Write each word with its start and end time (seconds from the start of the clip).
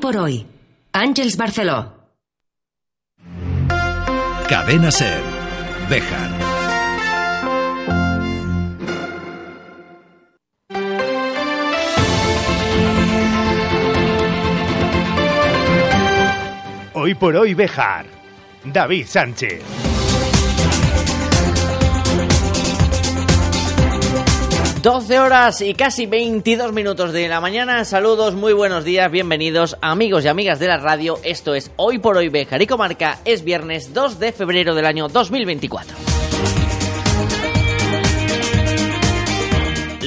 por 0.00 0.16
hoy. 0.16 0.46
Ángels 0.92 1.36
Barceló. 1.36 1.92
Cadena 4.48 4.90
Ser. 4.90 5.22
Bejar. 5.88 6.30
Hoy 16.94 17.14
por 17.14 17.36
hoy 17.36 17.54
Bejar. 17.54 18.06
David 18.64 19.06
Sánchez. 19.06 19.89
Doce 24.82 25.18
horas 25.18 25.60
y 25.60 25.74
casi 25.74 26.06
22 26.06 26.72
minutos 26.72 27.12
de 27.12 27.28
la 27.28 27.42
mañana. 27.42 27.84
Saludos, 27.84 28.34
muy 28.34 28.54
buenos 28.54 28.82
días, 28.82 29.10
bienvenidos 29.10 29.76
amigos 29.82 30.24
y 30.24 30.28
amigas 30.28 30.58
de 30.58 30.68
la 30.68 30.78
radio. 30.78 31.18
Esto 31.22 31.54
es 31.54 31.70
Hoy 31.76 31.98
por 31.98 32.16
Hoy 32.16 32.30
Bejar 32.30 32.62
y 32.62 32.66
Comarca. 32.66 33.18
Es 33.26 33.44
viernes 33.44 33.92
2 33.92 34.18
de 34.18 34.32
febrero 34.32 34.74
del 34.74 34.86
año 34.86 35.08
2024. 35.08 36.09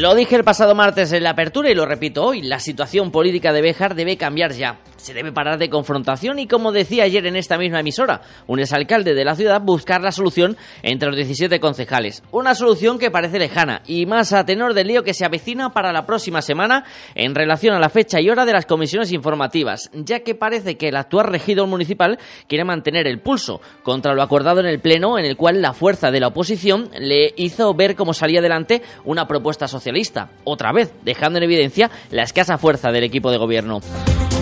Lo 0.03 0.15
dije 0.15 0.35
el 0.35 0.43
pasado 0.43 0.75
martes 0.75 1.13
en 1.13 1.23
la 1.23 1.29
apertura 1.29 1.71
y 1.71 1.75
lo 1.75 1.85
repito 1.85 2.25
hoy, 2.25 2.41
la 2.41 2.59
situación 2.59 3.09
política 3.09 3.53
de 3.53 3.61
Béjar 3.61 3.95
debe 3.95 4.17
cambiar 4.17 4.51
ya. 4.51 4.79
Se 4.97 5.13
debe 5.13 5.31
parar 5.31 5.57
de 5.57 5.69
confrontación 5.69 6.39
y, 6.39 6.47
como 6.47 6.73
decía 6.73 7.05
ayer 7.05 7.25
en 7.25 7.37
esta 7.37 7.57
misma 7.57 7.79
emisora, 7.79 8.21
un 8.47 8.59
exalcalde 8.59 9.13
de 9.13 9.23
la 9.23 9.35
ciudad 9.35 9.61
buscar 9.61 10.01
la 10.01 10.11
solución 10.11 10.57
entre 10.81 11.07
los 11.07 11.15
17 11.15 11.57
concejales. 11.61 12.21
Una 12.31 12.53
solución 12.53 12.99
que 12.99 13.11
parece 13.11 13.39
lejana 13.39 13.81
y 13.85 14.05
más 14.05 14.33
a 14.33 14.45
tenor 14.45 14.73
del 14.73 14.87
lío 14.87 15.03
que 15.03 15.13
se 15.13 15.23
avecina 15.23 15.71
para 15.71 15.93
la 15.93 16.05
próxima 16.05 16.41
semana 16.41 16.83
en 17.15 17.33
relación 17.33 17.73
a 17.73 17.79
la 17.79 17.89
fecha 17.89 18.19
y 18.19 18.29
hora 18.29 18.45
de 18.45 18.53
las 18.53 18.65
comisiones 18.65 19.13
informativas, 19.13 19.89
ya 19.93 20.19
que 20.19 20.35
parece 20.35 20.75
que 20.75 20.89
el 20.89 20.97
actual 20.97 21.27
regidor 21.27 21.67
municipal 21.67 22.19
quiere 22.49 22.65
mantener 22.65 23.07
el 23.07 23.21
pulso 23.21 23.61
contra 23.83 24.13
lo 24.13 24.21
acordado 24.21 24.59
en 24.59 24.65
el 24.65 24.81
Pleno, 24.81 25.17
en 25.17 25.23
el 25.23 25.37
cual 25.37 25.61
la 25.61 25.71
fuerza 25.71 26.11
de 26.11 26.19
la 26.19 26.27
oposición 26.27 26.89
le 26.99 27.33
hizo 27.37 27.73
ver 27.73 27.95
cómo 27.95 28.13
salía 28.13 28.39
adelante 28.39 28.81
una 29.05 29.27
propuesta 29.27 29.69
socialista, 29.93 30.29
otra 30.43 30.71
vez 30.71 30.91
dejando 31.03 31.37
en 31.37 31.43
evidencia 31.43 31.91
la 32.09 32.23
escasa 32.23 32.57
fuerza 32.57 32.91
del 32.91 33.03
equipo 33.03 33.29
de 33.31 33.37
gobierno. 33.37 33.79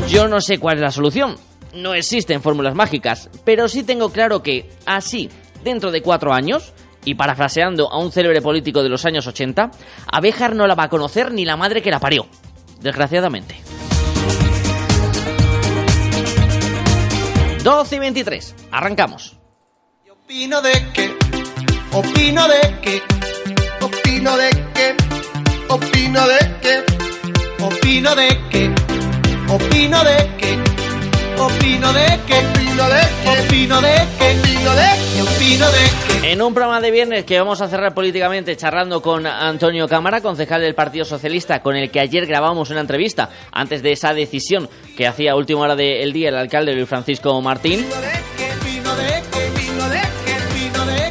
Yo 0.07 0.27
no 0.27 0.39
sé 0.39 0.59
cuál 0.59 0.77
es 0.77 0.81
la 0.81 0.91
solución. 0.91 1.35
No 1.73 1.93
existen 1.93 2.41
fórmulas 2.41 2.75
mágicas, 2.75 3.29
pero 3.43 3.67
sí 3.67 3.83
tengo 3.83 4.11
claro 4.11 4.41
que, 4.41 4.69
así, 4.85 5.29
dentro 5.63 5.91
de 5.91 6.01
cuatro 6.01 6.33
años, 6.33 6.73
y 7.03 7.15
parafraseando 7.15 7.91
a 7.91 7.97
un 7.99 8.11
célebre 8.11 8.41
político 8.41 8.83
de 8.83 8.89
los 8.89 9.05
años 9.05 9.27
80, 9.27 9.71
a 10.11 10.21
Béjar 10.21 10.55
no 10.55 10.67
la 10.67 10.75
va 10.75 10.83
a 10.83 10.89
conocer 10.89 11.31
ni 11.31 11.45
la 11.45 11.57
madre 11.57 11.81
que 11.81 11.91
la 11.91 11.99
parió. 11.99 12.27
Desgraciadamente. 12.81 13.55
12 17.63 17.95
y 17.95 17.99
23. 17.99 18.55
Arrancamos. 18.71 19.37
Opino 20.09 20.61
de 20.61 20.71
que, 20.93 21.13
opino 21.91 22.47
de 22.47 22.79
que, 22.81 23.01
opino 23.81 24.37
de 24.37 24.49
que, 24.73 25.10
opino 25.71 26.27
de 26.27 26.39
que, 26.61 27.63
opino 27.63 28.15
de 28.15 28.27
que, 28.49 28.73
opino 29.49 30.03
de 30.03 30.29
que, 30.37 30.59
opino 31.41 31.93
de 31.93 32.19
que, 32.27 32.37
opino 32.37 32.89
de 32.89 32.99
que, 33.23 33.29
opino 33.29 33.81
de 33.81 33.89
que, 34.17 34.31
opino 34.31 34.75
de 34.75 34.89
que, 35.13 35.21
opino 35.21 35.65
de 35.71 36.21
que. 36.21 36.31
En 36.33 36.41
un 36.41 36.53
programa 36.53 36.81
de 36.81 36.91
viernes 36.91 37.23
que 37.23 37.39
vamos 37.39 37.61
a 37.61 37.69
cerrar 37.69 37.93
políticamente 37.93 38.57
charlando 38.57 39.01
con 39.01 39.25
Antonio 39.25 39.87
Cámara, 39.87 40.19
concejal 40.19 40.61
del 40.61 40.75
Partido 40.75 41.05
Socialista, 41.05 41.61
con 41.61 41.77
el 41.77 41.89
que 41.89 42.01
ayer 42.01 42.25
grabamos 42.25 42.69
una 42.69 42.81
entrevista 42.81 43.29
antes 43.51 43.81
de 43.81 43.93
esa 43.93 44.13
decisión 44.13 44.69
que 44.97 45.07
hacía 45.07 45.31
a 45.31 45.35
última 45.35 45.61
hora 45.61 45.77
del 45.77 46.11
día 46.11 46.29
el 46.29 46.35
alcalde 46.35 46.75
Luis 46.75 46.89
Francisco 46.89 47.41
Martín. 47.41 47.85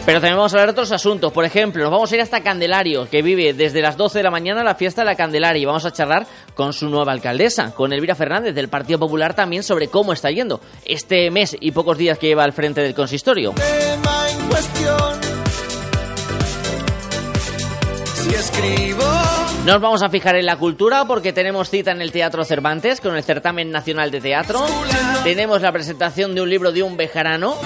Pero 0.07 0.21
también 0.21 0.37
vamos 0.37 0.53
a 0.53 0.57
hablar 0.57 0.69
de 0.69 0.73
otros 0.73 0.93
asuntos. 0.93 1.33
Por 1.33 1.45
ejemplo, 1.45 1.83
nos 1.83 1.93
vamos 1.93 2.11
a 2.11 2.15
ir 2.17 2.21
hasta 2.21 2.43
Candelario, 2.43 3.09
que 3.09 3.23
vive 3.23 3.53
desde 3.53 3.81
las 3.81 3.97
12 3.97 4.19
de 4.19 4.23
la 4.25 4.31
mañana 4.31 4.65
la 4.65 4.75
fiesta 4.75 5.03
de 5.03 5.07
la 5.07 5.15
Candelaria. 5.15 5.63
Y 5.63 5.65
vamos 5.67 5.85
a 5.85 5.93
charlar 5.93 6.27
con 6.55 6.73
su 6.73 6.89
nueva 6.89 7.13
alcaldesa, 7.13 7.73
con 7.75 7.93
Elvira 7.93 8.15
Fernández 8.15 8.55
del 8.55 8.69
Partido 8.69 8.99
Popular, 8.99 9.35
también 9.35 9.63
sobre 9.63 9.89
cómo 9.89 10.13
está 10.13 10.31
yendo 10.31 10.61
este 10.85 11.31
mes 11.31 11.57
y 11.61 11.71
pocos 11.73 11.99
días 11.99 12.19
que 12.19 12.29
lleva 12.29 12.45
al 12.45 12.53
frente 12.53 12.81
del 12.81 12.95
consistorio. 12.95 13.53
Tema 13.53 14.31
en 14.31 14.49
cuestión. 14.49 15.21
Si 18.15 18.35
escribo. 18.35 19.05
Nos 19.67 19.81
vamos 19.81 20.03
a 20.03 20.09
fijar 20.09 20.37
en 20.37 20.47
la 20.47 20.57
cultura 20.57 21.05
porque 21.05 21.35
tenemos 21.35 21.69
cita 21.69 21.93
en 21.93 22.01
el 22.01 22.13
Teatro 22.13 22.45
Cervantes 22.45 23.01
con 23.01 23.15
el 23.15 23.23
Certamen 23.23 23.71
Nacional 23.71 24.11
de 24.11 24.21
Teatro. 24.21 24.65
Tenemos 25.23 25.61
la 25.61 25.71
presentación 25.71 26.35
de 26.35 26.41
un 26.41 26.49
libro 26.49 26.73
de 26.73 26.83
un 26.83 26.97
bejarano. 26.97 27.57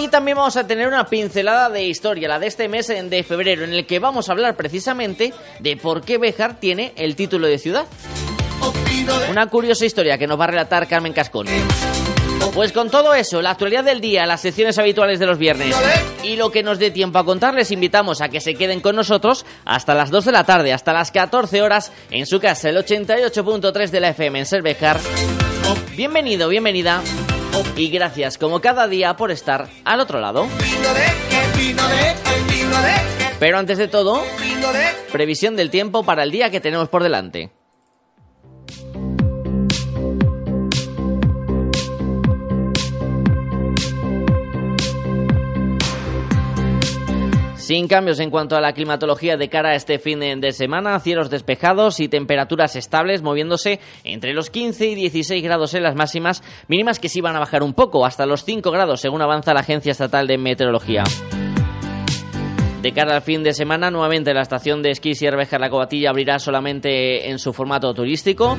Y 0.00 0.08
también 0.08 0.36
vamos 0.36 0.56
a 0.56 0.64
tener 0.64 0.86
una 0.86 1.06
pincelada 1.06 1.68
de 1.70 1.84
historia, 1.84 2.28
la 2.28 2.38
de 2.38 2.46
este 2.46 2.68
mes 2.68 2.86
de 2.86 3.22
febrero, 3.24 3.64
en 3.64 3.72
el 3.72 3.84
que 3.84 3.98
vamos 3.98 4.28
a 4.28 4.32
hablar 4.32 4.54
precisamente 4.54 5.32
de 5.58 5.76
por 5.76 6.02
qué 6.02 6.18
Béjar 6.18 6.60
tiene 6.60 6.92
el 6.96 7.16
título 7.16 7.48
de 7.48 7.58
ciudad. 7.58 7.84
Una 9.30 9.48
curiosa 9.48 9.84
historia 9.84 10.16
que 10.16 10.28
nos 10.28 10.38
va 10.38 10.44
a 10.44 10.48
relatar 10.48 10.86
Carmen 10.86 11.12
Cascón. 11.12 11.46
Pues 12.54 12.72
con 12.72 12.90
todo 12.90 13.12
eso, 13.12 13.42
la 13.42 13.50
actualidad 13.50 13.82
del 13.82 14.00
día, 14.00 14.24
las 14.24 14.40
secciones 14.40 14.78
habituales 14.78 15.18
de 15.18 15.26
los 15.26 15.38
viernes 15.38 15.74
y 16.22 16.36
lo 16.36 16.50
que 16.50 16.62
nos 16.62 16.78
dé 16.78 16.92
tiempo 16.92 17.18
a 17.18 17.24
contar, 17.24 17.54
les 17.54 17.72
invitamos 17.72 18.20
a 18.20 18.28
que 18.28 18.40
se 18.40 18.54
queden 18.54 18.80
con 18.80 18.94
nosotros 18.94 19.44
hasta 19.64 19.94
las 19.94 20.10
2 20.10 20.26
de 20.26 20.32
la 20.32 20.44
tarde, 20.44 20.72
hasta 20.72 20.92
las 20.92 21.10
14 21.10 21.60
horas 21.60 21.92
en 22.10 22.26
su 22.26 22.38
casa, 22.38 22.68
el 22.68 22.76
88.3 22.76 23.90
de 23.90 24.00
la 24.00 24.08
FM 24.10 24.38
en 24.38 24.46
Cervejar. 24.46 25.00
Bienvenido, 25.96 26.48
bienvenida 26.48 27.02
y 27.76 27.90
gracias 27.90 28.38
como 28.38 28.60
cada 28.60 28.88
día 28.88 29.16
por 29.16 29.30
estar 29.30 29.68
al 29.84 30.00
otro 30.00 30.20
lado. 30.20 30.46
Pero 33.38 33.58
antes 33.58 33.78
de 33.78 33.88
todo, 33.88 34.22
previsión 35.12 35.56
del 35.56 35.70
tiempo 35.70 36.04
para 36.04 36.22
el 36.22 36.30
día 36.30 36.50
que 36.50 36.60
tenemos 36.60 36.88
por 36.88 37.02
delante. 37.02 37.50
Sin 47.68 47.86
cambios 47.86 48.18
en 48.18 48.30
cuanto 48.30 48.56
a 48.56 48.62
la 48.62 48.72
climatología 48.72 49.36
de 49.36 49.50
cara 49.50 49.72
a 49.72 49.74
este 49.74 49.98
fin 49.98 50.20
de 50.20 50.52
semana, 50.52 50.98
cielos 51.00 51.28
despejados 51.28 52.00
y 52.00 52.08
temperaturas 52.08 52.76
estables 52.76 53.20
moviéndose 53.20 53.78
entre 54.04 54.32
los 54.32 54.48
15 54.48 54.86
y 54.86 54.94
16 54.94 55.44
grados 55.44 55.74
en 55.74 55.82
las 55.82 55.94
máximas, 55.94 56.42
mínimas 56.66 56.98
que 56.98 57.10
sí 57.10 57.20
van 57.20 57.36
a 57.36 57.40
bajar 57.40 57.62
un 57.62 57.74
poco, 57.74 58.06
hasta 58.06 58.24
los 58.24 58.42
5 58.42 58.70
grados 58.70 59.02
según 59.02 59.20
avanza 59.20 59.52
la 59.52 59.60
Agencia 59.60 59.92
Estatal 59.92 60.26
de 60.26 60.38
Meteorología. 60.38 61.04
De 62.80 62.92
cara 62.92 63.16
al 63.16 63.20
fin 63.20 63.42
de 63.42 63.52
semana, 63.52 63.90
nuevamente 63.90 64.32
la 64.32 64.40
estación 64.40 64.82
de 64.82 64.92
esquí 64.92 65.12
Sierra 65.12 65.36
Béjar 65.36 65.60
La 65.60 65.68
Cobatilla 65.68 66.08
abrirá 66.08 66.38
solamente 66.38 67.28
en 67.28 67.38
su 67.38 67.52
formato 67.52 67.92
turístico. 67.92 68.56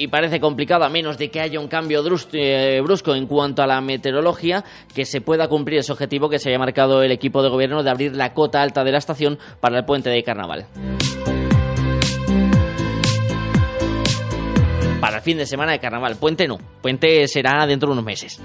Y 0.00 0.06
parece 0.06 0.38
complicado, 0.38 0.84
a 0.84 0.88
menos 0.88 1.18
de 1.18 1.28
que 1.28 1.40
haya 1.40 1.58
un 1.58 1.66
cambio 1.66 2.04
eh, 2.32 2.80
brusco 2.82 3.16
en 3.16 3.26
cuanto 3.26 3.62
a 3.62 3.66
la 3.66 3.80
meteorología, 3.80 4.64
que 4.94 5.04
se 5.04 5.20
pueda 5.20 5.48
cumplir 5.48 5.80
ese 5.80 5.90
objetivo 5.92 6.28
que 6.28 6.38
se 6.38 6.50
haya 6.50 6.58
marcado 6.58 7.02
el 7.02 7.10
equipo 7.10 7.42
de 7.42 7.48
gobierno 7.48 7.82
de 7.82 7.90
abrir 7.90 8.14
la 8.14 8.32
cota 8.32 8.62
alta 8.62 8.84
de 8.84 8.92
la 8.92 8.98
estación 8.98 9.40
para 9.60 9.76
el 9.76 9.84
puente 9.84 10.08
de 10.08 10.22
carnaval. 10.22 10.66
Para 15.00 15.16
el 15.16 15.22
fin 15.22 15.36
de 15.36 15.46
semana 15.46 15.72
de 15.72 15.80
carnaval. 15.80 16.16
Puente 16.16 16.46
no. 16.46 16.58
Puente 16.80 17.26
será 17.26 17.66
dentro 17.66 17.88
de 17.88 17.94
unos 17.94 18.04
meses. 18.04 18.40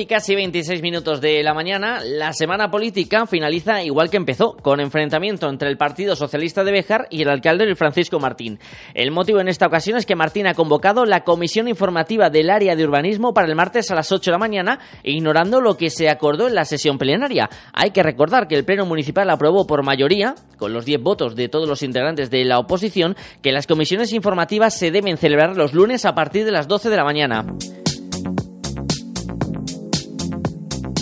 Y 0.00 0.06
casi 0.06 0.34
26 0.34 0.80
minutos 0.80 1.20
de 1.20 1.42
la 1.42 1.52
mañana, 1.52 2.00
la 2.02 2.32
semana 2.32 2.70
política 2.70 3.26
finaliza 3.26 3.82
igual 3.82 4.08
que 4.08 4.16
empezó, 4.16 4.56
con 4.56 4.80
enfrentamiento 4.80 5.48
entre 5.48 5.68
el 5.68 5.76
Partido 5.76 6.16
Socialista 6.16 6.64
de 6.64 6.72
Béjar 6.72 7.06
y 7.10 7.20
el 7.22 7.28
alcalde 7.28 7.74
Francisco 7.74 8.18
Martín. 8.18 8.58
El 8.94 9.10
motivo 9.10 9.40
en 9.40 9.48
esta 9.48 9.66
ocasión 9.66 9.98
es 9.98 10.06
que 10.06 10.16
Martín 10.16 10.46
ha 10.46 10.54
convocado 10.54 11.04
la 11.04 11.20
comisión 11.20 11.68
informativa 11.68 12.30
del 12.30 12.48
área 12.48 12.76
de 12.76 12.84
urbanismo 12.84 13.34
para 13.34 13.46
el 13.46 13.54
martes 13.54 13.90
a 13.90 13.94
las 13.94 14.10
8 14.10 14.30
de 14.30 14.32
la 14.32 14.38
mañana, 14.38 14.80
ignorando 15.02 15.60
lo 15.60 15.76
que 15.76 15.90
se 15.90 16.08
acordó 16.08 16.48
en 16.48 16.54
la 16.54 16.64
sesión 16.64 16.96
plenaria. 16.96 17.50
Hay 17.74 17.90
que 17.90 18.02
recordar 18.02 18.48
que 18.48 18.56
el 18.56 18.64
Pleno 18.64 18.86
Municipal 18.86 19.28
aprobó 19.28 19.66
por 19.66 19.84
mayoría, 19.84 20.34
con 20.56 20.72
los 20.72 20.86
10 20.86 21.02
votos 21.02 21.36
de 21.36 21.48
todos 21.48 21.68
los 21.68 21.82
integrantes 21.82 22.30
de 22.30 22.44
la 22.44 22.58
oposición, 22.58 23.16
que 23.42 23.52
las 23.52 23.66
comisiones 23.66 24.12
informativas 24.14 24.74
se 24.74 24.90
deben 24.90 25.18
celebrar 25.18 25.56
los 25.56 25.74
lunes 25.74 26.06
a 26.06 26.14
partir 26.14 26.46
de 26.46 26.52
las 26.52 26.68
12 26.68 26.88
de 26.88 26.96
la 26.96 27.04
mañana. 27.04 27.44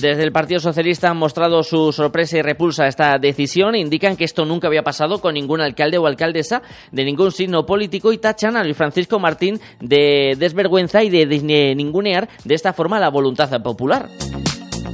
Desde 0.00 0.22
el 0.22 0.30
Partido 0.30 0.60
Socialista 0.60 1.10
han 1.10 1.16
mostrado 1.16 1.64
su 1.64 1.92
sorpresa 1.92 2.38
y 2.38 2.42
repulsa 2.42 2.84
a 2.84 2.88
esta 2.88 3.18
decisión. 3.18 3.74
Indican 3.74 4.16
que 4.16 4.24
esto 4.24 4.44
nunca 4.44 4.68
había 4.68 4.82
pasado 4.82 5.20
con 5.20 5.34
ningún 5.34 5.60
alcalde 5.60 5.98
o 5.98 6.06
alcaldesa 6.06 6.62
de 6.92 7.04
ningún 7.04 7.32
signo 7.32 7.66
político 7.66 8.12
y 8.12 8.18
tachan 8.18 8.56
a 8.56 8.62
Luis 8.62 8.76
Francisco 8.76 9.18
Martín 9.18 9.58
de 9.80 10.36
desvergüenza 10.38 11.02
y 11.02 11.10
de 11.10 11.74
ningunear 11.74 12.28
de 12.44 12.54
esta 12.54 12.72
forma 12.72 13.00
la 13.00 13.10
voluntad 13.10 13.50
popular. 13.60 14.08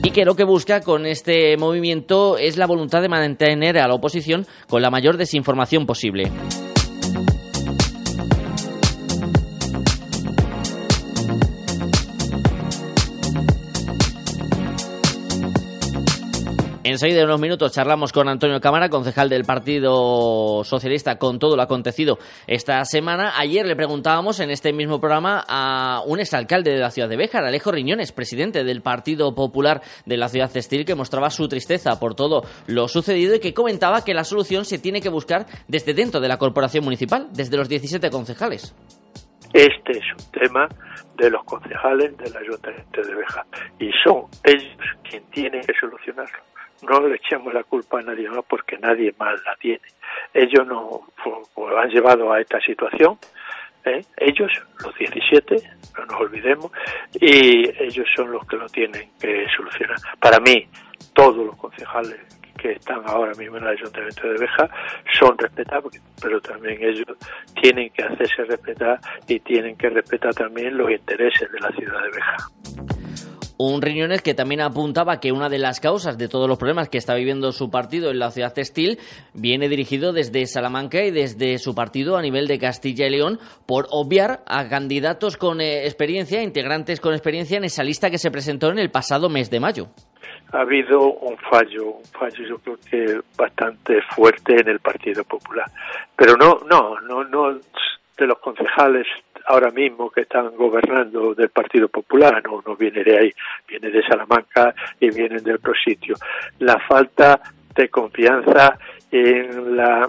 Y 0.02 0.10
que 0.10 0.24
lo 0.24 0.36
que 0.36 0.44
busca 0.44 0.80
con 0.80 1.04
este 1.04 1.56
movimiento 1.58 2.38
es 2.38 2.56
la 2.56 2.66
voluntad 2.66 3.02
de 3.02 3.08
mantener 3.08 3.78
a 3.78 3.88
la 3.88 3.94
oposición 3.94 4.46
con 4.68 4.80
la 4.80 4.90
mayor 4.90 5.18
desinformación 5.18 5.84
posible. 5.84 6.30
Enseguida, 16.86 17.20
en 17.20 17.24
unos 17.24 17.40
minutos, 17.40 17.72
charlamos 17.72 18.12
con 18.12 18.28
Antonio 18.28 18.60
Cámara, 18.60 18.90
concejal 18.90 19.30
del 19.30 19.44
Partido 19.44 20.62
Socialista, 20.64 21.16
con 21.16 21.38
todo 21.38 21.56
lo 21.56 21.62
acontecido 21.62 22.18
esta 22.46 22.84
semana. 22.84 23.32
Ayer 23.38 23.64
le 23.64 23.74
preguntábamos 23.74 24.38
en 24.40 24.50
este 24.50 24.70
mismo 24.74 25.00
programa 25.00 25.42
a 25.48 26.02
un 26.04 26.20
exalcalde 26.20 26.72
de 26.72 26.80
la 26.80 26.90
ciudad 26.90 27.08
de 27.08 27.16
Béjar, 27.16 27.42
Alejo 27.42 27.72
Riñones, 27.72 28.12
presidente 28.12 28.64
del 28.64 28.82
Partido 28.82 29.34
Popular 29.34 29.80
de 30.04 30.18
la 30.18 30.28
ciudad 30.28 30.52
textil, 30.52 30.84
que 30.84 30.94
mostraba 30.94 31.30
su 31.30 31.48
tristeza 31.48 31.98
por 31.98 32.14
todo 32.14 32.42
lo 32.66 32.86
sucedido 32.86 33.34
y 33.34 33.40
que 33.40 33.54
comentaba 33.54 34.04
que 34.04 34.12
la 34.12 34.24
solución 34.24 34.66
se 34.66 34.78
tiene 34.78 35.00
que 35.00 35.08
buscar 35.08 35.46
desde 35.66 35.94
dentro 35.94 36.20
de 36.20 36.28
la 36.28 36.36
corporación 36.36 36.84
municipal, 36.84 37.28
desde 37.32 37.56
los 37.56 37.66
17 37.66 38.10
concejales. 38.10 38.76
Este 39.54 39.92
es 39.92 40.04
un 40.18 40.32
tema 40.38 40.68
de 41.16 41.30
los 41.30 41.44
concejales 41.44 42.14
del 42.18 42.36
Ayuntamiento 42.36 43.00
de 43.00 43.14
Béjar 43.14 43.46
y 43.78 43.90
son 44.04 44.24
ellos 44.44 44.76
quienes 45.02 45.30
tienen 45.30 45.62
que 45.62 45.72
solucionarlo 45.80 46.53
no 46.82 47.00
le 47.06 47.16
echemos 47.16 47.52
la 47.52 47.64
culpa 47.64 48.00
a 48.00 48.02
nadie 48.02 48.28
más 48.28 48.44
porque 48.48 48.78
nadie 48.78 49.14
más 49.18 49.34
la 49.44 49.56
tiene. 49.56 49.82
Ellos 50.32 50.66
no 50.66 51.06
han 51.78 51.88
llevado 51.90 52.32
a 52.32 52.40
esta 52.40 52.60
situación, 52.60 53.18
¿eh? 53.84 54.04
ellos, 54.16 54.50
los 54.82 54.94
17, 54.94 55.56
no 55.98 56.06
nos 56.06 56.20
olvidemos, 56.20 56.70
y 57.20 57.68
ellos 57.82 58.06
son 58.14 58.32
los 58.32 58.46
que 58.46 58.56
lo 58.56 58.66
tienen 58.68 59.10
que 59.20 59.46
solucionar. 59.56 59.96
Para 60.20 60.40
mí, 60.40 60.66
todos 61.12 61.46
los 61.46 61.56
concejales 61.56 62.18
que 62.58 62.72
están 62.72 63.02
ahora 63.06 63.32
mismo 63.34 63.58
en 63.58 63.64
el 63.64 63.70
Ayuntamiento 63.70 64.28
de 64.28 64.38
Beja 64.38 64.70
son 65.18 65.36
respetables, 65.36 66.02
pero 66.20 66.40
también 66.40 66.82
ellos 66.82 67.16
tienen 67.60 67.90
que 67.90 68.02
hacerse 68.02 68.44
respetar 68.44 68.98
y 69.28 69.38
tienen 69.40 69.76
que 69.76 69.90
respetar 69.90 70.34
también 70.34 70.76
los 70.76 70.90
intereses 70.90 71.50
de 71.52 71.60
la 71.60 71.70
ciudad 71.72 72.02
de 72.02 72.10
Beja. 72.10 72.93
Un 73.56 73.82
Riñones 73.82 74.20
que 74.20 74.34
también 74.34 74.60
apuntaba 74.60 75.20
que 75.20 75.30
una 75.30 75.48
de 75.48 75.58
las 75.58 75.78
causas 75.78 76.18
de 76.18 76.28
todos 76.28 76.48
los 76.48 76.58
problemas 76.58 76.88
que 76.88 76.98
está 76.98 77.14
viviendo 77.14 77.52
su 77.52 77.70
partido 77.70 78.10
en 78.10 78.18
la 78.18 78.32
ciudad 78.32 78.52
textil 78.52 78.98
viene 79.32 79.68
dirigido 79.68 80.12
desde 80.12 80.46
Salamanca 80.46 81.04
y 81.04 81.12
desde 81.12 81.58
su 81.58 81.72
partido 81.72 82.16
a 82.16 82.22
nivel 82.22 82.48
de 82.48 82.58
Castilla 82.58 83.06
y 83.06 83.10
León 83.10 83.38
por 83.66 83.86
obviar 83.90 84.40
a 84.46 84.68
candidatos 84.68 85.36
con 85.36 85.60
eh, 85.60 85.84
experiencia, 85.84 86.42
integrantes 86.42 87.00
con 87.00 87.12
experiencia 87.12 87.56
en 87.56 87.64
esa 87.64 87.84
lista 87.84 88.10
que 88.10 88.18
se 88.18 88.32
presentó 88.32 88.70
en 88.70 88.80
el 88.80 88.90
pasado 88.90 89.28
mes 89.28 89.50
de 89.50 89.60
mayo. 89.60 89.86
Ha 90.52 90.60
habido 90.60 91.12
un 91.12 91.36
fallo, 91.38 91.92
un 91.92 92.04
fallo 92.06 92.44
yo 92.48 92.58
creo 92.58 92.76
que 92.90 93.20
bastante 93.36 94.00
fuerte 94.14 94.60
en 94.60 94.68
el 94.68 94.80
Partido 94.80 95.22
Popular, 95.24 95.66
pero 96.16 96.34
no, 96.36 96.58
no, 96.68 97.00
no, 97.00 97.24
no 97.24 97.60
de 98.16 98.26
los 98.26 98.38
concejales 98.38 99.06
ahora 99.46 99.70
mismo 99.70 100.10
que 100.10 100.22
están 100.22 100.56
gobernando 100.56 101.34
del 101.34 101.50
Partido 101.50 101.88
Popular, 101.88 102.42
no, 102.44 102.62
no 102.66 102.76
viene 102.76 103.04
de 103.04 103.18
ahí, 103.18 103.32
viene 103.68 103.90
de 103.90 104.02
Salamanca 104.02 104.74
y 105.00 105.10
vienen 105.10 105.42
de 105.42 105.54
otro 105.54 105.72
sitio. 105.74 106.14
La 106.60 106.78
falta 106.78 107.40
de 107.74 107.88
confianza 107.88 108.78
en 109.10 109.76
la, 109.76 110.08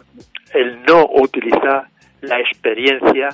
el 0.53 0.83
no 0.83 1.07
utilizar 1.13 1.87
la 2.21 2.39
experiencia 2.39 3.29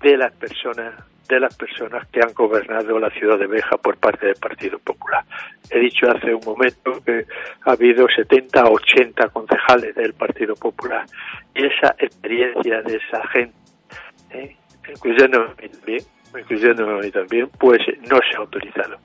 de 0.00 0.16
las 0.16 0.32
personas 0.32 0.94
de 1.28 1.40
las 1.40 1.54
personas 1.56 2.08
que 2.08 2.20
han 2.22 2.32
gobernado 2.32 2.98
la 2.98 3.10
ciudad 3.10 3.38
de 3.38 3.46
Beja 3.46 3.76
por 3.76 3.98
parte 3.98 4.28
del 4.28 4.36
Partido 4.36 4.78
Popular. 4.78 5.22
He 5.70 5.78
dicho 5.78 6.10
hace 6.10 6.32
un 6.32 6.40
momento 6.42 7.02
que 7.04 7.26
ha 7.66 7.72
habido 7.72 8.06
70 8.08 8.64
80 8.64 9.28
concejales 9.28 9.94
del 9.94 10.14
Partido 10.14 10.54
Popular 10.54 11.04
y 11.54 11.66
esa 11.66 11.94
experiencia 11.98 12.80
de 12.80 12.96
esa 12.96 13.26
gente 13.28 13.67
¿eh? 14.30 14.56
incluyendo 14.88 15.54
también, 15.54 16.02
incluyendo 16.38 16.84
también, 17.12 17.48
pues 17.58 17.80
no 18.10 18.18
se 18.30 18.36
ha 18.36 18.40
autorizado. 18.40 18.96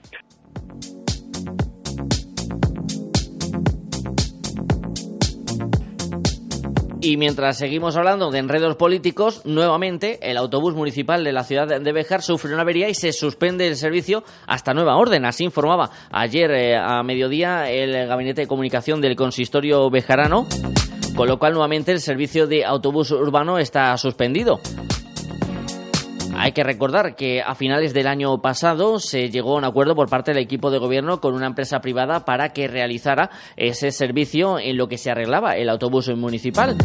Y 7.06 7.18
mientras 7.18 7.58
seguimos 7.58 7.98
hablando 7.98 8.32
de 8.32 8.40
enredos 8.40 8.78
políticos, 8.78 9.42
nuevamente 9.44 10.20
el 10.22 10.38
autobús 10.38 10.74
municipal 10.74 11.22
de 11.26 11.34
la 11.34 11.44
ciudad 11.44 11.68
de 11.68 11.92
Bejar 11.92 12.22
sufre 12.22 12.54
una 12.54 12.62
avería 12.62 12.88
y 12.88 12.94
se 12.94 13.12
suspende 13.12 13.68
el 13.68 13.76
servicio 13.76 14.24
hasta 14.48 14.74
nueva 14.74 14.96
orden. 14.96 15.26
Así 15.26 15.44
informaba 15.44 15.90
ayer 16.14 16.52
eh, 16.52 16.78
a 16.78 17.04
mediodía 17.04 17.70
el 17.70 18.08
Gabinete 18.08 18.44
de 18.44 18.48
Comunicación 18.48 19.02
del 19.02 19.18
Consistorio 19.18 19.90
Bejarano, 19.90 20.48
con 21.14 21.28
lo 21.28 21.38
cual 21.38 21.52
nuevamente 21.52 21.92
el 21.92 22.00
servicio 22.00 22.48
de 22.48 22.64
autobús 22.64 23.12
urbano 23.12 23.58
está 23.58 23.98
suspendido. 23.98 24.62
Hay 26.36 26.52
que 26.52 26.64
recordar 26.64 27.16
que 27.16 27.42
a 27.42 27.56
finales 27.56 27.94
del 27.94 28.08
año 28.08 28.42
pasado 28.42 29.00
se 29.00 29.30
llegó 29.30 29.56
a 29.56 29.58
un 29.60 29.66
acuerdo 29.66 29.96
por 29.96 30.10
parte 30.10 30.34
del 30.34 30.44
equipo 30.44 30.72
de 30.72 30.80
gobierno 30.80 31.22
con 31.22 31.34
una 31.34 31.48
empresa 31.48 31.80
privada 31.80 32.26
para 32.26 32.50
que 32.50 32.68
realizara 32.68 33.30
ese 33.56 33.92
servicio 33.92 34.60
en 34.60 34.78
lo 34.78 34.88
que 34.88 34.98
se 34.98 35.12
arreglaba 35.12 35.56
el 35.56 35.70
autobús 35.70 36.10
municipal. 36.16 36.76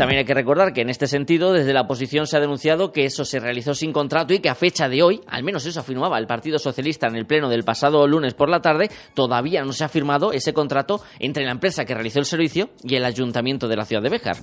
También 0.00 0.20
hay 0.20 0.24
que 0.24 0.32
recordar 0.32 0.72
que 0.72 0.80
en 0.80 0.88
este 0.88 1.06
sentido, 1.06 1.52
desde 1.52 1.74
la 1.74 1.82
oposición 1.82 2.26
se 2.26 2.36
ha 2.36 2.40
denunciado 2.40 2.90
que 2.90 3.04
eso 3.04 3.26
se 3.26 3.38
realizó 3.38 3.74
sin 3.74 3.92
contrato 3.92 4.32
y 4.32 4.38
que 4.38 4.48
a 4.48 4.54
fecha 4.54 4.88
de 4.88 5.02
hoy, 5.02 5.20
al 5.26 5.42
menos 5.42 5.66
eso 5.66 5.80
afirmaba 5.80 6.18
el 6.18 6.26
Partido 6.26 6.58
Socialista 6.58 7.06
en 7.06 7.16
el 7.16 7.26
pleno 7.26 7.50
del 7.50 7.64
pasado 7.64 8.06
lunes 8.06 8.32
por 8.32 8.48
la 8.48 8.62
tarde, 8.62 8.88
todavía 9.12 9.62
no 9.62 9.74
se 9.74 9.84
ha 9.84 9.90
firmado 9.90 10.32
ese 10.32 10.54
contrato 10.54 11.02
entre 11.18 11.44
la 11.44 11.52
empresa 11.52 11.84
que 11.84 11.92
realizó 11.92 12.18
el 12.18 12.24
servicio 12.24 12.70
y 12.82 12.94
el 12.94 13.04
ayuntamiento 13.04 13.68
de 13.68 13.76
la 13.76 13.84
ciudad 13.84 14.02
de 14.02 14.08
Béjar. 14.08 14.36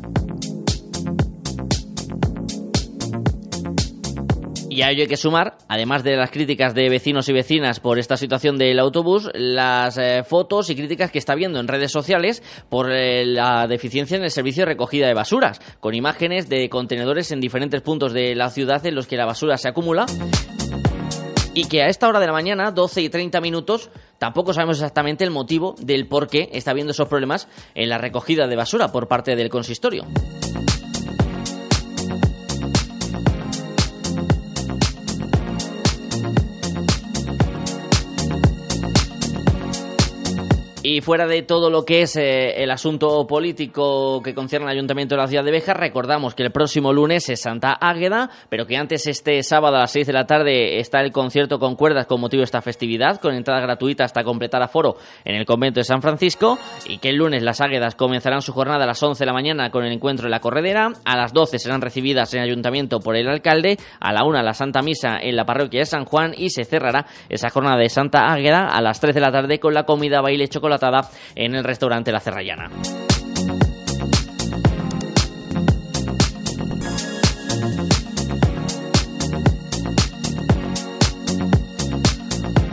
Y 4.78 4.84
a 4.84 4.92
ello 4.92 5.02
hay 5.02 5.07
que 5.07 5.18
sumar, 5.18 5.57
además 5.68 6.04
de 6.04 6.16
las 6.16 6.30
críticas 6.30 6.76
de 6.76 6.88
vecinos 6.88 7.28
y 7.30 7.34
vecinas 7.34 7.80
por 7.80 7.98
esta 7.98 8.16
situación 8.16 8.60
del 8.60 8.78
autobús, 8.78 9.28
las 9.34 9.98
eh, 9.98 10.22
fotos 10.24 10.69
y 10.69 10.76
críticas 10.76 11.10
que 11.10 11.18
está 11.18 11.34
viendo 11.34 11.60
en 11.60 11.68
redes 11.68 11.92
sociales 11.92 12.44
por 12.69 12.92
eh, 12.92 13.26
la 13.26 13.66
deficiencia 13.66 14.18
en 14.18 14.24
el 14.24 14.30
servicio 14.30 14.62
de 14.62 14.74
recogida 14.74 15.07
de 15.07 15.16
basuras, 15.16 15.60
con 15.80 15.96
imágenes 15.96 16.48
de 16.48 16.69
contenedores 16.69 17.31
en 17.31 17.40
diferentes 17.40 17.81
puntos 17.81 18.14
de 18.14 18.36
la 18.36 18.52
ciudad 18.52 18.86
en 18.86 18.94
los 18.94 19.07
que 19.07 19.18
la 19.18 19.26
basura 19.26 19.57
se 19.57 19.68
acumula. 19.68 20.06
Y 21.56 21.68
que 21.68 21.81
a 21.81 21.88
esta 21.88 22.07
hora 22.07 22.19
de 22.19 22.28
la 22.28 22.34
mañana, 22.34 22.69
12 22.69 23.02
y 23.02 23.10
30 23.10 23.42
minutos, 23.42 23.90
tampoco 24.19 24.54
sabemos 24.54 24.78
exactamente 24.78 25.24
el 25.24 25.31
motivo 25.31 25.74
del 25.80 26.07
por 26.07 26.28
qué 26.28 26.50
está 26.54 26.69
habiendo 26.69 26.92
esos 26.92 27.10
problemas 27.10 27.48
en 27.74 27.90
la 27.90 27.98
recogida 27.98 28.46
de 28.46 28.56
basura 28.56 28.92
por 28.92 29.07
parte 29.07 29.36
del 29.36 29.50
consistorio. 29.50 30.04
Y 40.90 41.02
fuera 41.02 41.28
de 41.28 41.42
todo 41.42 41.70
lo 41.70 41.84
que 41.84 42.04
es 42.04 42.16
eh, 42.16 42.64
el 42.64 42.72
asunto 42.72 43.28
político 43.28 44.22
que 44.24 44.34
concierne 44.34 44.68
al 44.68 44.78
Ayuntamiento 44.78 45.16
de 45.16 45.22
la 45.22 45.28
ciudad 45.28 45.44
de 45.44 45.52
Béjar, 45.52 45.78
recordamos 45.78 46.34
que 46.34 46.44
el 46.44 46.52
próximo 46.54 46.94
lunes 46.94 47.28
es 47.28 47.42
Santa 47.42 47.74
Águeda, 47.74 48.30
pero 48.48 48.66
que 48.66 48.78
antes 48.78 49.06
este 49.06 49.44
sábado 49.44 49.76
a 49.76 49.80
las 49.82 49.92
6 49.92 50.08
de 50.08 50.14
la 50.14 50.26
tarde 50.26 50.80
está 50.80 51.02
el 51.02 51.12
concierto 51.12 51.60
con 51.60 51.76
cuerdas 51.76 52.06
con 52.06 52.22
motivo 52.22 52.40
de 52.40 52.46
esta 52.46 52.62
festividad, 52.62 53.20
con 53.20 53.34
entrada 53.34 53.60
gratuita 53.60 54.06
hasta 54.06 54.24
completar 54.24 54.64
aforo 54.64 54.96
en 55.26 55.36
el 55.36 55.46
convento 55.46 55.82
de 55.82 55.84
San 55.84 56.02
Francisco, 56.02 56.58
y 56.88 57.00
que 57.00 57.10
el 57.10 57.18
lunes 57.18 57.44
las 57.44 57.60
Águedas 57.60 57.96
comenzarán 57.96 58.42
su 58.42 58.54
jornada 58.54 58.86
a 58.86 58.88
las 58.88 59.04
11 59.04 59.20
de 59.20 59.26
la 59.26 59.34
mañana 59.34 59.70
con 59.72 59.84
el 59.84 59.92
encuentro 59.92 60.28
en 60.28 60.32
la 60.32 60.40
corredera, 60.40 60.94
a 61.04 61.18
las 61.18 61.34
12 61.34 61.60
serán 61.60 61.82
recibidas 61.82 62.34
en 62.34 62.44
el 62.44 62.46
Ayuntamiento 62.46 63.02
por 63.02 63.18
el 63.18 63.28
alcalde, 63.28 63.78
a 64.00 64.14
la 64.14 64.24
1 64.24 64.42
la 64.42 64.54
Santa 64.54 64.82
Misa 64.82 65.18
en 65.22 65.36
la 65.36 65.44
parroquia 65.44 65.82
de 65.82 65.86
San 65.86 66.06
Juan 66.06 66.34
y 66.38 66.50
se 66.50 66.64
cerrará 66.64 67.08
esa 67.28 67.50
jornada 67.50 67.76
de 67.76 67.90
Santa 67.90 68.32
Águeda 68.32 68.70
a 68.70 68.82
las 68.82 69.02
3 69.02 69.14
de 69.14 69.20
la 69.20 69.34
tarde 69.34 69.60
con 69.60 69.74
la 69.74 69.84
comida, 69.84 70.22
baile, 70.22 70.48
chocolate 70.48 70.77
en 71.36 71.56
el 71.56 71.64
restaurante 71.64 72.12
La 72.12 72.19
Cerrallana. 72.19 72.69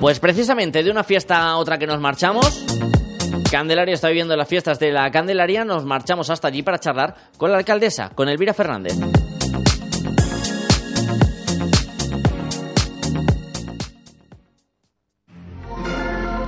Pues 0.00 0.20
precisamente 0.20 0.82
de 0.82 0.90
una 0.90 1.02
fiesta 1.02 1.48
a 1.48 1.56
otra 1.56 1.78
que 1.78 1.86
nos 1.86 1.98
marchamos, 1.98 2.62
Candelaria 3.50 3.94
está 3.94 4.08
viviendo 4.08 4.36
las 4.36 4.46
fiestas 4.46 4.78
de 4.78 4.92
la 4.92 5.10
Candelaria, 5.10 5.64
nos 5.64 5.86
marchamos 5.86 6.28
hasta 6.28 6.48
allí 6.48 6.62
para 6.62 6.78
charlar 6.78 7.14
con 7.38 7.50
la 7.50 7.56
alcaldesa, 7.56 8.10
con 8.10 8.28
Elvira 8.28 8.52
Fernández. 8.52 8.98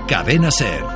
Cadena 0.07 0.51
Ser. 0.51 0.96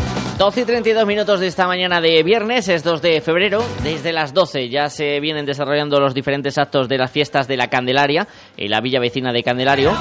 12 0.41 0.61
y 0.61 0.65
32 0.65 1.05
minutos 1.05 1.39
de 1.39 1.45
esta 1.45 1.67
mañana 1.67 2.01
de 2.01 2.23
viernes, 2.23 2.67
es 2.67 2.83
2 2.83 2.99
de 3.03 3.21
febrero. 3.21 3.63
Desde 3.83 4.11
las 4.11 4.33
12 4.33 4.69
ya 4.69 4.89
se 4.89 5.19
vienen 5.19 5.45
desarrollando 5.45 5.99
los 5.99 6.15
diferentes 6.15 6.57
actos 6.57 6.89
de 6.89 6.97
las 6.97 7.11
fiestas 7.11 7.47
de 7.47 7.57
la 7.57 7.67
Candelaria 7.67 8.27
en 8.57 8.71
la 8.71 8.81
villa 8.81 8.99
vecina 8.99 9.31
de 9.31 9.43
Candelario, 9.43 9.91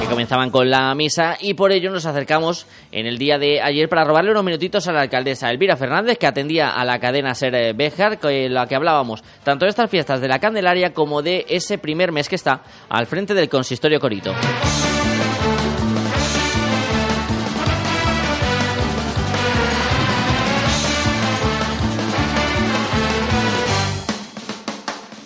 que 0.00 0.08
comenzaban 0.08 0.50
con 0.50 0.68
la 0.68 0.92
misa 0.96 1.36
y 1.40 1.54
por 1.54 1.70
ello 1.70 1.92
nos 1.92 2.04
acercamos 2.04 2.66
en 2.90 3.06
el 3.06 3.16
día 3.16 3.38
de 3.38 3.62
ayer 3.62 3.88
para 3.88 4.02
robarle 4.02 4.32
unos 4.32 4.42
minutitos 4.42 4.88
a 4.88 4.92
la 4.92 5.02
alcaldesa 5.02 5.48
Elvira 5.50 5.76
Fernández, 5.76 6.18
que 6.18 6.26
atendía 6.26 6.70
a 6.70 6.84
la 6.84 6.98
cadena 6.98 7.32
Ser 7.36 7.74
Bejar, 7.76 8.18
con 8.18 8.32
la 8.52 8.66
que 8.66 8.74
hablábamos 8.74 9.22
tanto 9.44 9.66
de 9.66 9.70
estas 9.70 9.88
fiestas 9.88 10.20
de 10.20 10.26
la 10.26 10.40
Candelaria 10.40 10.92
como 10.92 11.22
de 11.22 11.46
ese 11.48 11.78
primer 11.78 12.10
mes 12.10 12.28
que 12.28 12.34
está 12.34 12.62
al 12.88 13.06
frente 13.06 13.34
del 13.34 13.48
consistorio 13.48 14.00
Corito. 14.00 14.34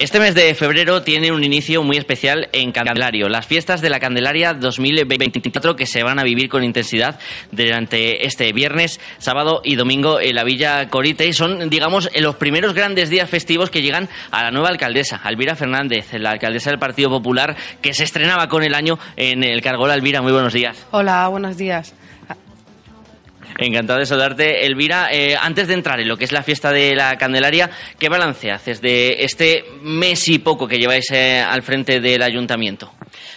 Este 0.02 0.18
mes 0.18 0.34
de 0.34 0.52
febrero 0.56 1.02
tiene 1.02 1.30
un 1.30 1.44
inicio 1.44 1.84
muy 1.84 1.96
especial 1.96 2.48
en 2.52 2.72
Candelario, 2.72 3.28
las 3.28 3.46
fiestas 3.46 3.80
de 3.80 3.88
la 3.88 4.00
Candelaria 4.00 4.52
2024 4.52 5.76
que 5.76 5.86
se 5.86 6.02
van 6.02 6.18
a 6.18 6.24
vivir 6.24 6.48
con 6.48 6.64
intensidad 6.64 7.20
durante 7.52 8.26
este 8.26 8.52
viernes, 8.52 8.98
sábado 9.18 9.60
y 9.62 9.76
domingo 9.76 10.18
en 10.18 10.34
la 10.34 10.42
Villa 10.42 10.88
Corite 10.88 11.28
y 11.28 11.32
son, 11.32 11.70
digamos, 11.70 12.10
los 12.18 12.34
primeros 12.34 12.74
grandes 12.74 13.10
días 13.10 13.30
festivos 13.30 13.70
que 13.70 13.80
llegan 13.80 14.08
a 14.32 14.42
la 14.42 14.50
nueva 14.50 14.70
alcaldesa, 14.70 15.20
Alvira 15.22 15.54
Fernández, 15.54 16.12
la 16.14 16.30
alcaldesa 16.30 16.70
del 16.70 16.80
Partido 16.80 17.08
Popular 17.08 17.54
que 17.80 17.94
se 17.94 18.02
estrenaba 18.02 18.48
con 18.48 18.64
el 18.64 18.74
año 18.74 18.98
en 19.14 19.44
el 19.44 19.62
cargo. 19.62 19.86
Alvira, 19.86 20.20
muy 20.20 20.32
buenos 20.32 20.52
días. 20.52 20.84
Hola, 20.90 21.28
buenos 21.28 21.56
días. 21.56 21.94
Encantado 23.58 23.98
de 23.98 24.06
saludarte, 24.06 24.66
Elvira. 24.66 25.08
Eh, 25.12 25.36
antes 25.40 25.68
de 25.68 25.74
entrar 25.74 26.00
en 26.00 26.08
lo 26.08 26.16
que 26.16 26.24
es 26.24 26.32
la 26.32 26.42
fiesta 26.42 26.70
de 26.70 26.94
la 26.94 27.16
Candelaria, 27.16 27.70
¿qué 27.98 28.08
balance 28.08 28.50
haces 28.50 28.80
de 28.80 29.24
este 29.24 29.64
mes 29.82 30.28
y 30.28 30.38
poco 30.38 30.66
que 30.66 30.78
lleváis 30.78 31.10
eh, 31.10 31.40
al 31.40 31.62
frente 31.62 32.00
del 32.00 32.22
ayuntamiento? 32.22 32.92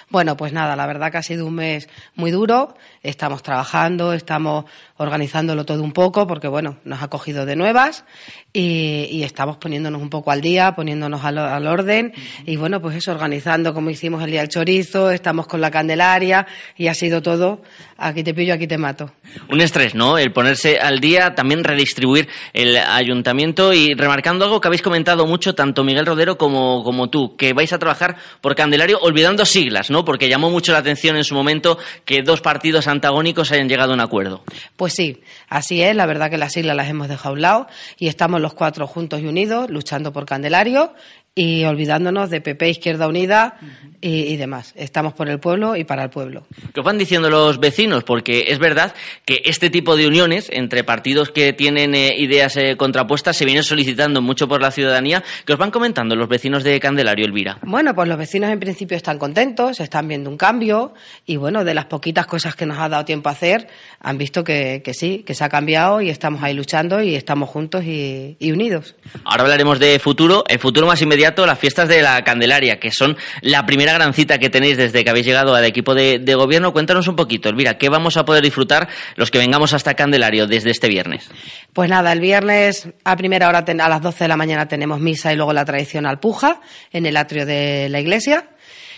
Bueno, 0.10 0.38
pues 0.38 0.53
nada, 0.53 0.75
la 0.75 0.86
verdad 0.86 1.12
que 1.12 1.17
ha 1.17 1.24
sido 1.24 1.45
un 1.45 1.55
mes 1.55 1.89
muy 2.15 2.31
duro. 2.31 2.75
Estamos 3.01 3.43
trabajando, 3.43 4.13
estamos 4.13 4.65
organizándolo 4.98 5.66
todo 5.66 5.84
un 5.84 5.92
poco, 5.92 6.25
porque 6.25 6.48
bueno, 6.48 6.78
nos 6.86 7.02
ha 7.02 7.10
cogido 7.10 7.46
de 7.46 7.56
nuevas 7.56 8.06
y, 8.54 9.08
y 9.12 9.24
estamos 9.24 9.58
poniéndonos 9.58 10.02
un 10.02 10.10
poco 10.10 10.32
al 10.32 10.40
día, 10.40 10.74
poniéndonos 10.74 11.24
al, 11.25 11.38
al, 11.38 11.68
orden 11.68 12.14
y 12.46 12.56
bueno, 12.56 12.82
pues 12.82 12.96
eso, 12.96 13.12
organizando 13.12 13.74
como 13.74 13.90
hicimos 13.90 14.24
el 14.24 14.32
día 14.32 14.40
del 14.40 14.50
chorizo, 14.50 15.12
estamos 15.12 15.48
con 15.48 15.60
la 15.60 15.70
Candelaria 15.70 16.48
y 16.78 16.88
ha 16.88 16.94
sido 16.94 17.22
todo, 17.22 17.62
aquí 17.98 18.24
te 18.24 18.34
pillo, 18.34 18.54
aquí 18.54 18.68
te 18.68 18.78
mato. 18.78 19.12
Un 19.50 19.60
estrés, 19.60 19.96
¿no? 19.96 20.18
El 20.18 20.32
ponerse 20.32 20.80
al 20.80 21.00
día, 21.00 21.36
también 21.36 21.66
redistribuir 21.66 22.30
el 22.54 22.78
ayuntamiento 22.78 23.74
y 23.74 23.96
remarcando 23.96 24.46
algo 24.46 24.62
que 24.62 24.70
habéis 24.70 24.82
comentado 24.82 25.25
mucho, 25.25 25.56
tanto 25.56 25.84
Miguel 25.84 26.06
Rodero 26.06 26.38
como, 26.38 26.84
como 26.84 27.10
tú, 27.10 27.36
que 27.36 27.52
vais 27.52 27.74
a 27.74 27.80
trabajar 27.80 28.16
por 28.40 28.56
Candelario 28.56 29.00
olvidando 29.02 29.44
siglas, 29.46 29.90
¿no? 29.90 30.06
Porque 30.06 30.30
llamó 30.30 30.50
mucho 30.50 30.72
la 30.72 30.78
atención 30.78 31.18
en 31.18 31.25
su 31.25 31.36
momento 31.36 31.78
que 32.06 32.22
dos 32.22 32.40
partidos 32.40 32.88
antagónicos 32.88 33.52
hayan 33.52 33.68
llegado 33.68 33.92
a 33.92 33.96
un 33.96 34.02
acuerdo. 34.02 34.44
Pues 34.78 34.85
sí, 34.94 35.22
así 35.48 35.82
es, 35.82 35.96
la 35.96 36.06
verdad 36.06 36.30
que 36.30 36.38
las 36.38 36.54
siglas 36.54 36.75
las 36.75 36.89
hemos 36.89 37.08
dejado 37.08 37.30
a 37.30 37.34
un 37.34 37.42
lado 37.42 37.68
y 37.98 38.08
estamos 38.08 38.42
los 38.42 38.54
cuatro 38.54 38.88
juntos 38.88 39.22
y 39.22 39.27
unidos 39.27 39.70
luchando 39.70 40.13
por 40.13 40.25
Candelario 40.25 40.94
y 41.38 41.65
olvidándonos 41.65 42.30
de 42.30 42.39
PP 42.39 42.70
Izquierda 42.70 43.10
Unida 43.10 43.58
y, 44.00 44.22
y, 44.22 44.38
demás. 44.38 44.72
Estamos 44.77 45.13
por 45.13 45.27
el 45.27 45.38
pueblo 45.38 45.75
y 45.75 45.84
para 45.84 46.04
el 46.04 46.10
pueblo. 46.10 46.48
¿Qué 46.74 46.80
os 46.80 46.86
van 46.86 46.98
diciendo 46.98 47.30
los 47.30 47.60
vecinos? 47.60 48.06
Porque 48.06 48.46
es 48.48 48.58
verdad 48.58 48.96
que 49.25 49.42
este 49.44 49.70
tipo 49.70 49.98
de 49.98 50.08
uniones 50.08 50.48
entre 50.50 50.86
partidos 50.86 51.32
que 51.32 51.51
tienen 51.51 51.94
eh, 51.94 52.15
ideas 52.18 52.56
eh, 52.56 52.77
contrapuestas 52.77 53.36
se 53.36 53.44
vienen 53.44 53.63
solicitando 53.63 54.22
mucho 54.22 54.48
por 54.48 54.62
la 54.62 54.72
ciudadanía. 54.72 55.24
¿Qué 55.46 55.51
os 55.51 55.60
van 55.60 55.72
comentando 55.72 56.15
los 56.15 56.30
vecinos 56.30 56.63
de 56.63 56.80
Candelario, 56.80 57.25
Elvira? 57.25 57.58
Bueno, 57.63 57.94
pues 57.94 58.08
los 58.08 58.18
vecinos 58.18 58.50
en 58.50 58.60
principio 58.62 58.96
están 58.96 59.18
contentos, 59.18 59.82
están 59.82 60.08
viendo 60.08 60.30
un 60.30 60.38
cambio 60.38 60.94
y 61.25 61.36
bueno, 61.36 61.65
de 61.65 61.74
las 61.74 61.86
poquitas 61.86 62.27
cosas 62.27 62.56
que 62.56 62.65
nos 62.65 62.77
ha 62.77 62.88
dado 62.88 63.04
tiempo 63.04 63.27
a 63.27 63.34
hacer, 63.34 63.68
han 64.00 64.18
visto 64.18 64.46
que, 64.46 64.82
que 64.86 64.94
sí, 64.94 65.24
que 65.25 65.34
se 65.34 65.44
ha 65.44 65.50
cambiado 65.50 66.00
y 66.00 66.10
estamos 66.10 66.42
ahí 66.44 66.54
luchando 66.54 67.01
y 67.01 67.15
estamos 67.15 67.50
juntos 67.50 67.84
y, 67.84 68.38
y 68.39 68.54
unidos. 68.54 68.96
Ahora 69.25 69.44
hablaremos 69.44 69.80
de 69.80 70.00
futuro, 70.00 70.46
el 70.48 70.60
futuro 70.60 70.88
más 70.88 71.01
inmediato 71.01 71.25
las 71.46 71.60
fiestas 71.60 71.88
de 71.88 72.01
la 72.01 72.24
Candelaria, 72.24 72.79
que 72.79 72.91
son 72.91 73.17
la 73.41 73.65
primera 73.65 73.94
gran 73.94 74.13
cita 74.13 74.38
que 74.38 74.50
tenéis 74.50 74.77
desde 74.77 75.03
que 75.03 75.10
habéis 75.10 75.25
llegado 75.25 75.55
al 75.55 75.65
equipo 75.65 75.96
de, 75.96 76.20
de 76.20 76.36
gobierno. 76.36 76.74
Cuéntanos 76.74 77.08
un 77.08 77.15
poquito, 77.15 77.50
Elvira, 77.50 77.77
¿qué 77.77 77.89
vamos 77.89 78.17
a 78.17 78.25
poder 78.25 78.44
disfrutar 78.44 78.88
los 79.15 79.32
que 79.32 79.38
vengamos 79.38 79.74
hasta 79.74 79.94
Candelario 79.94 80.48
desde 80.48 80.72
este 80.72 80.88
viernes? 80.88 81.29
Pues 81.74 81.89
nada, 81.89 82.12
el 82.12 82.20
viernes 82.20 82.89
a 83.03 83.15
primera 83.15 83.50
hora, 83.50 83.65
a 83.67 83.89
las 83.89 84.01
12 84.01 84.24
de 84.24 84.27
la 84.27 84.38
mañana 84.38 84.67
tenemos 84.67 85.00
misa 85.00 85.32
y 85.34 85.36
luego 85.36 85.53
la 85.53 85.65
tradicional 85.65 86.20
puja 86.20 86.62
en 86.91 87.05
el 87.05 87.17
atrio 87.17 87.46
de 87.46 87.88
la 87.89 88.00
iglesia. 88.00 88.50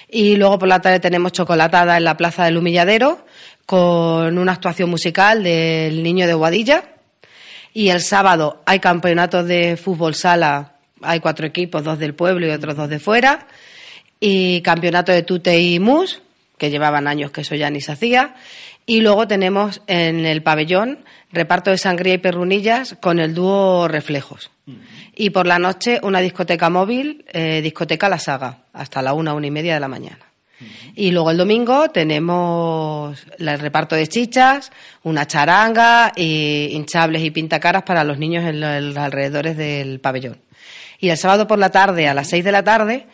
Y 0.09 0.37
luego 0.37 0.57
por 0.59 0.69
la 0.69 0.79
tarde 0.79 0.99
tenemos 0.99 1.33
chocolatada 1.33 1.97
en 1.97 2.03
la 2.03 2.15
plaza 2.15 2.45
del 2.45 2.57
Humilladero 2.57 3.25
con 3.65 4.37
una 4.37 4.53
actuación 4.53 4.89
musical 4.89 5.43
del 5.43 6.01
Niño 6.01 6.25
de 6.25 6.33
Guadilla. 6.33 6.83
Y 7.73 7.89
el 7.89 8.01
sábado 8.01 8.63
hay 8.65 8.79
campeonatos 8.79 9.45
de 9.45 9.77
fútbol 9.77 10.15
sala 10.15 10.76
hay 11.01 11.19
cuatro 11.19 11.45
equipos, 11.45 11.83
dos 11.83 11.99
del 11.99 12.13
pueblo 12.13 12.47
y 12.47 12.51
otros 12.51 12.75
dos 12.75 12.89
de 12.89 12.99
fuera, 12.99 13.47
y 14.19 14.61
campeonato 14.61 15.11
de 15.11 15.23
tute 15.23 15.59
y 15.59 15.79
mus, 15.79 16.21
que 16.57 16.69
llevaban 16.69 17.07
años 17.07 17.31
que 17.31 17.41
eso 17.41 17.55
ya 17.55 17.69
ni 17.69 17.81
se 17.81 17.91
hacía, 17.91 18.35
y 18.85 19.01
luego 19.01 19.27
tenemos 19.27 19.81
en 19.87 20.25
el 20.25 20.41
pabellón 20.41 20.99
reparto 21.31 21.71
de 21.71 21.77
sangría 21.77 22.15
y 22.15 22.19
perrunillas 22.19 22.95
con 23.01 23.19
el 23.19 23.33
dúo 23.33 23.87
Reflejos. 23.87 24.49
Y 25.15 25.31
por 25.31 25.45
la 25.47 25.59
noche 25.59 25.99
una 26.03 26.19
discoteca 26.19 26.69
móvil, 26.69 27.25
eh, 27.33 27.61
discoteca 27.61 28.09
La 28.09 28.19
Saga, 28.19 28.59
hasta 28.73 29.01
la 29.01 29.13
una, 29.13 29.33
una 29.33 29.47
y 29.47 29.51
media 29.51 29.73
de 29.73 29.79
la 29.79 29.87
mañana. 29.87 30.19
Y 30.95 31.11
luego 31.11 31.29
el 31.29 31.37
domingo 31.37 31.89
tenemos 31.89 33.25
el 33.37 33.59
reparto 33.59 33.95
de 33.95 34.07
chichas, 34.07 34.71
una 35.03 35.27
charanga, 35.27 36.11
y 36.15 36.69
hinchables 36.71 37.23
y 37.23 37.31
pintacaras 37.31 37.83
para 37.83 38.03
los 38.03 38.17
niños 38.17 38.43
en 38.45 38.59
los 38.59 38.97
alrededores 38.97 39.55
del 39.57 39.99
pabellón. 39.99 40.37
Y 40.99 41.09
el 41.09 41.17
sábado 41.17 41.47
por 41.47 41.59
la 41.59 41.69
tarde, 41.69 42.07
a 42.07 42.13
las 42.13 42.29
seis 42.29 42.43
de 42.43 42.51
la 42.51 42.63
tarde, 42.63 43.07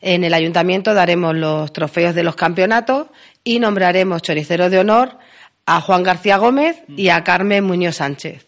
en 0.00 0.24
el 0.24 0.34
ayuntamiento 0.34 0.94
daremos 0.94 1.34
los 1.34 1.72
trofeos 1.72 2.14
de 2.14 2.22
los 2.22 2.36
campeonatos 2.36 3.08
y 3.44 3.58
nombraremos 3.58 4.22
choricero 4.22 4.70
de 4.70 4.78
honor 4.78 5.18
a 5.66 5.80
Juan 5.80 6.02
García 6.02 6.36
Gómez 6.36 6.82
y 6.88 7.08
a 7.08 7.24
Carmen 7.24 7.64
Muñoz 7.64 7.96
Sánchez. 7.96 8.46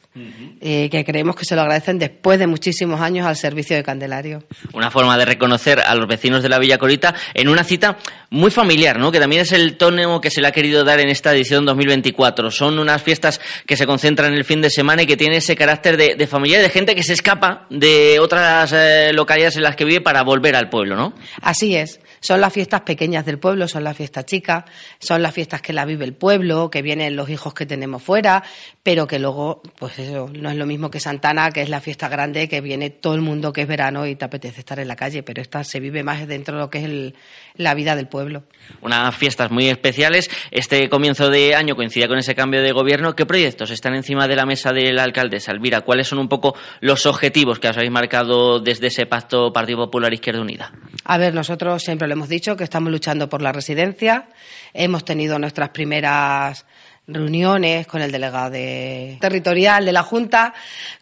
Y 0.61 0.89
que 0.89 1.05
creemos 1.05 1.37
que 1.37 1.45
se 1.45 1.55
lo 1.55 1.63
agradecen 1.63 1.99
después 1.99 2.39
de 2.39 2.47
muchísimos 2.47 3.01
años 3.01 3.27
al 3.27 3.37
servicio 3.37 3.77
de 3.77 3.83
Candelario. 3.83 4.43
Una 4.73 4.91
forma 4.91 5.17
de 5.17 5.25
reconocer 5.25 5.81
a 5.81 5.95
los 5.95 6.07
vecinos 6.07 6.43
de 6.43 6.49
la 6.49 6.59
Villa 6.59 6.79
Corita 6.79 7.15
en 7.35 7.49
una 7.49 7.65
cita 7.65 7.99
muy 8.31 8.51
familiar, 8.51 8.99
¿no? 8.99 9.13
que 9.13 9.21
también 9.21 9.43
es 9.43 9.53
el 9.53 9.77
tono 9.77 10.21
que 10.21 10.31
se 10.31 10.41
le 10.41 10.49
ha 10.49 10.53
querido 10.53 10.85
dar 10.85 11.01
en 11.01 11.09
esta 11.09 11.33
edición 11.33 11.65
2024. 11.65 12.51
Son 12.51 12.79
unas 12.79 13.03
fiestas 13.03 13.41
que 13.67 13.77
se 13.77 13.87
concentran 13.87 14.33
en 14.33 14.39
el 14.39 14.45
fin 14.45 14.61
de 14.61 14.71
semana 14.71 15.03
y 15.03 15.07
que 15.07 15.17
tienen 15.17 15.39
ese 15.39 15.57
carácter 15.57 15.97
de, 15.97 16.15
de 16.15 16.27
familiar, 16.27 16.63
de 16.63 16.71
gente 16.71 16.95
que 16.95 17.03
se 17.03 17.13
escapa 17.13 17.67
de 17.71 18.19
otras 18.21 18.73
eh, 18.73 19.13
localidades 19.13 19.57
en 19.57 19.63
las 19.63 19.77
que 19.77 19.85
vive 19.85 20.01
para 20.01 20.23
volver 20.23 20.57
al 20.57 20.69
pueblo, 20.69 20.97
¿no? 20.97 21.15
Así 21.41 21.77
es. 21.77 22.01
Son 22.21 22.41
las 22.41 22.53
fiestas 22.53 22.83
pequeñas 22.83 23.25
del 23.25 23.39
pueblo, 23.39 23.69
son 23.69 23.85
las 23.85 23.97
fiestas 23.97 24.27
chicas, 24.27 24.65
son 24.99 25.23
las 25.23 25.35
fiestas 25.35 25.63
que 25.63 25.73
la 25.73 25.85
vive 25.85 26.05
el 26.05 26.15
pueblo, 26.15 26.71
que 26.71 26.83
vienen 26.83 27.17
los 27.17 27.29
hijos 27.31 27.55
que 27.55 27.67
tenemos 27.67 28.03
fuera, 28.03 28.43
pero 28.83 29.07
que 29.07 29.19
luego, 29.19 29.63
pues 29.79 29.99
eso, 29.99 30.31
no 30.33 30.51
es 30.51 30.57
lo 30.57 30.67
mismo 30.67 30.91
que 30.91 31.01
Santana, 31.01 31.51
que 31.51 31.63
es 31.63 31.69
la 31.69 31.81
fiesta 31.81 32.09
grande, 32.09 32.49
que 32.49 32.61
viene 32.61 32.91
todo 32.91 33.15
el 33.15 33.21
mundo 33.21 33.53
que 33.53 33.63
es 33.63 33.69
verano 33.69 34.07
y 34.07 34.17
te 34.17 34.25
apetece 34.25 34.61
estar 34.61 34.79
en 34.81 34.89
la 34.89 34.97
calle, 34.97 35.23
pero 35.23 35.43
esta 35.43 35.63
se 35.65 35.81
vive 35.81 36.03
más 36.03 36.27
dentro 36.27 36.55
de 36.55 36.61
lo 36.61 36.71
que 36.71 36.79
es 36.79 36.85
el, 36.85 37.15
la 37.55 37.75
vida 37.75 37.95
del 37.97 38.09
pueblo. 38.09 38.45
Unas 38.81 39.15
fiestas 39.17 39.51
muy 39.51 39.69
especiales. 39.69 40.31
Este 40.51 40.89
comienzo 40.89 41.31
de 41.31 41.55
año 41.55 41.77
coincide 41.77 42.09
con 42.09 42.19
ese 42.19 42.35
cambio 42.35 42.63
de 42.63 42.73
gobierno. 42.73 43.15
¿Qué 43.15 43.27
proyectos 43.27 43.71
están 43.71 43.95
encima 43.95 44.27
de 44.27 44.37
la 44.37 44.47
mesa 44.47 44.73
de 44.73 44.93
la 44.93 45.05
alcaldesa 45.05 45.53
Elvira? 45.53 45.83
¿Cuáles 45.83 46.09
son 46.09 46.19
un 46.19 46.29
poco 46.29 46.55
los 46.81 47.07
objetivos 47.07 47.59
que 47.59 47.69
os 47.69 47.77
habéis 47.77 47.93
marcado 47.93 48.61
desde 48.61 48.89
ese 48.89 49.07
pacto 49.07 49.53
Partido 49.53 49.79
Popular 49.79 50.13
Izquierda 50.13 50.41
Unida? 50.41 50.73
A 51.05 51.19
ver, 51.19 51.35
nosotros 51.35 51.83
siempre 51.83 52.08
lo 52.09 52.15
hemos 52.15 52.29
dicho 52.29 52.57
que 52.57 52.65
estamos 52.65 52.91
luchando 52.91 53.29
por 53.29 53.43
la 53.43 53.53
residencia. 53.53 54.29
Hemos 54.73 55.05
tenido 55.05 55.39
nuestras 55.39 55.69
primeras 55.69 56.67
reuniones 57.07 57.87
con 57.87 58.03
el 58.03 58.13
delegado 58.13 58.51
de... 58.51 59.17
territorial 59.21 59.85
de 59.85 59.93
la 59.93 60.03
Junta, 60.03 60.53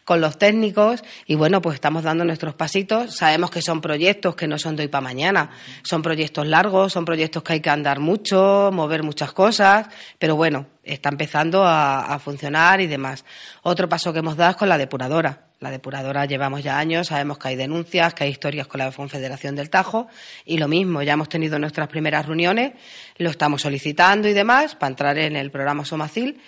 con 0.05 0.21
los 0.21 0.37
técnicos 0.37 1.03
y 1.25 1.35
bueno, 1.35 1.61
pues 1.61 1.75
estamos 1.75 2.03
dando 2.03 2.23
nuestros 2.23 2.55
pasitos. 2.55 3.15
Sabemos 3.15 3.51
que 3.51 3.61
son 3.61 3.81
proyectos 3.81 4.35
que 4.35 4.47
no 4.47 4.57
son 4.57 4.75
de 4.75 4.83
hoy 4.83 4.87
para 4.89 5.01
mañana, 5.01 5.49
son 5.83 6.01
proyectos 6.01 6.47
largos, 6.47 6.93
son 6.93 7.03
proyectos 7.03 7.43
que 7.43 7.53
hay 7.53 7.59
que 7.59 7.69
andar 7.69 7.99
mucho, 7.99 8.69
mover 8.71 9.03
muchas 9.03 9.33
cosas, 9.33 9.87
pero 10.17 10.35
bueno, 10.35 10.67
está 10.83 11.09
empezando 11.09 11.65
a, 11.65 12.13
a 12.13 12.19
funcionar 12.19 12.79
y 12.79 12.87
demás. 12.87 13.25
Otro 13.63 13.89
paso 13.89 14.13
que 14.13 14.19
hemos 14.19 14.37
dado 14.37 14.51
es 14.51 14.57
con 14.57 14.69
la 14.69 14.77
depuradora. 14.77 15.46
La 15.59 15.71
depuradora 15.71 16.25
llevamos 16.25 16.61
ya 16.61 16.77
años, 16.77 17.07
sabemos 17.07 17.39
que 17.39 17.47
hay 17.47 17.55
denuncias, 17.55 18.13
que 18.13 18.23
hay 18.23 18.29
historias 18.29 18.67
con 18.67 18.77
la 18.77 18.91
Confederación 18.91 19.55
del 19.55 19.71
Tajo 19.71 20.07
y 20.45 20.59
lo 20.59 20.67
mismo, 20.67 21.01
ya 21.01 21.13
hemos 21.13 21.29
tenido 21.29 21.57
nuestras 21.57 21.87
primeras 21.87 22.27
reuniones, 22.27 22.73
lo 23.17 23.31
estamos 23.31 23.63
solicitando 23.63 24.27
y 24.27 24.33
demás 24.33 24.75
para 24.75 24.89
entrar 24.89 25.17
en 25.17 25.35
el 25.35 25.49
programa 25.49 25.83
Somacil 25.83 26.39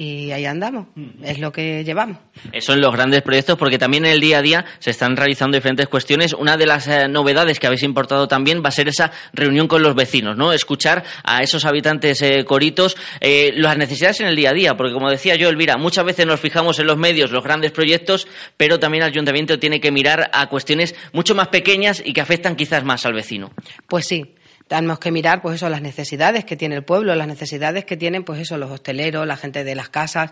y 0.00 0.30
ahí 0.30 0.46
andamos, 0.46 0.86
es 1.24 1.40
lo 1.40 1.50
que 1.50 1.82
llevamos. 1.82 2.18
Eso 2.52 2.72
en 2.72 2.80
los 2.80 2.92
grandes 2.92 3.20
proyectos, 3.22 3.58
porque 3.58 3.78
también 3.78 4.04
en 4.04 4.12
el 4.12 4.20
día 4.20 4.38
a 4.38 4.42
día 4.42 4.64
se 4.78 4.90
están 4.90 5.16
realizando 5.16 5.56
diferentes 5.56 5.88
cuestiones. 5.88 6.34
Una 6.34 6.56
de 6.56 6.66
las 6.66 6.86
eh, 6.86 7.08
novedades 7.08 7.58
que 7.58 7.66
habéis 7.66 7.82
importado 7.82 8.28
también 8.28 8.62
va 8.64 8.68
a 8.68 8.70
ser 8.70 8.86
esa 8.86 9.10
reunión 9.32 9.66
con 9.66 9.82
los 9.82 9.96
vecinos, 9.96 10.36
¿no? 10.36 10.52
Escuchar 10.52 11.02
a 11.24 11.42
esos 11.42 11.64
habitantes 11.64 12.22
eh, 12.22 12.44
coritos 12.44 12.96
eh, 13.20 13.52
las 13.56 13.76
necesidades 13.76 14.20
en 14.20 14.28
el 14.28 14.36
día 14.36 14.50
a 14.50 14.54
día, 14.54 14.76
porque 14.76 14.92
como 14.92 15.10
decía 15.10 15.34
yo, 15.34 15.48
Elvira, 15.48 15.76
muchas 15.76 16.04
veces 16.04 16.26
nos 16.26 16.38
fijamos 16.38 16.78
en 16.78 16.86
los 16.86 16.96
medios, 16.96 17.32
los 17.32 17.42
grandes 17.42 17.72
proyectos, 17.72 18.28
pero 18.56 18.78
también 18.78 19.02
el 19.02 19.10
ayuntamiento 19.10 19.58
tiene 19.58 19.80
que 19.80 19.90
mirar 19.90 20.30
a 20.32 20.48
cuestiones 20.48 20.94
mucho 21.12 21.34
más 21.34 21.48
pequeñas 21.48 22.00
y 22.04 22.12
que 22.12 22.20
afectan 22.20 22.54
quizás 22.54 22.84
más 22.84 23.04
al 23.04 23.14
vecino. 23.14 23.50
Pues 23.88 24.06
sí, 24.06 24.34
tenemos 24.68 24.98
que 24.98 25.10
mirar 25.10 25.42
pues 25.42 25.56
eso 25.56 25.68
las 25.68 25.82
necesidades 25.82 26.44
que 26.44 26.56
tiene 26.56 26.76
el 26.76 26.84
pueblo 26.84 27.14
las 27.14 27.26
necesidades 27.26 27.84
que 27.84 27.96
tienen 27.96 28.22
pues 28.22 28.40
eso 28.40 28.56
los 28.58 28.70
hosteleros 28.70 29.26
la 29.26 29.36
gente 29.36 29.64
de 29.64 29.74
las 29.74 29.88
casas 29.88 30.30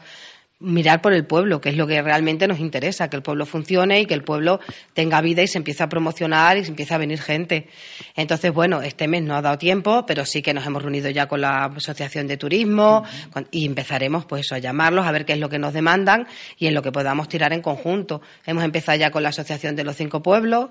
mirar 0.59 1.03
por 1.03 1.13
el 1.13 1.27
pueblo, 1.27 1.61
que 1.61 1.69
es 1.69 1.77
lo 1.77 1.87
que 1.87 2.01
realmente 2.01 2.49
nos 2.49 2.61
interesa, 2.61 3.11
que 3.11 3.17
el 3.17 3.23
pueblo 3.23 3.45
funcione 3.45 4.01
y 4.01 4.07
que 4.07 4.15
el 4.15 4.23
pueblo 4.23 4.61
tenga 4.95 5.21
vida 5.21 5.43
y 5.43 5.49
se 5.49 5.59
empiece 5.59 5.83
a 5.83 5.89
promocionar 5.89 6.57
y 6.57 6.65
se 6.65 6.71
empiece 6.71 6.95
a 6.95 6.99
venir 6.99 7.21
gente. 7.21 7.69
Entonces, 8.15 8.53
bueno, 8.53 8.81
este 8.81 9.07
mes 9.07 9.23
no 9.23 9.37
ha 9.37 9.43
dado 9.43 9.59
tiempo, 9.59 10.07
pero 10.07 10.25
sí 10.25 10.41
que 10.41 10.55
nos 10.55 10.67
hemos 10.67 10.83
reunido 10.83 11.11
ya 11.11 11.27
con 11.27 11.43
la 11.43 11.67
Asociación 11.67 12.27
de 12.27 12.39
Turismo 12.39 13.05
y 13.51 13.67
empezaremos 13.67 14.25
pues 14.25 14.51
a 14.53 14.59
llamarlos, 14.59 15.07
a 15.07 15.13
ver 15.13 15.27
qué 15.27 15.35
es 15.35 15.39
lo 15.39 15.51
que 15.51 15.59
nos 15.59 15.75
demandan 15.75 16.27
y 16.59 16.67
en 16.67 16.75
lo 16.75 16.83
que 16.83 16.91
podamos 16.91 17.29
tirar 17.29 17.53
en 17.53 17.61
conjunto. 17.61 18.23
Hemos 18.47 18.65
empezado 18.65 18.99
ya 18.99 19.11
con 19.11 19.23
la 19.23 19.29
Asociación 19.29 19.77
de 19.77 19.85
los 19.85 19.97
Cinco 19.97 20.23
Pueblos, 20.23 20.71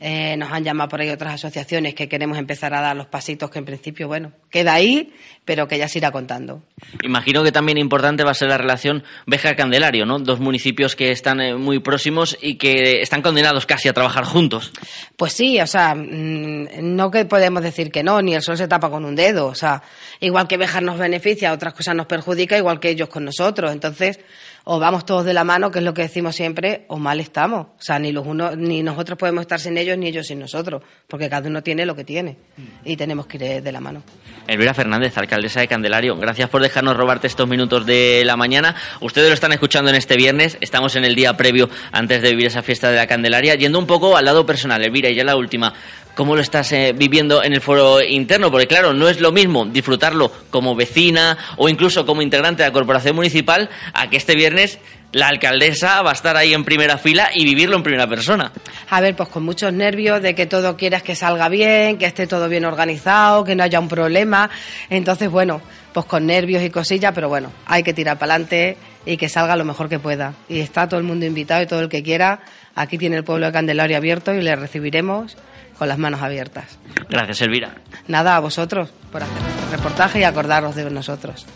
eh, 0.00 0.36
nos 0.38 0.50
han 0.50 0.64
llamado 0.64 0.88
por 0.88 1.00
ahí 1.00 1.10
otras 1.10 1.34
asociaciones 1.34 1.94
que 1.94 2.08
queremos 2.08 2.38
empezar 2.38 2.72
a 2.72 2.80
dar 2.80 2.96
los 2.96 3.06
pasitos 3.06 3.50
que 3.50 3.58
en 3.58 3.66
principio, 3.66 4.08
bueno, 4.08 4.32
queda 4.50 4.72
ahí, 4.72 5.12
pero 5.44 5.68
que 5.68 5.76
ya 5.78 5.88
se 5.88 5.98
irá 5.98 6.10
contando. 6.10 6.62
Imagino 7.02 7.42
que 7.44 7.52
también 7.52 7.76
importante 7.76 8.24
va 8.24 8.30
a 8.30 8.34
ser 8.34 8.48
la 8.48 8.58
relación 8.58 9.04
Beja 9.28 9.56
Candelario, 9.56 10.06
¿no? 10.06 10.20
Dos 10.20 10.38
municipios 10.38 10.94
que 10.94 11.10
están 11.10 11.40
eh, 11.40 11.56
muy 11.56 11.80
próximos 11.80 12.38
y 12.40 12.54
que 12.54 13.02
están 13.02 13.22
condenados 13.22 13.66
casi 13.66 13.88
a 13.88 13.92
trabajar 13.92 14.24
juntos. 14.24 14.70
Pues 15.16 15.32
sí, 15.32 15.60
o 15.60 15.66
sea, 15.66 15.96
mm, 15.96 16.94
no 16.94 17.10
que 17.10 17.24
podemos 17.24 17.60
decir 17.62 17.90
que 17.90 18.04
no, 18.04 18.22
ni 18.22 18.36
el 18.36 18.42
sol 18.42 18.56
se 18.56 18.68
tapa 18.68 18.88
con 18.88 19.04
un 19.04 19.16
dedo, 19.16 19.46
o 19.46 19.54
sea, 19.54 19.82
igual 20.20 20.46
que 20.46 20.56
Bejar 20.56 20.84
nos 20.84 20.98
beneficia, 20.98 21.52
otras 21.52 21.74
cosas 21.74 21.96
nos 21.96 22.06
perjudica, 22.06 22.56
igual 22.56 22.78
que 22.78 22.90
ellos 22.90 23.08
con 23.08 23.24
nosotros. 23.24 23.72
Entonces, 23.72 24.20
o 24.68 24.80
vamos 24.80 25.06
todos 25.06 25.24
de 25.24 25.32
la 25.32 25.44
mano, 25.44 25.70
que 25.70 25.78
es 25.78 25.84
lo 25.84 25.94
que 25.94 26.02
decimos 26.02 26.34
siempre, 26.34 26.86
o 26.88 26.98
mal 26.98 27.20
estamos. 27.20 27.68
O 27.78 27.82
sea, 27.82 28.00
ni 28.00 28.10
los 28.10 28.26
unos, 28.26 28.56
ni 28.56 28.82
nosotros 28.82 29.16
podemos 29.16 29.42
estar 29.42 29.60
sin 29.60 29.78
ellos, 29.78 29.96
ni 29.96 30.08
ellos 30.08 30.26
sin 30.26 30.40
nosotros, 30.40 30.82
porque 31.06 31.30
cada 31.30 31.48
uno 31.48 31.62
tiene 31.62 31.86
lo 31.86 31.94
que 31.94 32.02
tiene 32.02 32.36
y 32.84 32.96
tenemos 32.96 33.28
que 33.28 33.36
ir 33.36 33.62
de 33.62 33.72
la 33.72 33.80
mano. 33.80 34.02
Elvira 34.48 34.74
Fernández, 34.74 35.16
alcaldesa 35.18 35.60
de 35.60 35.68
Candelario, 35.68 36.16
gracias 36.16 36.50
por 36.50 36.62
dejarnos 36.62 36.96
robarte 36.96 37.28
estos 37.28 37.46
minutos 37.46 37.86
de 37.86 38.24
la 38.26 38.36
mañana. 38.36 38.74
Ustedes 39.00 39.28
lo 39.28 39.34
están 39.34 39.52
escuchando 39.52 39.90
en 39.90 39.96
este 39.96 40.16
viernes, 40.16 40.58
estamos 40.60 40.96
en 40.96 41.04
el 41.04 41.14
día 41.14 41.36
previo 41.36 41.70
antes 41.92 42.20
de 42.20 42.30
vivir 42.30 42.46
esa 42.46 42.62
fiesta 42.62 42.90
de 42.90 42.96
la 42.96 43.06
Candelaria, 43.06 43.54
yendo 43.54 43.78
un 43.78 43.86
poco 43.86 44.16
al 44.16 44.24
lado 44.24 44.44
personal. 44.46 44.82
Elvira, 44.82 45.08
y 45.08 45.14
ya 45.14 45.22
la 45.22 45.36
última, 45.36 45.74
¿Cómo 46.16 46.34
lo 46.34 46.40
estás 46.40 46.72
eh, 46.72 46.94
viviendo 46.96 47.44
en 47.44 47.52
el 47.52 47.60
foro 47.60 48.00
interno? 48.02 48.50
Porque 48.50 48.66
claro, 48.66 48.94
no 48.94 49.06
es 49.06 49.20
lo 49.20 49.32
mismo 49.32 49.66
disfrutarlo 49.66 50.32
como 50.48 50.74
vecina 50.74 51.36
o 51.58 51.68
incluso 51.68 52.06
como 52.06 52.22
integrante 52.22 52.62
de 52.62 52.70
la 52.70 52.72
corporación 52.72 53.14
municipal 53.14 53.68
a 53.92 54.08
que 54.08 54.16
este 54.16 54.34
viernes 54.34 54.78
la 55.12 55.28
alcaldesa 55.28 56.00
va 56.00 56.10
a 56.10 56.12
estar 56.14 56.34
ahí 56.34 56.54
en 56.54 56.64
primera 56.64 56.96
fila 56.96 57.28
y 57.34 57.44
vivirlo 57.44 57.76
en 57.76 57.82
primera 57.82 58.06
persona. 58.06 58.50
A 58.88 59.02
ver, 59.02 59.14
pues 59.14 59.28
con 59.28 59.44
muchos 59.44 59.74
nervios 59.74 60.22
de 60.22 60.34
que 60.34 60.46
todo 60.46 60.74
quieras 60.78 61.02
que 61.02 61.14
salga 61.14 61.50
bien, 61.50 61.98
que 61.98 62.06
esté 62.06 62.26
todo 62.26 62.48
bien 62.48 62.64
organizado, 62.64 63.44
que 63.44 63.54
no 63.54 63.62
haya 63.62 63.78
un 63.78 63.88
problema. 63.88 64.48
Entonces, 64.88 65.30
bueno, 65.30 65.60
pues 65.92 66.06
con 66.06 66.24
nervios 66.24 66.62
y 66.62 66.70
cosillas, 66.70 67.12
pero 67.14 67.28
bueno, 67.28 67.52
hay 67.66 67.82
que 67.82 67.92
tirar 67.92 68.18
para 68.18 68.32
adelante 68.32 68.78
y 69.04 69.18
que 69.18 69.28
salga 69.28 69.54
lo 69.54 69.66
mejor 69.66 69.90
que 69.90 69.98
pueda. 69.98 70.32
Y 70.48 70.60
está 70.60 70.88
todo 70.88 70.98
el 70.98 71.04
mundo 71.04 71.26
invitado 71.26 71.62
y 71.62 71.66
todo 71.66 71.80
el 71.80 71.90
que 71.90 72.02
quiera. 72.02 72.40
Aquí 72.74 72.96
tiene 72.96 73.16
el 73.16 73.24
pueblo 73.24 73.44
de 73.44 73.52
Candelario 73.52 73.98
abierto 73.98 74.32
y 74.32 74.40
le 74.40 74.56
recibiremos 74.56 75.36
con 75.78 75.88
las 75.88 75.98
manos 75.98 76.22
abiertas. 76.22 76.78
Gracias, 77.08 77.42
Elvira. 77.42 77.74
Nada, 78.08 78.36
a 78.36 78.40
vosotros 78.40 78.90
por 79.12 79.22
hacer 79.22 79.36
este 79.48 79.76
reportaje 79.76 80.20
y 80.20 80.24
acordaros 80.24 80.74
de 80.74 80.90
nosotros. 80.90 81.46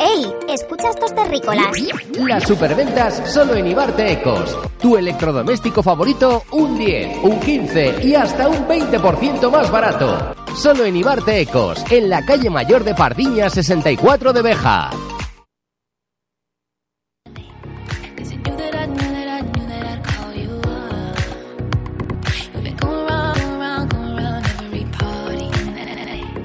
¡Ey! 0.00 0.26
¿Escucha 0.48 0.90
estos 0.90 1.14
terrícolas? 1.14 1.66
Las 2.18 2.44
superventas 2.44 3.22
solo 3.32 3.54
en 3.54 3.66
Ibarte 3.66 4.12
Ecos. 4.12 4.56
Tu 4.80 4.96
electrodoméstico 4.96 5.82
favorito, 5.82 6.44
un 6.52 6.78
10, 6.78 7.18
un 7.22 7.38
15 7.40 7.96
y 8.02 8.14
hasta 8.14 8.48
un 8.48 8.66
20% 8.66 9.50
más 9.50 9.70
barato. 9.70 10.34
Solo 10.54 10.84
en 10.84 10.96
Ibarte 10.96 11.40
Ecos, 11.40 11.84
en 11.90 12.08
la 12.08 12.24
calle 12.24 12.48
mayor 12.48 12.82
de 12.84 12.94
Pardiña 12.94 13.50
64 13.50 14.32
de 14.32 14.42
Beja. 14.42 14.90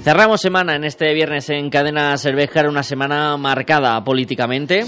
Cerramos 0.05 0.39
semana 0.39 0.75
en 0.75 0.83
este 0.83 1.11
viernes 1.15 1.49
en 1.49 1.71
Cadena 1.71 2.15
Cervejar, 2.19 2.69
una 2.69 2.83
semana 2.83 3.37
marcada 3.37 4.03
políticamente 4.03 4.85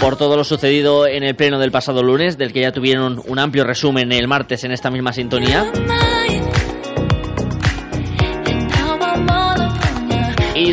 por 0.00 0.16
todo 0.16 0.36
lo 0.36 0.42
sucedido 0.42 1.06
en 1.06 1.22
el 1.22 1.36
pleno 1.36 1.60
del 1.60 1.70
pasado 1.70 2.02
lunes, 2.02 2.36
del 2.36 2.52
que 2.52 2.62
ya 2.62 2.72
tuvieron 2.72 3.22
un 3.24 3.38
amplio 3.38 3.62
resumen 3.62 4.10
el 4.10 4.26
martes 4.26 4.64
en 4.64 4.72
esta 4.72 4.90
misma 4.90 5.12
sintonía. 5.12 5.70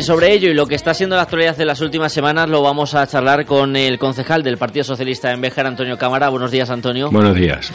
Y 0.00 0.02
sobre 0.02 0.32
ello 0.32 0.48
y 0.48 0.54
lo 0.54 0.66
que 0.66 0.76
está 0.76 0.94
siendo 0.94 1.14
la 1.14 1.20
actualidad 1.20 1.54
de 1.58 1.66
las 1.66 1.82
últimas 1.82 2.10
semanas 2.10 2.48
lo 2.48 2.62
vamos 2.62 2.94
a 2.94 3.06
charlar 3.06 3.44
con 3.44 3.76
el 3.76 3.98
concejal 3.98 4.42
del 4.42 4.56
Partido 4.56 4.82
Socialista 4.82 5.30
en 5.30 5.42
Béjar, 5.42 5.66
Antonio 5.66 5.98
Cámara. 5.98 6.30
Buenos 6.30 6.50
días, 6.50 6.70
Antonio. 6.70 7.10
Buenos 7.10 7.36
días. 7.36 7.70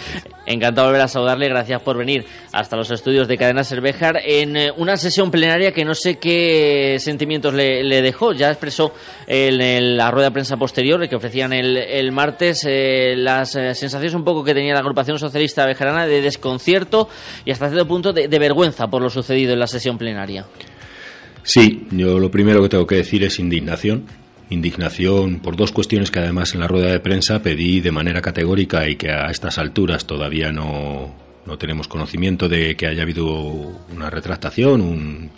Encantado 0.48 0.88
de 0.88 0.94
volver 0.94 1.06
a 1.06 1.08
saludarle. 1.08 1.50
Gracias 1.50 1.84
por 1.84 2.00
venir 2.00 2.26
hasta 2.52 2.78
los 2.78 2.90
estudios 2.90 3.28
de 3.28 3.38
Cadena 3.38 3.64
Cervejar 3.64 4.18
en 4.26 4.58
eh, 4.58 4.72
una 4.76 4.98
sesión 4.98 5.30
plenaria 5.30 5.72
que 5.72 5.86
no 5.86 5.94
sé 5.94 6.18
qué 6.18 6.98
sentimientos 6.98 7.54
le, 7.54 7.84
le 7.84 8.02
dejó. 8.02 8.34
Ya 8.34 8.50
expresó 8.50 8.92
en, 9.28 9.96
la 9.96 10.10
rueda 10.10 10.30
de 10.30 10.34
prensa 10.34 10.58
posterior 10.58 11.08
que 11.08 11.18
ofrecían 11.18 11.54
el, 11.54 11.78
el 11.78 12.12
martes 12.12 12.66
eh, 12.68 13.14
las 13.16 13.56
eh, 13.56 13.76
sensaciones 13.76 14.16
un 14.16 14.24
poco 14.24 14.44
que 14.44 14.56
tenía 14.56 14.74
la 14.74 14.80
agrupación 14.80 15.20
socialista 15.20 15.64
bejarana 15.68 16.08
de 16.08 16.22
desconcierto 16.22 17.08
y 17.46 17.52
hasta 17.52 17.68
cierto 17.68 17.88
punto 17.88 18.14
de, 18.14 18.28
de 18.28 18.40
vergüenza 18.40 18.88
por 18.88 19.04
lo 19.04 19.12
sucedido 19.12 19.54
en 19.54 19.60
la 19.60 19.68
sesión 19.68 20.00
plenaria. 20.00 20.44
Sí, 21.46 21.86
yo 21.92 22.18
lo 22.18 22.32
primero 22.32 22.64
que 22.64 22.70
tengo 22.70 22.88
que 22.88 22.96
decir 22.96 23.24
es 23.24 23.38
indignación. 23.38 24.06
Indignación 24.50 25.40
por 25.42 25.56
dos 25.56 25.72
cuestiones 25.72 26.10
que 26.10 26.18
además 26.18 26.56
en 26.56 26.60
la 26.60 26.68
rueda 26.68 26.92
de 26.92 27.00
prensa 27.00 27.44
pedí 27.44 27.82
de 27.82 27.92
manera 27.92 28.20
categórica 28.20 28.90
y 28.90 28.96
que 28.96 29.12
a 29.12 29.30
estas 29.30 29.60
alturas 29.60 30.08
todavía 30.08 30.52
no, 30.52 31.14
no 31.46 31.58
tenemos 31.60 31.88
conocimiento 31.88 32.50
de 32.50 32.76
que 32.76 32.88
haya 32.88 33.04
habido 33.04 33.28
una 33.28 34.10
retractación, 34.10 34.82
un, 34.82 35.30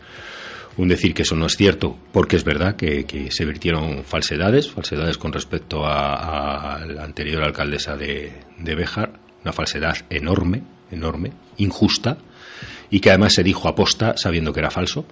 un 0.78 0.88
decir 0.88 1.14
que 1.14 1.24
eso 1.24 1.36
no 1.36 1.46
es 1.46 1.58
cierto, 1.58 1.98
porque 2.14 2.38
es 2.38 2.46
verdad 2.46 2.78
que, 2.78 3.28
se 3.30 3.44
vertieron 3.44 4.06
falsedades, 4.06 4.72
falsedades 4.72 5.18
con 5.18 5.34
respecto 5.34 5.86
a, 5.86 6.86
la 6.88 7.04
anterior 7.04 7.44
alcaldesa 7.44 7.98
de, 7.98 8.32
de 8.58 8.76
Béjar, 8.76 9.20
una 9.44 9.52
falsedad 9.52 9.98
enorme, 10.10 10.64
enorme, 10.90 11.34
injusta, 11.58 12.18
y 12.90 13.02
que 13.02 13.10
además 13.10 13.34
se 13.34 13.44
dijo 13.44 13.68
aposta 13.68 14.16
sabiendo 14.16 14.54
que 14.54 14.62
era 14.62 14.72
falso, 14.72 15.06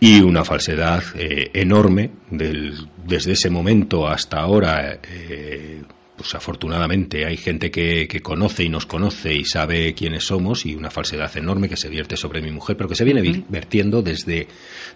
y 0.00 0.20
una 0.20 0.44
falsedad 0.44 1.02
eh, 1.14 1.50
enorme 1.54 2.10
desde 2.30 3.32
ese 3.32 3.50
momento 3.50 4.06
hasta 4.06 4.38
ahora. 4.38 5.00
Eh, 5.02 5.82
pues 6.16 6.34
afortunadamente 6.34 7.24
hay 7.24 7.36
gente 7.36 7.70
que, 7.70 8.08
conoce 8.20 8.64
y 8.64 8.68
nos 8.68 8.86
conoce 8.86 9.32
y 9.32 9.44
sabe 9.44 9.94
quiénes 9.94 10.24
somos 10.24 10.66
y 10.66 10.74
una 10.74 10.90
falsedad 10.90 11.34
enorme 11.36 11.68
que 11.68 11.76
se 11.76 11.88
vierte 11.88 12.16
sobre 12.16 12.42
mi 12.42 12.50
mujer, 12.50 12.76
pero 12.76 12.88
que 12.88 12.96
se 12.96 13.04
viene 13.04 13.44
vertiendo 13.48 14.02
desde, 14.02 14.48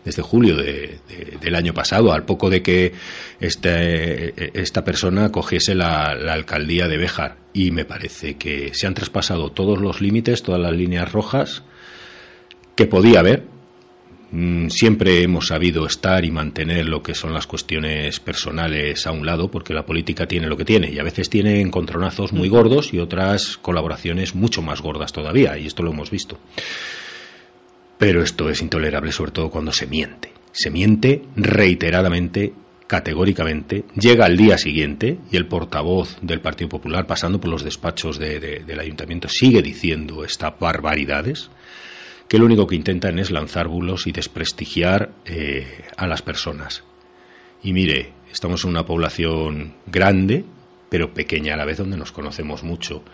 desde 0.05 0.21
julio 0.21 0.57
del 0.57 1.55
año 1.55 1.75
pasado, 1.75 2.13
al 2.13 2.25
poco 2.25 2.51
de 2.51 2.61
que 2.61 2.93
este, 3.39 4.61
esta 4.61 4.85
persona 4.85 5.31
cogiese 5.31 5.77
la, 5.77 6.07
alcaldía 6.07 6.89
de 6.89 6.97
Béjar. 6.97 7.37
Y 7.53 7.71
me 7.71 7.85
parece 7.85 8.35
que 8.35 8.75
se 8.75 8.89
han 8.89 8.95
traspasado 8.95 9.53
todos 9.53 9.81
los 9.81 10.01
límites, 10.01 10.43
todas 10.43 10.61
las 10.61 10.73
líneas 10.73 11.13
rojas 11.13 11.63
que 12.75 12.87
podía 12.87 13.21
haber 13.21 13.45
siempre 14.69 15.23
hemos 15.23 15.49
sabido 15.49 15.87
estar 15.87 16.25
y 16.25 16.31
mantener 16.31 16.87
lo 16.87 17.03
que 17.03 17.15
son 17.15 17.35
las 17.35 17.47
cuestiones 17.47 18.19
personales 18.19 19.07
a 19.07 19.13
un 19.13 19.27
lado, 19.27 19.51
porque 19.51 19.75
la 19.75 19.85
política 19.85 20.27
tiene 20.27 20.47
lo 20.47 20.57
que 20.57 20.65
tiene, 20.65 20.91
y 20.91 20.99
a 20.99 21.05
veces 21.05 21.29
tiene 21.29 21.61
encontronazos 21.61 22.33
muy 22.33 22.49
gordos 22.49 22.95
y 22.95 22.99
otras 22.99 23.59
colaboraciones 23.59 24.35
mucho 24.35 24.63
más 24.63 24.81
gordas 24.81 25.13
todavía, 25.13 25.59
y 25.59 25.67
esto 25.67 25.83
lo 25.83 25.93
hemos 25.93 26.11
visto. 26.11 26.39
Pero 27.99 28.23
esto 28.23 28.49
es 28.49 28.63
intolerable, 28.63 29.13
sobre 29.13 29.33
todo 29.33 29.51
cuando 29.51 29.73
se 29.73 29.87
miente. 29.87 30.33
Se 30.53 30.71
miente 30.71 31.23
reiteradamente, 31.37 32.55
categóricamente, 32.87 33.85
llega 33.95 34.25
al 34.25 34.37
día 34.37 34.57
siguiente 34.59 35.19
y 35.31 35.37
el 35.37 35.47
portavoz 35.47 36.19
del 36.23 36.41
Partido 36.41 36.71
Popular, 36.71 37.07
pasando 37.07 37.39
por 37.39 37.51
los 37.51 37.65
despachos 37.65 38.19
del 38.19 38.81
ayuntamiento, 38.81 39.29
sigue 39.29 39.63
diciendo 39.63 40.25
estas 40.25 40.59
barbaridades 40.59 41.51
que 42.33 42.39
lo 42.39 42.47
único 42.47 42.67
que 42.67 42.77
intentan 42.77 43.19
es 43.19 43.31
lanzar 43.31 43.69
bulos 43.69 44.07
y 44.07 44.13
desprestigiar 44.13 45.13
eh, 45.27 45.85
a 45.99 46.07
las 46.07 46.23
personas. 46.23 46.83
Y 47.63 47.75
mire, 47.75 48.15
estamos 48.33 48.65
en 48.65 48.71
una 48.71 48.87
población 48.87 49.75
grande, 49.85 50.43
pero 50.89 51.13
pequeña 51.13 51.53
a 51.53 51.57
la 51.59 51.67
vez, 51.67 51.77
donde 51.77 51.99
nos 51.99 52.11
conocemos 52.11 52.63
mucho. 52.63 53.05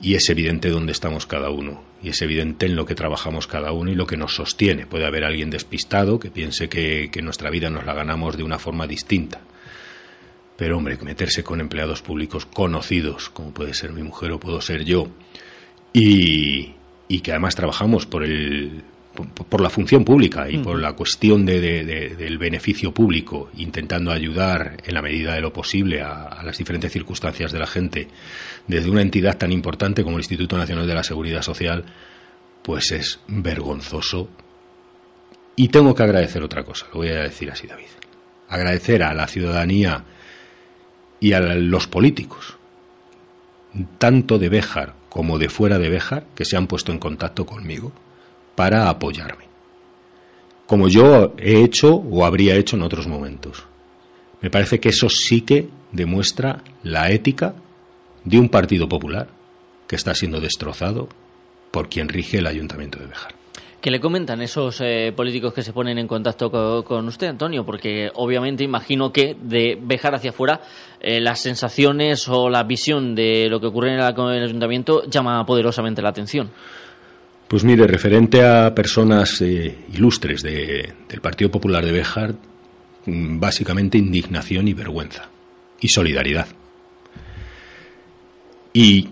Y 0.00 0.14
es 0.14 0.30
evidente 0.30 0.70
dónde 0.70 0.92
estamos 0.92 1.26
cada 1.26 1.50
uno. 1.50 1.84
Y 2.02 2.08
es 2.08 2.22
evidente 2.22 2.64
en 2.64 2.76
lo 2.76 2.86
que 2.86 2.94
trabajamos 2.94 3.46
cada 3.46 3.72
uno 3.72 3.90
y 3.90 3.94
lo 3.94 4.06
que 4.06 4.16
nos 4.16 4.34
sostiene. 4.34 4.86
Puede 4.86 5.04
haber 5.04 5.24
alguien 5.24 5.50
despistado 5.50 6.18
que 6.18 6.30
piense 6.30 6.70
que, 6.70 7.10
que 7.12 7.20
nuestra 7.20 7.50
vida 7.50 7.68
nos 7.68 7.84
la 7.84 7.92
ganamos 7.92 8.38
de 8.38 8.42
una 8.42 8.58
forma 8.58 8.86
distinta. 8.86 9.42
Pero 10.56 10.78
hombre, 10.78 10.96
meterse 11.02 11.44
con 11.44 11.60
empleados 11.60 12.00
públicos 12.00 12.46
conocidos, 12.46 13.28
como 13.28 13.52
puede 13.52 13.74
ser 13.74 13.92
mi 13.92 14.02
mujer 14.02 14.32
o 14.32 14.40
puedo 14.40 14.62
ser 14.62 14.82
yo, 14.86 15.08
y, 15.92 16.75
y 17.08 17.20
que 17.20 17.32
además 17.32 17.54
trabajamos 17.54 18.06
por 18.06 18.24
el 18.24 18.82
por 19.24 19.60
la 19.60 19.70
función 19.70 20.04
pública 20.04 20.48
y 20.50 20.58
por 20.58 20.78
la 20.78 20.92
cuestión 20.92 21.46
del 21.46 22.38
beneficio 22.38 22.92
público, 22.92 23.50
intentando 23.56 24.12
ayudar 24.12 24.76
en 24.84 24.94
la 24.94 25.02
medida 25.02 25.34
de 25.34 25.40
lo 25.40 25.52
posible 25.52 26.02
a, 26.02 26.42
las 26.44 26.58
diferentes 26.58 26.92
circunstancias 26.92 27.52
de 27.52 27.58
la 27.58 27.66
gente, 27.66 28.08
desde 28.66 28.90
una 28.90 29.02
entidad 29.02 29.38
tan 29.38 29.52
importante 29.52 30.02
como 30.02 30.16
el 30.16 30.20
Instituto 30.20 30.56
Nacional 30.56 30.86
de 30.86 30.94
la 30.94 31.02
Seguridad 31.02 31.42
Social, 31.42 31.84
pues 32.62 32.92
es 32.92 33.20
vergonzoso. 33.26 34.28
Y 35.56 35.68
tengo 35.68 35.94
que 35.94 36.02
agradecer 36.02 36.42
otra 36.42 36.64
cosa, 36.64 36.86
lo 36.92 36.98
voy 36.98 37.08
a 37.08 37.22
decir 37.22 37.50
así, 37.50 37.66
David. 37.66 37.86
Agradecer 38.48 39.02
a 39.02 39.14
la 39.14 39.26
ciudadanía 39.26 40.04
y 41.18 41.32
a 41.32 41.40
los 41.40 41.86
políticos, 41.86 42.58
tanto 43.98 44.38
de 44.38 44.48
Béjar 44.50 44.94
como 45.16 45.38
de 45.38 45.48
fuera 45.48 45.78
de 45.78 45.88
Béjar 45.88 46.26
que 46.34 46.44
se 46.44 46.58
han 46.58 46.66
puesto 46.66 46.92
en 46.92 46.98
contacto 46.98 47.46
conmigo 47.46 47.90
para 48.54 48.90
apoyarme, 48.90 49.46
como 50.66 50.88
yo 50.88 51.32
he 51.38 51.62
hecho 51.62 51.94
o 51.94 52.26
habría 52.26 52.54
hecho 52.54 52.76
en 52.76 52.82
otros 52.82 53.06
momentos. 53.06 53.64
Me 54.42 54.50
parece 54.50 54.78
que 54.78 54.90
eso 54.90 55.08
sí 55.08 55.40
que 55.40 55.70
demuestra 55.90 56.62
la 56.82 57.10
ética 57.10 57.54
de 58.24 58.38
un 58.38 58.50
partido 58.50 58.90
popular 58.90 59.28
que 59.86 59.96
está 59.96 60.14
siendo 60.14 60.38
destrozado 60.38 61.08
por 61.70 61.88
quien 61.88 62.10
rige 62.10 62.36
el 62.36 62.46
ayuntamiento 62.46 62.98
de 62.98 63.06
Béjar. 63.06 63.35
¿Qué 63.86 63.92
le 63.92 64.00
comentan 64.00 64.42
esos 64.42 64.80
eh, 64.80 65.12
políticos 65.14 65.54
que 65.54 65.62
se 65.62 65.72
ponen 65.72 65.96
en 65.96 66.08
contacto 66.08 66.50
con, 66.82 67.06
usted, 67.06 67.28
Antonio? 67.28 67.64
Porque 67.64 68.10
obviamente 68.14 68.64
imagino 68.64 69.12
que 69.12 69.36
de 69.40 69.78
Bejar 69.80 70.16
hacia 70.16 70.30
afuera 70.30 70.60
eh, 70.98 71.20
las 71.20 71.40
sensaciones 71.40 72.26
o 72.26 72.50
la 72.50 72.64
visión 72.64 73.14
de 73.14 73.46
lo 73.48 73.60
que 73.60 73.68
ocurre 73.68 73.94
en 73.94 74.00
el, 74.00 74.42
ayuntamiento 74.42 75.04
llama 75.08 75.46
poderosamente 75.46 76.02
la 76.02 76.08
atención. 76.08 76.50
Pues 77.46 77.62
mire, 77.62 77.86
referente 77.86 78.44
a 78.44 78.74
personas 78.74 79.40
eh, 79.40 79.78
ilustres 79.94 80.42
del 80.42 81.20
Partido 81.22 81.52
Popular 81.52 81.84
de 81.84 81.92
Bejar, 81.92 82.34
mm, 83.04 83.38
básicamente 83.38 83.98
indignación 83.98 84.66
y 84.66 84.74
vergüenza 84.74 85.28
y 85.80 85.86
solidaridad. 85.86 86.48
Y 88.72 89.10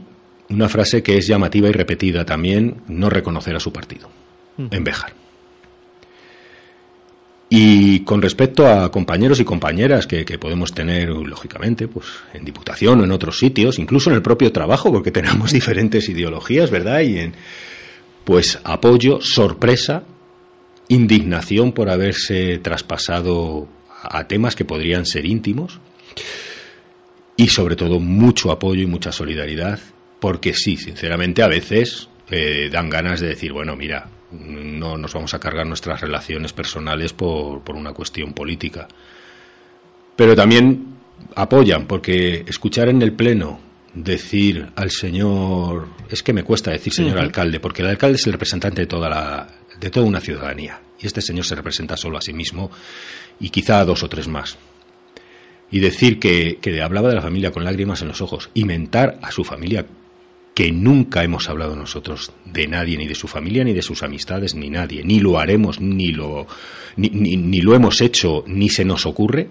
una 0.49 0.69
frase 0.69 1.01
que 1.01 1.17
es 1.17 1.29
llamativa 1.29 1.69
y 1.69 1.73
repetida 1.73 2.25
también, 2.25 2.83
no 2.89 3.09
reconocer 3.09 3.55
a 3.55 3.61
su 3.61 3.73
partido 3.73 4.24
en 4.59 4.85
Béjar. 4.85 5.25
Y 7.57 8.01
con 8.01 8.21
respecto 8.21 8.67
a 8.67 8.91
compañeros 8.91 9.39
y 9.39 9.45
compañeras 9.45 10.09
que, 10.09 10.25
podemos 10.39 10.73
tener, 10.73 11.11
lógicamente, 11.11 11.87
pues 11.87 12.07
en 12.33 12.45
Diputación 12.45 13.01
o 13.01 13.05
en 13.05 13.13
otros 13.13 13.39
sitios, 13.39 13.79
incluso 13.79 14.11
en 14.11 14.17
el 14.17 14.23
propio 14.23 14.51
trabajo, 14.51 14.93
porque 14.93 15.11
tenemos 15.13 15.53
diferentes 15.53 16.09
ideologías, 16.09 16.71
¿verdad? 16.71 17.03
Y 17.03 17.19
en, 17.19 17.35
pues 18.25 18.59
apoyo, 18.65 19.21
sorpresa, 19.21 20.03
indignación 20.89 21.73
por 21.73 21.91
haberse 21.91 22.59
traspasado 22.59 23.69
a 24.03 24.27
temas 24.27 24.57
que 24.57 24.65
podrían 24.65 25.07
ser 25.07 25.25
íntimos 25.25 25.81
y 27.37 27.49
sobre 27.49 27.77
todo 27.77 28.01
mucho 28.01 28.51
apoyo 28.51 28.83
y 28.83 28.87
mucha 28.87 29.13
solidaridad, 29.13 29.79
porque 30.21 30.55
sí, 30.55 30.77
sinceramente 30.77 31.43
a 31.43 31.49
veces 31.49 32.09
eh, 32.31 32.69
dan 32.73 32.91
ganas 32.91 33.21
de 33.21 33.29
decir, 33.29 33.53
bueno, 33.53 33.77
mira, 33.77 34.09
no 34.41 34.97
nos 34.97 35.15
vamos 35.15 35.35
a 35.35 35.39
cargar 35.39 35.67
nuestras 35.67 36.01
relaciones 36.01 36.53
personales 36.53 37.13
por, 37.13 37.63
por 37.63 37.77
una 37.77 37.93
cuestión 37.93 38.33
política. 38.33 38.89
Pero 40.17 40.35
también 40.35 40.95
apoyan, 41.35 41.87
porque 41.87 42.45
escuchar 42.47 42.89
en 42.89 43.03
el 43.03 43.13
Pleno 43.13 43.61
decir 43.95 44.71
al 44.75 44.91
señor, 44.91 45.89
es 46.11 46.23
que 46.23 46.33
me 46.33 46.43
cuesta 46.43 46.71
decir 46.71 46.93
señor 46.93 47.19
alcalde, 47.19 47.61
porque 47.61 47.83
el 47.83 47.89
alcalde 47.89 48.17
es 48.17 48.27
el 48.27 48.33
representante 48.33 48.83
de 48.83 48.87
toda 48.87 49.09
la, 49.09 49.49
de 49.79 49.91
toda 49.91 50.07
una 50.07 50.21
ciudadanía, 50.21 50.81
y 51.01 51.07
este 51.07 51.21
señor 51.21 51.45
se 51.45 51.55
representa 51.55 51.97
solo 51.97 52.19
a 52.19 52.21
sí 52.21 52.33
mismo 52.33 52.71
y 53.41 53.51
quizá 53.51 53.81
a 53.81 53.85
dos 53.85 54.03
o 54.03 54.09
tres 54.09 54.29
más. 54.29 54.59
Y 55.71 55.81
decir 55.81 56.19
que, 56.21 56.59
que 56.61 56.83
hablaba 56.83 57.09
de 57.09 57.17
la 57.17 57.23
familia 57.23 57.51
con 57.51 57.65
lágrimas 57.65 58.03
en 58.03 58.09
los 58.09 58.21
ojos 58.21 58.51
y 58.55 58.65
mentar 58.65 59.19
a 59.23 59.31
su 59.33 59.45
familia 59.45 59.87
que 60.55 60.71
nunca 60.71 61.25
hemos 61.25 61.49
hablado 61.49 61.75
nosotros 61.75 62.33
de 62.45 62.69
nadie, 62.69 62.97
ni 62.97 63.09
de 63.09 63.17
su 63.17 63.27
familia, 63.27 63.65
ni 63.65 63.73
de 63.73 63.83
sus 63.83 64.05
amistades, 64.05 64.55
ni 64.55 64.71
nadie, 64.71 65.03
ni 65.03 65.19
lo 65.19 65.39
haremos, 65.39 65.81
ni 65.81 66.13
lo, 66.13 66.47
ni, 66.97 67.61
lo 67.61 67.75
hemos 67.75 68.01
hecho, 68.01 68.45
ni 68.47 68.69
se 68.69 68.85
nos 68.85 69.05
ocurre, 69.05 69.49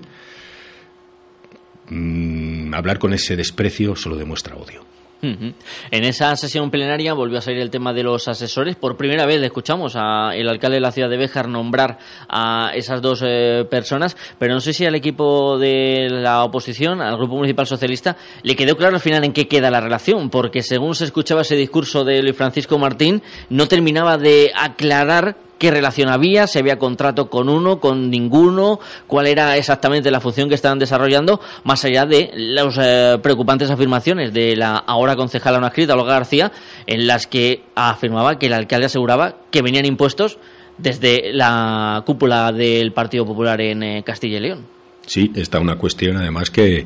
mm, 1.90 2.74
hablar 2.74 3.00
con 3.00 3.14
ese 3.14 3.36
desprecio 3.36 3.98
solo 3.98 4.16
demuestra 4.16 4.56
odio. 4.56 4.93
En 5.24 6.04
esa 6.04 6.36
sesión 6.36 6.70
plenaria 6.70 7.14
volvió 7.14 7.38
a 7.38 7.42
salir 7.42 7.62
el 7.62 7.70
tema 7.70 7.94
de 7.94 8.04
los 8.04 8.28
asesores. 8.28 8.76
Por 8.76 8.98
primera 8.98 9.26
vez 9.26 9.40
le 9.40 9.48
escuchamos 9.48 9.96
al 9.96 10.48
alcalde 10.50 10.76
de 10.76 10.82
la 10.82 10.92
ciudad 10.92 11.10
de 11.10 11.18
Béjar 11.18 11.48
nombrar 11.48 11.98
a 12.28 12.72
esas 12.76 13.02
dos 13.02 13.24
eh, 13.26 13.66
personas, 13.70 14.18
pero 14.38 14.54
no 14.54 14.60
sé 14.60 14.74
si 14.74 14.86
al 14.86 14.96
equipo 14.96 15.58
de 15.58 16.08
la 16.10 16.44
oposición, 16.44 17.02
al 17.02 17.18
Grupo 17.18 17.36
Municipal 17.36 17.66
Socialista, 17.66 18.18
le 18.42 18.56
quedó 18.56 18.76
claro 18.76 18.96
al 18.96 19.02
final 19.02 19.24
en 19.24 19.34
qué 19.34 19.48
queda 19.48 19.72
la 19.72 19.82
relación, 19.82 20.30
porque 20.30 20.62
según 20.62 20.96
se 20.96 21.06
escuchaba 21.06 21.42
ese 21.42 21.56
discurso 21.56 22.04
de 22.04 22.22
Luis 22.22 22.36
Francisco 22.36 22.78
Martín, 22.78 23.22
no 23.50 23.68
terminaba 23.68 24.18
de 24.18 24.52
aclarar 24.56 25.38
qué 25.64 25.72
relación 25.72 26.10
había, 26.10 26.46
si 26.46 26.60
había 26.60 26.78
contrato 26.78 27.30
con 27.30 27.48
uno, 27.48 27.80
con 27.80 28.10
ninguno, 28.10 28.82
cuál 29.08 29.28
era 29.28 29.56
exactamente 29.56 30.12
la 30.12 30.20
función 30.20 30.50
que 30.50 30.56
estaban 30.56 30.78
desarrollando, 30.78 31.40
más 31.64 31.86
allá 31.86 32.06
de 32.06 32.32
las 32.36 32.78
eh, 32.78 33.18
preocupantes 33.24 33.72
afirmaciones 33.72 34.34
de 34.34 34.58
la 34.58 34.76
ahora 34.76 35.16
concejala 35.16 35.62
no 35.62 35.68
escrita, 35.68 35.94
Olga 35.94 36.16
García, 36.16 36.52
en 36.86 37.08
las 37.08 37.28
que 37.28 37.64
afirmaba 37.76 38.38
que 38.38 38.48
el 38.48 38.54
alcalde 38.54 38.88
aseguraba 38.88 39.38
que 39.52 39.62
venían 39.62 39.86
impuestos 39.86 40.38
desde 40.78 41.32
la 41.32 42.04
cúpula 42.06 42.52
del 42.52 42.92
Partido 42.92 43.26
Popular 43.26 43.62
en 43.62 43.84
eh, 43.84 44.04
Castilla 44.06 44.40
y 44.40 44.42
León. 44.42 44.68
Sí, 45.06 45.32
está 45.34 45.62
una 45.62 45.78
cuestión 45.78 46.18
además 46.18 46.50
que, 46.50 46.86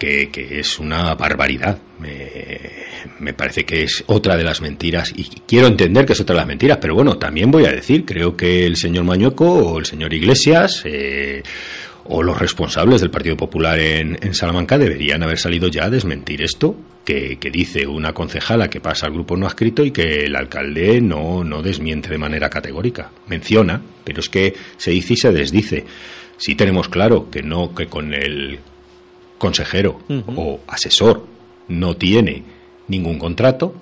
que, 0.00 0.58
es 0.58 0.78
una 0.78 1.14
barbaridad. 1.14 1.78
Me, 3.18 3.34
parece 3.34 3.64
que 3.64 3.82
es 3.82 4.02
otra 4.06 4.36
de 4.36 4.42
las 4.42 4.62
mentiras 4.62 5.12
y 5.14 5.24
quiero 5.46 5.66
entender 5.66 6.06
que 6.06 6.14
es 6.14 6.20
otra 6.20 6.34
de 6.34 6.40
las 6.40 6.48
mentiras, 6.48 6.78
pero 6.80 6.94
bueno, 6.94 7.18
también 7.18 7.50
voy 7.50 7.66
a 7.66 7.72
decir, 7.72 8.04
creo 8.04 8.36
que 8.36 8.66
el 8.66 8.76
señor 8.76 9.04
Mañueco 9.04 9.44
o 9.44 9.78
el 9.78 9.84
señor 9.84 10.12
Iglesias 10.14 10.82
eh, 10.86 11.42
o 12.04 12.22
los 12.22 12.38
responsables 12.38 13.02
del 13.02 13.10
Partido 13.10 13.36
Popular 13.36 13.78
en, 13.78 14.18
en, 14.20 14.34
Salamanca 14.34 14.78
deberían 14.78 15.22
haber 15.22 15.38
salido 15.38 15.68
ya 15.68 15.84
a 15.84 15.90
desmentir 15.90 16.42
esto 16.42 16.74
que, 17.04 17.50
dice 17.52 17.86
una 17.86 18.12
concejala 18.12 18.68
que 18.68 18.80
pasa 18.80 19.06
al 19.06 19.12
grupo 19.12 19.36
no 19.36 19.46
escrito 19.46 19.84
y 19.84 19.90
que 19.90 20.24
el 20.24 20.36
alcalde 20.36 21.00
no, 21.00 21.44
no 21.44 21.62
desmiente 21.62 22.08
de 22.08 22.18
manera 22.18 22.48
categórica. 22.48 23.10
Menciona, 23.26 23.80
pero 24.04 24.20
es 24.20 24.28
que 24.28 24.54
se 24.76 24.92
dice 24.92 25.14
y 25.14 25.16
se 25.16 25.32
desdice. 25.32 25.84
Si 26.36 26.54
tenemos 26.54 26.88
claro 26.88 27.30
que 27.30 27.42
no, 27.42 27.74
que 27.74 27.86
con 27.86 28.14
el 28.14 28.60
consejero 29.40 29.98
o 30.36 30.60
asesor 30.68 31.26
no 31.66 31.96
tiene 31.96 32.44
ningún 32.86 33.18
contrato, 33.18 33.74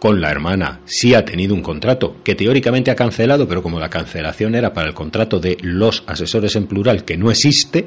con 0.00 0.20
la 0.20 0.30
hermana 0.30 0.80
sí 0.84 1.14
ha 1.14 1.24
tenido 1.24 1.54
un 1.54 1.62
contrato 1.62 2.16
que 2.22 2.34
teóricamente 2.34 2.90
ha 2.90 2.96
cancelado, 2.96 3.48
pero 3.48 3.62
como 3.62 3.78
la 3.78 3.88
cancelación 3.88 4.54
era 4.54 4.74
para 4.74 4.88
el 4.88 4.94
contrato 4.94 5.38
de 5.38 5.56
los 5.62 6.02
asesores 6.06 6.56
en 6.56 6.66
plural 6.66 7.04
que 7.04 7.16
no 7.16 7.30
existe, 7.30 7.86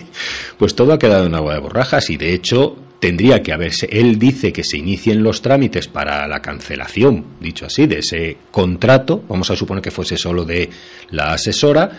pues 0.58 0.74
todo 0.74 0.94
ha 0.94 1.00
quedado 1.00 1.28
en 1.28 1.36
agua 1.36 1.54
de 1.54 1.60
borrajas 1.60 2.10
y 2.10 2.18
de 2.18 2.34
hecho 2.34 2.78
tendría 3.00 3.44
que 3.44 3.54
haberse, 3.54 3.88
él 3.92 4.18
dice 4.18 4.52
que 4.54 4.64
se 4.64 4.78
inicien 4.78 5.22
los 5.22 5.42
trámites 5.42 5.88
para 5.88 6.28
la 6.28 6.42
cancelación, 6.42 7.26
dicho 7.40 7.66
así, 7.66 7.86
de 7.86 8.00
ese 8.00 8.38
contrato, 8.50 9.24
vamos 9.28 9.52
a 9.52 9.56
suponer 9.56 9.84
que 9.84 9.92
fuese 9.92 10.18
solo 10.18 10.46
de 10.46 10.70
la 11.12 11.34
asesora, 11.34 11.92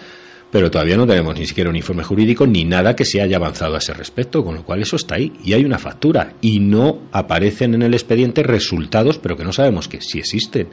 pero 0.50 0.70
todavía 0.70 0.96
no 0.96 1.06
tenemos 1.06 1.38
ni 1.38 1.46
siquiera 1.46 1.70
un 1.70 1.76
informe 1.76 2.02
jurídico 2.02 2.46
ni 2.46 2.64
nada 2.64 2.96
que 2.96 3.04
se 3.04 3.20
haya 3.20 3.36
avanzado 3.36 3.74
a 3.74 3.78
ese 3.78 3.94
respecto, 3.94 4.44
con 4.44 4.56
lo 4.56 4.64
cual 4.64 4.82
eso 4.82 4.96
está 4.96 5.14
ahí 5.14 5.32
y 5.44 5.52
hay 5.52 5.64
una 5.64 5.78
factura 5.78 6.34
y 6.40 6.60
no 6.60 7.02
aparecen 7.12 7.74
en 7.74 7.82
el 7.82 7.94
expediente 7.94 8.42
resultados, 8.42 9.18
pero 9.18 9.36
que 9.36 9.44
no 9.44 9.52
sabemos 9.52 9.88
que 9.88 10.00
sí 10.00 10.18
existen. 10.18 10.68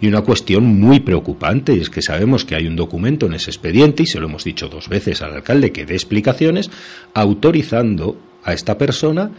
Y 0.00 0.08
una 0.08 0.22
cuestión 0.22 0.64
muy 0.64 1.00
preocupante 1.00 1.74
es 1.74 1.90
que 1.90 2.02
sabemos 2.02 2.44
que 2.44 2.54
hay 2.54 2.66
un 2.66 2.76
documento 2.76 3.26
en 3.26 3.34
ese 3.34 3.50
expediente 3.50 4.04
y 4.04 4.06
se 4.06 4.20
lo 4.20 4.26
hemos 4.26 4.44
dicho 4.44 4.68
dos 4.68 4.88
veces 4.88 5.22
al 5.22 5.34
alcalde 5.34 5.72
que 5.72 5.84
dé 5.84 5.94
explicaciones 5.94 6.70
autorizando 7.14 8.18
a 8.44 8.52
esta 8.52 8.78
persona 8.78 9.30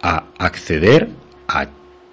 a 0.00 0.28
acceder 0.38 1.08
a 1.48 1.68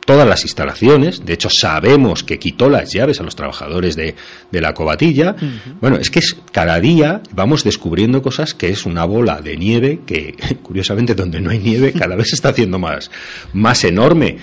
todas 0.06 0.28
las 0.28 0.44
instalaciones. 0.44 1.26
De 1.26 1.34
hecho, 1.34 1.50
sabemos 1.50 2.24
que 2.24 2.40
quitó 2.40 2.70
las 2.70 2.92
llaves 2.92 3.20
a 3.20 3.24
los 3.24 3.36
trabajadores 3.36 3.96
de, 3.96 4.16
de 4.52 4.62
la 4.62 4.74
cobatilla. 4.74 5.36
Bueno, 5.80 5.98
es 5.98 6.10
que 6.10 6.20
es, 6.20 6.36
cada 6.52 6.80
día 6.80 7.22
vamos 7.32 7.64
descubriendo 7.64 8.22
cosas 8.22 8.54
que 8.54 8.70
es 8.70 8.86
una 8.86 9.06
bola 9.06 9.42
de 9.42 9.58
nieve 9.58 10.02
que, 10.06 10.36
curiosamente, 10.64 11.16
donde 11.16 11.42
no 11.42 11.50
hay 11.50 11.60
nieve, 11.60 11.94
cada 11.94 12.16
vez 12.16 12.30
se 12.30 12.36
está 12.36 12.50
haciendo 12.50 12.80
más, 12.80 13.12
más 13.54 13.84
enorme. 13.84 14.38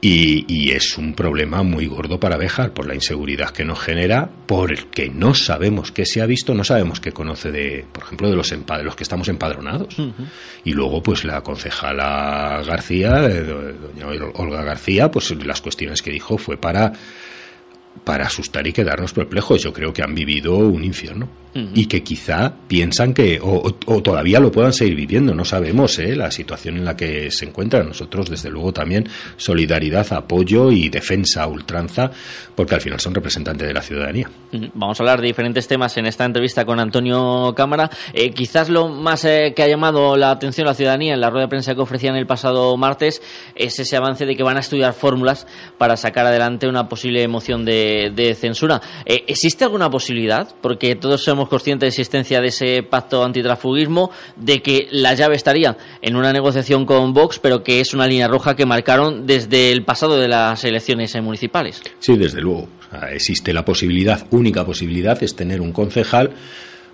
Y, 0.00 0.70
es 0.70 0.96
un 0.96 1.14
problema 1.14 1.64
muy 1.64 1.86
gordo 1.86 2.20
para 2.20 2.36
Bejar 2.36 2.72
por 2.72 2.86
la 2.86 2.94
inseguridad 2.94 3.50
que 3.50 3.64
nos 3.64 3.80
genera, 3.80 4.30
porque 4.46 5.10
no 5.10 5.34
sabemos 5.34 5.90
qué 5.90 6.06
se 6.06 6.22
ha 6.22 6.26
visto, 6.26 6.54
no 6.54 6.62
sabemos 6.62 7.00
qué 7.00 7.10
conoce 7.10 7.50
de, 7.50 7.84
por 7.90 8.04
ejemplo, 8.04 8.30
de 8.30 8.36
los, 8.36 8.48
de 8.48 8.82
los 8.84 8.94
que 8.94 9.02
estamos 9.02 9.28
empadronados. 9.28 9.96
Y 10.64 10.72
luego, 10.72 11.02
pues 11.02 11.24
la 11.24 11.40
concejala 11.42 12.62
García, 12.64 13.24
eh, 13.28 13.42
doña 13.42 14.06
Olga 14.34 14.62
García, 14.62 15.10
pues 15.10 15.30
las 15.44 15.60
cuestiones 15.60 16.00
que 16.00 16.10
dijo 16.10 16.38
fue 16.38 16.56
para 16.56 16.92
para 18.04 18.26
asustar 18.26 18.64
y 18.66 18.72
quedarnos 18.72 19.12
perplejos. 19.12 19.62
Yo 19.62 19.72
creo 19.72 19.92
que 19.92 20.02
han 20.02 20.14
vivido 20.14 20.56
un 20.56 20.84
infierno 20.84 21.28
y 21.74 21.86
que 21.86 22.02
quizá 22.02 22.52
piensan 22.66 23.14
que, 23.14 23.40
o, 23.42 23.72
todavía 24.02 24.40
lo 24.40 24.52
puedan 24.52 24.72
seguir 24.72 24.94
viviendo, 24.94 25.34
no 25.34 25.44
sabemos 25.44 25.98
¿eh? 25.98 26.14
la 26.14 26.30
situación 26.30 26.76
en 26.76 26.84
la 26.84 26.96
que 26.96 27.30
se 27.30 27.46
encuentran. 27.46 27.88
Nosotros, 27.88 28.30
desde 28.30 28.50
luego, 28.50 28.72
también 28.72 29.08
solidaridad, 29.36 30.12
apoyo 30.12 30.70
y 30.70 30.88
defensa 30.88 31.46
ultranza, 31.46 32.10
porque 32.54 32.74
al 32.74 32.80
final 32.80 33.00
son 33.00 33.14
representantes 33.14 33.66
de 33.66 33.74
la 33.74 33.82
ciudadanía. 33.82 34.30
Vamos 34.74 34.98
a 34.98 35.02
hablar 35.02 35.20
de 35.20 35.26
diferentes 35.26 35.66
temas 35.66 35.96
en 35.96 36.06
esta 36.06 36.24
entrevista 36.24 36.64
con 36.64 36.80
Antonio 36.80 37.54
Cámara. 37.56 37.90
Eh, 38.12 38.30
quizás 38.30 38.68
lo 38.68 38.88
más 38.88 39.24
eh, 39.24 39.52
que 39.54 39.62
ha 39.62 39.68
llamado 39.68 40.16
la 40.16 40.30
atención 40.30 40.66
a 40.66 40.70
la 40.70 40.74
ciudadanía 40.74 41.14
en 41.14 41.20
la 41.20 41.30
rueda 41.30 41.46
de 41.46 41.48
prensa 41.48 41.74
que 41.74 41.80
ofrecían 41.80 42.16
el 42.16 42.26
pasado 42.26 42.76
martes 42.76 43.22
es 43.54 43.78
ese 43.78 43.96
avance 43.96 44.26
de 44.26 44.36
que 44.36 44.42
van 44.42 44.56
a 44.56 44.60
estudiar 44.60 44.92
fórmulas 44.92 45.46
para 45.76 45.96
sacar 45.96 46.26
adelante 46.26 46.68
una 46.68 46.88
posible 46.88 47.26
moción 47.28 47.64
de, 47.64 48.12
de 48.14 48.34
censura. 48.34 48.80
Eh, 49.04 49.24
¿Existe 49.26 49.64
alguna 49.64 49.90
posibilidad? 49.90 50.48
Porque 50.60 50.96
todos 50.96 51.22
somos 51.48 51.58
conscientes 51.58 51.86
de 51.86 51.88
existencia 51.88 52.40
de 52.40 52.48
ese 52.48 52.82
pacto 52.82 53.24
antitrafugismo, 53.24 54.10
de 54.36 54.60
que 54.60 54.88
la 54.90 55.14
llave 55.14 55.36
estaría 55.36 55.76
en 56.02 56.16
una 56.16 56.32
negociación 56.32 56.84
con 56.84 57.12
Vox, 57.12 57.38
pero 57.38 57.62
que 57.62 57.80
es 57.80 57.94
una 57.94 58.06
línea 58.06 58.28
roja 58.28 58.54
que 58.54 58.66
marcaron 58.66 59.26
desde 59.26 59.72
el 59.72 59.84
pasado 59.84 60.18
de 60.18 60.28
las 60.28 60.62
elecciones 60.64 61.14
municipales. 61.22 61.82
Sí, 61.98 62.16
desde 62.16 62.40
luego. 62.40 62.68
existe 63.10 63.52
la 63.52 63.64
posibilidad, 63.64 64.26
única 64.30 64.64
posibilidad, 64.64 65.22
es 65.22 65.34
tener 65.34 65.60
un 65.60 65.72
concejal 65.72 66.30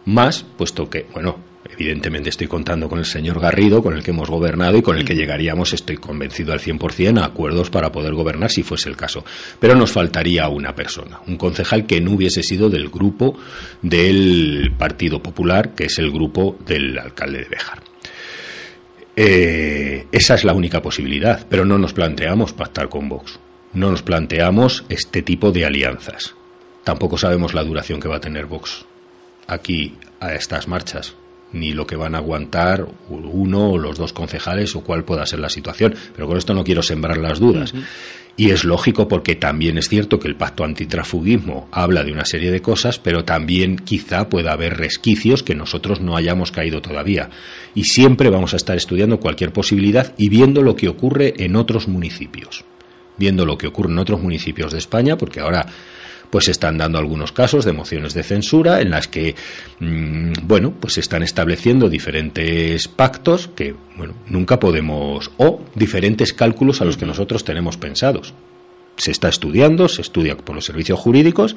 más, 0.04 0.44
puesto 0.56 0.88
que, 0.88 1.06
bueno, 1.12 1.36
Evidentemente 1.70 2.28
estoy 2.28 2.46
contando 2.46 2.88
con 2.88 2.98
el 2.98 3.04
señor 3.04 3.40
Garrido, 3.40 3.82
con 3.82 3.94
el 3.94 4.02
que 4.02 4.10
hemos 4.10 4.28
gobernado 4.28 4.76
y 4.76 4.82
con 4.82 4.96
el 4.96 5.04
que 5.04 5.14
llegaríamos, 5.14 5.72
estoy 5.72 5.96
convencido 5.96 6.52
al 6.52 6.60
100%, 6.60 7.20
a 7.20 7.24
acuerdos 7.24 7.70
para 7.70 7.90
poder 7.90 8.12
gobernar 8.12 8.50
si 8.50 8.62
fuese 8.62 8.90
el 8.90 8.96
caso. 8.96 9.24
Pero 9.58 9.74
nos 9.74 9.90
faltaría 9.90 10.48
una 10.48 10.74
persona, 10.74 11.20
un 11.26 11.36
concejal 11.36 11.86
que 11.86 12.00
no 12.00 12.12
hubiese 12.12 12.42
sido 12.42 12.68
del 12.68 12.90
grupo 12.90 13.38
del 13.80 14.72
Partido 14.76 15.22
Popular, 15.22 15.74
que 15.74 15.84
es 15.84 15.98
el 15.98 16.10
grupo 16.10 16.58
del 16.66 16.98
alcalde 16.98 17.38
de 17.38 17.48
Béjar. 17.48 17.82
Eh, 19.16 20.06
esa 20.12 20.34
es 20.34 20.44
la 20.44 20.52
única 20.52 20.82
posibilidad, 20.82 21.46
pero 21.48 21.64
no 21.64 21.78
nos 21.78 21.94
planteamos 21.94 22.52
pactar 22.52 22.88
con 22.88 23.08
Vox. 23.08 23.38
No 23.72 23.90
nos 23.90 24.02
planteamos 24.02 24.84
este 24.88 25.22
tipo 25.22 25.50
de 25.50 25.64
alianzas. 25.64 26.34
Tampoco 26.84 27.16
sabemos 27.16 27.54
la 27.54 27.64
duración 27.64 28.00
que 28.00 28.08
va 28.08 28.16
a 28.16 28.20
tener 28.20 28.46
Vox 28.46 28.84
aquí 29.46 29.94
a 30.20 30.34
estas 30.34 30.68
marchas 30.68 31.16
ni 31.54 31.72
lo 31.72 31.86
que 31.86 31.96
van 31.96 32.14
a 32.14 32.18
aguantar 32.18 32.86
uno 33.08 33.70
o 33.70 33.78
los 33.78 33.96
dos 33.96 34.12
concejales 34.12 34.76
o 34.76 34.82
cuál 34.82 35.04
pueda 35.04 35.24
ser 35.24 35.38
la 35.38 35.48
situación. 35.48 35.94
Pero 36.14 36.26
con 36.26 36.36
esto 36.36 36.52
no 36.52 36.64
quiero 36.64 36.82
sembrar 36.82 37.16
las 37.16 37.38
dudas. 37.38 37.72
Y 38.36 38.50
es 38.50 38.64
lógico 38.64 39.06
porque 39.06 39.36
también 39.36 39.78
es 39.78 39.88
cierto 39.88 40.18
que 40.18 40.26
el 40.26 40.34
pacto 40.34 40.64
antitrafugismo 40.64 41.68
habla 41.70 42.02
de 42.02 42.10
una 42.10 42.24
serie 42.24 42.50
de 42.50 42.60
cosas, 42.60 42.98
pero 42.98 43.24
también 43.24 43.76
quizá 43.76 44.28
pueda 44.28 44.52
haber 44.52 44.76
resquicios 44.76 45.44
que 45.44 45.54
nosotros 45.54 46.00
no 46.00 46.16
hayamos 46.16 46.50
caído 46.50 46.82
todavía. 46.82 47.30
Y 47.76 47.84
siempre 47.84 48.30
vamos 48.30 48.52
a 48.52 48.56
estar 48.56 48.76
estudiando 48.76 49.20
cualquier 49.20 49.52
posibilidad 49.52 50.12
y 50.18 50.28
viendo 50.28 50.62
lo 50.62 50.74
que 50.74 50.88
ocurre 50.88 51.34
en 51.38 51.54
otros 51.54 51.86
municipios. 51.86 52.64
Viendo 53.16 53.46
lo 53.46 53.56
que 53.56 53.68
ocurre 53.68 53.92
en 53.92 53.98
otros 54.00 54.20
municipios 54.20 54.72
de 54.72 54.78
España, 54.78 55.16
porque 55.16 55.38
ahora 55.38 55.66
pues 56.34 56.48
están 56.48 56.78
dando 56.78 56.98
algunos 56.98 57.30
casos 57.30 57.64
de 57.64 57.72
mociones 57.72 58.12
de 58.12 58.24
censura 58.24 58.80
en 58.80 58.90
las 58.90 59.06
que, 59.06 59.36
mm, 59.78 60.32
bueno, 60.42 60.74
pues 60.80 60.94
se 60.94 61.00
están 61.00 61.22
estableciendo 61.22 61.88
diferentes 61.88 62.88
pactos 62.88 63.46
que, 63.54 63.76
bueno, 63.96 64.14
nunca 64.26 64.58
podemos, 64.58 65.30
o 65.36 65.60
diferentes 65.76 66.32
cálculos 66.32 66.80
a 66.80 66.86
los 66.86 66.96
que 66.96 67.06
nosotros 67.06 67.44
tenemos 67.44 67.76
pensados. 67.76 68.34
Se 68.96 69.12
está 69.12 69.28
estudiando, 69.28 69.88
se 69.88 70.02
estudia 70.02 70.36
por 70.36 70.56
los 70.56 70.64
servicios 70.64 70.98
jurídicos 70.98 71.54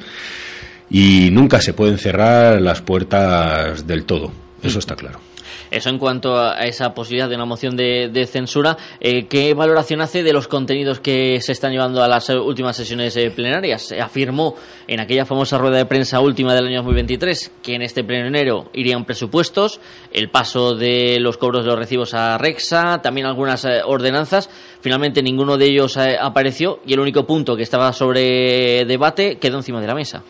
y 0.92 1.30
nunca 1.32 1.60
se 1.60 1.74
pueden 1.74 1.98
cerrar 1.98 2.62
las 2.62 2.84
puertas 2.84 3.88
del 3.88 4.06
todo. 4.06 4.32
Eso 4.62 4.78
está 4.78 4.96
claro. 4.96 5.20
Eso 5.72 5.90
en 5.90 5.98
cuanto 5.98 6.38
a 6.38 6.66
esa 6.66 6.94
posibilidad 6.94 7.30
de 7.30 7.36
una 7.36 7.46
moción 7.46 7.76
de, 7.76 8.30
censura, 8.30 8.78
eh, 9.00 9.28
¿qué 9.28 9.54
valoración 9.54 10.02
hace 10.02 10.24
de 10.24 10.34
los 10.34 10.48
contenidos 10.48 11.00
que 11.00 11.40
se 11.42 11.52
están 11.52 11.72
llevando 11.72 12.04
a 12.04 12.08
las 12.08 12.30
últimas 12.30 12.76
sesiones 12.76 13.16
eh, 13.18 13.32
plenarias? 13.32 13.84
Se 13.84 14.02
afirmó 14.02 14.56
en 14.88 15.00
aquella 15.00 15.26
famosa 15.26 15.58
rueda 15.58 15.78
de 15.78 15.86
prensa 15.86 16.20
última 16.20 16.54
del 16.54 16.68
año 16.68 16.78
2023 16.78 17.52
que 17.62 17.76
en 17.76 17.82
este 17.82 18.04
plenario 18.04 18.70
irían 18.74 19.06
presupuestos, 19.06 19.80
el 20.12 20.30
paso 20.30 20.76
de 20.76 21.20
los 21.20 21.38
cobros 21.38 21.64
de 21.64 21.70
los 21.70 21.80
recibos 21.80 22.14
a 22.14 22.38
Rexa, 22.38 23.02
también 23.02 23.28
algunas 23.28 23.66
eh, 23.66 23.82
ordenanzas. 23.86 24.50
Finalmente 24.82 25.22
ninguno 25.22 25.58
de 25.58 25.66
ellos 25.66 25.98
apareció 25.98 26.80
y 26.86 26.94
el 26.94 27.00
único 27.00 27.26
punto 27.26 27.56
que 27.56 27.64
estaba 27.64 27.92
sobre 27.94 28.86
debate 28.86 29.38
quedó 29.38 29.58
encima 29.58 29.82
de 29.82 29.88
la 29.88 29.96
mesa. 29.96 30.24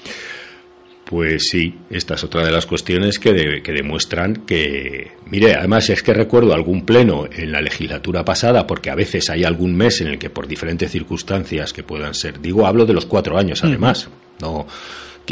Pues 1.09 1.47
sí, 1.47 1.73
esta 1.89 2.15
es 2.15 2.23
otra 2.25 2.45
de 2.45 2.51
las 2.51 2.65
cuestiones 2.65 3.17
que, 3.17 3.31
demuestran 3.31 4.43
que, 4.45 5.11
mire, 5.27 5.53
además 5.53 5.89
es 5.89 6.03
que 6.03 6.13
recuerdo 6.13 6.53
algún 6.53 6.85
pleno 6.85 7.29
en 7.31 7.53
la 7.53 7.61
legislatura 7.61 8.25
pasada, 8.25 8.67
porque 8.67 8.89
a 8.89 8.95
veces 8.95 9.29
hay 9.29 9.45
algún 9.45 9.73
mes 9.73 10.01
en 10.01 10.07
el 10.07 10.19
que 10.19 10.29
por 10.29 10.47
diferentes 10.47 10.91
circunstancias 10.91 11.71
que 11.71 11.81
puedan 11.81 12.13
ser, 12.13 12.41
digo, 12.41 12.67
hablo 12.67 12.85
de 12.85 12.93
los 12.93 13.05
cuatro 13.05 13.37
años 13.37 13.63
además, 13.63 14.09
no 14.41 14.67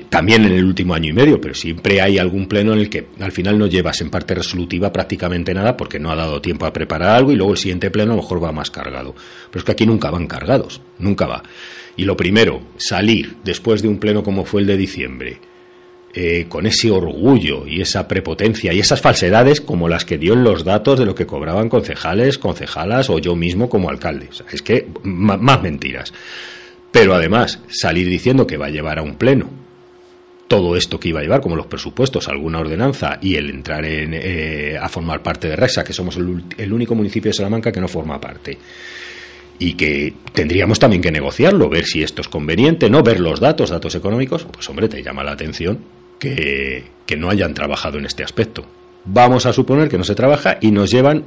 también 0.09 0.43
en 0.43 0.53
el 0.53 0.65
último 0.65 0.93
año 0.93 1.09
y 1.09 1.13
medio, 1.13 1.39
pero 1.39 1.53
siempre 1.53 2.01
hay 2.01 2.17
algún 2.17 2.47
pleno 2.47 2.73
en 2.73 2.79
el 2.79 2.89
que 2.89 3.07
al 3.19 3.31
final 3.31 3.57
no 3.57 3.67
llevas 3.67 4.01
en 4.01 4.09
parte 4.09 4.35
resolutiva 4.35 4.91
prácticamente 4.91 5.53
nada 5.53 5.77
porque 5.77 5.99
no 5.99 6.11
ha 6.11 6.15
dado 6.15 6.41
tiempo 6.41 6.65
a 6.65 6.73
preparar 6.73 7.15
algo 7.15 7.31
y 7.31 7.35
luego 7.35 7.53
el 7.53 7.57
siguiente 7.57 7.91
pleno 7.91 8.11
a 8.11 8.15
lo 8.15 8.21
mejor 8.21 8.43
va 8.43 8.51
más 8.51 8.71
cargado. 8.71 9.15
Pero 9.49 9.59
es 9.59 9.63
que 9.63 9.71
aquí 9.71 9.85
nunca 9.85 10.11
van 10.11 10.27
cargados, 10.27 10.81
nunca 10.99 11.27
va. 11.27 11.43
Y 11.95 12.03
lo 12.03 12.17
primero, 12.17 12.61
salir 12.75 13.37
después 13.45 13.81
de 13.81 13.87
un 13.87 13.97
pleno 13.97 14.21
como 14.21 14.43
fue 14.43 14.59
el 14.59 14.67
de 14.67 14.75
diciembre 14.75 15.39
eh, 16.17 16.45
con 16.47 16.65
ese 16.65 16.89
orgullo 16.91 17.67
y 17.67 17.81
esa 17.81 18.07
prepotencia 18.07 18.71
y 18.71 18.79
esas 18.79 19.01
falsedades 19.01 19.59
como 19.59 19.89
las 19.89 20.05
que 20.05 20.17
dio 20.17 20.31
en 20.31 20.45
los 20.45 20.63
datos 20.63 20.97
de 20.97 21.05
lo 21.05 21.13
que 21.13 21.25
cobraban 21.25 21.67
concejales, 21.67 22.37
concejalas 22.37 23.09
o 23.09 23.19
yo 23.19 23.35
mismo 23.35 23.67
como 23.67 23.89
alcalde. 23.89 24.29
es 24.49 24.61
que 24.61 24.87
más 25.03 25.61
mentiras. 25.61 26.13
Pero 26.89 27.13
además, 27.13 27.59
salir 27.67 28.07
diciendo 28.07 28.47
que 28.47 28.55
va 28.55 28.67
a 28.67 28.69
llevar 28.69 28.99
a 28.99 29.01
un 29.01 29.15
pleno 29.15 29.49
todo 30.47 30.77
esto 30.77 31.01
que 31.01 31.09
iba 31.09 31.19
a 31.19 31.23
llevar, 31.23 31.41
como 31.41 31.57
los 31.57 31.65
presupuestos, 31.65 32.29
alguna 32.29 32.59
ordenanza 32.59 33.17
y 33.21 33.35
el 33.35 33.49
entrar 33.49 33.83
en, 33.83 34.13
eh, 34.13 34.77
a 34.79 34.87
formar 34.87 35.21
parte 35.21 35.49
de 35.49 35.57
RESA, 35.57 35.83
que 35.83 35.91
somos 35.91 36.15
el, 36.15 36.71
único 36.71 36.95
municipio 36.95 37.27
de 37.29 37.33
Salamanca 37.33 37.73
que 37.73 37.81
no 37.81 37.89
forma 37.89 38.21
parte. 38.21 38.57
Y 39.59 39.73
que 39.73 40.13
tendríamos 40.31 40.79
también 40.79 41.01
que 41.01 41.11
negociarlo, 41.11 41.67
ver 41.67 41.83
si 41.83 42.03
esto 42.03 42.21
es 42.21 42.29
conveniente, 42.29 42.89
no 42.89 43.03
ver 43.03 43.19
los 43.19 43.41
datos, 43.41 43.69
datos 43.69 43.95
económicos, 43.95 44.45
pues 44.49 44.69
hombre, 44.69 44.87
te 44.87 45.03
llama 45.03 45.25
la 45.25 45.33
atención 45.33 46.04
que, 47.05 47.17
no 47.17 47.29
hayan 47.29 47.53
trabajado 47.53 47.97
en 47.97 48.05
este 48.05 48.23
aspecto. 48.23 48.65
Vamos 49.05 49.45
a 49.45 49.53
suponer 49.53 49.89
que 49.89 49.97
no 49.97 50.03
se 50.03 50.15
trabaja 50.15 50.57
y 50.59 50.71
nos 50.71 50.91
llevan 50.91 51.23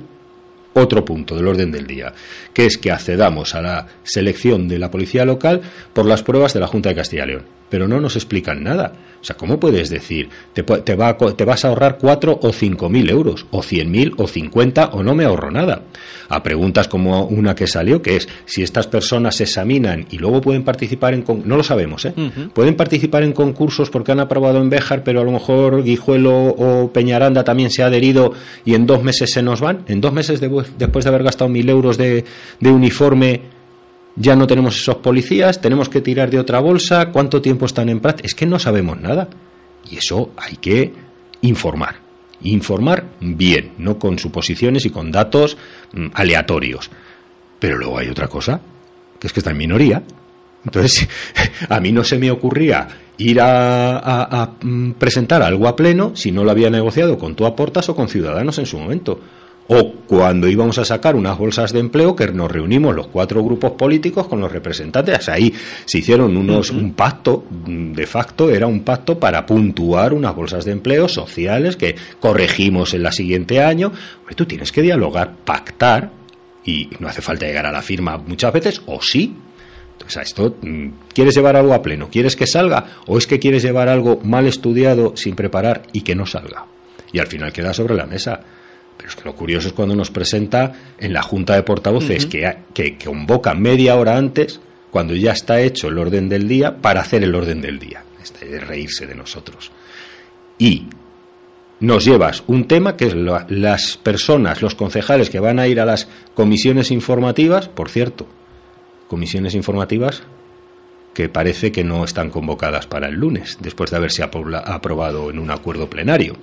otro 0.74 1.04
punto 1.04 1.36
del 1.36 1.48
orden 1.48 1.72
del 1.72 1.86
día, 1.86 2.12
que 2.52 2.66
es 2.66 2.76
que 2.76 2.90
accedamos 2.90 3.54
a 3.54 3.62
la 3.62 3.86
selección 4.02 4.68
de 4.68 4.78
la 4.78 4.90
policía 4.90 5.24
local 5.24 5.62
por 5.92 6.06
las 6.06 6.22
pruebas 6.22 6.52
de 6.52 6.60
la 6.60 6.66
Junta 6.66 6.90
de 6.90 6.94
Castilla 6.96 7.24
y 7.24 7.28
León. 7.28 7.42
Pero 7.68 7.86
no 7.86 8.00
nos 8.00 8.16
explican 8.16 8.62
nada. 8.62 8.92
O 9.20 9.24
sea, 9.24 9.36
¿cómo 9.36 9.58
puedes 9.58 9.90
decir, 9.90 10.28
te, 10.52 10.62
te, 10.62 10.94
va, 10.94 11.16
te 11.16 11.44
vas 11.44 11.64
a 11.64 11.68
ahorrar 11.68 11.98
cuatro 11.98 12.38
o 12.40 12.52
cinco 12.52 12.88
mil 12.88 13.10
euros, 13.10 13.46
o 13.50 13.62
cien 13.62 13.90
mil, 13.90 14.14
o 14.16 14.28
cincuenta, 14.28 14.90
o 14.92 15.02
no 15.02 15.14
me 15.14 15.24
ahorro 15.24 15.50
nada? 15.50 15.82
A 16.28 16.42
preguntas 16.42 16.86
como 16.88 17.24
una 17.24 17.54
que 17.54 17.66
salió, 17.66 18.00
que 18.00 18.16
es 18.16 18.28
si 18.44 18.62
estas 18.62 18.86
personas 18.86 19.36
se 19.36 19.44
examinan 19.44 20.06
y 20.10 20.18
luego 20.18 20.40
pueden 20.40 20.62
participar 20.62 21.14
en. 21.14 21.24
No 21.44 21.56
lo 21.56 21.64
sabemos, 21.64 22.04
¿eh? 22.04 22.14
Pueden 22.54 22.76
participar 22.76 23.22
en 23.24 23.32
concursos 23.32 23.90
porque 23.90 24.12
han 24.12 24.20
aprobado 24.20 24.60
en 24.60 24.70
Béjar, 24.70 25.02
pero 25.02 25.20
a 25.20 25.24
lo 25.24 25.32
mejor 25.32 25.82
Guijuelo 25.82 26.48
o 26.50 26.92
Peñaranda 26.92 27.42
también 27.44 27.70
se 27.70 27.82
ha 27.82 27.86
adherido 27.86 28.32
y 28.64 28.74
en 28.74 28.86
dos 28.86 29.02
meses 29.02 29.32
se 29.32 29.42
nos 29.42 29.60
van. 29.60 29.84
En 29.88 30.00
dos 30.00 30.12
meses 30.12 30.40
después 30.40 31.04
de 31.04 31.08
haber 31.08 31.24
gastado 31.24 31.48
mil 31.48 31.68
euros 31.68 31.98
de, 31.98 32.24
de 32.60 32.70
uniforme 32.70 33.57
ya 34.18 34.34
no 34.34 34.46
tenemos 34.46 34.76
esos 34.76 34.96
policías, 34.96 35.60
tenemos 35.60 35.88
que 35.88 36.00
tirar 36.00 36.30
de 36.30 36.40
otra 36.40 36.58
bolsa, 36.60 37.10
cuánto 37.12 37.40
tiempo 37.40 37.66
están 37.66 37.88
en 37.88 38.00
práctica. 38.00 38.26
Es 38.26 38.34
que 38.34 38.46
no 38.46 38.58
sabemos 38.58 39.00
nada. 39.00 39.28
Y 39.88 39.96
eso 39.96 40.32
hay 40.36 40.56
que 40.56 40.92
informar. 41.42 41.96
Informar 42.42 43.04
bien, 43.20 43.72
no 43.78 43.98
con 43.98 44.18
suposiciones 44.18 44.84
y 44.86 44.90
con 44.90 45.12
datos 45.12 45.56
mm, 45.92 46.08
aleatorios. 46.14 46.90
Pero 47.58 47.78
luego 47.78 47.98
hay 47.98 48.08
otra 48.08 48.28
cosa, 48.28 48.60
que 49.18 49.26
es 49.28 49.32
que 49.32 49.40
está 49.40 49.52
en 49.52 49.58
minoría. 49.58 50.02
Entonces, 50.64 51.08
a 51.68 51.80
mí 51.80 51.92
no 51.92 52.02
se 52.02 52.18
me 52.18 52.30
ocurría 52.30 52.88
ir 53.18 53.40
a, 53.40 53.98
a, 53.98 54.54
mm, 54.60 54.92
presentar 54.92 55.42
algo 55.42 55.68
a 55.68 55.76
pleno 55.76 56.16
si 56.16 56.32
no 56.32 56.42
lo 56.42 56.50
había 56.50 56.70
negociado 56.70 57.18
con 57.18 57.36
tu 57.36 57.46
aportas 57.46 57.88
o 57.88 57.94
con 57.94 58.08
Ciudadanos 58.08 58.58
en 58.58 58.66
su 58.66 58.78
momento 58.78 59.20
o 59.68 59.92
cuando 60.06 60.48
íbamos 60.48 60.78
a 60.78 60.84
sacar 60.84 61.14
unas 61.14 61.36
bolsas 61.36 61.72
de 61.72 61.80
empleo 61.80 62.16
que 62.16 62.26
nos 62.28 62.50
reunimos 62.50 62.94
los 62.94 63.08
cuatro 63.08 63.44
grupos 63.44 63.72
políticos 63.72 64.26
con 64.26 64.40
los 64.40 64.50
representantes. 64.50 65.28
Ahí 65.28 65.52
se 65.84 65.98
hicieron 65.98 66.36
unos, 66.36 66.70
un 66.70 66.94
pacto, 66.94 67.44
de 67.50 68.06
facto 68.06 68.50
era 68.50 68.66
un 68.66 68.80
pacto 68.80 69.18
para 69.18 69.44
puntuar 69.44 70.14
unas 70.14 70.34
bolsas 70.34 70.64
de 70.64 70.72
empleo 70.72 71.06
sociales 71.06 71.76
que 71.76 71.94
corregimos 72.18 72.94
en 72.94 73.04
el 73.04 73.12
siguiente 73.12 73.62
año. 73.62 73.92
tú 74.34 74.46
tienes 74.46 74.72
que 74.72 74.82
dialogar, 74.82 75.36
pactar, 75.44 76.10
y 76.64 76.88
no 76.98 77.08
hace 77.08 77.22
falta 77.22 77.46
llegar 77.46 77.66
a 77.66 77.72
la 77.72 77.82
firma 77.82 78.18
muchas 78.18 78.52
veces, 78.52 78.82
o 78.86 79.00
sí. 79.02 79.34
Entonces, 79.92 80.16
a 80.16 80.22
esto, 80.22 80.56
mm, 80.62 80.88
¿quieres 81.12 81.34
llevar 81.34 81.56
algo 81.56 81.74
a 81.74 81.82
pleno? 81.82 82.08
¿Quieres 82.08 82.36
que 82.36 82.46
salga? 82.46 82.98
¿O 83.06 83.18
es 83.18 83.26
que 83.26 83.38
quieres 83.38 83.62
llevar 83.62 83.88
algo 83.88 84.20
mal 84.22 84.46
estudiado, 84.46 85.16
sin 85.16 85.34
preparar 85.34 85.82
y 85.92 86.02
que 86.02 86.14
no 86.14 86.24
salga? 86.24 86.66
Y 87.12 87.18
al 87.18 87.26
final 87.26 87.52
queda 87.52 87.74
sobre 87.74 87.94
la 87.94 88.06
mesa. 88.06 88.40
Lo 89.24 89.34
curioso 89.34 89.68
es 89.68 89.74
cuando 89.74 89.94
nos 89.94 90.10
presenta 90.10 90.72
en 90.98 91.12
la 91.12 91.22
Junta 91.22 91.54
de 91.54 91.62
Portavoces 91.62 92.26
que, 92.26 92.58
que, 92.74 92.96
convoca 92.98 93.54
media 93.54 93.96
hora 93.96 94.16
antes, 94.16 94.60
cuando 94.90 95.14
ya 95.14 95.32
está 95.32 95.60
hecho 95.60 95.88
el 95.88 95.98
orden 95.98 96.28
del 96.28 96.48
día, 96.48 96.76
para 96.76 97.00
hacer 97.00 97.22
el 97.22 97.34
orden 97.34 97.60
del 97.60 97.78
día. 97.78 98.04
Este 98.22 98.46
de 98.46 98.60
reírse 98.60 99.06
de 99.06 99.14
nosotros. 99.14 99.70
Y 100.58 100.86
nos 101.80 102.04
llevas 102.04 102.42
un 102.46 102.66
tema 102.66 102.96
que 102.96 103.06
es 103.06 103.14
las 103.14 103.96
personas, 103.96 104.62
los 104.62 104.74
concejales 104.74 105.30
que 105.30 105.40
van 105.40 105.58
a 105.58 105.68
ir 105.68 105.80
a 105.80 105.86
las 105.86 106.08
comisiones 106.34 106.90
informativas, 106.90 107.68
por 107.68 107.88
cierto, 107.88 108.26
comisiones 109.08 109.54
informativas 109.54 110.22
que 111.14 111.28
parece 111.28 111.72
que 111.72 111.82
no 111.82 112.04
están 112.04 112.30
convocadas 112.30 112.86
para 112.86 113.08
el 113.08 113.16
lunes, 113.16 113.58
después 113.60 113.90
de 113.90 113.96
haberse 113.96 114.22
aprobado 114.22 115.30
en 115.30 115.38
un 115.38 115.50
acuerdo 115.50 115.90
plenario. 115.90 116.36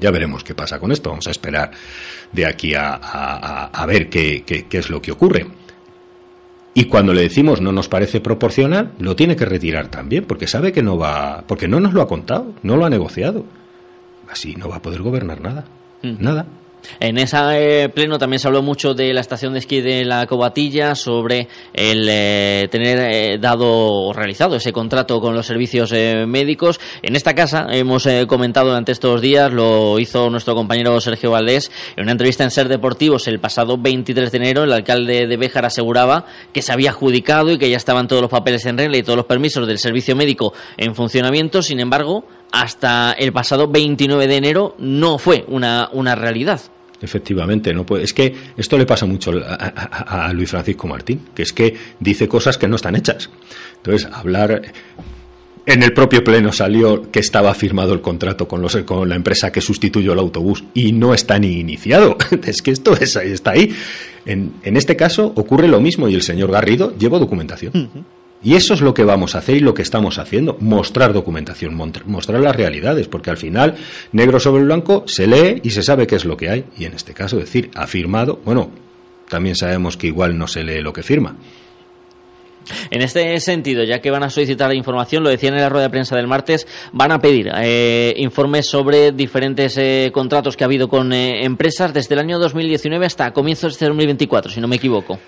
Ya 0.00 0.10
veremos 0.10 0.42
qué 0.42 0.54
pasa 0.54 0.78
con 0.78 0.90
esto. 0.90 1.10
Vamos 1.10 1.26
a 1.26 1.30
esperar 1.30 1.70
de 2.32 2.46
aquí 2.46 2.74
a, 2.74 3.84
ver 3.86 4.08
qué, 4.08 4.42
qué, 4.44 4.78
es 4.78 4.88
lo 4.88 5.02
que 5.02 5.12
ocurre. 5.12 5.46
Y 6.72 6.84
cuando 6.84 7.14
le 7.14 7.22
decimos 7.22 7.60
no 7.60 7.72
nos 7.72 7.88
parece 7.88 8.20
proporcional, 8.20 8.92
lo 8.98 9.16
tiene 9.16 9.36
que 9.36 9.46
retirar 9.46 9.88
también, 9.88 10.24
porque 10.24 10.46
sabe 10.46 10.72
que 10.72 10.82
no 10.82 10.98
va, 10.98 11.44
porque 11.46 11.68
no 11.68 11.80
nos 11.80 11.94
lo 11.94 12.02
ha 12.02 12.08
contado, 12.08 12.54
no 12.62 12.76
lo 12.76 12.84
ha 12.84 12.90
negociado. 12.90 13.44
Así 14.30 14.54
no 14.56 14.68
va 14.68 14.76
a 14.76 14.82
poder 14.82 15.02
gobernar 15.02 15.40
nada. 15.40 15.64
Nada. 16.02 16.46
En 17.00 17.18
ese 17.18 17.36
eh, 17.84 17.88
pleno 17.88 18.18
también 18.18 18.40
se 18.40 18.48
habló 18.48 18.62
mucho 18.62 18.94
de 18.94 19.12
la 19.12 19.20
estación 19.20 19.52
de 19.52 19.60
esquí 19.60 19.80
de 19.80 20.04
la 20.04 20.26
Cobatilla, 20.26 20.94
sobre 20.94 21.48
el 21.72 22.06
eh, 22.08 22.68
tener 22.70 22.98
eh, 22.98 23.38
dado 23.38 23.66
o 23.66 24.12
realizado 24.12 24.56
ese 24.56 24.72
contrato 24.72 25.20
con 25.20 25.34
los 25.34 25.46
servicios 25.46 25.92
médicos. 25.92 26.80
En 27.02 27.16
esta 27.16 27.34
casa 27.34 27.66
hemos 27.70 28.08
comentado 28.26 28.68
durante 28.68 28.92
estos 28.92 29.20
días, 29.20 29.52
lo 29.52 29.98
hizo 29.98 30.30
nuestro 30.30 30.54
compañero 30.54 31.00
Sergio 31.00 31.30
Valdés, 31.30 31.70
en 31.96 32.04
una 32.04 32.12
entrevista 32.12 32.44
en 32.44 32.50
Ser 32.50 32.68
Deportivos 32.68 33.26
el 33.26 33.40
pasado 33.40 33.78
23 33.78 34.30
de 34.30 34.36
enero, 34.38 34.64
el 34.64 34.72
alcalde 34.72 35.26
de 35.26 35.36
Béjar 35.36 35.64
aseguraba 35.64 36.26
que 36.52 36.62
se 36.62 36.72
había 36.72 36.90
adjudicado 36.90 37.50
y 37.52 37.58
que 37.58 37.70
ya 37.70 37.76
estaban 37.76 38.08
todos 38.08 38.22
los 38.22 38.30
papeles 38.30 38.64
en 38.66 38.78
regla 38.78 38.98
y 38.98 39.02
todos 39.02 39.16
los 39.16 39.26
permisos 39.26 39.66
del 39.66 39.78
servicio 39.78 40.16
médico 40.16 40.52
en 40.76 40.94
funcionamiento. 40.94 41.62
Sin 41.62 41.80
embargo, 41.80 42.24
hasta 42.52 43.12
el 43.12 43.32
pasado 43.32 43.68
29 43.68 44.26
de 44.26 44.36
enero 44.36 44.74
no 44.78 45.18
fue 45.18 45.44
una, 45.48 45.88
una 45.92 46.14
realidad. 46.14 46.60
Efectivamente, 47.00 47.74
no 47.74 47.84
puede. 47.84 48.04
Es 48.04 48.12
que 48.12 48.34
esto 48.56 48.78
le 48.78 48.86
pasa 48.86 49.06
mucho 49.06 49.32
a, 49.32 50.32
Luis 50.32 50.50
Francisco 50.50 50.86
Martín, 50.86 51.20
que 51.34 51.42
es 51.42 51.52
que 51.52 51.74
dice 52.00 52.26
cosas 52.26 52.56
que 52.58 52.68
no 52.68 52.76
están 52.76 52.96
hechas. 52.96 53.30
Entonces, 53.76 54.08
hablar. 54.12 54.62
En 55.68 55.82
el 55.82 55.92
propio 55.92 56.22
pleno 56.22 56.52
salió 56.52 57.10
que 57.10 57.18
estaba 57.18 57.52
firmado 57.52 57.92
el 57.92 58.00
contrato 58.00 58.46
con, 58.46 58.62
los, 58.62 58.76
con 58.84 59.08
la 59.08 59.16
empresa 59.16 59.50
que 59.50 59.60
sustituyó 59.60 60.12
el 60.12 60.20
autobús 60.20 60.62
y 60.74 60.92
no 60.92 61.12
está 61.12 61.40
ni 61.40 61.58
iniciado. 61.58 62.16
Es 62.44 62.62
que 62.62 62.70
esto 62.70 62.92
está 62.94 63.50
ahí. 63.50 63.74
En, 64.24 64.52
en 64.62 64.76
este 64.76 64.94
caso 64.94 65.32
ocurre 65.34 65.66
lo 65.66 65.80
mismo 65.80 66.08
y 66.08 66.14
el 66.14 66.22
señor 66.22 66.52
Garrido 66.52 66.96
lleva 66.96 67.18
documentación. 67.18 67.90
Y 68.42 68.54
eso 68.54 68.74
es 68.74 68.80
lo 68.80 68.94
que 68.94 69.04
vamos 69.04 69.34
a 69.34 69.38
hacer 69.38 69.56
y 69.56 69.60
lo 69.60 69.74
que 69.74 69.82
estamos 69.82 70.18
haciendo, 70.18 70.56
mostrar 70.60 71.12
documentación, 71.12 71.74
mostrar 72.06 72.40
las 72.40 72.54
realidades, 72.54 73.08
porque 73.08 73.30
al 73.30 73.36
final, 73.36 73.74
negro 74.12 74.38
sobre 74.38 74.62
blanco, 74.62 75.04
se 75.06 75.26
lee 75.26 75.60
y 75.64 75.70
se 75.70 75.82
sabe 75.82 76.06
qué 76.06 76.16
es 76.16 76.24
lo 76.24 76.36
que 76.36 76.50
hay. 76.50 76.64
Y 76.76 76.84
en 76.84 76.92
este 76.92 77.14
caso, 77.14 77.38
decir, 77.38 77.70
ha 77.74 77.86
firmado, 77.86 78.40
bueno, 78.44 78.70
también 79.28 79.56
sabemos 79.56 79.96
que 79.96 80.06
igual 80.06 80.38
no 80.38 80.46
se 80.46 80.62
lee 80.62 80.80
lo 80.80 80.92
que 80.92 81.02
firma. 81.02 81.36
En 82.90 83.02
este 83.02 83.38
sentido, 83.40 83.84
ya 83.84 84.00
que 84.00 84.10
van 84.10 84.22
a 84.22 84.30
solicitar 84.30 84.74
información, 84.74 85.22
lo 85.22 85.30
decían 85.30 85.54
en 85.54 85.60
la 85.60 85.68
rueda 85.68 85.84
de 85.84 85.90
prensa 85.90 86.16
del 86.16 86.26
martes, 86.26 86.66
van 86.92 87.12
a 87.12 87.20
pedir 87.20 87.50
eh, 87.56 88.14
informes 88.16 88.66
sobre 88.66 89.12
diferentes 89.12 89.76
eh, 89.78 90.10
contratos 90.12 90.56
que 90.56 90.64
ha 90.64 90.66
habido 90.66 90.88
con 90.88 91.12
eh, 91.12 91.44
empresas 91.44 91.94
desde 91.94 92.14
el 92.14 92.20
año 92.20 92.38
2019 92.38 93.06
hasta 93.06 93.32
comienzos 93.32 93.72
de 93.72 93.74
este 93.74 93.86
2024, 93.86 94.50
si 94.50 94.60
no 94.60 94.68
me 94.68 94.76
equivoco. 94.76 95.18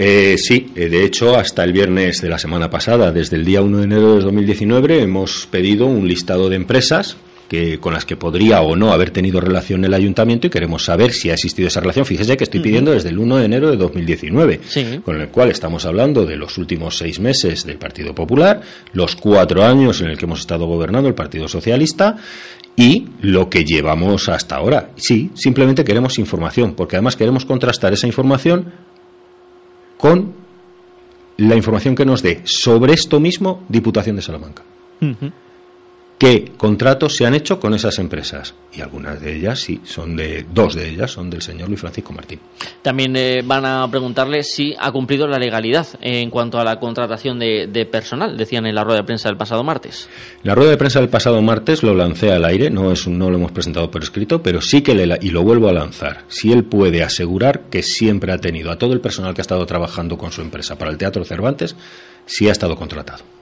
Eh, 0.00 0.36
sí, 0.38 0.70
eh, 0.76 0.88
de 0.88 1.04
hecho, 1.04 1.36
hasta 1.36 1.64
el 1.64 1.72
viernes 1.72 2.22
de 2.22 2.28
la 2.28 2.38
semana 2.38 2.70
pasada, 2.70 3.10
desde 3.10 3.34
el 3.34 3.44
día 3.44 3.62
1 3.62 3.78
de 3.78 3.84
enero 3.84 4.14
de 4.14 4.22
2019, 4.22 5.02
hemos 5.02 5.48
pedido 5.50 5.86
un 5.86 6.06
listado 6.06 6.48
de 6.48 6.54
empresas 6.54 7.16
que, 7.48 7.80
con 7.80 7.94
las 7.94 8.04
que 8.04 8.16
podría 8.16 8.60
o 8.62 8.76
no 8.76 8.92
haber 8.92 9.10
tenido 9.10 9.40
relación 9.40 9.84
el 9.84 9.92
ayuntamiento 9.94 10.46
y 10.46 10.50
queremos 10.50 10.84
saber 10.84 11.12
si 11.12 11.30
ha 11.30 11.34
existido 11.34 11.66
esa 11.66 11.80
relación. 11.80 12.06
Fíjese 12.06 12.36
que 12.36 12.44
estoy 12.44 12.60
pidiendo 12.60 12.92
desde 12.92 13.08
el 13.08 13.18
1 13.18 13.38
de 13.38 13.44
enero 13.44 13.70
de 13.72 13.76
2019, 13.76 14.60
con 15.04 15.20
el 15.20 15.30
cual 15.30 15.50
estamos 15.50 15.84
hablando 15.84 16.24
de 16.24 16.36
los 16.36 16.58
últimos 16.58 16.96
seis 16.96 17.18
meses 17.18 17.64
del 17.64 17.78
Partido 17.78 18.14
Popular, 18.14 18.60
los 18.92 19.16
cuatro 19.16 19.64
años 19.64 20.00
en 20.00 20.10
el 20.10 20.16
que 20.16 20.26
hemos 20.26 20.38
estado 20.38 20.66
gobernando 20.66 21.08
el 21.08 21.14
Partido 21.16 21.48
Socialista 21.48 22.14
y 22.76 23.06
lo 23.22 23.50
que 23.50 23.64
llevamos 23.64 24.28
hasta 24.28 24.54
ahora. 24.54 24.90
Sí, 24.94 25.32
simplemente 25.34 25.82
queremos 25.82 26.20
información, 26.20 26.74
porque 26.74 26.94
además 26.94 27.16
queremos 27.16 27.44
contrastar 27.44 27.92
esa 27.92 28.06
información 28.06 28.86
con 29.98 30.32
la 31.36 31.54
información 31.54 31.94
que 31.94 32.06
nos 32.06 32.22
dé 32.22 32.40
sobre 32.44 32.94
esto 32.94 33.20
mismo 33.20 33.64
Diputación 33.68 34.16
de 34.16 34.22
Salamanca. 34.22 34.62
Qué 36.18 36.52
contratos 36.56 37.14
se 37.16 37.24
han 37.24 37.34
hecho 37.34 37.60
con 37.60 37.74
esas 37.74 37.98
empresas. 37.98 38.54
Y 38.72 38.80
algunas 38.80 39.20
de 39.20 39.36
ellas, 39.36 39.60
sí, 39.60 39.80
son 39.84 40.16
de, 40.16 40.44
dos 40.52 40.74
de 40.74 40.90
ellas 40.90 41.10
son 41.10 41.30
del 41.30 41.40
señor 41.40 41.68
Luis 41.68 41.80
Francisco 41.80 42.12
Martín. 42.12 42.38
También 42.82 43.16
eh, 43.16 43.42
van 43.44 43.64
a 43.64 43.88
preguntarle 43.90 44.42
si 44.42 44.74
ha 44.78 44.92
cumplido 44.92 45.26
la 45.26 45.38
legalidad 45.38 45.86
en 46.00 46.30
cuanto 46.30 46.58
a 46.58 46.64
la 46.64 46.78
contratación 46.78 47.38
de, 47.38 47.66
de, 47.66 47.86
personal, 47.86 48.36
decían 48.36 48.66
en 48.66 48.74
la 48.74 48.84
rueda 48.84 48.98
de 48.98 49.04
prensa 49.04 49.28
del 49.28 49.38
pasado 49.38 49.64
martes. 49.64 50.08
La 50.42 50.54
rueda 50.54 50.70
de 50.70 50.76
prensa 50.76 51.00
del 51.00 51.08
pasado 51.08 51.40
martes 51.40 51.82
lo 51.82 51.94
lancé 51.94 52.30
al 52.30 52.44
aire, 52.44 52.70
no, 52.70 52.92
es, 52.92 53.06
no 53.08 53.30
lo 53.30 53.36
hemos 53.36 53.52
presentado 53.52 53.90
por 53.90 54.02
escrito, 54.02 54.42
pero 54.42 54.60
sí 54.60 54.82
que 54.82 54.94
le, 54.94 55.18
y 55.22 55.30
lo 55.30 55.42
vuelvo 55.42 55.68
a 55.68 55.72
lanzar. 55.72 56.24
Si 56.28 56.52
él 56.52 56.64
puede 56.64 57.02
asegurar 57.02 57.62
que 57.70 57.82
siempre 57.82 58.32
ha 58.32 58.38
tenido 58.38 58.70
a 58.70 58.78
todo 58.78 58.92
el 58.92 59.00
personal 59.00 59.34
que 59.34 59.40
ha 59.40 59.42
estado 59.42 59.64
trabajando 59.66 60.18
con 60.18 60.32
su 60.32 60.42
empresa 60.42 60.76
para 60.76 60.90
el 60.90 60.98
Teatro 60.98 61.24
Cervantes, 61.24 61.76
sí 62.26 62.48
ha 62.48 62.52
estado 62.52 62.76
contratado. 62.76 63.37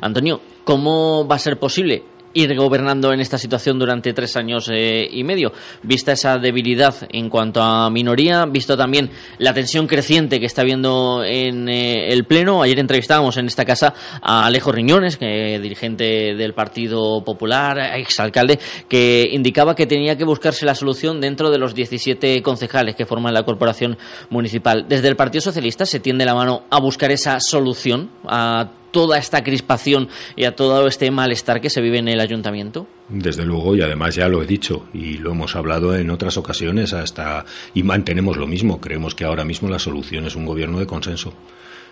Antonio, 0.00 0.40
¿cómo 0.64 1.26
va 1.26 1.36
a 1.36 1.38
ser 1.38 1.58
posible 1.58 2.04
ir 2.34 2.54
gobernando 2.56 3.12
en 3.12 3.20
esta 3.20 3.38
situación 3.38 3.78
durante 3.78 4.12
tres 4.12 4.36
años 4.36 4.68
eh, 4.70 5.08
y 5.10 5.24
medio, 5.24 5.52
vista 5.82 6.12
esa 6.12 6.36
debilidad 6.38 6.94
en 7.10 7.30
cuanto 7.30 7.62
a 7.62 7.88
minoría, 7.90 8.44
visto 8.44 8.76
también 8.76 9.10
la 9.38 9.54
tensión 9.54 9.86
creciente 9.86 10.40
que 10.40 10.46
está 10.46 10.62
habiendo 10.62 11.24
en 11.24 11.68
eh, 11.68 12.08
el 12.08 12.24
Pleno. 12.24 12.62
Ayer 12.62 12.78
entrevistábamos 12.80 13.36
en 13.36 13.46
esta 13.46 13.64
casa 13.64 13.94
a 14.20 14.44
Alejo 14.46 14.72
Riñones, 14.72 15.16
que, 15.16 15.58
dirigente 15.60 16.34
del 16.34 16.54
Partido 16.54 17.22
Popular, 17.24 17.78
exalcalde, 17.96 18.58
que 18.88 19.28
indicaba 19.30 19.74
que 19.74 19.86
tenía 19.86 20.16
que 20.16 20.24
buscarse 20.24 20.66
la 20.66 20.74
solución 20.74 21.20
dentro 21.20 21.50
de 21.50 21.58
los 21.58 21.74
17 21.74 22.42
concejales 22.42 22.96
que 22.96 23.06
forman 23.06 23.32
la 23.32 23.44
corporación 23.44 23.96
municipal. 24.30 24.86
Desde 24.88 25.08
el 25.08 25.16
Partido 25.16 25.42
Socialista 25.42 25.86
se 25.86 26.00
tiende 26.00 26.24
la 26.24 26.34
mano 26.34 26.64
a 26.68 26.80
buscar 26.80 27.12
esa 27.12 27.38
solución 27.38 28.10
a 28.26 28.70
toda 28.94 29.18
esta 29.18 29.42
crispación 29.42 30.08
y 30.36 30.44
a 30.44 30.54
todo 30.54 30.86
este 30.86 31.10
malestar 31.10 31.60
que 31.60 31.68
se 31.68 31.80
vive 31.80 31.98
en 31.98 32.06
el 32.06 32.20
ayuntamiento? 32.20 32.86
Desde 33.08 33.44
luego, 33.44 33.74
y 33.74 33.82
además 33.82 34.14
ya 34.14 34.28
lo 34.28 34.40
he 34.40 34.46
dicho 34.46 34.86
y 34.94 35.18
lo 35.18 35.32
hemos 35.32 35.56
hablado 35.56 35.96
en 35.96 36.10
otras 36.10 36.36
ocasiones 36.36 36.92
hasta 36.92 37.44
y 37.74 37.82
mantenemos 37.82 38.36
lo 38.36 38.46
mismo. 38.46 38.80
Creemos 38.80 39.16
que 39.16 39.24
ahora 39.24 39.44
mismo 39.44 39.68
la 39.68 39.80
solución 39.80 40.26
es 40.26 40.36
un 40.36 40.46
gobierno 40.46 40.78
de 40.78 40.86
consenso. 40.86 41.34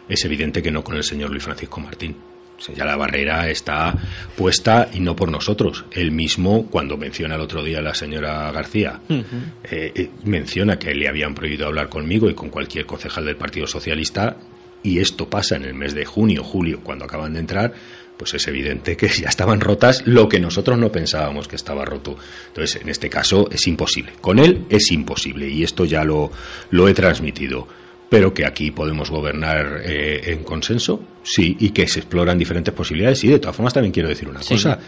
Es 0.09 0.25
evidente 0.25 0.63
que 0.63 0.71
no 0.71 0.85
con 0.85 0.97
el 0.97 1.03
señor 1.03 1.31
Luis 1.31 1.43
Francisco 1.43 1.81
Martín. 1.81 2.15
O 2.57 2.65
sea, 2.65 2.73
ya 2.77 2.85
la 2.85 2.95
barrera 2.95 3.51
está 3.51 3.93
puesta 4.37 4.89
y 4.95 5.01
no 5.01 5.17
por 5.17 5.29
nosotros. 5.29 5.85
Él 5.91 6.13
mismo, 6.13 6.67
cuando 6.71 6.97
menciona 6.97 7.35
el 7.35 7.41
otro 7.41 7.65
día 7.65 7.83
la 7.83 7.95
señora 7.95 8.53
García, 8.53 9.01
uh 9.09 9.13
-huh. 9.13 9.25
eh, 9.65 10.11
menciona 10.25 10.79
que 10.79 10.95
le 10.95 11.09
habían 11.09 11.35
prohibido 11.35 11.67
hablar 11.67 11.89
conmigo 11.89 12.31
y 12.31 12.35
con 12.35 12.51
cualquier 12.51 12.87
concejal 12.87 13.25
del 13.25 13.35
Partido 13.35 13.67
Socialista 13.67 14.37
y 14.83 14.99
esto 14.99 15.29
pasa 15.29 15.57
en 15.57 15.65
el 15.65 15.75
mes 15.75 15.95
de 15.95 16.05
junio, 16.05 16.43
julio, 16.43 16.81
cuando 16.83 17.05
acaban 17.05 17.35
de 17.35 17.41
entrar, 17.41 17.73
pues 18.17 18.35
es 18.35 18.47
evidente 18.47 18.97
que 18.97 19.09
ya 19.09 19.29
estaban 19.29 19.61
rotas 19.61 20.07
lo 20.07 20.29
que 20.29 20.39
nosotros 20.39 20.79
no 20.79 20.93
pensábamos 20.93 21.49
que 21.49 21.57
estaba 21.57 21.85
roto. 21.85 22.17
Entonces, 22.49 22.81
en 22.81 22.89
este 22.89 23.09
caso 23.09 23.49
es 23.51 23.67
imposible. 23.67 24.13
Con 24.21 24.39
él 24.39 24.65
es 24.69 24.93
imposible 24.93 25.49
y 25.49 25.63
esto 25.63 25.85
ya 25.85 26.05
lo, 26.05 26.31
lo 26.71 26.89
he 26.89 26.95
transmitido. 26.95 27.67
Pero 28.09 28.35
que 28.35 28.45
aquí 28.45 28.71
podemos 28.71 29.11
gobernar 29.11 29.81
eh, 29.85 30.33
en 30.33 30.45
consenso, 30.45 31.03
sí, 31.23 31.57
y 31.59 31.71
que 31.71 31.89
se 31.89 32.01
exploran 32.01 32.39
diferentes 32.39 32.75
posibilidades. 32.75 33.25
Y 33.25 33.29
de 33.29 33.39
todas 33.39 33.57
formas 33.57 33.73
también 33.73 33.93
quiero 33.93 34.11
decir 34.11 34.29
una 34.29 34.43
sí. 34.43 34.55
cosa, 34.55 34.79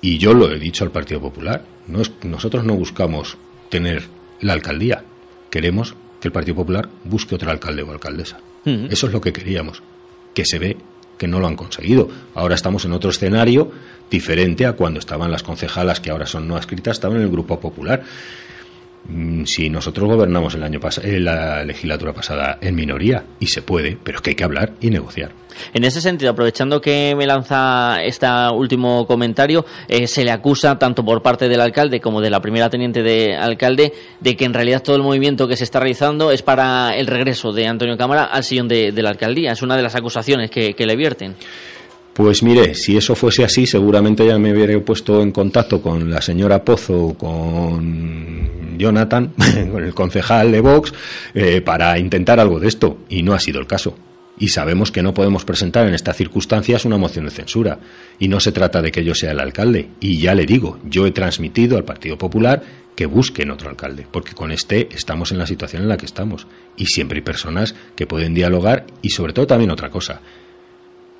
y 0.00 0.18
yo 0.18 0.32
lo 0.32 0.50
he 0.50 0.58
dicho 0.58 0.82
al 0.82 0.90
Partido 0.90 1.20
Popular, 1.20 1.62
no 1.88 2.00
es, 2.00 2.10
nosotros 2.22 2.64
no 2.64 2.74
buscamos 2.74 3.36
tener 3.68 4.04
la 4.40 4.54
alcaldía, 4.54 5.04
queremos 5.50 5.94
que 6.20 6.28
el 6.28 6.32
Partido 6.32 6.56
Popular 6.56 6.88
busque 7.04 7.34
otro 7.34 7.50
alcalde 7.50 7.82
o 7.82 7.92
alcaldesa. 7.92 8.40
Eso 8.90 9.06
es 9.06 9.12
lo 9.12 9.20
que 9.20 9.32
queríamos, 9.32 9.82
que 10.34 10.44
se 10.44 10.58
ve 10.58 10.76
que 11.18 11.26
no 11.26 11.40
lo 11.40 11.46
han 11.46 11.56
conseguido. 11.56 12.08
Ahora 12.34 12.54
estamos 12.54 12.84
en 12.84 12.92
otro 12.92 13.10
escenario 13.10 13.70
diferente 14.10 14.64
a 14.64 14.72
cuando 14.72 15.00
estaban 15.00 15.30
las 15.30 15.42
concejalas 15.42 16.00
que 16.00 16.10
ahora 16.10 16.26
son 16.26 16.48
no 16.48 16.56
adscritas, 16.56 16.96
estaban 16.96 17.18
en 17.18 17.24
el 17.24 17.30
Grupo 17.30 17.58
Popular. 17.60 18.02
Si 19.44 19.70
nosotros 19.70 20.06
gobernamos 20.06 20.54
el 20.54 20.62
año 20.62 20.80
en 21.02 21.24
la 21.24 21.64
legislatura 21.64 22.12
pasada 22.12 22.58
en 22.60 22.74
minoría, 22.74 23.24
y 23.40 23.46
se 23.46 23.62
puede, 23.62 23.96
pero 24.02 24.18
es 24.18 24.22
que 24.22 24.30
hay 24.30 24.36
que 24.36 24.44
hablar 24.44 24.74
y 24.80 24.90
negociar. 24.90 25.32
En 25.72 25.84
ese 25.84 26.00
sentido, 26.00 26.32
aprovechando 26.32 26.80
que 26.80 27.14
me 27.16 27.26
lanza 27.26 27.96
este 28.02 28.26
último 28.52 29.06
comentario, 29.06 29.64
eh, 29.88 30.06
se 30.06 30.24
le 30.24 30.30
acusa 30.30 30.78
tanto 30.78 31.04
por 31.04 31.22
parte 31.22 31.48
del 31.48 31.60
alcalde 31.60 32.00
como 32.00 32.20
de 32.20 32.30
la 32.30 32.40
primera 32.40 32.68
teniente 32.68 33.02
de 33.02 33.34
alcalde 33.34 33.92
de 34.20 34.36
que 34.36 34.44
en 34.44 34.54
realidad 34.54 34.82
todo 34.82 34.96
el 34.96 35.02
movimiento 35.02 35.48
que 35.48 35.56
se 35.56 35.64
está 35.64 35.80
realizando 35.80 36.30
es 36.30 36.42
para 36.42 36.94
el 36.94 37.06
regreso 37.06 37.52
de 37.52 37.66
Antonio 37.66 37.96
Cámara 37.96 38.24
al 38.24 38.44
sillón 38.44 38.68
de, 38.68 38.92
de 38.92 39.02
la 39.02 39.10
alcaldía. 39.10 39.52
Es 39.52 39.62
una 39.62 39.76
de 39.76 39.82
las 39.82 39.94
acusaciones 39.94 40.50
que, 40.50 40.74
que 40.74 40.86
le 40.86 40.96
vierten. 40.96 41.34
Pues 42.18 42.42
mire, 42.42 42.74
si 42.74 42.96
eso 42.96 43.14
fuese 43.14 43.44
así, 43.44 43.64
seguramente 43.64 44.26
ya 44.26 44.40
me 44.40 44.52
hubiera 44.52 44.76
puesto 44.80 45.22
en 45.22 45.30
contacto 45.30 45.80
con 45.80 46.10
la 46.10 46.20
señora 46.20 46.64
Pozo, 46.64 47.14
con 47.16 48.76
Jonathan, 48.76 49.34
con 49.70 49.84
el 49.84 49.94
concejal 49.94 50.50
de 50.50 50.60
Vox, 50.60 50.92
eh, 51.32 51.60
para 51.60 51.96
intentar 51.96 52.40
algo 52.40 52.58
de 52.58 52.66
esto. 52.66 52.98
Y 53.08 53.22
no 53.22 53.34
ha 53.34 53.38
sido 53.38 53.60
el 53.60 53.68
caso. 53.68 53.96
Y 54.36 54.48
sabemos 54.48 54.90
que 54.90 55.00
no 55.00 55.14
podemos 55.14 55.44
presentar 55.44 55.86
en 55.86 55.94
estas 55.94 56.16
circunstancias 56.16 56.84
una 56.84 56.98
moción 56.98 57.24
de 57.24 57.30
censura. 57.30 57.78
Y 58.18 58.26
no 58.26 58.40
se 58.40 58.50
trata 58.50 58.82
de 58.82 58.90
que 58.90 59.04
yo 59.04 59.14
sea 59.14 59.30
el 59.30 59.38
alcalde. 59.38 59.90
Y 60.00 60.18
ya 60.18 60.34
le 60.34 60.44
digo, 60.44 60.80
yo 60.82 61.06
he 61.06 61.12
transmitido 61.12 61.76
al 61.76 61.84
Partido 61.84 62.18
Popular 62.18 62.60
que 62.96 63.06
busquen 63.06 63.52
otro 63.52 63.70
alcalde, 63.70 64.08
porque 64.10 64.32
con 64.32 64.50
este 64.50 64.88
estamos 64.92 65.30
en 65.30 65.38
la 65.38 65.46
situación 65.46 65.82
en 65.82 65.88
la 65.88 65.96
que 65.96 66.06
estamos. 66.06 66.48
Y 66.76 66.86
siempre 66.86 67.18
hay 67.18 67.24
personas 67.24 67.76
que 67.94 68.08
pueden 68.08 68.34
dialogar 68.34 68.86
y 69.02 69.10
sobre 69.10 69.32
todo 69.32 69.46
también 69.46 69.70
otra 69.70 69.88
cosa 69.88 70.20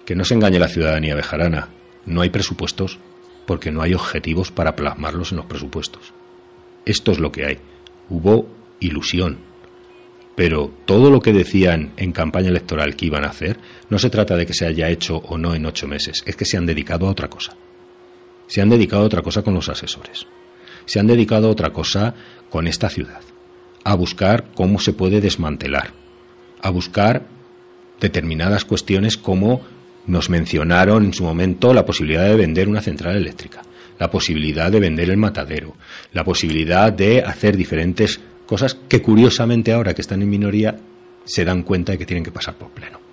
que 0.09 0.17
no 0.17 0.25
se 0.25 0.33
engañe 0.33 0.59
la 0.59 0.69
ciudadanía 0.69 1.15
bejarana. 1.15 1.69
No 2.07 2.23
hay 2.23 2.31
presupuestos 2.31 2.99
porque 3.45 3.71
no 3.71 3.83
hay 3.83 3.93
objetivos 3.93 4.51
para 4.51 4.75
plasmarlos 4.75 5.33
en 5.33 5.37
los 5.37 5.45
presupuestos. 5.45 6.15
Esto 6.87 7.13
es 7.13 7.19
lo 7.19 7.31
que 7.31 7.45
hay. 7.45 7.59
Hubo 8.09 8.49
ilusión. 8.81 9.41
Pero 10.35 10.73
todo 10.87 11.11
lo 11.11 11.21
que 11.21 11.35
decían 11.35 11.93
en 11.99 12.13
campaña 12.13 12.49
electoral 12.49 12.97
que 12.97 13.05
iban 13.05 13.27
a 13.27 13.29
hacer, 13.29 13.59
no 13.91 13.99
se 13.99 14.09
trata 14.09 14.35
de 14.35 14.47
que 14.47 14.55
se 14.55 14.65
haya 14.65 14.89
hecho 14.89 15.19
o 15.19 15.37
no 15.37 15.55
en 15.55 15.67
ocho 15.67 15.87
meses, 15.87 16.23
es 16.25 16.37
que 16.37 16.47
se 16.47 16.57
han 16.57 16.65
dedicado 16.65 17.07
a 17.07 17.11
otra 17.11 17.29
cosa. 17.29 17.55
Se 18.47 18.63
han 18.63 18.71
dedicado 18.71 19.03
a 19.03 19.07
otra 19.07 19.21
cosa 19.21 19.43
con 19.43 19.53
los 19.53 19.69
asesores. 19.69 20.27
Se 20.87 20.99
han 20.99 21.07
dedicado 21.07 21.49
a 21.49 21.51
otra 21.51 21.75
cosa 21.75 22.15
con 22.49 22.67
esta 22.67 22.89
ciudad. 22.89 23.21
A 23.85 23.95
buscar 23.95 24.47
cómo 24.55 24.81
se 24.81 24.95
puede 24.95 25.21
desmantelar. 25.21 25.93
A 26.63 26.71
buscar 26.71 27.27
determinadas 28.01 28.65
cuestiones 28.65 29.19
como 29.19 29.77
nos 30.09 30.31
mencionaron 30.31 31.05
en 31.05 31.15
su 31.15 31.23
momento 31.23 31.73
la 31.73 31.87
posibilidad 31.87 32.25
de 32.25 32.37
vender 32.37 32.69
una 32.69 32.81
central 32.81 33.17
eléctrica, 33.17 33.63
la 33.99 34.11
posibilidad 34.11 34.73
de 34.73 34.81
vender 34.81 35.11
el 35.11 35.17
matadero, 35.17 35.77
la 36.13 36.25
posibilidad 36.25 36.93
de 36.93 37.23
hacer 37.23 37.57
diferentes 37.57 38.21
cosas 38.47 38.77
que 38.89 39.03
curiosamente 39.03 39.73
ahora 39.73 39.95
que 39.95 40.03
están 40.03 40.23
en 40.23 40.31
minoría 40.31 40.77
se 41.25 41.45
dan 41.45 41.63
cuenta 41.63 41.93
de 41.93 41.99
que 41.99 42.07
tienen 42.07 42.25
que 42.25 42.33
pasar 42.33 42.55
por 42.55 42.71
pleno. 42.71 43.08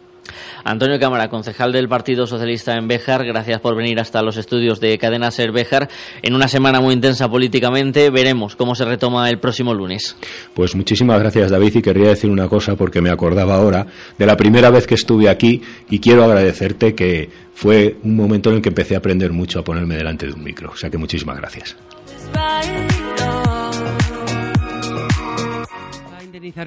Antonio 0.64 1.00
Cámara, 1.00 1.30
concejal 1.30 1.72
del 1.72 1.88
Partido 1.88 2.28
Socialista 2.28 2.76
en 2.76 2.88
Béjar, 2.88 3.26
gracias 3.26 3.60
por 3.62 3.76
venir 3.76 4.00
hasta 4.00 4.22
los 4.22 4.38
estudios 4.38 4.80
de 4.80 4.98
Cadena 4.98 5.32
Ser 5.32 5.52
Béjar. 5.52 5.90
En 6.22 6.36
una 6.36 6.48
semana 6.48 6.82
muy 6.82 6.94
intensa 6.94 7.30
políticamente, 7.30 8.10
veremos 8.10 8.56
cómo 8.56 8.76
se 8.76 8.86
retoma 8.86 9.30
el 9.30 9.40
próximo 9.40 9.74
lunes. 9.74 10.16
Pues 10.54 10.76
muchísimas 10.76 11.20
gracias, 11.20 11.52
David, 11.52 11.76
y 11.76 11.82
querría 11.82 12.10
decir 12.10 12.30
una 12.30 12.48
cosa 12.48 12.76
porque 12.76 13.02
me 13.02 13.10
acordaba 13.10 13.56
ahora 13.56 13.88
de 14.18 14.26
la 14.26 14.38
primera 14.38 14.70
vez 14.70 14.88
que 14.88 14.96
estuve 14.96 15.30
aquí 15.30 15.62
y 15.90 16.00
quiero 16.00 16.24
agradecerte 16.24 16.96
que 16.96 17.30
fue 17.54 17.96
un 18.04 18.16
momento 18.16 18.50
en 18.50 18.58
el 18.58 18.62
que 18.62 18.70
empecé 18.70 18.96
a 18.96 19.00
aprender 19.00 19.32
mucho 19.32 19.60
a 19.60 19.64
ponerme 19.64 19.96
delante 19.96 20.28
de 20.28 20.34
un 20.34 20.44
micro. 20.44 20.72
O 20.72 20.76
sea 20.76 20.90
que 20.90 20.98
muchísimas 20.98 21.38
gracias. 21.38 21.76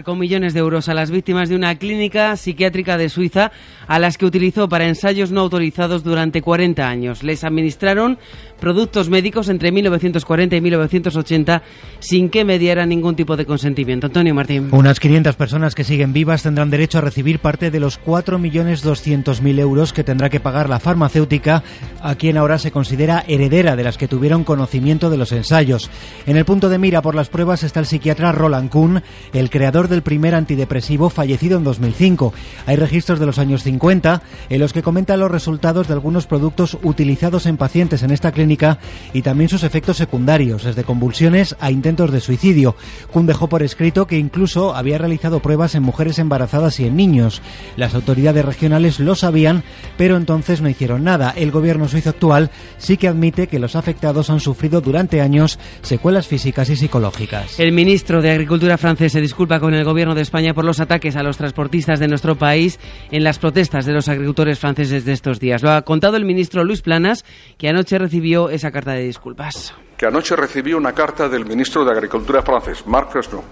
Con 0.02 0.18
millones 0.18 0.54
de 0.54 0.60
euros 0.60 0.88
a 0.88 0.94
las 0.94 1.12
víctimas 1.12 1.48
de 1.48 1.54
una 1.54 1.76
clínica 1.76 2.34
psiquiátrica 2.36 2.96
de 2.96 3.08
Suiza 3.08 3.52
a 3.86 4.00
las 4.00 4.18
que 4.18 4.26
utilizó 4.26 4.68
para 4.68 4.88
ensayos 4.88 5.30
no 5.30 5.42
autorizados 5.42 6.02
durante 6.02 6.42
40 6.42 6.88
años. 6.88 7.22
Les 7.22 7.44
administraron 7.44 8.18
productos 8.58 9.08
médicos 9.08 9.48
entre 9.48 9.70
1940 9.70 10.56
y 10.56 10.60
1980 10.60 11.62
sin 12.00 12.28
que 12.28 12.44
mediara 12.44 12.86
ningún 12.86 13.14
tipo 13.14 13.36
de 13.36 13.46
consentimiento. 13.46 14.08
Antonio 14.08 14.34
Martín. 14.34 14.68
Unas 14.72 14.98
500 14.98 15.36
personas 15.36 15.76
que 15.76 15.84
siguen 15.84 16.12
vivas 16.12 16.42
tendrán 16.42 16.70
derecho 16.70 16.98
a 16.98 17.02
recibir 17.02 17.38
parte 17.38 17.70
de 17.70 17.78
los 17.78 18.00
4.200.000 18.02 19.60
euros 19.60 19.92
que 19.92 20.02
tendrá 20.02 20.28
que 20.28 20.40
pagar 20.40 20.68
la 20.68 20.80
farmacéutica 20.80 21.62
a 22.02 22.16
quien 22.16 22.36
ahora 22.36 22.58
se 22.58 22.72
considera 22.72 23.24
heredera 23.28 23.76
de 23.76 23.84
las 23.84 23.96
que 23.96 24.08
tuvieron 24.08 24.42
conocimiento 24.42 25.08
de 25.08 25.18
los 25.18 25.30
ensayos. 25.30 25.88
En 26.26 26.36
el 26.36 26.44
punto 26.44 26.68
de 26.68 26.78
mira 26.78 27.00
por 27.00 27.14
las 27.14 27.28
pruebas 27.28 27.62
está 27.62 27.78
el 27.78 27.86
psiquiatra 27.86 28.32
Roland 28.32 28.70
Kuhn, 28.70 29.02
el 29.32 29.50
que 29.50 29.67
creador 29.68 29.88
del 29.88 30.00
primer 30.00 30.34
antidepresivo 30.34 31.10
fallecido 31.10 31.58
en 31.58 31.64
2005. 31.64 32.32
Hay 32.64 32.76
registros 32.76 33.20
de 33.20 33.26
los 33.26 33.38
años 33.38 33.62
50 33.64 34.22
en 34.48 34.60
los 34.60 34.72
que 34.72 34.82
comenta 34.82 35.14
los 35.18 35.30
resultados 35.30 35.88
de 35.88 35.92
algunos 35.92 36.26
productos 36.26 36.78
utilizados 36.82 37.44
en 37.44 37.58
pacientes 37.58 38.02
en 38.02 38.10
esta 38.10 38.32
clínica 38.32 38.78
y 39.12 39.20
también 39.20 39.50
sus 39.50 39.64
efectos 39.64 39.98
secundarios, 39.98 40.64
desde 40.64 40.84
convulsiones 40.84 41.54
a 41.60 41.70
intentos 41.70 42.10
de 42.12 42.22
suicidio. 42.22 42.76
Kuhn 43.12 43.26
dejó 43.26 43.50
por 43.50 43.62
escrito 43.62 44.06
que 44.06 44.16
incluso 44.16 44.74
había 44.74 44.96
realizado 44.96 45.40
pruebas 45.40 45.74
en 45.74 45.82
mujeres 45.82 46.18
embarazadas 46.18 46.80
y 46.80 46.86
en 46.86 46.96
niños. 46.96 47.42
Las 47.76 47.94
autoridades 47.94 48.46
regionales 48.46 49.00
lo 49.00 49.16
sabían, 49.16 49.64
pero 49.98 50.16
entonces 50.16 50.62
no 50.62 50.70
hicieron 50.70 51.04
nada. 51.04 51.34
El 51.36 51.50
gobierno 51.50 51.88
suizo 51.88 52.08
actual 52.08 52.50
sí 52.78 52.96
que 52.96 53.08
admite 53.08 53.48
que 53.48 53.58
los 53.58 53.76
afectados 53.76 54.30
han 54.30 54.40
sufrido 54.40 54.80
durante 54.80 55.20
años 55.20 55.58
secuelas 55.82 56.26
físicas 56.26 56.70
y 56.70 56.76
psicológicas. 56.76 57.60
El 57.60 57.72
ministro 57.72 58.22
de 58.22 58.30
Agricultura 58.30 58.78
francés 58.78 59.12
se 59.12 59.20
disculpa 59.20 59.47
con 59.48 59.72
el 59.72 59.84
gobierno 59.84 60.14
de 60.14 60.20
España 60.20 60.52
por 60.52 60.64
los 60.64 60.80
ataques 60.80 61.16
a 61.16 61.22
los 61.22 61.38
transportistas 61.38 61.98
de 61.98 62.08
nuestro 62.08 62.36
país 62.36 62.78
en 63.10 63.24
las 63.24 63.38
protestas 63.38 63.86
de 63.86 63.94
los 63.94 64.08
agricultores 64.08 64.58
franceses 64.58 65.06
de 65.06 65.12
estos 65.12 65.40
días. 65.40 65.62
Lo 65.62 65.70
ha 65.70 65.82
contado 65.82 66.18
el 66.18 66.26
ministro 66.26 66.64
Luis 66.64 66.82
Planas, 66.82 67.24
que 67.56 67.68
anoche 67.68 67.98
recibió 67.98 68.50
esa 68.50 68.70
carta 68.70 68.92
de 68.92 69.04
disculpas. 69.04 69.74
Que 69.96 70.06
anoche 70.06 70.36
recibió 70.36 70.76
una 70.76 70.92
carta 70.92 71.28
del 71.28 71.46
ministro 71.46 71.84
de 71.84 71.92
Agricultura 71.92 72.42
francés, 72.42 72.86
Marc 72.86 73.10
Fresneau, 73.10 73.42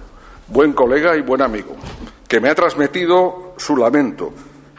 buen 0.48 0.74
colega 0.74 1.16
y 1.16 1.22
buen 1.22 1.40
amigo, 1.40 1.74
que 2.28 2.40
me 2.40 2.50
ha 2.50 2.54
transmitido 2.54 3.54
su 3.56 3.76
lamento 3.76 4.32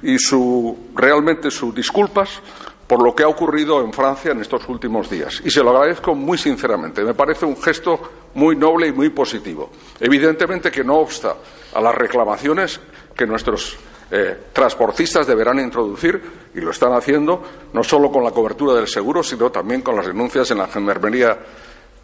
y 0.03 0.19
su 0.19 0.91
realmente 0.95 1.49
sus 1.49 1.73
disculpas 1.73 2.41
por 2.87 3.03
lo 3.03 3.13
que 3.13 3.23
ha 3.23 3.27
ocurrido 3.27 3.81
en 3.81 3.91
Francia 3.91 4.31
en 4.31 4.41
estos 4.41 4.67
últimos 4.69 5.09
días. 5.09 5.41
Y 5.43 5.51
se 5.51 5.61
lo 5.61 5.71
agradezco 5.71 6.15
muy 6.15 6.37
sinceramente. 6.37 7.03
Me 7.03 7.13
parece 7.13 7.45
un 7.45 7.61
gesto 7.61 7.99
muy 8.35 8.55
noble 8.55 8.87
y 8.87 8.93
muy 8.93 9.09
positivo. 9.09 9.69
Evidentemente 9.99 10.71
que 10.71 10.83
no 10.83 10.95
obsta 10.95 11.35
a 11.73 11.81
las 11.81 11.93
reclamaciones 11.93 12.79
que 13.15 13.25
nuestros 13.25 13.77
eh, 14.09 14.37
transportistas 14.53 15.27
deberán 15.27 15.59
introducir, 15.59 16.21
y 16.55 16.61
lo 16.61 16.71
están 16.71 16.93
haciendo, 16.93 17.43
no 17.73 17.83
solo 17.83 18.09
con 18.09 18.23
la 18.23 18.31
cobertura 18.31 18.73
del 18.73 18.87
seguro, 18.87 19.21
sino 19.21 19.51
también 19.51 19.81
con 19.81 19.95
las 19.95 20.07
denuncias 20.07 20.49
en 20.51 20.59
la 20.59 20.67
gendarmería 20.67 21.37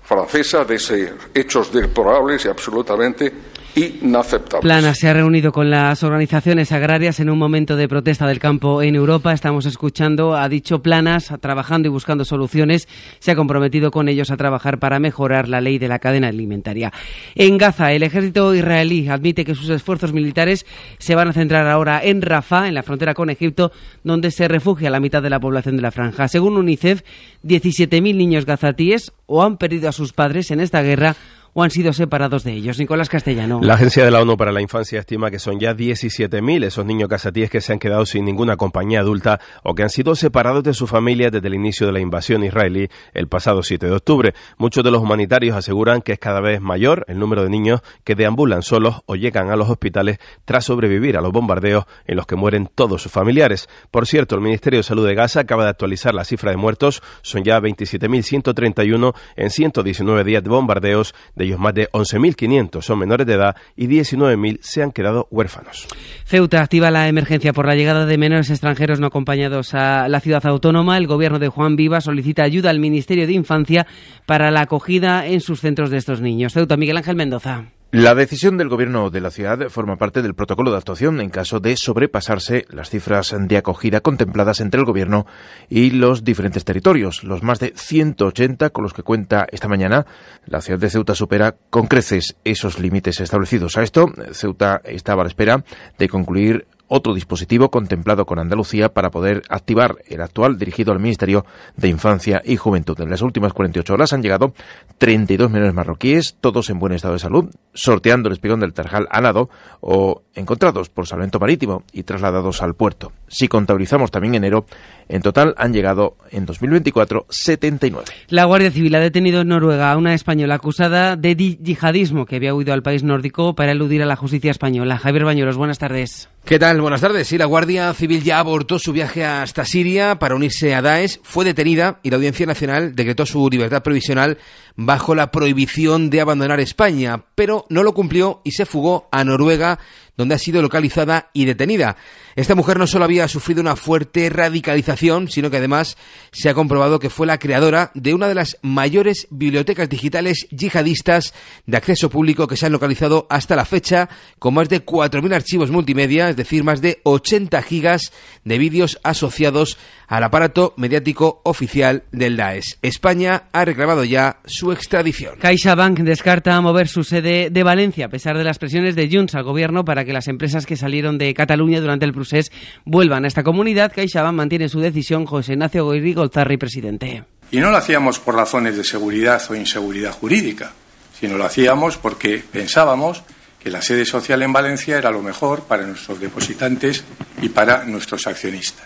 francesa 0.04 0.66
de 0.66 0.76
ese 0.76 1.14
hechos 1.34 1.72
deplorables 1.72 2.44
y 2.44 2.50
absolutamente 2.50 3.34
inaceptables. 3.76 4.62
Plana 4.62 4.94
se 4.94 5.10
ha 5.10 5.14
reunido 5.14 5.52
con 5.52 5.70
las 5.70 6.04
organizaciones 6.04 6.72
agrarias 6.72 7.20
en 7.20 7.30
un 7.30 7.38
momento 7.38 7.76
de 7.76 7.88
protesta 7.88 8.28
del 8.28 8.40
campo 8.40 8.82
en 8.82 8.96
Europa. 8.96 9.34
Estamos 9.34 9.66
escuchando, 9.66 10.36
ha 10.36 10.48
dicho 10.50 10.82
Planas, 10.82 11.34
trabajando 11.42 11.88
y 11.88 11.92
buscando 11.92 12.26
soluciones, 12.26 12.88
se 13.20 13.32
ha 13.32 13.36
comprometido 13.36 13.92
con 13.92 14.10
ellos 14.10 14.32
a 14.32 14.38
trabajar 14.38 14.80
para 14.80 15.00
mejorar 15.00 15.50
la 15.50 15.62
ley 15.62 15.80
de 15.80 15.88
la 15.88 16.00
cadena 16.00 16.28
alimentaria. 16.28 16.92
En 17.36 17.58
Gaza, 17.58 17.92
el 17.92 18.04
ejército 18.04 18.54
israelí 18.54 19.08
admite 19.10 19.46
que 19.46 19.56
sus 19.56 19.70
esfuerzos 19.70 20.14
militares 20.14 20.66
se 21.00 21.16
van 21.16 21.30
a 21.30 21.34
centrar 21.34 21.68
ahora 21.68 22.02
en 22.04 22.22
Rafah, 22.22 22.68
en 22.68 22.76
la 22.76 22.84
frontera 22.84 23.14
con 23.14 23.30
Egipto, 23.30 23.72
donde 24.04 24.32
se 24.32 24.48
refugia 24.48 24.90
la 24.90 25.00
mitad 25.00 25.22
de 25.22 25.30
la 25.30 25.40
población 25.40 25.76
de 25.76 25.82
la 25.82 25.92
franja. 25.92 26.28
Según 26.28 26.58
UNICEF, 26.58 27.02
17.000 27.44 28.16
niños 28.16 28.46
gazatíes 28.46 29.12
o 29.26 29.44
han 29.44 29.58
perdido 29.58 29.90
a 29.90 29.94
sus 29.94 30.14
padres 30.14 30.52
en 30.52 30.60
esta 30.60 30.82
guerra 30.82 31.16
o 31.54 31.64
han 31.64 31.72
sido 31.72 31.94
separados 31.94 32.44
de 32.44 32.54
ellos. 32.54 32.80
Nicolás 32.80 33.10
Castellano. 33.10 33.60
La 33.62 33.76
Agencia 33.76 34.04
de 34.04 34.12
la 34.12 34.22
ONU 34.22 34.36
para 34.38 34.52
la 34.52 34.62
Infancia 34.62 35.00
estima 35.00 35.32
que 35.32 35.40
son 35.40 35.60
ya 35.60 35.74
17.000 35.74 36.66
esos 36.66 36.86
niños 36.86 37.10
casatíes 37.10 37.50
que 37.50 37.62
se 37.62 37.74
han 37.74 37.80
quedado 37.80 38.06
sin 38.06 38.26
ninguna 38.26 38.58
compañía 38.58 39.00
adulta 39.00 39.40
o 39.64 39.76
que 39.76 39.84
han 39.84 39.90
sido 39.90 40.16
separados 40.16 40.64
de 40.64 40.74
su 40.74 40.88
familia 40.88 41.30
desde 41.30 41.48
el 41.48 41.54
inicio 41.54 41.86
de 41.88 41.94
la 41.94 42.00
invasión 42.00 42.44
israelí 42.44 42.90
el 43.14 43.28
pasado 43.28 43.64
7 43.64 43.86
de 43.86 43.94
octubre. 43.94 44.34
Muchos 44.58 44.84
de 44.84 44.92
los 44.92 45.02
humanitarios 45.02 45.56
aseguran 45.56 46.02
que 46.02 46.14
es 46.14 46.20
cada 46.20 46.42
vez 46.42 46.62
mayor 46.62 47.06
el 47.08 47.20
número 47.20 47.44
de 47.44 47.50
niños 47.50 47.82
que 48.04 48.16
deambulan 48.16 48.64
solos 48.64 49.02
o 49.06 49.16
llegan 49.16 49.52
a 49.52 49.56
los 49.56 49.70
hospitales 49.70 50.18
tras 50.46 50.66
sobrevivir 50.66 51.18
a 51.18 51.22
los 51.22 51.32
bombardeos 51.32 51.86
en 52.06 52.16
los 52.16 52.26
que 52.26 52.36
mueren 52.36 52.70
todos 52.74 53.02
sus 53.02 53.12
familiares. 53.12 53.70
Por 53.92 54.08
cierto, 54.08 54.36
el 54.36 54.42
Ministerio 54.42 54.80
de 54.80 54.84
Salud 54.84 55.08
de 55.08 55.16
Gaza 55.16 55.42
acaba 55.42 55.64
de 55.64 55.70
actualizar 55.70 56.14
la 56.14 56.26
cifra 56.26 56.52
de 56.52 56.58
muertos. 56.58 57.02
Son 57.22 57.44
ya 57.44 57.60
27.131 57.60 59.14
en 59.36 59.50
119 59.50 60.24
días 60.24 60.44
de 60.44 60.50
bombardeos 60.50 61.14
de 61.36 61.43
ellos 61.44 61.60
más 61.60 61.74
de 61.74 61.90
11.500 61.92 62.82
son 62.82 63.00
menores 63.00 63.28
de 63.28 63.34
edad 63.34 63.56
y 63.76 63.88
19.000 63.88 64.60
se 64.62 64.84
han 64.84 64.92
quedado 64.92 65.28
huérfanos. 65.32 65.88
Ceuta 66.26 66.62
activa 66.62 66.92
la 66.92 67.08
emergencia 67.08 67.54
por 67.54 67.68
la 67.68 67.76
llegada 67.76 68.06
de 68.06 68.18
menores 68.18 68.50
extranjeros 68.50 69.00
no 69.00 69.08
acompañados 69.08 69.74
a 69.74 70.08
la 70.08 70.20
ciudad 70.20 70.46
autónoma. 70.46 70.98
El 70.98 71.08
gobierno 71.08 71.40
de 71.40 71.50
Juan 71.50 71.76
Viva 71.76 72.02
solicita 72.02 72.44
ayuda 72.44 72.70
al 72.70 72.80
Ministerio 72.80 73.28
de 73.28 73.34
Infancia 73.34 73.86
para 74.26 74.52
la 74.52 74.62
acogida 74.62 75.26
en 75.28 75.42
sus 75.42 75.62
centros 75.62 75.90
de 75.90 75.98
estos 75.98 76.22
niños. 76.22 76.54
Ceuta, 76.54 76.78
Miguel 76.78 76.98
Ángel 76.98 77.16
Mendoza. 77.16 77.66
La 77.94 78.16
decisión 78.16 78.58
del 78.58 78.70
gobierno 78.70 79.12
de 79.12 79.22
la 79.22 79.30
ciudad 79.30 79.70
forma 79.70 79.98
parte 79.98 80.24
del 80.24 80.34
protocolo 80.34 80.72
de 80.72 80.78
actuación 80.78 81.22
en 81.22 81.30
caso 81.30 81.60
de 81.60 81.78
sobrepasarse 81.78 82.66
las 82.70 82.90
cifras 82.90 83.36
de 83.38 83.56
acogida 83.56 84.02
contempladas 84.02 84.62
entre 84.62 84.80
el 84.80 84.88
gobierno 84.88 85.28
y 85.70 85.92
los 85.92 86.24
diferentes 86.24 86.66
territorios. 86.66 87.24
Los 87.24 87.44
más 87.44 87.60
de 87.60 87.72
180 87.76 88.72
con 88.72 88.82
los 88.82 88.94
que 88.94 89.04
cuenta 89.04 89.46
esta 89.52 89.68
mañana, 89.68 90.08
la 90.48 90.62
ciudad 90.62 90.80
de 90.80 90.90
Ceuta 90.90 91.14
supera 91.14 91.56
con 91.70 91.86
creces 91.86 92.36
esos 92.44 92.80
límites 92.80 93.20
establecidos. 93.20 93.78
A 93.78 93.84
esto, 93.84 94.08
Ceuta 94.32 94.82
estaba 94.86 95.22
a 95.22 95.26
la 95.26 95.30
espera 95.30 95.64
de 96.00 96.10
concluir 96.10 96.66
otro 96.96 97.16
dispositivo 97.16 97.72
contemplado 97.72 98.28
con 98.28 98.38
Andalucía 98.38 98.90
para 98.90 99.10
poder 99.10 99.42
activar 99.50 99.96
el 100.08 100.22
actual 100.22 100.60
dirigido 100.60 100.92
al 100.92 101.00
Ministerio 101.00 101.44
de 101.76 101.88
Infancia 101.88 102.40
y 102.46 102.56
Juventud. 102.56 103.02
En 103.02 103.10
las 103.10 103.24
últimas 103.24 103.52
48 103.52 103.96
horas 103.96 104.14
han 104.14 104.22
llegado 104.22 104.54
32 105.00 105.50
menores 105.50 105.74
marroquíes, 105.74 106.38
todos 106.40 106.70
en 106.70 106.78
buen 106.78 106.94
estado 106.94 107.16
de 107.16 107.20
salud, 107.20 107.50
sorteando 107.74 108.30
el 108.30 108.34
espigón 108.34 108.60
del 108.60 108.74
Tarjal 108.74 109.08
a 109.10 109.22
nado 109.22 109.50
o 109.82 110.22
encontrados 110.36 110.90
por 110.90 111.08
salvamento 111.08 111.40
marítimo 111.40 111.84
y 111.92 112.04
trasladados 112.04 112.62
al 112.62 112.76
puerto. 112.76 113.12
Si 113.28 113.48
contabilizamos 113.48 114.12
también 114.12 114.36
enero, 114.36 114.68
en 115.10 115.24
total 115.24 115.56
han 115.58 115.74
llegado 115.74 116.18
en 116.30 116.46
2024 116.46 117.26
79. 117.28 118.06
La 118.28 118.46
Guardia 118.46 118.70
Civil 118.70 118.94
ha 118.94 119.00
detenido 119.00 119.42
en 119.42 119.48
Noruega 119.48 119.92
a 119.92 119.98
una 119.98 120.14
española 120.14 120.56
acusada 120.56 121.16
de 121.16 121.36
yihadismo 121.36 122.28
que 122.28 122.36
había 122.36 122.54
huido 122.54 122.72
al 122.72 122.84
país 122.84 123.04
nórdico 123.04 123.56
para 123.56 123.72
eludir 123.72 124.04
a 124.04 124.06
la 124.06 124.16
justicia 124.16 124.52
española. 124.52 125.00
Javier 125.00 125.26
Bañuelos, 125.26 125.58
buenas 125.58 125.80
tardes. 125.80 126.30
¿Qué 126.46 126.60
tal? 126.60 126.82
Buenas 126.82 127.00
tardes. 127.00 127.26
Sí, 127.26 127.38
la 127.38 127.46
Guardia 127.46 127.94
Civil 127.94 128.22
ya 128.22 128.38
abortó 128.38 128.78
su 128.78 128.92
viaje 128.92 129.24
hasta 129.24 129.64
Siria 129.64 130.20
para 130.20 130.36
unirse 130.36 130.76
a 130.76 130.82
Daesh, 130.82 131.22
fue 131.24 131.46
detenida 131.46 132.02
y 132.04 132.10
la 132.10 132.18
Audiencia 132.18 132.46
Nacional 132.46 132.96
decretó 132.96 133.26
su 133.26 133.50
libertad 133.50 133.82
provisional 133.82 134.38
bajo 134.76 135.16
la 135.16 135.32
prohibición 135.32 136.10
de 136.10 136.22
abandonar 136.22 136.60
España, 136.60 137.26
pero 137.36 137.66
no 137.70 137.84
lo 137.84 137.94
cumplió 137.94 138.42
y 138.44 138.52
se 138.52 138.66
fugó 138.66 139.08
a 139.12 139.24
Noruega 139.24 139.80
donde 140.18 140.36
ha 140.36 140.40
sido 140.40 140.62
localizada 140.62 141.30
y 141.34 141.46
detenida. 141.46 141.98
Esta 142.36 142.56
mujer 142.56 142.78
no 142.78 142.88
solo 142.88 143.06
había 143.06 143.28
sufrido 143.28 143.62
una 143.62 143.76
fuerte 143.76 144.30
radicalización, 144.30 145.28
sino 145.28 145.50
que 145.50 145.58
además 145.58 145.98
se 146.32 146.50
ha 146.50 146.54
comprobado 146.54 147.00
que 147.00 147.10
fue 147.10 147.28
la 147.28 147.40
creadora 147.40 147.92
de 147.96 148.14
una 148.14 148.28
de 148.28 148.36
las 148.36 148.58
mayores 148.62 149.28
bibliotecas 149.32 149.90
digitales 149.90 150.48
yihadistas 150.52 151.34
de 151.66 151.78
acceso 151.78 152.10
público 152.10 152.48
que 152.48 152.58
se 152.58 152.68
han 152.68 152.72
localizado 152.72 153.28
hasta 153.30 153.56
la 153.56 153.66
fecha, 153.66 154.10
con 154.40 154.54
más 154.54 154.70
de 154.70 154.86
4.000 154.86 155.34
archivos 155.34 155.72
multimedia, 155.72 156.30
es 156.30 156.36
decir, 156.36 156.64
más 156.64 156.82
de 156.82 157.02
80 157.04 157.62
gigas 157.64 158.12
de 158.44 158.58
vídeos 158.58 159.00
asociados 159.04 159.78
al 160.14 160.24
aparato 160.24 160.76
mediático 160.78 161.42
oficial 161.44 162.04
del 162.12 162.38
Daesh. 162.38 162.78
España 162.84 163.46
ha 163.52 163.66
reclamado 163.66 164.04
ya 164.04 164.38
su 164.46 164.72
extradición. 164.72 165.40
CaixaBank 165.40 166.02
descarta 166.02 166.62
mover 166.62 166.88
su 166.88 167.04
sede 167.04 167.50
de 167.50 167.64
Valencia 167.64 168.06
a 168.06 168.10
pesar 168.10 168.38
de 168.38 168.44
las 168.44 168.60
presiones 168.60 168.96
de 168.96 169.10
Junts 169.12 169.34
al 169.34 169.42
gobierno 169.42 169.84
para 169.84 170.06
que 170.06 170.14
las 170.14 170.28
empresas 170.28 170.68
que 170.68 170.78
salieron 170.78 171.18
de 171.18 171.34
Cataluña 171.34 171.82
durante 171.82 172.06
el 172.06 172.14
procés 172.14 172.52
vuelvan 172.86 173.26
a 173.26 173.28
esta 173.28 173.42
comunidad. 173.42 173.92
CaixaBank 173.92 174.36
mantiene 174.36 174.70
su 174.70 174.82
decisión. 174.82 175.26
José 175.26 175.54
Ignacio 175.54 175.84
Goyri 175.84 176.14
Golzarri, 176.14 176.58
presidente. 176.58 177.24
Y 177.50 177.60
no 177.60 177.72
lo 177.72 177.78
hacíamos 177.78 178.20
por 178.20 178.36
razones 178.36 178.78
de 178.78 178.84
seguridad 178.84 179.42
o 179.50 179.56
inseguridad 179.56 180.12
jurídica, 180.12 180.74
sino 181.20 181.38
lo 181.38 181.46
hacíamos 181.46 181.98
porque 181.98 182.44
pensábamos 182.52 183.24
que 183.60 183.72
la 183.72 183.82
sede 183.82 184.06
social 184.06 184.44
en 184.44 184.54
Valencia 184.54 184.96
era 184.96 185.10
lo 185.10 185.24
mejor 185.24 185.64
para 185.64 185.88
nuestros 185.88 186.20
depositantes 186.20 187.04
y 187.42 187.50
para 187.50 187.86
nuestros 187.86 188.28
accionistas. 188.28 188.86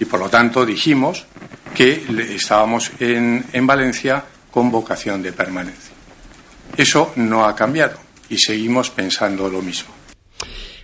Y 0.00 0.06
por 0.06 0.18
lo 0.18 0.28
tanto 0.28 0.66
dijimos 0.66 1.26
que 1.74 2.02
estábamos 2.34 2.90
en, 2.98 3.44
en 3.52 3.66
Valencia 3.66 4.24
con 4.50 4.70
vocación 4.70 5.22
de 5.22 5.32
permanencia. 5.32 5.94
Eso 6.76 7.12
no 7.16 7.44
ha 7.44 7.54
cambiado 7.54 7.98
y 8.28 8.38
seguimos 8.38 8.90
pensando 8.90 9.48
lo 9.48 9.62
mismo. 9.62 10.00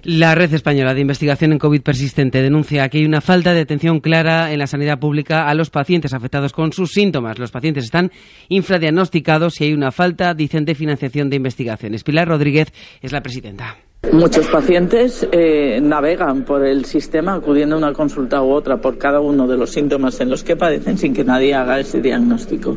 La 0.09 0.37
Red 0.37 0.55
Española 0.55 0.95
de 0.95 1.01
Investigación 1.01 1.51
en 1.51 1.59
COVID 1.59 1.83
persistente 1.83 2.41
denuncia 2.41 2.89
que 2.89 2.99
hay 2.99 3.05
una 3.05 3.21
falta 3.21 3.53
de 3.55 3.62
atención 3.62 3.99
clara 3.99 4.53
en 4.53 4.61
la 4.61 4.69
sanidad 4.69 5.01
pública 5.01 5.49
a 5.49 5.55
los 5.55 5.71
pacientes 5.71 6.14
afectados 6.14 6.53
con 6.53 6.73
sus 6.73 6.93
síntomas. 6.93 7.41
Los 7.41 7.51
pacientes 7.51 7.87
están 7.87 8.12
infradiagnosticados 8.49 9.61
y 9.61 9.64
hay 9.64 9.73
una 9.73 9.91
falta, 9.91 10.33
dicen, 10.33 10.64
de 10.64 10.77
financiación 10.77 11.29
de 11.29 11.37
investigaciones. 11.37 12.05
Pilar 12.05 12.29
Rodríguez 12.29 12.73
es 13.03 13.11
la 13.11 13.21
presidenta. 13.21 13.79
Muchos 14.12 14.47
pacientes 14.47 15.26
eh, 15.32 15.80
navegan 15.82 16.44
por 16.44 16.64
el 16.64 16.84
sistema 16.84 17.34
acudiendo 17.34 17.74
a 17.74 17.78
una 17.78 17.92
consulta 17.92 18.42
u 18.42 18.51
otra 18.51 18.80
por 18.80 18.99
cada 18.99 19.20
uno 19.20 19.47
de 19.49 19.57
los 19.57 19.70
síntomas 19.70 20.20
en 20.20 20.30
los 20.30 20.44
que 20.44 20.57
padecen 20.57 20.97
sin 20.97 21.12
que 21.12 21.24
nadie 21.24 21.55
haga 21.55 21.80
ese 21.80 22.01
diagnóstico. 22.01 22.76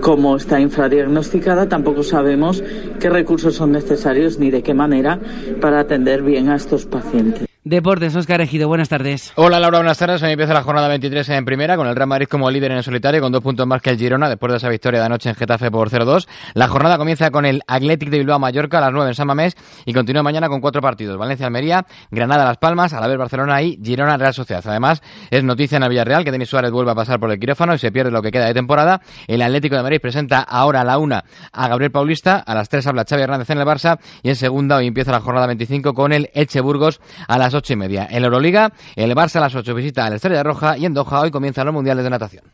Como 0.00 0.36
está 0.36 0.60
infradiagnosticada, 0.60 1.68
tampoco 1.68 2.02
sabemos 2.02 2.62
qué 3.00 3.10
recursos 3.10 3.56
son 3.56 3.72
necesarios 3.72 4.38
ni 4.38 4.50
de 4.50 4.62
qué 4.62 4.72
manera 4.72 5.18
para 5.60 5.80
atender 5.80 6.22
bien 6.22 6.48
a 6.48 6.56
estos 6.56 6.86
pacientes. 6.86 7.49
Deportes, 7.62 8.16
Oscar 8.16 8.40
Ejido, 8.40 8.68
buenas 8.68 8.88
tardes. 8.88 9.34
Hola 9.36 9.60
Laura, 9.60 9.80
buenas 9.80 9.98
tardes. 9.98 10.22
Hoy 10.22 10.30
empieza 10.30 10.54
la 10.54 10.62
jornada 10.62 10.88
23 10.88 11.28
en 11.28 11.44
primera 11.44 11.76
con 11.76 11.86
el 11.86 11.94
Real 11.94 12.08
Madrid 12.08 12.26
como 12.26 12.50
líder 12.50 12.70
en 12.70 12.78
el 12.78 12.82
solitario 12.82 13.20
con 13.20 13.32
dos 13.32 13.42
puntos 13.42 13.66
más 13.66 13.82
que 13.82 13.90
el 13.90 13.98
Girona 13.98 14.30
después 14.30 14.50
de 14.50 14.56
esa 14.56 14.70
victoria 14.70 15.00
de 15.00 15.04
anoche 15.04 15.28
en 15.28 15.34
Getafe 15.34 15.70
por 15.70 15.90
0-2. 15.90 16.26
La 16.54 16.68
jornada 16.68 16.96
comienza 16.96 17.30
con 17.30 17.44
el 17.44 17.60
Athletic 17.66 18.08
de 18.08 18.16
Bilbao 18.16 18.38
Mallorca 18.38 18.78
a 18.78 18.80
las 18.80 18.92
9 18.94 19.10
en 19.10 19.14
San 19.14 19.26
Mamés 19.26 19.58
y 19.84 19.92
continúa 19.92 20.22
mañana 20.22 20.48
con 20.48 20.62
cuatro 20.62 20.80
partidos. 20.80 21.18
Valencia 21.18 21.44
Almería, 21.44 21.84
Granada 22.10 22.46
Las 22.46 22.56
Palmas, 22.56 22.94
a 22.94 23.00
la 23.02 23.08
vez 23.08 23.18
Barcelona 23.18 23.60
y 23.60 23.78
Girona 23.84 24.16
Real 24.16 24.32
Sociedad. 24.32 24.64
Además, 24.66 25.02
es 25.30 25.44
noticia 25.44 25.76
en 25.76 25.82
el 25.82 25.90
Villarreal 25.90 26.24
que 26.24 26.32
Denis 26.32 26.48
Suárez 26.48 26.70
vuelve 26.70 26.92
a 26.92 26.94
pasar 26.94 27.20
por 27.20 27.30
el 27.30 27.38
quirófano 27.38 27.74
y 27.74 27.78
se 27.78 27.92
pierde 27.92 28.10
lo 28.10 28.22
que 28.22 28.30
queda 28.30 28.46
de 28.46 28.54
temporada. 28.54 29.02
El 29.26 29.42
Atlético 29.42 29.76
de 29.76 29.82
Madrid 29.82 30.00
presenta 30.00 30.40
ahora 30.40 30.80
a 30.80 30.84
la 30.84 30.96
una 30.96 31.24
a 31.52 31.68
Gabriel 31.68 31.92
Paulista, 31.92 32.38
a 32.38 32.54
las 32.54 32.70
3 32.70 32.86
habla 32.86 33.04
Xavi 33.06 33.20
Hernández 33.20 33.50
en 33.50 33.58
el 33.58 33.66
Barça 33.66 33.98
y 34.22 34.30
en 34.30 34.36
segunda 34.36 34.76
hoy 34.76 34.86
empieza 34.86 35.12
la 35.12 35.20
jornada 35.20 35.46
25 35.46 35.92
con 35.92 36.14
el 36.14 36.30
Eche 36.32 36.62
Burgos 36.62 37.02
a 37.28 37.36
las 37.36 37.49
8 37.54 37.72
y 37.72 37.76
media. 37.76 38.04
El 38.04 38.24
Euroliga, 38.24 38.72
el 38.96 39.14
Barça 39.14 39.36
a 39.36 39.40
las 39.40 39.54
8 39.54 39.74
visita 39.74 40.06
a 40.06 40.10
la 40.10 40.16
Estrella 40.16 40.42
Roja 40.42 40.76
y 40.78 40.86
en 40.86 40.94
Doha 40.94 41.20
hoy 41.20 41.30
comienzan 41.30 41.66
los 41.66 41.74
mundiales 41.74 42.04
de 42.04 42.10
natación. 42.10 42.44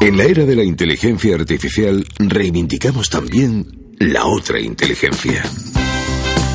En 0.00 0.16
la 0.16 0.24
era 0.24 0.44
de 0.44 0.56
la 0.56 0.64
inteligencia 0.64 1.34
artificial 1.34 2.04
reivindicamos 2.18 3.08
también 3.10 3.94
la 3.98 4.24
otra 4.26 4.58
inteligencia. 4.58 5.42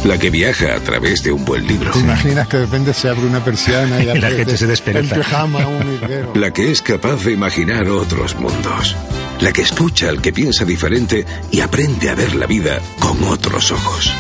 La 0.04 0.20
que 0.20 0.30
viaja 0.30 0.76
a 0.76 0.80
través 0.80 1.24
de 1.24 1.32
un 1.32 1.46
buen 1.46 1.66
libro. 1.66 1.92
¿Te 1.92 2.00
imaginas 2.00 2.48
que 2.48 2.58
de 2.58 2.66
repente 2.66 2.94
se 2.94 3.10
abre 3.10 3.26
una 3.26 3.44
persiana 3.44 4.04
y, 4.04 4.10
Y 4.10 4.20
la 4.20 4.30
gente 4.30 4.58
se 4.58 4.66
un 4.66 5.94
hilero. 5.94 6.32
La 6.36 6.52
que 6.52 6.72
es 6.72 6.82
capaz 6.82 7.24
de 7.24 7.32
imaginar 7.32 7.88
otros 7.88 8.36
mundos. 8.36 8.96
La 9.42 9.52
que 9.52 9.62
escucha 9.62 10.10
al 10.10 10.22
que 10.22 10.32
piensa 10.32 10.64
diferente 10.64 11.26
y 11.52 11.62
aprende 11.62 12.10
a 12.10 12.16
ver 12.16 12.36
la 12.36 12.46
vida 12.46 12.80
con 13.00 13.24
otros 13.24 13.72
ojos. 13.72 14.14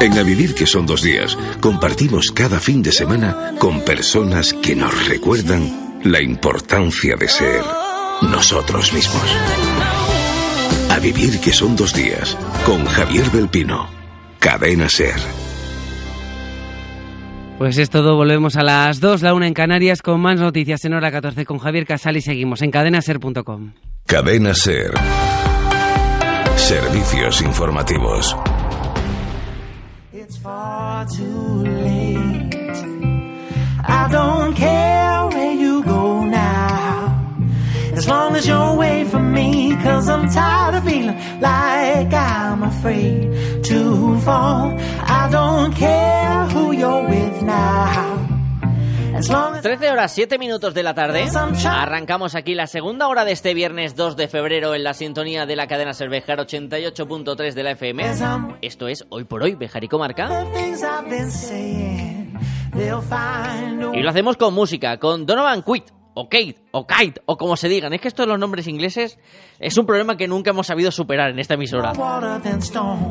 En 0.00 0.18
A 0.18 0.22
Vivir 0.22 0.54
que 0.54 0.66
son 0.66 0.86
dos 0.86 1.02
días, 1.02 1.36
compartimos 1.60 2.30
cada 2.30 2.60
fin 2.60 2.82
de 2.82 2.92
semana 2.92 3.54
con 3.58 3.80
personas 3.80 4.52
que 4.52 4.76
nos 4.76 5.08
recuerdan 5.08 6.00
la 6.04 6.20
importancia 6.20 7.16
de 7.16 7.28
ser 7.28 7.62
nosotros 8.20 8.92
mismos. 8.92 9.24
A 10.90 10.98
Vivir 10.98 11.40
que 11.40 11.52
son 11.52 11.76
dos 11.76 11.94
días, 11.94 12.36
con 12.66 12.84
Javier 12.84 13.30
del 13.30 13.48
Pino. 13.48 13.88
Cadena 14.38 14.88
Ser. 14.88 15.16
Pues 17.58 17.78
es 17.78 17.88
todo, 17.88 18.16
volvemos 18.16 18.56
a 18.56 18.62
las 18.62 19.00
2, 19.00 19.22
la 19.22 19.32
1 19.32 19.46
en 19.46 19.54
Canarias 19.54 20.02
con 20.02 20.20
más 20.20 20.38
noticias 20.38 20.84
en 20.84 20.92
hora 20.92 21.10
14 21.10 21.46
con 21.46 21.58
Javier 21.58 21.86
Casal 21.86 22.18
y 22.18 22.20
seguimos 22.20 22.60
en 22.60 22.70
cadenaser.com. 22.70 23.72
Cadena 24.04 24.54
Ser. 24.54 24.92
Servicios 26.56 27.40
informativos. 27.40 28.36
Far 30.96 31.04
too 31.04 31.62
late. 31.84 32.78
I 33.84 34.08
don't 34.10 34.54
care 34.54 35.26
where 35.26 35.52
you 35.52 35.84
go 35.84 36.24
now. 36.24 37.36
As 37.92 38.08
long 38.08 38.34
as 38.34 38.48
you're 38.48 38.70
away 38.76 39.04
from 39.04 39.30
me, 39.30 39.76
cause 39.84 40.08
I'm 40.08 40.26
tired 40.30 40.76
of 40.76 40.84
feeling 40.84 41.18
like 41.38 42.14
I'm 42.14 42.62
afraid 42.62 43.62
to 43.64 44.18
fall. 44.20 44.74
I 45.18 45.28
don't 45.30 45.74
care 45.74 46.46
who 46.46 46.72
you're 46.72 47.06
with 47.06 47.42
now. 47.42 48.25
As 49.16 49.30
long 49.30 49.54
as 49.54 49.62
13 49.62 49.90
horas 49.90 50.12
7 50.12 50.38
minutos 50.38 50.74
de 50.74 50.82
la 50.82 50.92
tarde. 50.92 51.26
Arrancamos 51.66 52.34
aquí 52.34 52.54
la 52.54 52.66
segunda 52.66 53.08
hora 53.08 53.24
de 53.24 53.32
este 53.32 53.54
viernes 53.54 53.96
2 53.96 54.14
de 54.14 54.28
febrero 54.28 54.74
en 54.74 54.84
la 54.84 54.92
sintonía 54.92 55.46
de 55.46 55.56
la 55.56 55.66
cadena 55.66 55.94
Cervejar 55.94 56.38
88.3 56.38 57.54
de 57.54 57.62
la 57.62 57.70
FM. 57.70 58.04
Esto 58.60 58.88
es 58.88 59.06
Hoy 59.08 59.24
por 59.24 59.42
Hoy, 59.42 59.54
Bejar 59.54 59.84
y 59.84 59.88
Comarca. 59.88 60.44
Y 63.94 64.02
lo 64.02 64.10
hacemos 64.10 64.36
con 64.36 64.52
música, 64.52 64.98
con 64.98 65.24
Donovan 65.24 65.62
Quit, 65.62 65.84
o 66.18 66.30
Kate, 66.30 66.56
o 66.72 66.86
Kite, 66.86 67.20
o 67.26 67.36
como 67.36 67.56
se 67.56 67.68
digan. 67.68 67.92
Es 67.92 68.00
que 68.00 68.08
esto 68.08 68.22
de 68.22 68.28
los 68.28 68.38
nombres 68.38 68.66
ingleses 68.66 69.18
es 69.58 69.76
un 69.76 69.84
problema 69.84 70.16
que 70.16 70.26
nunca 70.26 70.50
hemos 70.50 70.66
sabido 70.66 70.90
superar 70.90 71.30
en 71.30 71.38
esta 71.38 71.54
emisora. 71.54 71.92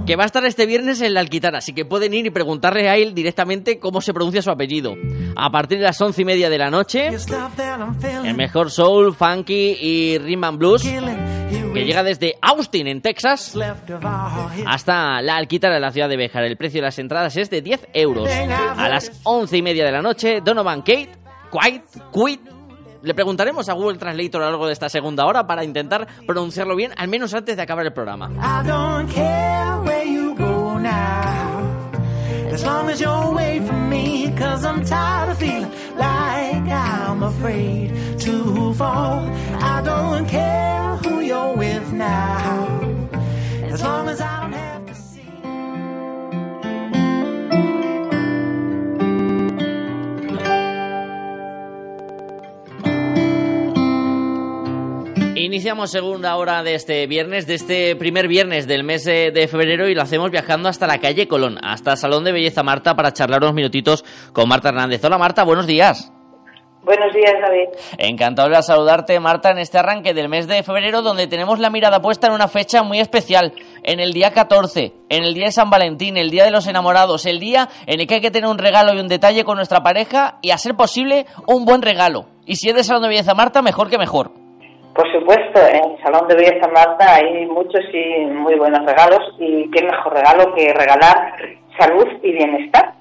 Que 0.08 0.16
va 0.16 0.24
a 0.24 0.26
estar 0.26 0.44
este 0.44 0.66
viernes 0.66 1.02
en 1.02 1.14
la 1.14 1.20
Alquitara, 1.20 1.60
así 1.60 1.74
que 1.74 1.86
pueden 1.86 2.16
ir 2.16 2.26
y 2.26 2.32
preguntarle 2.32 2.90
a 2.90 2.96
él 2.96 3.14
directamente 3.14 3.78
cómo 3.78 4.02
se 4.02 4.12
pronuncia 4.12 4.42
su 4.42 4.50
apellido. 4.50 4.96
A 5.36 5.52
partir 5.52 5.78
de 5.78 5.84
las 5.84 6.02
once 6.02 6.24
y 6.24 6.26
media 6.26 6.50
de 6.50 6.58
la 6.58 6.72
noche, 6.72 7.10
el 8.24 8.36
mejor 8.36 8.72
soul, 8.72 9.14
funky 9.14 9.78
y 9.80 10.18
rhythm 10.18 10.58
blues, 10.58 10.82
que 10.82 11.86
llega 11.86 12.02
desde 12.02 12.34
Austin, 12.42 12.88
en 12.88 13.02
Texas, 13.02 13.56
hasta 14.66 15.22
la 15.22 15.36
Alquitara 15.36 15.76
de 15.76 15.80
la 15.80 15.92
ciudad 15.92 16.10
de 16.10 16.18
Béjar. 16.18 16.44
El 16.44 16.58
precio 16.58 16.80
de 16.80 16.86
las 16.88 16.98
entradas 16.98 17.38
es 17.38 17.52
de 17.52 17.62
10 17.62 17.90
euros. 17.94 18.28
A 18.32 18.90
las 18.90 19.12
once 19.24 19.58
y 19.58 19.62
media 19.62 19.86
de 19.86 19.92
la 19.92 20.02
noche, 20.02 20.42
Donovan 20.44 20.80
Kate, 20.82 21.12
Quiet, 21.52 21.84
Quit. 22.12 22.55
Le 23.06 23.14
preguntaremos 23.14 23.70
a 23.70 23.74
Google 23.74 24.00
Translator 24.00 24.42
a 24.42 24.46
lo 24.46 24.52
largo 24.52 24.66
de 24.66 24.74
esta 24.74 24.90
segunda 24.90 25.28
hora 25.28 25.46
para 25.46 25.64
intentar 25.64 26.08
pronunciarlo 26.26 26.76
bien, 26.76 26.92
al 26.98 27.08
menos 27.08 27.36
antes 27.36 27.56
de 27.56 27.62
acabar 27.62 27.86
el 27.86 27.94
programa. 27.94 28.32
Iniciamos 55.38 55.92
segunda 55.92 56.38
hora 56.38 56.64
de 56.64 56.76
este 56.76 57.08
viernes, 57.08 57.46
de 57.46 57.56
este 57.56 57.98
primer 57.98 58.30
viernes 58.30 58.68
del 58.68 58.86
mes 58.86 59.06
eh, 59.06 59.32
de 59.34 59.50
febrero 59.50 59.90
y 59.90 59.94
lo 59.94 60.02
hacemos 60.02 60.32
viajando 60.32 60.70
hasta 60.70 60.88
la 60.88 61.00
calle 61.00 61.28
Colón, 61.28 61.58
hasta 61.62 61.98
Salón 61.98 62.24
de 62.24 62.32
Belleza 62.32 62.64
Marta 62.64 62.96
para 62.96 63.12
charlar 63.12 63.44
unos 63.44 63.54
minutitos 63.54 64.06
con 64.32 64.48
Marta 64.48 64.70
Hernández. 64.70 65.04
Hola 65.04 65.18
Marta, 65.18 65.44
buenos 65.44 65.68
días. 65.68 66.10
Buenos 66.84 67.14
días, 67.14 67.34
David. 67.42 67.68
Encantado 67.98 68.48
de 68.48 68.62
saludarte, 68.64 69.20
Marta, 69.20 69.52
en 69.52 69.58
este 69.58 69.78
arranque 69.78 70.14
del 70.14 70.30
mes 70.30 70.48
de 70.48 70.64
febrero, 70.64 71.02
donde 71.02 71.28
tenemos 71.28 71.60
la 71.60 71.70
mirada 71.70 72.02
puesta 72.02 72.28
en 72.28 72.34
una 72.34 72.48
fecha 72.48 72.84
muy 72.84 73.02
especial, 73.02 73.52
en 73.84 74.00
el 74.00 74.14
día 74.14 74.32
14, 74.32 74.94
en 75.10 75.24
el 75.24 75.34
día 75.34 75.48
de 75.48 75.52
San 75.52 75.70
Valentín, 75.70 76.16
el 76.16 76.30
día 76.30 76.46
de 76.46 76.52
los 76.52 76.66
enamorados, 76.66 77.26
el 77.26 77.42
día 77.42 77.68
en 77.88 78.00
el 78.00 78.08
que 78.08 78.16
hay 78.16 78.22
que 78.22 78.32
tener 78.32 78.50
un 78.50 78.58
regalo 78.58 78.94
y 78.94 79.00
un 79.02 79.10
detalle 79.10 79.44
con 79.44 79.58
nuestra 79.58 79.84
pareja 79.84 80.38
y, 80.42 80.52
a 80.52 80.58
ser 80.58 80.76
posible, 80.76 81.26
un 81.46 81.66
buen 81.66 81.82
regalo. 81.82 82.28
Y 82.46 82.56
si 82.56 82.70
es 82.70 82.76
de 82.76 82.86
Salón 82.86 83.02
de 83.02 83.10
Belleza 83.10 83.34
Marta, 83.34 83.62
mejor 83.62 83.90
que 83.90 83.98
mejor. 83.98 84.45
Por 84.96 85.12
supuesto, 85.12 85.60
en 85.60 85.92
el 85.92 86.02
Salón 86.02 86.26
de 86.30 86.36
Belleza 86.36 86.70
Marta 86.70 87.16
hay 87.16 87.46
muchos 87.48 87.82
y 87.92 88.28
muy 88.28 88.56
buenos 88.56 88.86
regalos 88.86 89.36
y 89.38 89.70
qué 89.72 89.84
mejor 89.84 90.14
regalo 90.14 90.56
que 90.56 90.74
regalar 90.74 91.34
salud 91.78 92.08
y 92.24 92.32
bienestar. 92.32 92.94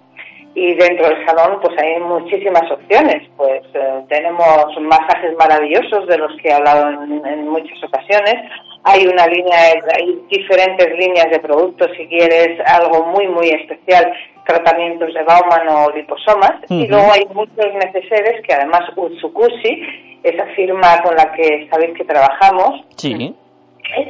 Y 0.57 0.75
dentro 0.75 1.09
del 1.09 1.25
salón 1.25 1.61
pues 1.63 1.73
hay 1.81 2.01
muchísimas 2.01 2.69
opciones. 2.69 3.29
Pues 3.37 3.63
eh, 3.75 4.03
tenemos 4.09 4.67
masajes 4.81 5.37
maravillosos 5.39 6.09
de 6.09 6.19
los 6.19 6.33
que 6.43 6.49
he 6.49 6.53
hablado 6.53 6.91
en, 6.91 7.25
en 7.25 7.49
muchas 7.49 7.79
ocasiones. 7.85 8.35
Hay 8.83 9.07
una 9.07 9.29
línea, 9.29 9.57
hay 9.97 10.21
diferentes 10.29 10.99
líneas 10.99 11.31
de 11.31 11.39
productos 11.39 11.91
si 11.97 12.09
quieres 12.09 12.59
algo 12.67 13.07
muy 13.07 13.29
muy 13.29 13.51
especial, 13.51 14.13
tratamientos 14.45 15.15
de 15.15 15.23
Bauman 15.23 15.69
o 15.69 15.91
liposomas. 15.93 16.55
Y 16.69 16.89
luego 16.89 17.07
hay 17.13 17.25
muchos 17.33 17.73
neceseres 17.73 18.43
que 18.45 18.53
además 18.53 18.83
Utsukushi, 18.97 20.14
esa 20.25 20.47
firma 20.57 21.03
con 21.03 21.15
la 21.15 21.33
que 21.33 21.69
sabéis 21.71 21.97
que 21.97 22.05
trabajamos, 22.05 22.83
Sí. 22.97 23.35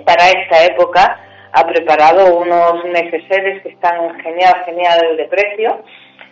para 0.07 0.29
esta 0.31 0.65
época 0.65 1.21
ha 1.53 1.67
preparado 1.67 2.39
unos 2.39 2.85
neceseres 2.87 3.63
que 3.63 3.71
están 3.71 4.19
genial, 4.21 4.55
genial 4.65 5.17
de 5.17 5.25
precio, 5.25 5.83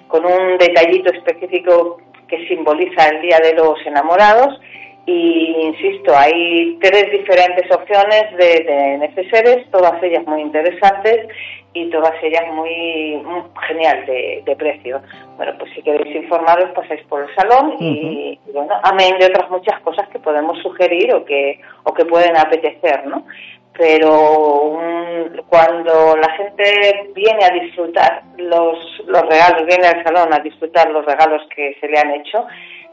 con 0.08 0.24
un 0.24 0.56
detallito 0.58 1.12
específico 1.12 1.98
que 2.28 2.46
simboliza 2.48 3.08
el 3.08 3.20
Día 3.22 3.38
de 3.42 3.54
los 3.54 3.74
Enamorados. 3.84 4.58
Y 5.04 5.56
insisto, 5.62 6.16
hay 6.16 6.78
tres 6.80 7.10
diferentes 7.10 7.68
opciones 7.72 8.24
de, 8.36 8.64
de 8.64 8.98
neceseres, 8.98 9.68
todas 9.72 10.00
ellas 10.02 10.24
muy 10.26 10.42
interesantes 10.42 11.26
y 11.74 11.88
todas 11.90 12.12
ellas 12.22 12.44
muy, 12.52 13.16
muy 13.24 13.42
genial 13.66 14.04
de, 14.06 14.42
de 14.44 14.56
precio. 14.56 15.00
Bueno, 15.36 15.52
pues 15.58 15.72
si 15.74 15.82
queréis 15.82 16.14
informaros, 16.16 16.70
pasáis 16.72 17.02
por 17.04 17.22
el 17.22 17.34
salón 17.34 17.76
y, 17.80 18.38
y 18.46 18.52
bueno, 18.52 18.74
amén 18.82 19.16
de 19.18 19.26
otras 19.26 19.48
muchas 19.50 19.80
cosas 19.80 20.06
que 20.08 20.18
podemos 20.18 20.58
sugerir 20.62 21.14
o 21.14 21.24
que, 21.24 21.60
o 21.84 21.94
que 21.94 22.04
pueden 22.04 22.36
apetecer, 22.36 23.06
¿no? 23.06 23.24
Pero 23.78 24.62
un- 24.64 25.42
cuando 25.48 26.14
la 26.16 26.30
gente 26.32 27.10
viene 27.14 27.42
a 27.44 27.50
disfrutar 27.50 28.22
los, 28.36 29.02
los 29.06 29.22
regalos, 29.22 29.64
viene 29.66 29.86
al 29.86 30.04
salón 30.04 30.32
a 30.32 30.38
disfrutar 30.40 30.90
los 30.90 31.06
regalos 31.06 31.42
que 31.54 31.74
se 31.80 31.88
le 31.88 31.98
han 31.98 32.10
hecho, 32.12 32.44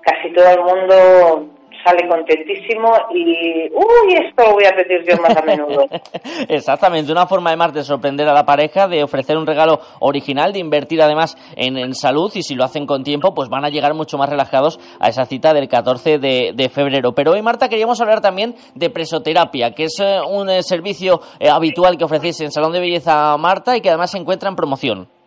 casi 0.01 0.31
todo 0.31 0.49
el 0.51 0.63
mundo 0.63 1.49
sale 1.83 2.07
contentísimo 2.07 2.91
y, 3.13 3.69
uy, 3.71 4.13
esto 4.27 4.43
lo 4.43 4.53
voy 4.53 4.65
a 4.65 4.75
pedir 4.75 5.03
yo 5.07 5.21
más 5.21 5.35
a 5.35 5.41
menudo. 5.41 5.85
Exactamente, 6.47 7.11
una 7.11 7.27
forma 7.27 7.49
además 7.49 7.73
de 7.73 7.83
sorprender 7.83 8.27
a 8.27 8.33
la 8.33 8.45
pareja, 8.45 8.87
de 8.87 9.03
ofrecer 9.03 9.37
un 9.37 9.45
regalo 9.45 9.79
original, 9.99 10.53
de 10.53 10.59
invertir 10.59 11.01
además 11.01 11.37
en, 11.55 11.77
en 11.77 11.93
salud 11.93 12.31
y 12.35 12.43
si 12.43 12.55
lo 12.55 12.63
hacen 12.63 12.85
con 12.85 13.03
tiempo, 13.03 13.33
pues 13.33 13.49
van 13.49 13.65
a 13.65 13.69
llegar 13.69 13.93
mucho 13.93 14.17
más 14.17 14.29
relajados 14.29 14.79
a 14.99 15.09
esa 15.09 15.25
cita 15.25 15.53
del 15.53 15.67
14 15.67 16.19
de, 16.19 16.51
de 16.55 16.69
febrero. 16.69 17.13
Pero 17.13 17.31
hoy, 17.31 17.41
Marta, 17.41 17.69
queríamos 17.69 17.99
hablar 18.01 18.21
también 18.21 18.55
de 18.75 18.89
presoterapia, 18.89 19.71
que 19.71 19.85
es 19.85 19.99
eh, 19.99 20.19
un 20.27 20.49
eh, 20.49 20.63
servicio 20.63 21.21
eh, 21.39 21.49
habitual 21.49 21.97
que 21.97 22.05
ofrecéis 22.05 22.41
en 22.41 22.51
Salón 22.51 22.73
de 22.73 22.79
Belleza 22.79 23.35
Marta 23.37 23.75
y 23.75 23.81
que 23.81 23.89
además 23.89 24.11
se 24.11 24.17
encuentra 24.17 24.49
en 24.49 24.55
promoción. 24.55 25.18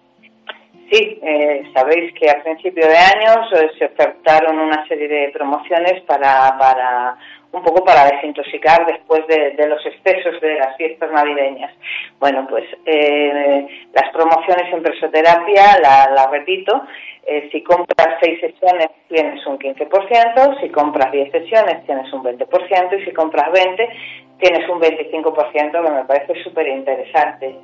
Sí, 0.93 1.18
eh, 1.22 1.62
sabéis 1.74 2.12
que 2.12 2.28
a 2.28 2.43
principio 2.43 2.86
de 2.86 2.95
años 2.95 3.49
se 3.78 3.86
ofertaron 3.86 4.59
una 4.59 4.86
serie 4.86 5.09
de 5.09 5.30
promociones 5.30 6.03
para, 6.03 6.55
para 6.59 7.16
un 7.51 7.62
poco 7.62 7.82
para 7.82 8.11
desintoxicar 8.11 8.84
después 8.84 9.26
de, 9.26 9.66
los 9.68 9.80
excesos 9.86 10.38
de 10.43 10.57
las 10.57 10.76
fiestas 10.76 11.11
navideñas. 11.11 11.72
Bueno, 12.20 12.47
pues 12.47 12.64
eh, 12.84 13.66
las 13.95 14.11
promociones 14.11 14.70
en 14.70 14.82
presoterapia, 14.82 15.78
la, 15.82 16.11
la 16.14 16.26
repito, 16.30 16.82
eh, 17.24 17.49
si 17.51 17.62
compras 17.62 18.18
seis 18.20 18.38
sesiones 18.40 18.88
tienes 19.09 19.47
un 19.47 19.59
15%, 19.59 20.61
si 20.61 20.68
compras 20.68 21.11
10 21.11 21.32
sesiones 21.32 21.86
tienes 21.86 22.12
un 22.12 22.22
20% 22.22 23.01
y 23.01 23.05
si 23.05 23.12
compras 23.12 23.51
20 23.51 23.88
tienes 24.43 24.68
un 24.68 24.80
25%, 24.80 25.70
que 25.70 25.90
me 25.90 26.05
parece 26.05 26.43
súper 26.43 26.66
interesante. 26.66 27.55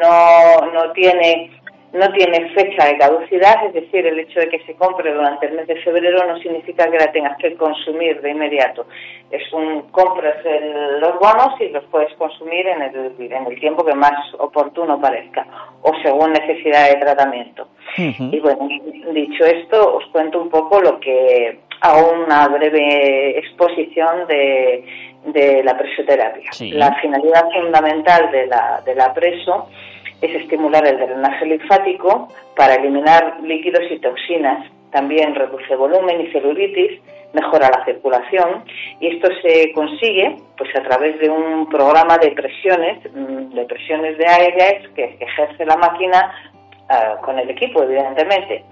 No, 0.00 0.66
no 0.72 0.92
tiene 0.92 1.50
no 1.92 2.12
tiene 2.12 2.48
fecha 2.50 2.86
de 2.86 2.98
caducidad, 2.98 3.66
es 3.66 3.72
decir, 3.74 4.06
el 4.06 4.18
hecho 4.20 4.38
de 4.40 4.48
que 4.48 4.60
se 4.60 4.74
compre 4.76 5.12
durante 5.12 5.46
el 5.46 5.54
mes 5.54 5.66
de 5.66 5.74
febrero 5.82 6.24
no 6.24 6.38
significa 6.38 6.88
que 6.90 6.98
la 6.98 7.10
tengas 7.10 7.36
que 7.38 7.54
consumir 7.56 8.20
de 8.20 8.30
inmediato. 8.30 8.86
Es 9.30 9.52
un 9.52 9.82
compras 9.90 10.36
el- 10.44 11.00
los 11.00 11.18
bonos 11.18 11.60
y 11.60 11.68
los 11.70 11.82
puedes 11.86 12.12
consumir 12.14 12.66
en 12.68 12.82
el, 12.82 13.14
en 13.18 13.46
el 13.46 13.58
tiempo 13.58 13.84
que 13.84 13.94
más 13.94 14.12
oportuno 14.38 15.00
parezca 15.00 15.44
o 15.82 15.92
según 16.02 16.32
necesidad 16.32 16.88
de 16.90 16.96
tratamiento. 17.00 17.68
Y 17.96 18.38
bueno, 18.38 18.68
dicho 19.12 19.44
esto, 19.44 19.96
os 19.96 20.04
cuento 20.12 20.40
un 20.40 20.48
poco 20.48 20.80
lo 20.80 21.00
que 21.00 21.58
hago 21.80 22.12
una 22.24 22.46
breve 22.48 23.38
exposición 23.38 24.26
de, 24.28 24.84
de 25.26 25.64
la 25.64 25.76
presoterapia. 25.76 26.52
Sí. 26.52 26.70
La 26.70 26.94
finalidad 27.00 27.50
fundamental 27.52 28.30
de 28.30 28.46
la, 28.46 28.80
de 28.84 28.94
la 28.94 29.12
preso 29.12 29.68
es 30.20 30.34
estimular 30.42 30.86
el 30.86 30.98
drenaje 30.98 31.46
linfático 31.46 32.28
para 32.56 32.74
eliminar 32.74 33.38
líquidos 33.42 33.82
y 33.90 33.98
toxinas. 33.98 34.66
También 34.90 35.34
reduce 35.34 35.74
volumen 35.76 36.20
y 36.20 36.32
celulitis, 36.32 37.00
mejora 37.32 37.70
la 37.70 37.84
circulación 37.84 38.64
y 38.98 39.14
esto 39.14 39.28
se 39.40 39.72
consigue 39.72 40.36
pues 40.58 40.74
a 40.76 40.82
través 40.82 41.18
de 41.20 41.30
un 41.30 41.68
programa 41.68 42.18
de 42.18 42.32
presiones, 42.32 42.98
mm, 43.12 43.54
de 43.54 43.64
presiones 43.66 44.18
de 44.18 44.26
aire 44.26 44.82
que 44.94 45.16
ejerce 45.20 45.64
la 45.64 45.76
máquina 45.76 46.34
ah, 46.88 47.18
con 47.22 47.38
el 47.38 47.48
equipo, 47.50 47.82
evidentemente. 47.84 48.64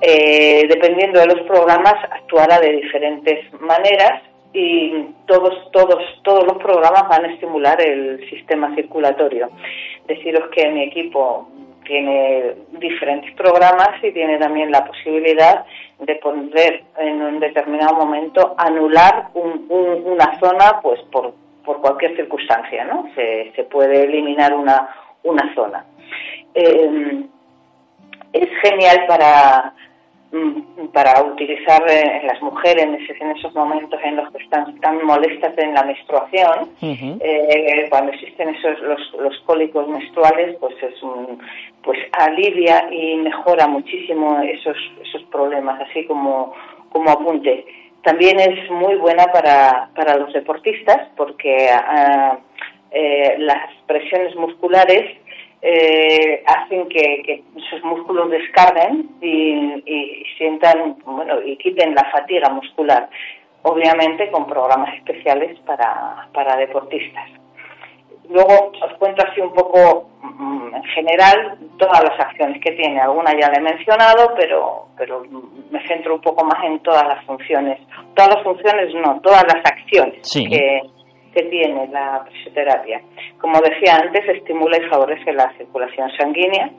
Eh, 0.00 0.66
dependiendo 0.68 1.20
de 1.20 1.26
los 1.26 1.40
programas, 1.46 1.94
actuará 2.10 2.58
de 2.58 2.72
diferentes 2.72 3.52
maneras 3.60 4.20
y 4.52 5.06
todos, 5.26 5.70
todos, 5.72 6.02
todos 6.22 6.44
los 6.44 6.58
programas 6.62 7.08
van 7.08 7.24
a 7.24 7.32
estimular 7.32 7.80
el 7.80 8.28
sistema 8.28 8.74
circulatorio. 8.74 9.50
Deciros 10.06 10.48
que 10.50 10.68
mi 10.70 10.82
equipo 10.84 11.48
tiene 11.84 12.54
diferentes 12.72 13.32
programas 13.34 13.90
y 14.02 14.12
tiene 14.12 14.38
también 14.38 14.70
la 14.70 14.84
posibilidad 14.84 15.64
de 15.98 16.14
poder 16.16 16.84
en 16.98 17.22
un 17.22 17.40
determinado 17.40 17.94
momento 17.96 18.54
anular 18.58 19.28
un- 19.34 19.66
un- 19.68 20.02
una 20.12 20.38
zona 20.38 20.80
pues 20.82 21.00
por, 21.10 21.32
por 21.64 21.80
cualquier 21.80 22.14
circunstancia, 22.16 22.84
¿no? 22.84 23.08
Se, 23.14 23.52
se 23.56 23.64
puede 23.64 24.04
eliminar 24.04 24.54
una, 24.54 24.88
una 25.24 25.54
zona. 25.54 25.84
Eh, 26.54 27.24
es 28.32 28.48
genial 28.62 29.06
para 29.08 29.74
para 30.92 31.22
utilizar 31.22 31.82
eh, 31.90 32.20
en 32.20 32.26
las 32.26 32.40
mujeres 32.40 32.84
en, 32.84 33.30
esos 33.36 33.54
momentos 33.54 34.00
en 34.02 34.16
los 34.16 34.30
que 34.30 34.42
están 34.42 34.78
tan 34.80 35.04
molestas 35.04 35.56
en 35.58 35.74
la 35.74 35.82
menstruación 35.82 36.70
eh, 36.80 37.86
cuando 37.90 38.12
existen 38.12 38.48
esos 38.48 38.80
los, 38.80 39.12
los 39.18 39.38
cólicos 39.40 39.86
menstruales 39.88 40.56
pues 40.58 40.74
es 40.82 41.02
un 41.02 41.38
pues 41.82 41.98
alivia 42.12 42.88
y 42.90 43.16
mejora 43.16 43.66
muchísimo 43.66 44.40
esos 44.40 44.76
esos 45.04 45.22
problemas 45.24 45.80
así 45.82 46.06
como 46.06 46.54
como 46.90 47.10
apunte. 47.10 47.66
También 48.02 48.40
es 48.40 48.70
muy 48.70 48.94
buena 48.96 49.26
para 49.26 49.90
para 49.94 50.16
los 50.16 50.32
deportistas 50.32 51.08
porque 51.14 51.68
ah, 51.70 52.38
eh, 52.90 53.36
las 53.38 53.70
presiones 53.86 54.34
musculares 54.36 55.21
eh, 55.64 56.42
hacen 56.44 56.88
que, 56.88 57.22
que 57.24 57.42
sus 57.70 57.82
músculos 57.84 58.30
descarguen 58.30 59.08
y, 59.20 59.54
y 59.86 60.24
sientan, 60.36 60.96
bueno, 61.06 61.40
y 61.40 61.56
quiten 61.56 61.94
la 61.94 62.04
fatiga 62.10 62.48
muscular, 62.50 63.08
obviamente 63.62 64.28
con 64.32 64.46
programas 64.46 64.92
especiales 64.96 65.58
para, 65.60 66.28
para 66.34 66.56
deportistas. 66.56 67.30
Luego 68.28 68.72
os 68.82 68.92
cuento 68.98 69.22
así 69.24 69.40
un 69.40 69.52
poco 69.52 70.10
mm, 70.22 70.74
en 70.74 70.84
general 70.84 71.58
todas 71.78 72.02
las 72.02 72.18
acciones 72.18 72.60
que 72.60 72.72
tiene. 72.72 73.00
Algunas 73.00 73.34
ya 73.40 73.50
le 73.50 73.58
he 73.58 73.60
mencionado, 73.60 74.32
pero, 74.36 74.86
pero 74.96 75.22
me 75.70 75.86
centro 75.86 76.14
un 76.14 76.20
poco 76.20 76.44
más 76.44 76.62
en 76.64 76.80
todas 76.80 77.06
las 77.06 77.24
funciones. 77.24 77.78
Todas 78.14 78.34
las 78.34 78.42
funciones 78.44 78.94
no, 78.94 79.20
todas 79.20 79.44
las 79.44 79.64
acciones 79.64 80.18
Sí. 80.22 80.48
que, 80.48 80.80
que 81.34 81.42
tiene 81.44 81.88
la 81.88 82.24
presoterapia. 82.24 83.00
Como 83.38 83.60
decía 83.60 83.96
antes, 83.96 84.28
estimula 84.28 84.76
y 84.76 84.88
favorece 84.88 85.32
la 85.32 85.52
circulación 85.56 86.10
sanguínea, 86.16 86.70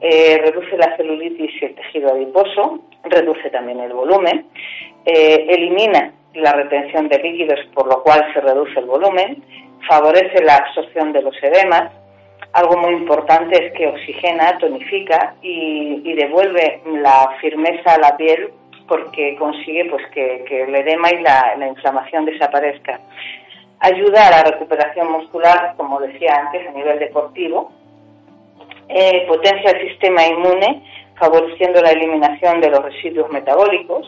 eh, 0.00 0.38
reduce 0.42 0.76
la 0.76 0.96
celulitis 0.96 1.50
y 1.60 1.64
el 1.64 1.74
tejido 1.74 2.12
adiposo, 2.12 2.80
reduce 3.04 3.50
también 3.50 3.80
el 3.80 3.92
volumen, 3.92 4.46
eh, 5.04 5.46
elimina 5.48 6.12
la 6.34 6.52
retención 6.52 7.08
de 7.08 7.18
líquidos, 7.18 7.60
por 7.74 7.86
lo 7.86 8.02
cual 8.02 8.24
se 8.32 8.40
reduce 8.40 8.78
el 8.78 8.86
volumen, 8.86 9.44
favorece 9.86 10.42
la 10.42 10.56
absorción 10.56 11.12
de 11.12 11.22
los 11.22 11.34
edemas, 11.42 11.92
algo 12.52 12.76
muy 12.76 12.92
importante 12.94 13.66
es 13.66 13.72
que 13.72 13.86
oxigena, 13.86 14.58
tonifica 14.58 15.34
y, 15.40 16.12
devuelve 16.14 16.82
la 17.00 17.30
firmeza 17.40 17.94
a 17.94 17.98
la 17.98 18.16
piel 18.16 18.50
porque 18.86 19.36
consigue 19.36 19.86
pues 19.86 20.06
que, 20.12 20.44
que 20.46 20.64
el 20.64 20.74
edema 20.74 21.10
y 21.10 21.22
la, 21.22 21.54
la 21.56 21.68
inflamación 21.68 22.26
desaparezca. 22.26 23.00
Ayuda 23.84 24.28
a 24.28 24.30
la 24.30 24.42
recuperación 24.44 25.10
muscular, 25.10 25.74
como 25.76 25.98
decía 26.00 26.36
antes, 26.36 26.68
a 26.68 26.70
nivel 26.70 27.00
deportivo. 27.00 27.72
Eh, 28.88 29.26
potencia 29.26 29.72
el 29.72 29.88
sistema 29.88 30.24
inmune, 30.24 30.84
favoreciendo 31.18 31.82
la 31.82 31.90
eliminación 31.90 32.60
de 32.60 32.70
los 32.70 32.84
residuos 32.84 33.28
metabólicos. 33.30 34.06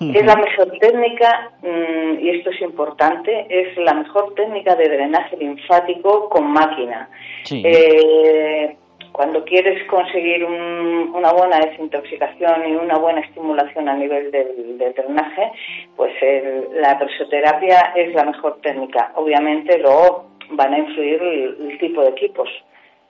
Es 0.00 0.24
la 0.24 0.36
mejor 0.36 0.70
técnica, 0.78 1.50
mm, 1.60 2.20
y 2.20 2.30
esto 2.30 2.50
es 2.50 2.60
importante, 2.60 3.46
es 3.50 3.76
la 3.78 3.94
mejor 3.94 4.32
técnica 4.34 4.76
de 4.76 4.88
drenaje 4.88 5.36
linfático 5.36 6.28
con 6.28 6.52
máquina. 6.52 7.10
Sí. 7.42 7.64
Eh, 7.66 8.76
cuando 9.18 9.44
quieres 9.44 9.82
conseguir 9.88 10.44
un- 10.44 11.10
una 11.12 11.32
buena 11.32 11.58
desintoxicación 11.58 12.68
y 12.68 12.76
una 12.76 12.98
buena 12.98 13.18
estimulación 13.20 13.88
a 13.88 13.94
nivel 13.94 14.30
del, 14.30 14.78
del 14.78 14.92
drenaje, 14.94 15.50
pues 15.96 16.12
el- 16.22 16.68
la 16.80 16.96
presoterapia 17.00 17.78
es 17.96 18.14
la 18.14 18.22
mejor 18.22 18.60
técnica. 18.60 19.10
Obviamente 19.16 19.76
luego 19.78 20.26
van 20.50 20.72
a 20.72 20.78
influir 20.78 21.20
el, 21.20 21.56
el 21.68 21.78
tipo 21.78 22.00
de 22.02 22.10
equipos, 22.10 22.48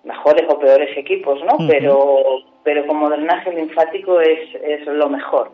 mejores 0.05 0.45
o 0.49 0.59
peores 0.59 0.97
equipos, 0.97 1.45
¿no? 1.45 1.59
Pero 1.69 2.23
pero 2.65 2.87
como 2.87 3.11
drenaje 3.11 3.53
linfático 3.53 4.19
es, 4.21 4.41
es 4.63 4.87
lo 4.87 5.11
mejor. 5.11 5.53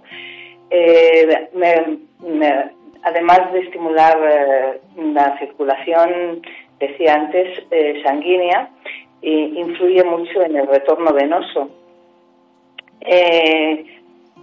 Eh, 0.71 1.49
me- 1.55 1.99
me- 2.21 2.71
además 3.03 3.53
de 3.53 3.59
estimular 3.61 4.17
eh, 4.23 4.81
la 5.13 5.37
circulación, 5.39 6.43
decía 6.79 7.15
antes, 7.15 7.49
eh, 7.73 8.01
sanguínea, 8.05 8.69
influye 9.31 10.03
mucho 10.05 10.43
en 10.43 10.57
el 10.57 10.66
retorno 10.66 11.12
venoso, 11.12 11.68
eh, 13.01 13.85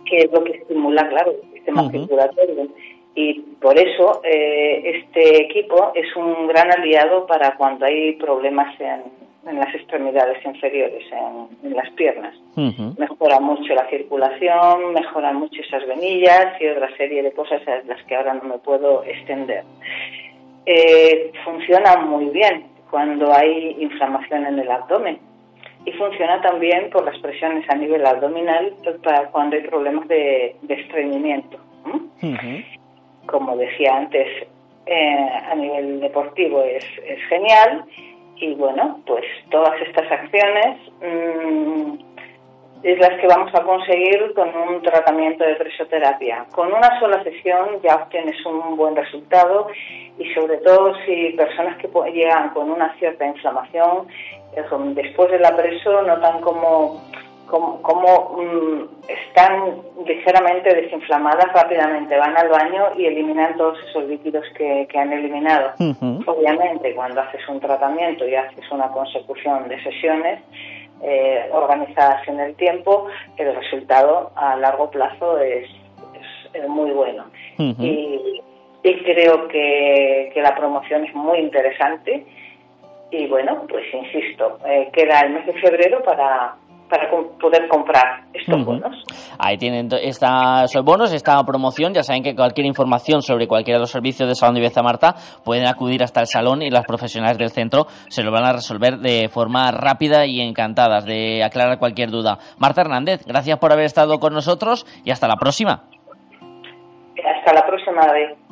que 0.05 0.17
es 0.17 0.31
lo 0.31 0.43
que 0.43 0.53
estimula, 0.53 1.07
claro, 1.09 1.31
el 1.31 1.53
sistema 1.53 1.83
circulatorio. 1.91 2.67
Y 3.13 3.39
por 3.61 3.77
eso 3.77 4.21
eh, 4.23 5.03
este 5.03 5.41
equipo 5.43 5.91
es 5.95 6.15
un 6.15 6.47
gran 6.47 6.71
aliado 6.71 7.25
para 7.27 7.55
cuando 7.57 7.85
hay 7.85 8.13
problemas 8.13 8.79
en, 8.79 9.03
en 9.49 9.59
las 9.59 9.73
extremidades 9.75 10.43
inferiores, 10.45 11.03
en- 11.11 11.67
en 11.67 11.75
las 11.75 11.89
piernas 11.91 12.33
mejora 12.97 13.39
mucho 13.39 13.73
la 13.73 13.87
circulación, 13.89 14.93
mejora 14.93 15.33
mucho 15.33 15.61
esas 15.61 15.85
venillas 15.87 16.59
y 16.61 16.67
otra 16.67 16.95
serie 16.95 17.21
de 17.23 17.31
cosas 17.33 17.61
a 17.67 17.81
las 17.85 18.01
que 18.05 18.15
ahora 18.15 18.33
no 18.35 18.43
me 18.43 18.57
puedo 18.59 19.03
extender. 19.03 19.63
Eh, 20.65 21.31
funciona 21.43 21.97
muy 21.97 22.25
bien. 22.25 22.65
Cuando 22.91 23.33
hay 23.33 23.77
inflamación 23.79 24.45
en 24.45 24.59
el 24.59 24.69
abdomen. 24.69 25.17
Y 25.85 25.91
funciona 25.93 26.39
también 26.41 26.91
por 26.91 27.03
las 27.03 27.17
presiones 27.19 27.67
a 27.69 27.75
nivel 27.75 28.05
abdominal 28.05 28.73
para 29.03 29.29
cuando 29.29 29.55
hay 29.55 29.63
problemas 29.63 30.07
de, 30.07 30.55
estreñimiento. 30.69 31.57
Como 33.25 33.57
decía 33.57 33.97
antes, 33.97 34.27
eh, 34.85 35.29
a 35.49 35.55
nivel 35.55 36.01
deportivo 36.01 36.61
es, 36.61 36.85
es 37.03 37.19
genial 37.29 37.85
y 38.41 38.55
bueno, 38.55 38.99
pues 39.05 39.23
todas 39.49 39.79
estas 39.81 40.11
acciones 40.11 40.77
mm, 40.99 42.10
es 42.83 42.99
las 42.99 43.19
que 43.19 43.27
vamos 43.27 43.53
a 43.53 43.61
conseguir 43.63 44.33
con 44.33 44.49
un 44.55 44.81
tratamiento 44.81 45.43
de 45.43 45.55
presoterapia. 45.55 46.45
Con 46.51 46.73
una 46.73 46.99
sola 46.99 47.23
sesión 47.23 47.79
ya 47.83 47.95
obtienes 47.95 48.43
un 48.45 48.75
buen 48.75 48.95
resultado 48.95 49.67
y 50.17 50.33
sobre 50.33 50.57
todo 50.57 50.93
si 51.05 51.33
personas 51.37 51.77
que 51.77 51.89
llegan 52.11 52.49
con 52.49 52.71
una 52.71 52.93
cierta 52.97 53.25
inflamación, 53.25 54.07
eh, 54.55 54.63
después 54.95 55.31
de 55.31 55.39
la 55.39 55.55
preso 55.55 56.01
notan 56.01 56.41
como 56.41 57.01
como, 57.51 58.37
mm, 58.37 59.09
están 59.09 59.81
ligeramente 60.05 60.73
desinflamadas 60.73 61.51
rápidamente, 61.53 62.17
van 62.17 62.37
al 62.37 62.47
baño 62.47 62.91
y 62.97 63.05
eliminan 63.05 63.57
todos 63.57 63.77
esos 63.89 64.05
líquidos 64.05 64.45
que, 64.55 64.87
han 64.97 65.11
eliminado. 65.11 65.73
Obviamente, 66.27 66.95
cuando 66.95 67.21
haces 67.21 67.41
un 67.49 67.59
tratamiento 67.59 68.27
y 68.27 68.35
haces 68.35 68.71
una 68.71 68.87
consecución 68.89 69.67
de 69.67 69.83
sesiones 69.83 70.39
eh, 71.03 71.49
organizadas 71.51 72.27
en 72.27 72.39
el 72.39 72.55
tiempo, 72.55 73.07
el 73.37 73.55
resultado 73.55 74.31
a 74.35 74.55
largo 74.55 74.89
plazo 74.91 75.39
es, 75.39 75.67
muy 76.67 76.91
bueno. 76.91 77.25
y, 77.57 78.41
creo 78.83 79.47
que, 79.47 80.31
que 80.33 80.41
la 80.41 80.55
promoción 80.55 81.05
es 81.05 81.13
muy 81.15 81.39
interesante 81.39 82.25
y 83.11 83.27
bueno, 83.27 83.65
pues 83.67 83.83
insisto, 83.93 84.57
eh, 84.65 84.89
queda 84.93 85.19
el 85.19 85.33
mes 85.33 85.45
de 85.45 85.53
febrero 85.53 86.01
para, 86.01 86.55
para 86.91 87.09
poder 87.09 87.69
comprar 87.69 88.25
estos 88.33 88.65
bonos. 88.65 89.03
Ahí 89.39 89.57
tienen 89.57 89.89
estos 90.01 90.83
bonos, 90.83 91.13
esta 91.13 91.41
promoción. 91.43 91.93
Ya 91.93 92.03
saben 92.03 92.21
que 92.21 92.35
cualquier 92.35 92.67
información 92.67 93.21
sobre 93.21 93.47
cualquiera 93.47 93.77
de 93.77 93.83
los 93.83 93.91
servicios 93.91 94.27
de 94.27 94.35
Salón 94.35 94.55
de 94.55 94.61
Belleza 94.61 94.83
Marta 94.83 95.15
pueden 95.45 95.67
acudir 95.67 96.03
hasta 96.03 96.19
el 96.19 96.27
salón 96.27 96.61
y 96.61 96.69
las 96.69 96.85
profesionales 96.85 97.37
del 97.37 97.49
centro 97.49 97.87
se 98.09 98.23
lo 98.23 98.31
van 98.31 98.43
a 98.43 98.51
resolver 98.51 98.97
de 98.97 99.29
forma 99.29 99.71
rápida 99.71 100.25
y 100.25 100.41
encantadas 100.41 101.05
de 101.05 101.43
aclarar 101.43 101.79
cualquier 101.79 102.11
duda. 102.11 102.37
Marta 102.59 102.81
Hernández, 102.81 103.25
gracias 103.25 103.57
por 103.57 103.71
haber 103.71 103.85
estado 103.85 104.19
con 104.19 104.33
nosotros 104.33 104.85
y 105.05 105.11
hasta 105.11 105.29
la 105.29 105.37
próxima. 105.37 105.85
Hasta 107.23 107.53
la 107.53 107.65
próxima, 107.65 108.05
David. 108.05 108.51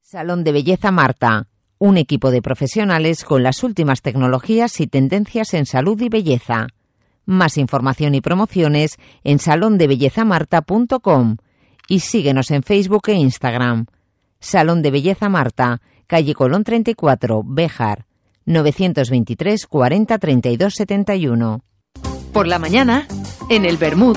Salón 0.00 0.42
de 0.42 0.52
Belleza 0.52 0.90
Marta 0.90 1.44
un 1.78 1.96
equipo 1.96 2.30
de 2.30 2.42
profesionales 2.42 3.24
con 3.24 3.42
las 3.42 3.62
últimas 3.62 4.02
tecnologías 4.02 4.80
y 4.80 4.86
tendencias 4.86 5.54
en 5.54 5.66
salud 5.66 6.00
y 6.00 6.08
belleza. 6.08 6.66
Más 7.24 7.58
información 7.58 8.14
y 8.14 8.20
promociones 8.20 8.96
en 9.24 9.38
salondebellezamarta.com 9.38 11.36
y 11.88 12.00
síguenos 12.00 12.50
en 12.50 12.62
Facebook 12.62 13.08
e 13.08 13.14
Instagram. 13.14 13.86
Salón 14.40 14.82
de 14.82 14.90
Belleza 14.90 15.28
Marta, 15.28 15.80
calle 16.06 16.34
Colón 16.34 16.64
34, 16.64 17.42
Béjar, 17.44 18.06
923 18.44 19.66
40 19.66 20.18
32 20.18 20.74
71. 20.74 21.60
Por 22.32 22.46
la 22.46 22.58
mañana, 22.58 23.08
en 23.50 23.64
el 23.64 23.78
Bermud, 23.78 24.16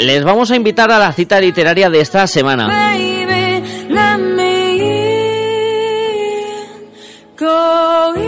Les 0.00 0.24
vamos 0.24 0.50
a 0.50 0.56
invitar 0.56 0.90
a 0.90 0.98
la 0.98 1.12
cita 1.12 1.38
literaria 1.40 1.90
de 1.90 2.00
esta 2.00 2.26
semana. 2.26 2.96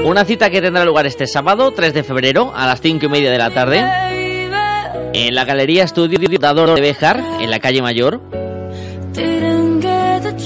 Una 0.04 0.24
cita 0.24 0.50
que 0.50 0.60
tendrá 0.60 0.84
lugar 0.84 1.06
este 1.06 1.26
sábado, 1.26 1.70
3 1.70 1.94
de 1.94 2.02
febrero, 2.02 2.52
a 2.54 2.66
las 2.66 2.80
5 2.80 3.06
y 3.06 3.08
media 3.08 3.30
de 3.30 3.38
la 3.38 3.50
tarde, 3.50 3.82
en 5.14 5.34
la 5.34 5.44
Galería 5.44 5.84
Estudio 5.84 6.18
Dador 6.38 6.74
de 6.74 6.80
Bejar, 6.80 7.22
en 7.40 7.50
la 7.50 7.58
calle 7.58 7.80
Mayor. 7.82 8.20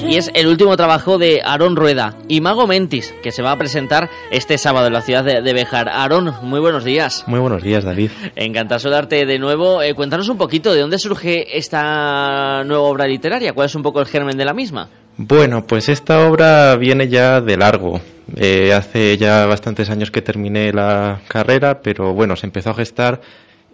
Y 0.09 0.17
es 0.17 0.31
el 0.35 0.47
último 0.47 0.77
trabajo 0.77 1.19
de 1.19 1.41
Aaron 1.45 1.77
Rueda 1.77 2.17
y 2.29 2.41
Mago 2.41 2.67
Mentis, 2.67 3.15
que 3.23 3.33
se 3.33 3.43
va 3.43 3.53
a 3.53 3.57
presentar 3.57 4.09
este 4.31 4.59
sábado 4.59 4.87
en 4.87 4.93
la 4.93 5.03
ciudad 5.03 5.25
de, 5.25 5.53
Bejar. 5.53 5.89
Aaron, 5.89 6.33
muy 6.43 6.61
buenos 6.61 6.85
días. 6.85 7.25
Muy 7.27 7.41
buenos 7.41 7.63
días, 7.63 7.85
David. 7.85 8.11
Encantado 8.37 8.79
de 8.79 8.83
saludarte 8.83 9.27
de 9.27 9.39
nuevo. 9.39 9.83
Eh, 9.83 9.95
cuéntanos 9.95 10.29
un 10.29 10.39
poquito 10.39 10.73
de 10.73 10.81
dónde 10.81 10.99
surge 10.99 11.57
esta 11.57 12.63
nueva 12.65 12.85
obra 12.85 13.07
literaria, 13.07 13.53
cuál 13.53 13.67
es 13.67 13.75
un 13.75 13.83
poco 13.83 14.01
el 14.01 14.07
germen 14.07 14.37
de 14.37 14.45
la 14.45 14.55
misma. 14.55 14.89
Bueno, 15.17 15.67
pues 15.67 15.89
esta 15.89 16.29
obra 16.29 16.77
viene 16.77 17.09
ya 17.09 17.41
de 17.41 17.57
largo. 17.57 18.01
Eh, 18.37 18.73
hace 18.75 19.17
ya 19.17 19.47
bastantes 19.47 19.89
años 19.89 20.11
que 20.11 20.21
terminé 20.21 20.73
la 20.73 21.21
carrera, 21.29 21.81
pero 21.81 22.13
bueno, 22.13 22.37
se 22.37 22.47
empezó 22.47 22.71
a 22.71 22.75
gestar 22.75 23.21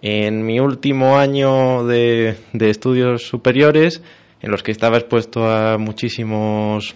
en 0.03 0.45
mi 0.45 0.59
último 0.59 1.17
año 1.17 1.85
de, 1.85 2.35
estudios 2.59 3.23
superiores, 3.27 4.01
en 4.43 4.51
los 4.51 4.61
que 4.61 4.71
estaba 4.71 4.97
expuesto 4.97 5.49
a 5.49 5.77
muchísimos 5.79 6.93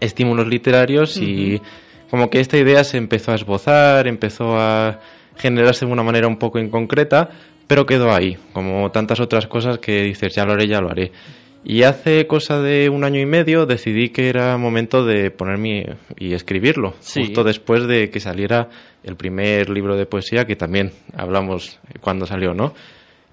estímulos 0.00 0.48
literarios 0.48 1.16
y 1.16 1.62
como 2.10 2.28
que 2.28 2.40
esta 2.40 2.58
idea 2.58 2.84
se 2.84 2.98
empezó 2.98 3.32
a 3.32 3.36
esbozar, 3.36 4.06
empezó 4.06 4.58
a 4.58 5.00
generarse 5.36 5.86
de 5.86 5.92
una 5.92 6.02
manera 6.02 6.26
un 6.28 6.36
poco 6.36 6.58
inconcreta, 6.58 7.30
pero 7.66 7.86
quedó 7.86 8.12
ahí, 8.12 8.36
como 8.52 8.90
tantas 8.90 9.20
otras 9.20 9.46
cosas 9.46 9.78
que 9.78 10.02
dices, 10.02 10.34
ya 10.34 10.44
lo 10.44 10.52
haré, 10.52 10.68
ya 10.68 10.80
lo 10.80 10.90
haré. 10.90 11.12
Y 11.64 11.84
hace 11.84 12.26
cosa 12.26 12.60
de 12.60 12.90
un 12.90 13.04
año 13.04 13.20
y 13.20 13.26
medio 13.26 13.66
decidí 13.66 14.10
que 14.10 14.28
era 14.28 14.58
momento 14.58 15.04
de 15.04 15.30
ponerme 15.30 15.96
y 16.18 16.34
escribirlo, 16.34 16.94
justo 17.00 17.42
después 17.42 17.86
de 17.86 18.10
que 18.10 18.20
saliera 18.20 18.68
el 19.02 19.16
primer 19.16 19.70
libro 19.70 19.96
de 19.96 20.06
poesía, 20.06 20.44
que 20.44 20.56
también 20.56 20.92
hablamos 21.16 21.78
cuando 22.00 22.26
salió, 22.26 22.52
¿no? 22.52 22.74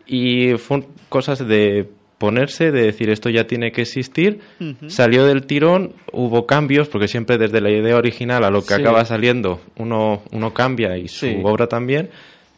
Y 0.08 0.54
fue 0.58 0.86
cosas 1.10 1.46
de 1.46 1.90
ponerse, 2.22 2.72
de 2.72 2.84
decir 2.84 3.10
esto 3.10 3.32
ya 3.32 3.48
tiene 3.48 3.72
que 3.72 3.82
existir, 3.82 4.42
salió 4.86 5.26
del 5.26 5.48
tirón, 5.48 5.94
hubo 6.14 6.46
cambios, 6.46 6.88
porque 6.88 7.08
siempre 7.08 7.40
desde 7.40 7.62
la 7.62 7.72
idea 7.72 7.96
original 7.96 8.44
a 8.44 8.52
lo 8.52 8.64
que 8.64 8.76
acaba 8.76 9.04
saliendo 9.06 9.60
uno, 9.78 10.22
uno 10.32 10.54
cambia 10.54 11.00
y 11.00 11.08
su 11.08 11.42
obra 11.44 11.66
también, 11.66 12.12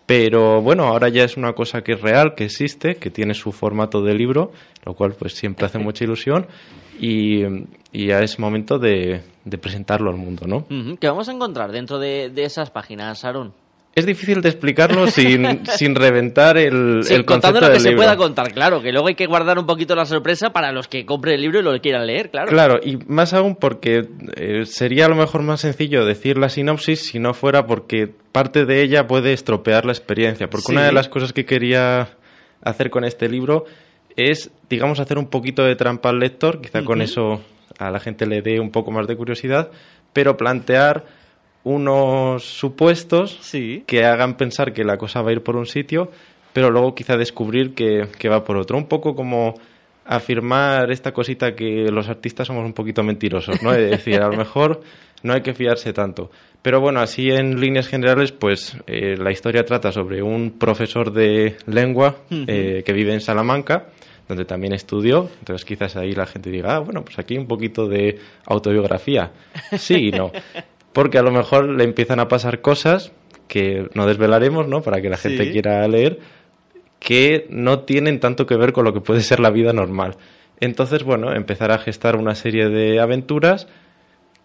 pero 0.06 0.62
bueno, 0.62 0.84
ahora 0.84 1.08
ya 1.08 1.24
es 1.24 1.38
una 1.38 1.54
cosa 1.54 1.82
que 1.82 1.94
es 1.94 2.02
real, 2.02 2.36
que 2.36 2.44
existe, 2.44 2.96
que 2.96 3.10
tiene 3.10 3.34
su 3.36 3.54
formato 3.54 4.02
de 4.02 4.14
libro, 4.16 4.52
lo 4.86 4.96
cual 4.96 5.16
pues 5.18 5.34
siempre 5.34 5.66
hace 5.66 5.80
mucha 5.80 6.04
ilusión. 6.04 6.46
Y, 7.00 7.44
ya 7.94 8.20
es 8.20 8.38
momento 8.40 8.80
de, 8.80 9.22
presentarlo 9.62 10.10
al 10.10 10.18
mundo, 10.18 10.46
¿no? 10.46 10.68
¿Qué 11.00 11.08
vamos 11.08 11.30
a 11.30 11.32
encontrar 11.32 11.72
dentro 11.72 12.00
de, 12.00 12.30
de 12.30 12.44
esas 12.44 12.70
páginas, 12.70 13.24
Aaron? 13.24 13.54
Es 13.96 14.08
difícil 14.08 14.42
de 14.42 14.50
explicarlo 14.50 15.06
sin, 15.08 15.66
sin 15.66 15.94
reventar 15.94 16.58
el, 16.58 17.04
sí, 17.04 17.14
el 17.14 17.26
contando 17.26 17.62
lo 17.62 17.72
que 17.72 17.80
se 17.80 17.92
pueda 17.92 18.18
contar, 18.18 18.52
claro, 18.52 18.82
que 18.82 18.92
luego 18.92 19.08
hay 19.08 19.16
que 19.16 19.28
guardar 19.28 19.60
un 19.60 19.68
poquito 19.68 19.96
la 19.96 20.06
sorpresa 20.06 20.52
para 20.52 20.72
los 20.72 20.88
que 20.88 21.06
compren 21.06 21.36
el 21.36 21.42
libro 21.42 21.60
y 21.60 21.64
lo 21.64 21.80
quieran 21.80 22.08
leer, 22.08 22.32
claro. 22.32 22.48
Claro, 22.48 22.80
y 22.84 22.98
más 23.08 23.34
aún 23.34 23.56
porque 23.56 24.08
eh, 24.36 24.66
sería 24.66 25.06
a 25.06 25.10
lo 25.10 25.16
mejor 25.16 25.44
más 25.44 25.62
sencillo 25.62 26.06
decir 26.06 26.40
la 26.40 26.50
sinopsis 26.50 27.02
si 27.02 27.20
no 27.20 27.36
fuera 27.36 27.68
porque 27.68 28.10
parte 28.32 28.66
de 28.66 28.82
ella 28.82 29.06
puede 29.06 29.32
estropear 29.32 29.86
la 29.86 29.92
experiencia. 29.92 30.50
Porque 30.50 30.72
una 30.72 30.86
de 30.86 30.92
las 30.92 31.08
cosas 31.08 31.32
que 31.32 31.46
quería 31.46 32.18
hacer 32.64 32.90
con 32.90 33.04
este 33.04 33.30
libro 33.30 33.66
es, 34.16 34.52
digamos, 34.70 35.00
hacer 35.00 35.20
un 35.20 35.28
poquito 35.28 35.64
de 35.64 35.76
trampa 35.76 36.10
al 36.10 36.20
lector, 36.20 36.62
quizá 36.62 36.84
con 36.84 37.02
eso 37.02 37.42
a 37.78 37.92
la 37.92 38.00
gente 38.00 38.26
le 38.26 38.42
dé 38.42 38.60
un 38.60 38.72
poco 38.72 38.92
más 38.92 39.08
de 39.08 39.16
curiosidad, 39.16 39.70
pero 40.14 40.36
plantear 40.36 41.06
unos 41.64 42.44
supuestos 42.44 43.40
que 43.88 44.04
hagan 44.06 44.36
pensar 44.36 44.74
que 44.74 44.84
la 44.84 44.98
cosa 44.98 45.22
va 45.22 45.30
a 45.30 45.34
ir 45.34 45.44
por 45.44 45.56
un 45.56 45.66
sitio, 45.66 46.12
pero 46.52 46.70
luego 46.70 46.94
quizá 46.94 47.18
descubrir 47.18 47.74
que, 47.74 48.30
va 48.30 48.44
por 48.44 48.58
otro. 48.58 48.78
Un 48.78 48.88
poco 48.88 49.16
como 49.16 49.56
afirmar 50.06 50.92
esta 50.92 51.14
cosita 51.14 51.56
que 51.56 51.90
los 51.90 52.10
artistas 52.10 52.48
somos 52.48 52.66
un 52.66 52.74
poquito 52.74 53.04
mentirosos, 53.04 53.62
¿no? 53.64 53.74
Es 53.74 53.90
decir, 53.90 54.22
a 54.22 54.28
lo 54.28 54.38
mejor 54.38 54.82
no 55.24 55.34
hay 55.34 55.42
que 55.42 55.54
fiarse 55.54 55.94
tanto. 55.94 56.30
Pero 56.62 56.80
bueno, 56.80 57.00
así 57.00 57.30
en 57.30 57.60
líneas 57.60 57.88
generales, 57.88 58.32
pues 58.32 58.78
eh, 58.88 59.16
la 59.18 59.32
historia 59.32 59.64
trata 59.64 59.92
sobre 59.92 60.22
un 60.22 60.58
profesor 60.60 61.12
de 61.12 61.58
lengua 61.66 62.18
eh, 62.30 62.84
que 62.86 62.94
vive 62.94 63.14
en 63.14 63.22
Salamanca, 63.22 63.88
donde 64.28 64.46
también 64.46 64.74
estudió. 64.74 65.30
Entonces 65.40 65.66
quizás 65.66 65.96
ahí 65.96 66.14
la 66.14 66.26
gente 66.26 66.50
diga, 66.50 66.76
ah, 66.76 66.80
bueno, 66.80 67.04
pues 67.04 67.18
aquí 67.20 67.38
un 67.38 67.48
poquito 67.48 67.88
de 67.88 68.20
autobiografía. 68.46 69.32
Sí 69.78 70.08
y 70.08 70.12
no. 70.12 70.32
Porque 70.94 71.18
a 71.18 71.24
lo 71.24 71.32
mejor 71.32 71.68
le 71.68 71.84
empiezan 71.84 72.20
a 72.20 72.28
pasar 72.28 72.62
cosas 72.62 73.12
que 73.48 73.90
no 73.94 74.06
desvelaremos, 74.06 74.68
¿no? 74.68 74.82
Para 74.82 75.02
que 75.02 75.10
la 75.10 75.18
gente 75.18 75.52
quiera 75.52 75.88
leer, 75.88 76.20
que 77.00 77.46
no 77.50 77.82
tienen 77.82 78.20
tanto 78.20 78.46
que 78.46 78.56
ver 78.56 78.72
con 78.74 78.86
lo 78.86 78.94
que 78.94 79.02
puede 79.02 79.22
ser 79.22 79.40
la 79.40 79.50
vida 79.50 79.74
normal. 79.74 80.16
Entonces, 80.60 81.04
bueno, 81.04 81.34
empezar 81.34 81.72
a 81.72 81.80
gestar 81.80 82.16
una 82.16 82.36
serie 82.36 82.70
de 82.70 83.00
aventuras 83.02 83.68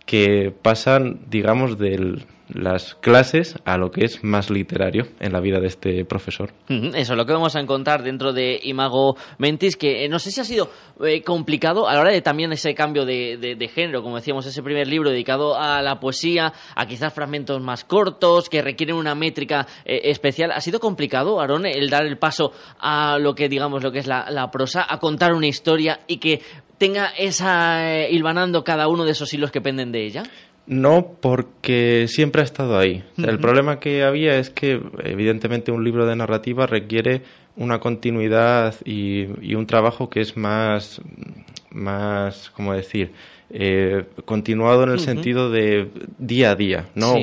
que 0.09 0.51
pasan, 0.63 1.21
digamos, 1.29 1.77
del, 1.77 2.25
las 2.49 2.95
clases 2.95 3.57
a 3.67 3.77
lo 3.77 3.91
que 3.91 4.07
es 4.07 4.25
más 4.25 4.49
literario 4.49 5.07
en 5.21 5.35
la 5.35 5.41
vida 5.41 5.61
de 5.61 5.67
este 5.67 6.07
profesor. 6.07 6.55
Eso 6.67 7.13
es 7.13 7.17
lo 7.17 7.27
que 7.27 7.35
vamos 7.35 7.55
a 7.57 7.61
encontrar 7.61 8.03
dentro 8.03 8.33
de 8.33 8.59
Imago 8.63 9.17
Mentis, 9.37 9.77
que 9.77 10.07
eh, 10.07 10.09
no 10.09 10.19
sé 10.19 10.31
si 10.31 10.41
ha 10.41 10.45
sido 10.45 10.71
eh, 11.05 11.23
complicado 11.23 11.87
a 11.87 11.93
la 11.93 12.01
hora 12.01 12.11
de 12.11 12.23
también 12.23 12.51
ese 12.55 12.75
cambio 12.75 13.05
de, 13.05 13.71
género, 13.75 14.03
como 14.03 14.17
decíamos, 14.17 14.47
ese 14.47 14.63
primer 14.63 14.89
libro 14.89 15.11
dedicado 15.11 15.59
a 15.59 15.83
la 15.83 16.01
poesía, 16.01 16.55
a 16.75 16.87
quizás 16.87 17.13
fragmentos 17.13 17.61
más 17.61 17.85
cortos, 17.85 18.49
que 18.49 18.63
requieren 18.63 18.97
una 18.97 19.15
métrica 19.15 19.67
eh, 19.85 20.01
especial. 20.05 20.53
¿Ha 20.53 20.63
sido 20.63 20.81
complicado, 20.81 21.39
Aarón, 21.39 21.67
el 21.67 21.91
dar 21.91 22.07
el 22.07 22.17
paso 22.17 22.53
a 22.81 23.19
lo 23.19 23.35
que, 23.35 23.51
digamos, 23.51 23.83
lo 23.83 23.93
que 23.93 23.99
es 23.99 24.07
la, 24.07 24.31
la 24.31 24.51
prosa, 24.51 24.87
a 24.89 24.99
contar 24.99 25.35
una 25.35 25.49
historia 25.49 26.01
y 26.07 26.17
que 26.17 26.41
tenga 26.79 27.09
esa 27.19 28.09
hilvanando 28.09 28.65
cada 28.65 28.89
uno 28.89 29.05
de 29.05 29.13
esos 29.13 29.33
hilos 29.35 29.51
que 29.51 29.61
penden 29.61 29.93
de 29.93 30.07
ella? 30.07 30.23
No, 30.67 31.13
porque 31.21 32.07
siempre 32.09 32.43
ha 32.43 32.45
estado 32.45 32.79
ahí. 32.79 33.03
El 33.17 33.39
problema 33.39 33.81
que 33.81 34.03
había 34.03 34.39
es 34.39 34.51
que, 34.51 34.81
evidentemente, 35.03 35.73
un 35.73 35.83
libro 35.83 36.07
de 36.07 36.15
narrativa 36.15 36.67
requiere 36.67 37.23
una 37.57 37.81
continuidad 37.81 38.75
y, 38.85 39.55
un 39.55 39.67
trabajo 39.67 40.11
que 40.11 40.21
es 40.21 40.37
más, 40.37 41.01
más 41.71 42.51
¿cómo 42.51 42.75
decir? 42.75 43.13
Eh, 43.51 44.05
continuado 44.27 44.83
en 44.83 44.91
el 44.91 45.01
sentido 45.01 45.51
de 45.51 45.89
día 46.19 46.51
a 46.51 46.55
día, 46.55 46.89
¿no? 46.95 47.15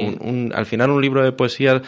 al 0.54 0.66
final 0.66 0.90
un 0.90 1.00
libro 1.00 1.24
de 1.24 1.32
poesía 1.32 1.84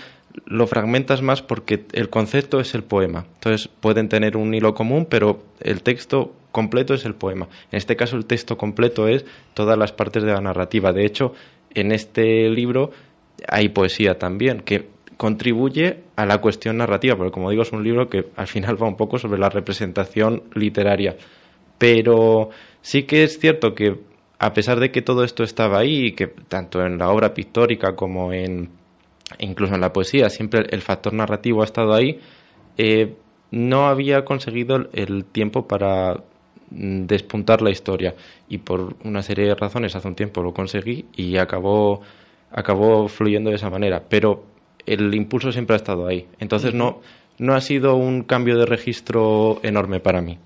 lo 0.45 0.67
fragmentas 0.67 1.23
más 1.23 1.41
porque 1.41 1.85
el 1.93 2.09
concepto 2.09 2.59
es 2.59 2.75
el 2.75 2.83
poema. 2.83 3.25
Entonces 3.33 3.67
pueden 3.67 4.09
tener 4.09 4.37
un 4.37 4.53
hilo 4.53 4.75
común, 4.75 5.07
pero 5.09 5.41
el 5.59 5.81
texto 5.81 6.33
completo 6.51 6.93
es 6.93 7.05
el 7.05 7.15
poema. 7.15 7.47
En 7.71 7.77
este 7.77 7.95
caso 7.95 8.15
el 8.15 8.25
texto 8.25 8.57
completo 8.57 9.07
es 9.07 9.25
todas 9.53 9.77
las 9.77 9.91
partes 9.91 10.23
de 10.23 10.31
la 10.31 10.41
narrativa. 10.41 10.91
De 10.91 11.05
hecho, 11.05 11.33
en 11.73 11.91
este 11.91 12.49
libro 12.49 12.91
hay 13.47 13.69
poesía 13.69 14.17
también, 14.17 14.61
que 14.61 14.87
contribuye 15.17 16.03
a 16.15 16.25
la 16.25 16.39
cuestión 16.39 16.77
narrativa, 16.77 17.15
porque 17.15 17.31
como 17.31 17.49
digo 17.49 17.63
es 17.63 17.71
un 17.71 17.83
libro 17.83 18.07
que 18.09 18.25
al 18.35 18.47
final 18.47 18.81
va 18.81 18.87
un 18.87 18.97
poco 18.97 19.17
sobre 19.17 19.39
la 19.39 19.49
representación 19.49 20.43
literaria. 20.53 21.15
Pero 21.77 22.49
sí 22.81 23.03
que 23.03 23.23
es 23.23 23.39
cierto 23.39 23.73
que 23.73 23.99
a 24.39 24.53
pesar 24.53 24.79
de 24.79 24.91
que 24.91 25.01
todo 25.01 25.23
esto 25.23 25.43
estaba 25.43 25.79
ahí, 25.79 26.11
que 26.13 26.27
tanto 26.27 26.85
en 26.85 26.97
la 26.97 27.09
obra 27.09 27.33
pictórica 27.33 27.95
como 27.95 28.31
en 28.31 28.69
incluso 29.39 29.75
en 29.75 29.81
la 29.81 29.91
poesía 29.91 30.29
siempre 30.29 30.65
el 30.69 30.81
factor 30.81 31.13
narrativo 31.13 31.61
ha 31.61 31.65
estado 31.65 31.93
ahí, 31.93 32.19
eh, 32.77 33.15
no 33.51 33.87
había 33.87 34.23
conseguido 34.25 34.87
el 34.93 35.25
tiempo 35.25 35.67
para 35.67 36.23
despuntar 36.69 37.61
la 37.61 37.69
historia 37.69 38.15
y 38.49 38.57
por 38.57 38.95
una 39.03 39.21
serie 39.21 39.47
de 39.47 39.55
razones 39.55 39.95
hace 39.95 40.07
un 40.07 40.15
tiempo 40.15 40.41
lo 40.41 40.53
conseguí 40.53 41.05
y 41.15 41.37
acabó 41.37 42.01
acabó 42.51 43.07
fluyendo 43.07 43.49
de 43.49 43.55
esa 43.55 43.69
manera 43.69 44.03
pero 44.09 44.43
el 44.85 45.13
impulso 45.15 45.51
siempre 45.51 45.75
ha 45.75 45.77
estado 45.77 46.07
ahí 46.07 46.27
entonces 46.39 46.73
no 46.73 47.01
no 47.39 47.53
ha 47.53 47.61
sido 47.61 47.95
un 47.95 48.23
cambio 48.23 48.57
de 48.57 48.65
registro 48.65 49.59
enorme 49.63 49.99
para 49.99 50.21
mí 50.21 50.39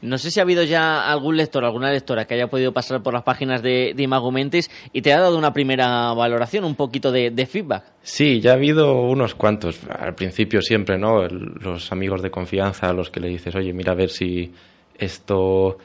No 0.00 0.18
sé 0.18 0.30
si 0.30 0.40
ha 0.40 0.42
habido 0.42 0.62
ya 0.62 1.10
algún 1.10 1.36
lector, 1.36 1.64
alguna 1.64 1.92
lectora 1.92 2.24
que 2.24 2.34
haya 2.34 2.48
podido 2.48 2.72
pasar 2.72 3.02
por 3.02 3.12
las 3.12 3.22
páginas 3.24 3.62
de, 3.62 3.92
de 3.94 4.02
Imagumentes 4.02 4.70
y 4.92 5.02
te 5.02 5.12
ha 5.12 5.20
dado 5.20 5.36
una 5.36 5.52
primera 5.52 6.12
valoración, 6.14 6.64
un 6.64 6.74
poquito 6.74 7.12
de, 7.12 7.46
feedback. 7.46 7.84
Sí, 8.02 8.40
ya 8.40 8.52
ha 8.52 8.54
habido 8.54 9.02
unos 9.02 9.34
cuantos. 9.34 9.80
Al 9.88 10.14
principio 10.14 10.62
siempre, 10.62 10.98
¿no? 10.98 11.26
los 11.28 11.92
amigos 11.92 12.22
de 12.22 12.30
confianza 12.30 12.88
a 12.88 12.92
los 12.92 13.10
que 13.10 13.20
le 13.20 13.28
dices, 13.28 13.54
oye, 13.54 13.72
mira 13.72 13.92
a 13.92 13.96
ver 13.96 14.08
si, 14.08 14.50
esto 14.98 15.78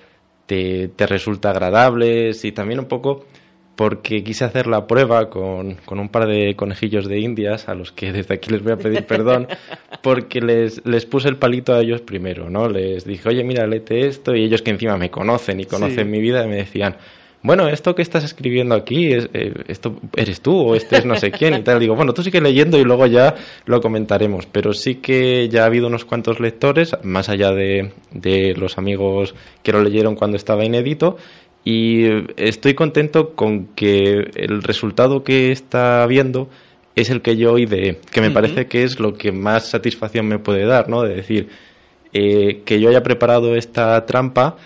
te, 0.45 0.91
resulta 0.97 1.51
agradable, 1.51 2.31
y 2.41 2.51
también 2.51 2.79
un 2.79 2.85
poco 2.85 3.25
porque 3.75 4.23
quise 4.23 4.43
hacer 4.43 4.67
la 4.67 4.87
prueba 4.87 5.29
con, 5.29 5.75
con, 5.85 5.99
un 5.99 6.09
par 6.09 6.27
de 6.27 6.55
conejillos 6.55 7.07
de 7.07 7.19
indias, 7.19 7.69
a 7.69 7.75
los 7.75 7.93
que 7.93 8.11
desde 8.11 8.33
aquí 8.33 8.49
les 8.51 8.61
voy 8.61 8.73
a 8.73 8.77
pedir 8.77 9.05
perdón, 9.05 9.47
porque 10.03 10.41
les, 10.41 10.85
les 10.85 11.05
puse 11.05 11.29
el 11.29 11.37
palito 11.37 11.73
a 11.73 11.79
ellos 11.79 12.01
primero, 12.01 12.49
¿no? 12.49 12.67
Les 12.67 13.05
dije, 13.05 13.29
oye, 13.29 13.43
mira, 13.43 13.65
léete 13.67 14.07
esto, 14.07 14.35
y 14.35 14.43
ellos 14.43 14.61
que 14.61 14.71
encima 14.71 14.97
me 14.97 15.09
conocen 15.09 15.59
y 15.61 15.65
conocen 15.65 16.11
mi 16.11 16.19
vida, 16.19 16.45
me 16.45 16.57
decían, 16.57 16.97
bueno, 17.41 17.69
esto 17.69 17.95
que 17.95 18.01
estás 18.01 18.23
escribiendo 18.25 18.75
aquí, 18.75 19.13
es, 19.13 19.29
eh, 19.33 19.53
esto 19.67 19.95
eres 20.15 20.41
tú 20.41 20.57
o 20.57 20.75
este 20.75 20.97
es 20.97 21.05
no 21.05 21.15
sé 21.15 21.31
quién 21.31 21.53
y 21.53 21.63
tal. 21.63 21.79
Digo, 21.79 21.95
bueno, 21.95 22.13
tú 22.13 22.21
sigue 22.21 22.41
leyendo 22.41 22.77
y 22.77 22.83
luego 22.83 23.05
ya 23.05 23.35
lo 23.65 23.79
comentaremos. 23.79 24.45
Pero 24.45 24.73
sí 24.73 24.95
que 24.95 25.47
ya 25.47 25.63
ha 25.63 25.67
habido 25.67 25.87
unos 25.87 26.03
cuantos 26.03 26.39
lectores, 26.39 26.97
más 27.03 27.29
allá 27.29 27.51
de, 27.51 27.93
de 28.11 28.53
los 28.55 28.77
amigos 28.77 29.35
que 29.63 29.71
lo 29.71 29.81
leyeron 29.81 30.15
cuando 30.15 30.35
estaba 30.35 30.65
inédito. 30.65 31.17
Y 31.63 32.07
estoy 32.35 32.73
contento 32.73 33.35
con 33.35 33.67
que 33.67 34.31
el 34.35 34.61
resultado 34.61 35.23
que 35.23 35.51
está 35.51 36.05
viendo 36.07 36.49
es 36.95 37.09
el 37.09 37.21
que 37.21 37.37
yo 37.37 37.57
ideé, 37.57 37.99
que 38.11 38.21
me 38.21 38.31
parece 38.31 38.67
que 38.67 38.83
es 38.83 38.99
lo 38.99 39.13
que 39.13 39.31
más 39.31 39.69
satisfacción 39.69 40.27
me 40.27 40.39
puede 40.39 40.65
dar, 40.65 40.89
¿no? 40.89 41.03
De 41.03 41.15
decir, 41.15 41.49
eh, 42.11 42.63
que 42.65 42.79
yo 42.79 42.89
haya 42.89 43.03
preparado 43.03 43.55
esta 43.55 44.05
trampa 44.05 44.57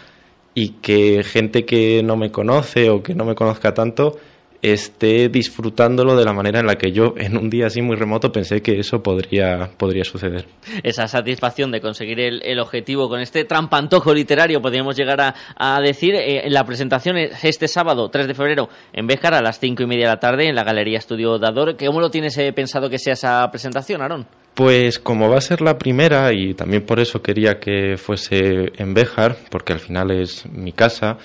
y 0.53 0.69
que 0.69 1.23
gente 1.23 1.65
que 1.65 2.03
no 2.03 2.15
me 2.15 2.31
conoce 2.31 2.89
o 2.89 3.03
que 3.03 3.15
no 3.15 3.25
me 3.25 3.35
conozca 3.35 3.73
tanto 3.73 4.17
esté 4.63 5.27
disfrutándolo 5.27 6.15
de 6.15 6.23
la 6.23 6.31
manera 6.31 6.61
en 6.61 6.65
la 6.65 6.75
que 6.75 6.93
yo 6.93 7.15
en 7.17 7.37
un 7.37 7.49
día 7.49 7.67
así 7.67 7.81
muy 7.81 7.97
remoto 7.97 8.31
pensé 8.31 8.61
que 8.61 8.79
eso 8.79 9.03
podría, 9.03 9.69
podría 9.77 10.05
suceder. 10.05 10.45
Esa 10.83 11.05
satisfacción 11.07 11.69
de 11.69 11.81
conseguir 11.81 12.21
el, 12.21 12.59
objetivo 12.59 13.09
con 13.09 13.19
este 13.19 13.43
trampantojo 13.43 14.13
literario, 14.13 14.61
podríamos 14.61 14.95
llegar 14.95 15.35
a, 15.57 15.81
decir, 15.81 16.15
eh, 16.15 16.49
la 16.49 16.63
presentación 16.63 17.17
este 17.17 17.67
sábado 17.67 18.09
3 18.09 18.25
de 18.25 18.33
febrero 18.33 18.69
en 18.93 19.05
Béjar 19.05 19.33
a 19.33 19.41
las 19.41 19.59
5 19.59 19.83
y 19.83 19.85
media 19.85 20.05
de 20.05 20.13
la 20.13 20.19
tarde 20.19 20.47
en 20.47 20.55
la 20.55 20.63
Galería 20.63 20.97
Estudio 20.97 21.37
Dador. 21.37 21.75
¿Cómo 21.75 21.99
lo 21.99 22.09
tienes 22.09 22.37
eh, 22.37 22.53
pensado 22.53 22.89
que 22.89 22.99
sea 22.99 23.13
esa 23.13 23.51
presentación, 23.51 24.01
Aaron? 24.01 24.25
Pues 24.53 24.97
como 24.97 25.29
va 25.29 25.39
a 25.39 25.41
ser 25.41 25.59
la 25.61 25.77
primera 25.77 26.31
y 26.31 26.53
también 26.53 26.85
por 26.85 27.01
eso 27.01 27.21
quería 27.21 27.59
que 27.59 27.97
fuese 27.97 28.71
en 28.77 28.93
Béjar, 28.93 29.35
porque 29.49 29.73
al 29.73 29.79
final 29.79 30.11
es 30.11 30.45
mi 30.45 30.71
casa, 30.71 31.17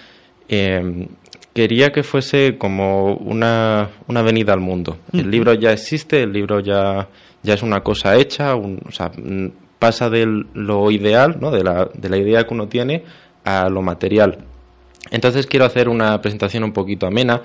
em, 0.49 1.07
quería 1.59 1.91
que 1.91 2.05
fuese 2.05 2.57
como 2.57 3.17
una, 3.17 3.91
una 4.07 4.23
venida 4.23 4.53
al 4.53 4.61
mundo. 4.61 4.99
El 5.13 5.29
libro 5.29 5.55
ya 5.55 5.73
existe, 5.73 6.23
el 6.23 6.33
libro 6.33 6.61
ya, 6.61 7.09
ya 7.43 7.55
es 7.55 7.65
una 7.65 7.81
cosa 7.81 8.15
hecha, 8.15 8.55
o 8.55 8.93
sea, 8.93 9.11
pasa 9.81 10.09
de 10.09 10.45
lo 10.55 10.89
ideal, 10.93 11.39
¿no? 11.41 11.51
de, 11.51 11.65
la, 11.65 11.91
de 11.93 12.09
la 12.09 12.17
idea 12.17 12.45
que 12.45 12.55
uno 12.55 12.69
tiene, 12.69 13.03
a 13.45 13.69
lo 13.69 13.83
material. 13.83 14.39
Entonces 15.11 15.49
quiero 15.49 15.65
hacer 15.65 15.89
una 15.89 16.21
presentación 16.21 16.63
un 16.63 16.73
poquito 16.73 17.09
amena. 17.09 17.43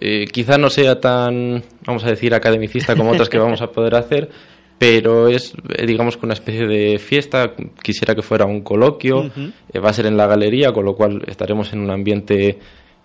Eh, 0.00 0.24
quizá 0.32 0.58
no 0.58 0.68
sea 0.68 0.98
tan, 0.98 1.62
vamos 1.86 2.02
a 2.02 2.08
decir, 2.08 2.34
academicista 2.34 2.96
como 2.96 3.12
otras 3.12 3.28
que 3.28 3.38
vamos 3.38 3.62
a 3.62 3.68
poder 3.68 3.94
hacer, 3.94 4.30
pero 4.78 5.28
es, 5.28 5.54
eh, 5.76 5.86
digamos 5.86 6.16
que 6.16 6.26
una 6.26 6.34
especie 6.34 6.66
de 6.66 6.98
fiesta. 6.98 7.52
Quisiera 7.80 8.16
que 8.16 8.22
fuera 8.22 8.46
un 8.46 8.62
coloquio. 8.62 9.30
Eh, 9.72 9.78
va 9.78 9.90
a 9.90 9.92
ser 9.92 10.06
en 10.06 10.16
la 10.16 10.26
galería, 10.26 10.72
con 10.72 10.84
lo 10.84 10.96
cual 10.96 11.22
estaremos 11.28 11.72
en 11.72 11.78
un 11.78 11.92
ambiente 11.92 12.58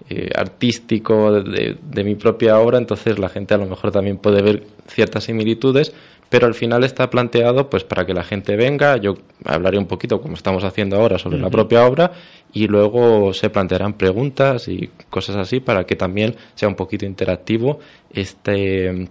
eh, 0.09 0.29
artístico 0.35 1.41
de, 1.41 1.77
de, 1.81 2.03
mi 2.03 2.15
propia 2.15 2.59
obra, 2.59 2.77
entonces 2.77 3.19
la 3.19 3.29
gente 3.29 3.53
a 3.53 3.57
lo 3.57 3.65
mejor 3.65 3.91
también 3.91 4.17
puede 4.17 4.41
ver 4.41 4.63
ciertas 4.87 5.25
similitudes, 5.25 5.93
pero 6.29 6.47
al 6.47 6.53
final 6.53 6.83
está 6.83 7.09
planteado 7.09 7.69
pues 7.69 7.83
para 7.83 8.05
que 8.05 8.13
la 8.13 8.23
gente 8.23 8.55
venga, 8.55 8.97
yo 8.97 9.15
hablaré 9.45 9.77
un 9.77 9.87
poquito 9.87 10.21
como 10.21 10.35
estamos 10.35 10.63
haciendo 10.63 10.95
ahora 10.95 11.17
sobre 11.17 11.39
la 11.39 11.49
propia 11.49 11.85
obra 11.85 12.11
y 12.53 12.67
luego 12.67 13.33
se 13.33 13.49
plantearán 13.49 13.93
preguntas 13.93 14.67
y 14.67 14.89
cosas 15.09 15.35
así 15.35 15.59
para 15.59 15.85
que 15.85 15.95
también 15.95 16.35
sea 16.55 16.69
un 16.69 16.75
poquito 16.75 17.05
interactivo 17.05 17.79
este 18.11 19.09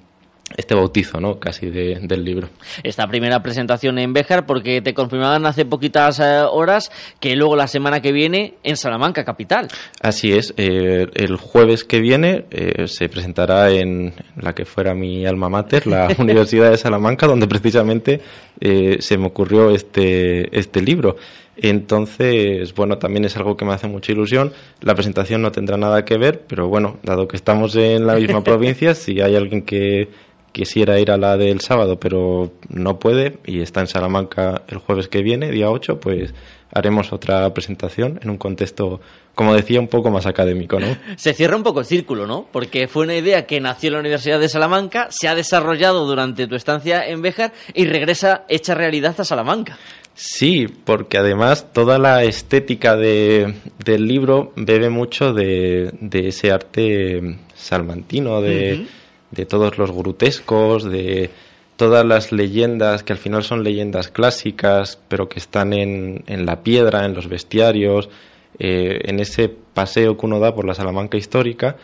este 0.57 0.75
bautizo, 0.75 1.21
¿no? 1.21 1.39
Casi 1.39 1.71
del 1.71 2.25
libro. 2.25 2.49
Esta 2.83 3.07
primera 3.07 3.43
presentación 3.43 3.99
en 3.99 4.13
Béjar, 4.13 4.47
porque 4.47 4.81
te 4.81 4.95
confirmaban 4.95 5.45
hace 5.47 5.65
poquitas 5.65 6.21
eh, 6.21 6.41
horas 6.51 6.91
que 7.21 7.37
luego 7.37 7.57
la 7.57 7.69
semana 7.69 8.01
que 8.01 8.13
viene 8.13 8.55
en 8.63 8.77
Salamanca, 8.77 9.25
capital. 9.25 9.69
Así 10.01 10.33
es. 10.33 10.55
Eh, 10.57 11.07
el 11.15 11.37
jueves 11.37 11.85
que 11.85 12.01
viene 12.01 12.47
eh, 12.51 12.87
se 12.87 13.09
presentará 13.09 13.71
en 13.71 14.15
la 14.37 14.55
que 14.55 14.65
fuera 14.65 14.95
mi 14.95 15.27
alma 15.27 15.49
mater, 15.49 15.87
la 15.87 16.09
Universidad 16.19 16.71
de 16.71 16.79
Salamanca, 16.79 17.27
donde 17.27 17.47
precisamente 17.47 18.21
se 18.61 19.19
me 19.19 19.27
ocurrió 19.27 19.71
este, 19.71 20.59
este 20.59 20.83
libro. 20.83 21.17
Entonces, 21.61 22.73
bueno, 22.75 22.99
también 22.99 23.25
es 23.25 23.37
algo 23.37 23.57
que 23.57 23.65
me 23.65 23.73
hace 23.73 23.89
mucha 23.89 24.13
ilusión. 24.13 24.53
La 24.81 24.95
presentación 24.95 25.43
no 25.43 25.51
tendrá 25.51 25.77
nada 25.77 26.05
que 26.05 26.17
ver, 26.17 26.45
pero 26.47 26.69
bueno, 26.69 26.99
dado 27.03 27.27
que 27.27 27.37
estamos 27.37 27.75
en 27.75 28.07
la 28.07 28.15
misma 28.15 28.43
provincia, 28.45 28.95
si 28.95 29.21
hay 29.21 29.35
alguien 29.35 29.63
que 29.63 30.09
quisiera 30.53 30.99
ir 30.99 31.11
a 31.11 31.17
la 31.17 31.37
del 31.37 31.61
sábado, 31.61 31.99
pero 31.99 32.53
no 32.69 32.99
puede 32.99 33.39
y 33.47 33.61
está 33.61 33.81
en 33.81 33.87
Salamanca 33.87 34.63
el 34.69 34.79
jueves 34.79 35.09
que 35.09 35.23
viene, 35.23 35.51
día 35.51 35.71
8, 35.71 36.01
pues 36.01 36.35
haremos 36.73 37.13
otra 37.13 37.53
presentación 37.55 38.19
en 38.23 38.31
un 38.31 38.37
contexto, 38.37 39.01
como 39.35 39.55
decía, 39.55 39.81
un 39.81 39.89
poco 39.89 40.11
más 40.11 40.27
académico, 40.27 40.79
¿no? 40.79 40.87
Se 41.17 41.33
cierra 41.35 41.57
un 41.57 41.63
poco 41.63 41.81
el 41.81 41.87
círculo, 41.87 42.27
¿no? 42.27 42.47
Porque 42.53 42.89
fue 42.89 43.05
una 43.05 43.17
idea 43.17 43.47
que 43.47 43.61
nació 43.61 43.89
en 43.89 43.95
la 43.95 44.01
Universidad 44.01 44.41
de 44.41 44.49
Salamanca, 44.49 45.09
se 45.11 45.29
ha 45.29 45.35
desarrollado 45.35 46.07
durante 46.07 46.47
tu 46.47 46.55
estancia 46.55 47.07
en 47.07 47.23
Béjar 47.23 47.53
y 47.75 47.87
regresa 47.87 48.45
hecha 48.49 48.75
realidad 48.75 49.15
a 49.19 49.25
Salamanca. 49.25 49.79
Sí, 50.15 50.67
porque 50.85 51.17
además 51.17 51.73
toda 51.73 51.99
la 51.99 52.25
estética 52.25 52.97
de, 52.97 53.55
del 53.85 54.09
libro 54.09 54.53
bebe 54.57 54.91
mucho 54.91 55.33
de, 55.33 55.93
de 56.01 56.29
ese 56.29 56.51
arte 56.51 57.39
salmantino, 57.55 58.41
de, 58.41 58.85
de 59.31 59.47
todos 59.47 59.79
los 59.79 59.91
grutescos, 59.91 60.85
de 60.85 61.31
todas 61.77 62.05
las 62.05 62.33
leyendas 62.33 63.03
que 63.03 63.13
al 63.13 63.19
final 63.19 63.45
son 63.45 63.63
leyendas 63.63 64.09
clásicas, 64.09 64.99
pero 65.09 65.29
que 65.29 65.39
están 65.39 65.73
en, 65.73 66.25
en 66.27 66.45
la 66.45 66.63
piedra, 66.63 67.05
en 67.05 67.15
los 67.15 67.29
bestiarios, 67.29 68.09
eh, 68.59 69.01
en 69.05 69.21
ese 69.21 69.49
paseo 69.49 70.17
que 70.17 70.27
uno 70.27 70.41
da 70.41 70.55
por 70.55 70.67
la 70.67 70.75
Salamanca 70.75 71.17
histórica 71.17 71.77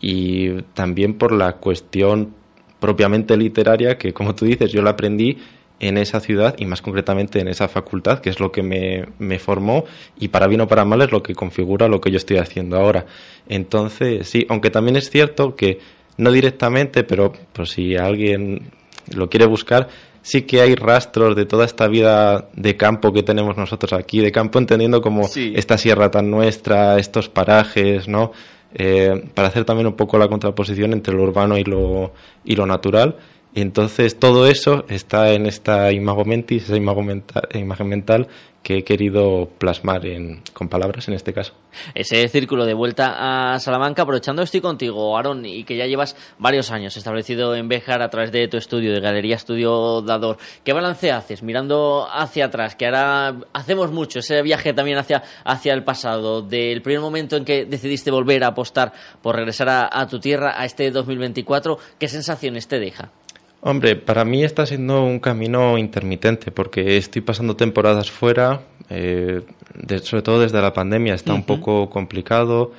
y 0.00 0.62
también 0.74 1.14
por 1.14 1.30
la 1.30 1.52
cuestión 1.54 2.34
propiamente 2.80 3.36
literaria 3.36 3.96
que, 3.96 4.12
como 4.12 4.34
tú 4.34 4.44
dices, 4.44 4.72
yo 4.72 4.82
la 4.82 4.90
aprendí 4.90 5.38
en 5.78 5.98
esa 5.98 6.20
ciudad 6.20 6.56
y 6.58 6.64
más 6.64 6.82
concretamente 6.82 7.38
en 7.38 7.48
esa 7.48 7.68
facultad, 7.68 8.18
que 8.20 8.30
es 8.30 8.40
lo 8.40 8.50
que 8.50 8.62
me, 8.62 9.04
me, 9.18 9.38
formó 9.38 9.84
y 10.18 10.28
para 10.28 10.46
bien 10.46 10.62
o 10.62 10.68
para 10.68 10.84
mal 10.84 11.02
es 11.02 11.12
lo 11.12 11.22
que 11.22 11.34
configura 11.34 11.86
lo 11.86 12.00
que 12.00 12.10
yo 12.10 12.16
estoy 12.16 12.38
haciendo 12.38 12.76
ahora. 12.76 13.06
Entonces, 13.48 14.28
sí, 14.28 14.46
aunque 14.48 14.70
también 14.70 14.96
es 14.96 15.10
cierto 15.10 15.54
que 15.54 15.78
no 16.18 16.30
directamente, 16.30 17.04
pero 17.04 17.32
pues, 17.52 17.70
si 17.70 17.96
alguien 17.96 18.70
lo 19.14 19.28
quiere 19.28 19.46
buscar, 19.46 19.88
sí 20.22 20.42
que 20.42 20.60
hay 20.60 20.74
rastros 20.74 21.36
de 21.36 21.46
toda 21.46 21.64
esta 21.64 21.86
vida 21.86 22.48
de 22.54 22.76
campo 22.76 23.12
que 23.12 23.22
tenemos 23.22 23.56
nosotros 23.56 23.92
aquí, 23.92 24.20
de 24.20 24.32
campo 24.32 24.58
entendiendo 24.58 25.00
como 25.00 25.28
esta 25.54 25.78
sierra 25.78 26.10
tan 26.10 26.30
nuestra, 26.30 26.98
estos 26.98 27.28
parajes, 27.28 28.08
¿no? 28.08 28.32
Eh, 28.74 29.30
para 29.34 29.48
hacer 29.48 29.64
también 29.64 29.86
un 29.86 29.94
poco 29.94 30.18
la 30.18 30.28
contraposición 30.28 30.92
entre 30.92 31.14
lo 31.14 31.22
urbano 31.22 31.56
y 31.56 31.64
lo, 31.64 32.12
y 32.44 32.56
lo 32.56 32.66
natural. 32.66 33.16
Y 33.56 33.62
entonces 33.62 34.18
todo 34.18 34.46
eso 34.46 34.84
está 34.90 35.32
en 35.32 35.46
esta 35.46 35.90
imago 35.90 36.26
mentis, 36.26 36.64
esa 36.64 36.76
imago 36.76 37.02
mental, 37.02 37.48
imagen 37.54 37.88
mental 37.88 38.28
que 38.62 38.76
he 38.76 38.84
querido 38.84 39.48
plasmar 39.56 40.04
en, 40.04 40.42
con 40.52 40.68
palabras 40.68 41.08
en 41.08 41.14
este 41.14 41.32
caso. 41.32 41.54
Ese 41.94 42.28
círculo 42.28 42.66
de 42.66 42.74
vuelta 42.74 43.54
a 43.54 43.58
Salamanca, 43.58 44.02
aprovechando 44.02 44.42
estoy 44.42 44.60
contigo, 44.60 45.16
Aaron, 45.16 45.46
y 45.46 45.64
que 45.64 45.74
ya 45.74 45.86
llevas 45.86 46.16
varios 46.36 46.70
años 46.70 46.98
establecido 46.98 47.56
en 47.56 47.66
Béjar 47.66 48.02
a 48.02 48.10
través 48.10 48.30
de 48.30 48.46
tu 48.46 48.58
estudio, 48.58 48.92
de 48.92 49.00
Galería 49.00 49.36
Estudio 49.36 50.02
Dador. 50.02 50.36
¿Qué 50.62 50.74
balance 50.74 51.10
haces 51.10 51.42
mirando 51.42 52.06
hacia 52.12 52.46
atrás? 52.46 52.76
Que 52.76 52.84
ahora 52.84 53.38
hacemos 53.54 53.90
mucho, 53.90 54.18
ese 54.18 54.42
viaje 54.42 54.74
también 54.74 54.98
hacia, 54.98 55.72
el 55.72 55.82
pasado, 55.82 56.42
del 56.42 56.82
primer 56.82 57.00
momento 57.00 57.38
en 57.38 57.46
que 57.46 57.64
decidiste 57.64 58.10
volver 58.10 58.44
a 58.44 58.48
apostar 58.48 58.92
por 59.22 59.34
regresar 59.34 59.88
a 59.90 60.06
tu 60.08 60.20
tierra 60.20 60.60
a 60.60 60.66
este 60.66 60.90
2024, 60.90 61.78
¿qué 61.98 62.08
sensaciones 62.08 62.68
te 62.68 62.78
deja? 62.78 63.12
Hombre, 63.60 63.96
para 63.96 64.24
mí 64.24 64.44
está 64.44 64.66
siendo 64.66 65.02
un 65.02 65.18
camino 65.18 65.78
intermitente 65.78 66.50
porque 66.50 66.98
estoy 66.98 67.22
pasando 67.22 67.56
temporadas 67.56 68.10
fuera, 68.10 68.60
eh, 68.90 69.42
de, 69.74 69.98
sobre 69.98 70.22
todo 70.22 70.40
desde 70.40 70.60
la 70.60 70.72
pandemia 70.72 71.14
está 71.14 71.34
un 71.34 71.42
poco 71.42 71.90
complicado 71.90 72.72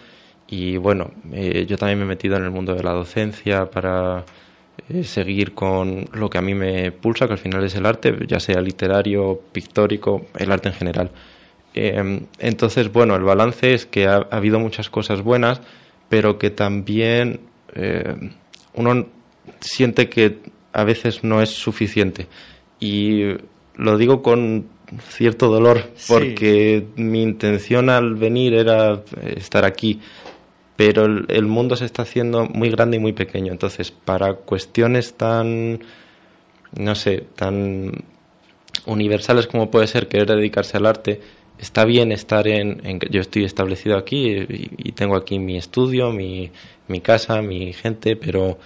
y 0.47 0.77
bueno, 0.77 1.11
eh, 1.33 1.65
yo 1.67 1.77
también 1.77 1.99
me 1.99 2.05
he 2.05 2.07
metido 2.07 2.37
en 2.37 2.43
el 2.43 2.51
mundo 2.51 2.73
de 2.73 2.83
la 2.83 2.93
docencia 2.93 3.69
para 3.69 4.23
eh, 4.87 5.03
seguir 5.03 5.53
con 5.53 6.05
lo 6.13 6.29
que 6.29 6.37
a 6.37 6.41
mí 6.41 6.53
me 6.53 6.91
pulsa, 6.91 7.27
que 7.27 7.33
al 7.33 7.39
final 7.39 7.63
es 7.63 7.75
el 7.75 7.85
arte, 7.85 8.15
ya 8.27 8.39
sea 8.39 8.61
literario, 8.61 9.41
pictórico, 9.51 10.27
el 10.37 10.51
arte 10.51 10.69
en 10.69 10.75
general. 10.75 11.11
entonces, 11.73 12.91
bueno, 12.93 13.15
el 13.15 13.23
balance 13.23 13.73
es 13.73 13.85
que 13.85 14.07
ha, 14.07 14.15
ha, 14.15 14.37
habido 14.37 14.59
muchas 14.59 14.89
cosas 14.89 15.21
buenas, 15.21 15.59
pero 16.07 16.39
que 16.39 16.49
también 16.49 17.41
uno 18.73 19.05
siente 19.59 20.09
que 20.09 20.39
a 20.77 20.83
veces 20.83 21.23
no 21.23 21.41
es 21.41 21.49
suficiente. 21.49 22.27
Y 22.79 23.23
lo 23.75 23.97
digo 23.97 24.21
con 24.21 24.67
cierto 25.09 25.49
dolor, 25.49 25.89
porque 26.07 26.85
mi 26.95 27.23
intención 27.23 27.89
al 27.89 28.13
venir 28.13 28.53
era 28.53 29.01
estar 29.35 29.65
aquí, 29.65 29.99
pero 30.75 31.05
el, 31.05 31.45
mundo 31.47 31.75
se 31.75 31.85
está 31.85 32.03
haciendo 32.03 32.45
muy 32.45 32.69
grande 32.69 32.97
y 32.97 32.99
muy 32.99 33.13
pequeño. 33.13 33.51
Entonces, 33.51 33.89
para 33.89 34.35
cuestiones 34.35 35.15
tan, 35.15 35.79
no 36.77 36.93
sé, 36.93 37.25
tan 37.35 38.03
universales 38.85 39.47
como 39.47 39.71
puede 39.71 39.87
ser 39.87 40.07
querer 40.07 40.27
dedicarse 40.27 40.77
al 40.77 40.85
arte, 40.85 41.21
está 41.57 41.85
bien 41.85 42.11
estar 42.11 42.47
en, 42.47 42.99
yo 43.09 43.21
estoy 43.21 43.45
establecido 43.45 43.97
aquí 43.97 44.27
y, 44.27 44.69
y, 44.77 44.91
tengo 44.91 45.15
aquí 45.15 45.39
mi 45.39 45.57
estudio, 45.57 46.11
mi, 46.11 46.51
mi 46.87 47.01
casa, 47.01 47.41
mi 47.41 47.73
gente, 47.73 48.15
pero 48.15 48.59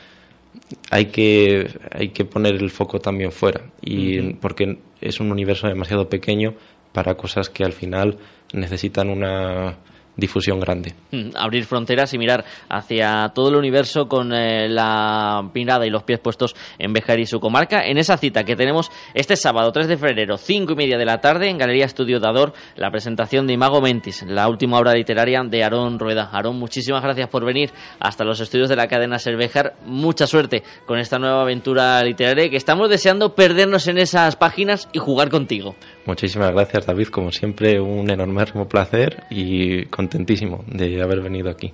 hay 0.89 1.05
que, 1.07 1.67
hay 1.91 2.09
que 2.09 2.25
poner 2.25 2.55
el 2.55 2.69
foco 2.69 2.99
también 2.99 3.31
fuera. 3.31 3.61
Y 3.81 4.33
porque 4.33 4.77
es 4.99 5.19
un 5.19 5.31
universo 5.31 5.67
demasiado 5.67 6.09
pequeño 6.09 6.55
para 6.93 7.15
cosas 7.15 7.49
que 7.49 7.63
al 7.63 7.73
final 7.73 8.17
necesitan 8.53 9.09
una 9.09 9.77
difusión 10.15 10.59
grande. 10.59 10.93
Mm, 11.11 11.35
abrir 11.35 11.65
fronteras 11.65 12.13
y 12.13 12.17
mirar 12.17 12.45
hacia 12.69 13.31
todo 13.33 13.49
el 13.49 13.55
universo 13.55 14.07
con 14.07 14.33
eh, 14.33 14.67
la 14.69 15.49
mirada 15.53 15.85
y 15.85 15.89
los 15.89 16.03
pies 16.03 16.19
puestos 16.19 16.55
en 16.79 16.93
Bejar 16.93 17.19
y 17.19 17.25
su 17.25 17.39
comarca. 17.39 17.85
En 17.85 17.97
esa 17.97 18.17
cita 18.17 18.43
que 18.43 18.55
tenemos 18.55 18.91
este 19.13 19.35
sábado 19.35 19.71
3 19.71 19.87
de 19.87 19.97
febrero, 19.97 20.37
5 20.37 20.73
y 20.73 20.75
media 20.75 20.97
de 20.97 21.05
la 21.05 21.19
tarde, 21.19 21.49
en 21.49 21.57
Galería 21.57 21.85
Estudio 21.85 22.19
Dador, 22.19 22.53
la 22.75 22.91
presentación 22.91 23.47
de 23.47 23.53
Imago 23.53 23.81
Mentis, 23.81 24.23
la 24.23 24.47
última 24.47 24.77
obra 24.77 24.93
literaria 24.93 25.41
de 25.43 25.63
Aarón 25.63 25.99
Rueda. 25.99 26.29
Aarón, 26.31 26.57
muchísimas 26.57 27.01
gracias 27.01 27.29
por 27.29 27.45
venir 27.45 27.71
hasta 27.99 28.23
los 28.23 28.39
estudios 28.39 28.69
de 28.69 28.75
la 28.75 28.87
cadena 28.87 29.19
Servejar. 29.19 29.75
Mucha 29.85 30.27
suerte 30.27 30.63
con 30.85 30.99
esta 30.99 31.19
nueva 31.19 31.41
aventura 31.41 32.03
literaria 32.03 32.49
que 32.49 32.57
estamos 32.57 32.89
deseando 32.89 33.33
perdernos 33.33 33.87
en 33.87 33.97
esas 33.97 34.35
páginas 34.35 34.89
y 34.91 34.99
jugar 34.99 35.29
contigo. 35.29 35.75
Muchísimas 36.05 36.51
gracias, 36.51 36.85
David. 36.85 37.07
Como 37.07 37.31
siempre, 37.31 37.79
un 37.79 38.09
enorme 38.09 38.41
placer 38.67 39.23
y 39.29 39.85
contentísimo 39.85 40.63
de 40.67 41.01
haber 41.01 41.21
venido 41.21 41.49
aquí. 41.49 41.73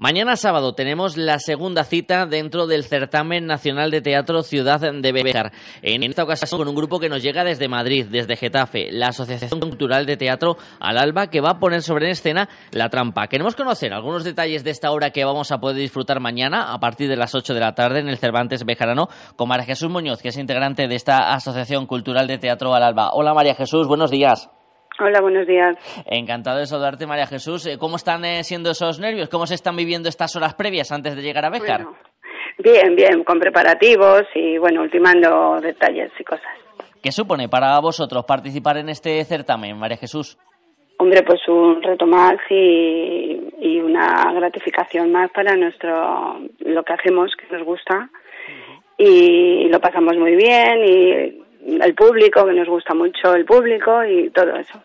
Mañana 0.00 0.36
sábado 0.36 0.74
tenemos 0.74 1.16
la 1.16 1.40
segunda 1.40 1.82
cita 1.82 2.24
dentro 2.24 2.68
del 2.68 2.84
Certamen 2.84 3.46
Nacional 3.46 3.90
de 3.90 4.00
Teatro 4.00 4.44
Ciudad 4.44 4.80
de 4.80 5.12
Béjar. 5.12 5.50
En 5.82 6.04
esta 6.04 6.22
ocasión 6.22 6.56
con 6.56 6.68
un 6.68 6.76
grupo 6.76 7.00
que 7.00 7.08
nos 7.08 7.20
llega 7.20 7.42
desde 7.42 7.66
Madrid, 7.66 8.06
desde 8.08 8.36
Getafe, 8.36 8.92
la 8.92 9.08
Asociación 9.08 9.58
Cultural 9.58 10.06
de 10.06 10.16
Teatro 10.16 10.56
Al 10.78 10.98
Alba, 10.98 11.26
que 11.26 11.40
va 11.40 11.50
a 11.50 11.58
poner 11.58 11.82
sobre 11.82 12.10
escena 12.10 12.48
La 12.70 12.90
Trampa. 12.90 13.26
Queremos 13.26 13.56
conocer 13.56 13.92
algunos 13.92 14.22
detalles 14.22 14.62
de 14.62 14.70
esta 14.70 14.92
obra 14.92 15.10
que 15.10 15.24
vamos 15.24 15.50
a 15.50 15.58
poder 15.58 15.78
disfrutar 15.78 16.20
mañana 16.20 16.72
a 16.72 16.78
partir 16.78 17.08
de 17.08 17.16
las 17.16 17.34
8 17.34 17.52
de 17.52 17.60
la 17.60 17.74
tarde 17.74 17.98
en 17.98 18.08
el 18.08 18.18
Cervantes 18.18 18.64
Bejarano 18.64 19.08
con 19.34 19.48
María 19.48 19.66
Jesús 19.66 19.90
Muñoz, 19.90 20.22
que 20.22 20.28
es 20.28 20.38
integrante 20.38 20.86
de 20.86 20.94
esta 20.94 21.34
Asociación 21.34 21.86
Cultural 21.86 22.28
de 22.28 22.38
Teatro 22.38 22.72
Al 22.72 22.84
Alba. 22.84 23.10
Hola 23.14 23.34
María 23.34 23.56
Jesús, 23.56 23.88
buenos 23.88 24.12
días. 24.12 24.48
Hola, 25.00 25.20
buenos 25.20 25.46
días. 25.46 25.76
Encantado 26.06 26.58
de 26.58 26.66
saludarte, 26.66 27.06
María 27.06 27.26
Jesús. 27.26 27.64
Eh, 27.66 27.78
¿Cómo 27.78 27.96
están 27.96 28.24
eh, 28.24 28.42
siendo 28.42 28.72
esos 28.72 28.98
nervios? 28.98 29.28
¿Cómo 29.28 29.46
se 29.46 29.54
están 29.54 29.76
viviendo 29.76 30.08
estas 30.08 30.34
horas 30.34 30.54
previas 30.54 30.90
antes 30.90 31.14
de 31.14 31.22
llegar 31.22 31.44
a 31.44 31.50
Béjar? 31.50 31.86
Bien, 32.58 32.96
bien, 32.96 33.22
con 33.22 33.38
preparativos 33.38 34.24
y, 34.34 34.58
bueno, 34.58 34.82
ultimando 34.82 35.60
detalles 35.60 36.10
y 36.18 36.24
cosas. 36.24 36.50
¿Qué 37.00 37.12
supone 37.12 37.48
para 37.48 37.78
vosotros 37.78 38.24
participar 38.24 38.78
en 38.78 38.88
este 38.88 39.22
certamen, 39.24 39.78
María 39.78 39.96
Jesús? 39.96 40.36
Hombre, 40.98 41.22
pues 41.22 41.46
un 41.46 41.80
reto 41.80 42.04
más 42.04 42.34
y, 42.50 43.38
y 43.60 43.78
una 43.78 44.32
gratificación 44.34 45.12
más 45.12 45.30
para 45.30 45.54
nuestro 45.54 46.40
lo 46.58 46.82
que 46.82 46.92
hacemos, 46.92 47.30
que 47.36 47.56
nos 47.56 47.64
gusta. 47.64 48.10
Y 48.98 49.68
lo 49.68 49.78
pasamos 49.78 50.16
muy 50.16 50.34
bien 50.34 50.84
y 50.84 51.80
el 51.80 51.94
público, 51.94 52.44
que 52.44 52.52
nos 52.52 52.68
gusta 52.68 52.94
mucho 52.94 53.32
el 53.36 53.44
público 53.44 54.04
y 54.04 54.30
todo 54.30 54.56
eso. 54.56 54.82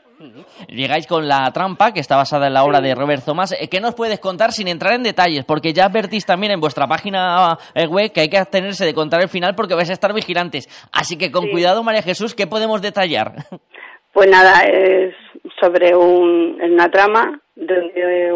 Llegáis 0.67 1.07
con 1.07 1.27
La 1.27 1.51
Trampa, 1.51 1.91
que 1.93 1.99
está 1.99 2.15
basada 2.15 2.47
en 2.47 2.53
la 2.53 2.63
obra 2.63 2.81
de 2.81 2.95
Robert 2.95 3.23
Thomas. 3.25 3.51
Eh, 3.51 3.67
¿Qué 3.69 3.79
nos 3.79 3.95
puedes 3.95 4.19
contar 4.19 4.51
sin 4.51 4.67
entrar 4.67 4.93
en 4.93 5.03
detalles? 5.03 5.45
Porque 5.45 5.73
ya 5.73 5.85
advertís 5.85 6.25
también 6.25 6.53
en 6.53 6.59
vuestra 6.59 6.87
página 6.87 7.57
eh, 7.75 7.87
web 7.87 8.11
que 8.11 8.21
hay 8.21 8.29
que 8.29 8.37
abstenerse 8.37 8.85
de 8.85 8.93
contar 8.93 9.21
el 9.21 9.29
final 9.29 9.55
porque 9.55 9.75
vais 9.75 9.89
a 9.89 9.93
estar 9.93 10.13
vigilantes. 10.13 10.67
Así 10.91 11.17
que 11.17 11.31
con 11.31 11.47
cuidado, 11.49 11.83
María 11.83 12.01
Jesús, 12.01 12.35
¿qué 12.35 12.47
podemos 12.47 12.81
detallar? 12.81 13.33
Pues 14.13 14.29
nada, 14.29 14.59
es 14.65 15.15
sobre 15.59 15.95
un, 15.95 16.61
una 16.61 16.91
trama 16.91 17.41
donde 17.55 18.31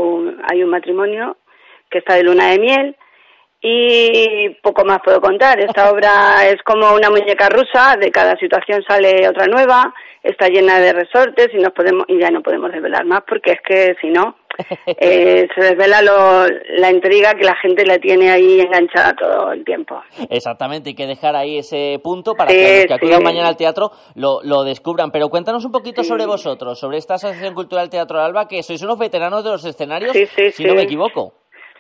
hay 0.50 0.64
un 0.64 0.70
matrimonio 0.72 1.38
que 1.92 2.00
está 2.00 2.16
de 2.16 2.24
luna 2.24 2.50
de 2.50 2.58
miel 2.58 2.96
y 3.62 4.50
poco 4.62 4.86
más 4.86 5.00
puedo 5.04 5.22
contar. 5.22 5.60
Esta 5.60 5.92
obra 5.92 6.48
es 6.48 6.62
como 6.64 6.94
una 6.94 7.10
muñeca 7.10 7.50
rusa, 7.50 7.96
de 8.00 8.12
cada 8.12 8.36
situación 8.38 8.84
sale 8.88 9.28
otra 9.30 9.46
nueva, 9.46 9.94
está 10.28 10.48
llena 10.50 10.80
de 10.80 10.94
resortes 10.94 11.50
y 11.54 11.58
nos 11.58 11.72
podemos 11.74 12.06
y 12.08 12.20
ya 12.20 12.30
no 12.30 12.42
podemos 12.42 12.72
desvelar 12.72 13.06
más 13.06 13.22
porque 13.28 13.52
es 13.52 13.62
que 13.62 13.96
si 14.02 14.10
no 14.10 14.36
eh, 14.88 15.48
se 15.56 15.62
desvela 15.62 16.02
lo, 16.02 16.48
la 16.78 16.92
intriga 16.92 17.34
que 17.34 17.44
la 17.44 17.56
gente 17.56 17.86
le 17.86 18.00
tiene 18.00 18.32
ahí 18.32 18.60
enganchada 18.60 19.14
todo 19.14 19.52
el 19.52 19.64
tiempo. 19.64 20.02
Exactamente, 20.30 20.90
hay 20.90 20.96
que 20.96 21.08
dejar 21.08 21.36
ahí 21.36 21.60
ese 21.60 22.00
punto 22.04 22.34
para 22.34 22.52
que 22.52 22.78
los 22.78 22.86
que 22.88 22.94
acudan 22.94 23.24
mañana 23.24 23.50
al 23.50 23.58
teatro 23.58 23.92
lo, 24.16 24.40
lo 24.44 24.64
descubran. 24.64 25.12
Pero 25.12 25.30
cuéntanos 25.30 25.64
un 25.66 25.72
poquito 25.72 26.04
sobre 26.04 26.26
vosotros, 26.26 26.80
sobre 26.80 26.98
esta 26.98 27.16
Asociación 27.16 27.54
Cultural 27.54 27.90
Teatro 27.90 28.20
Alba, 28.20 28.48
que 28.48 28.64
sois 28.64 28.82
unos 28.82 28.98
veteranos 28.98 29.44
de 29.44 29.52
los 29.52 29.66
escenarios, 29.66 30.14
si 30.52 30.66
no 30.66 30.76
me 30.76 30.84
equivoco. 30.84 31.34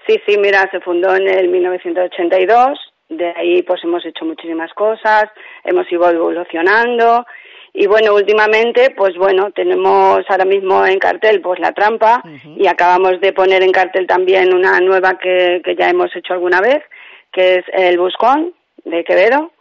Sí, 0.06 0.15
sí, 0.26 0.38
mira, 0.38 0.69
se 0.72 0.80
fundó 0.80 1.15
en 1.15 1.28
el 1.28 1.49
1982, 1.49 2.80
de 3.10 3.34
ahí 3.36 3.61
pues 3.64 3.84
hemos 3.84 4.06
hecho 4.06 4.24
muchísimas 4.24 4.74
cosas, 4.74 5.26
hemos 5.65 5.91
ido 5.91 6.10
evolucionando 6.10 7.26
y 7.80 7.86
bueno, 7.86 8.16
últimamente 8.16 8.90
pues 8.98 9.16
bueno, 9.18 9.52
tenemos 9.52 10.26
ahora 10.28 10.45
mismo 10.45 10.84
en 10.84 10.98
cartel 10.98 11.41
pues 11.41 11.60
La 11.60 11.74
Trampa 11.74 12.24
y 12.58 12.66
acabamos 12.66 13.22
de 13.22 13.34
poner 13.34 13.62
en 13.62 13.72
cartel 13.72 14.08
también 14.08 14.52
una 14.52 14.80
nueva 14.80 15.20
que, 15.20 15.62
que 15.64 15.76
ya 15.76 15.88
hemos 15.88 16.14
hecho 16.16 16.34
alguna 16.34 16.60
vez, 16.60 16.84
que 17.32 17.58
es 17.58 17.66
El 17.72 17.99
Buscón 17.99 18.52
de 18.84 19.04
Quevedo 19.04 19.52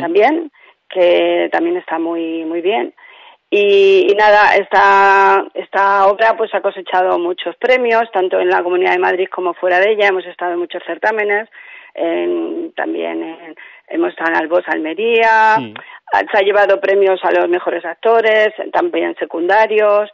también, 0.00 0.50
que 0.88 1.50
también 1.52 1.76
está 1.76 1.98
muy 1.98 2.46
muy 2.46 2.62
bien. 2.62 2.94
Y, 3.50 4.12
nada, 4.18 4.56
esta, 4.56 5.44
esta 5.54 6.06
obra 6.08 6.36
pues 6.36 6.52
ha 6.54 6.62
cosechado 6.62 7.18
muchos 7.18 7.54
premios, 7.56 8.10
tanto 8.10 8.40
en 8.40 8.48
la 8.48 8.62
Comunidad 8.62 8.92
de 8.92 8.98
Madrid 8.98 9.28
como 9.30 9.54
fuera 9.54 9.78
de 9.78 9.92
ella. 9.92 10.08
Hemos 10.08 10.26
estado 10.26 10.54
en 10.54 10.58
muchos 10.58 10.82
certámenes, 10.84 11.48
también 12.74 13.54
hemos 13.88 14.10
estado 14.10 14.30
en 14.30 14.36
Albos 14.36 14.64
Almería, 14.66 15.56
se 16.12 16.38
ha 16.38 16.42
llevado 16.42 16.80
premios 16.80 17.20
a 17.24 17.32
los 17.32 17.48
mejores 17.48 17.84
actores, 17.84 18.54
también 18.72 19.14
secundarios, 19.18 20.10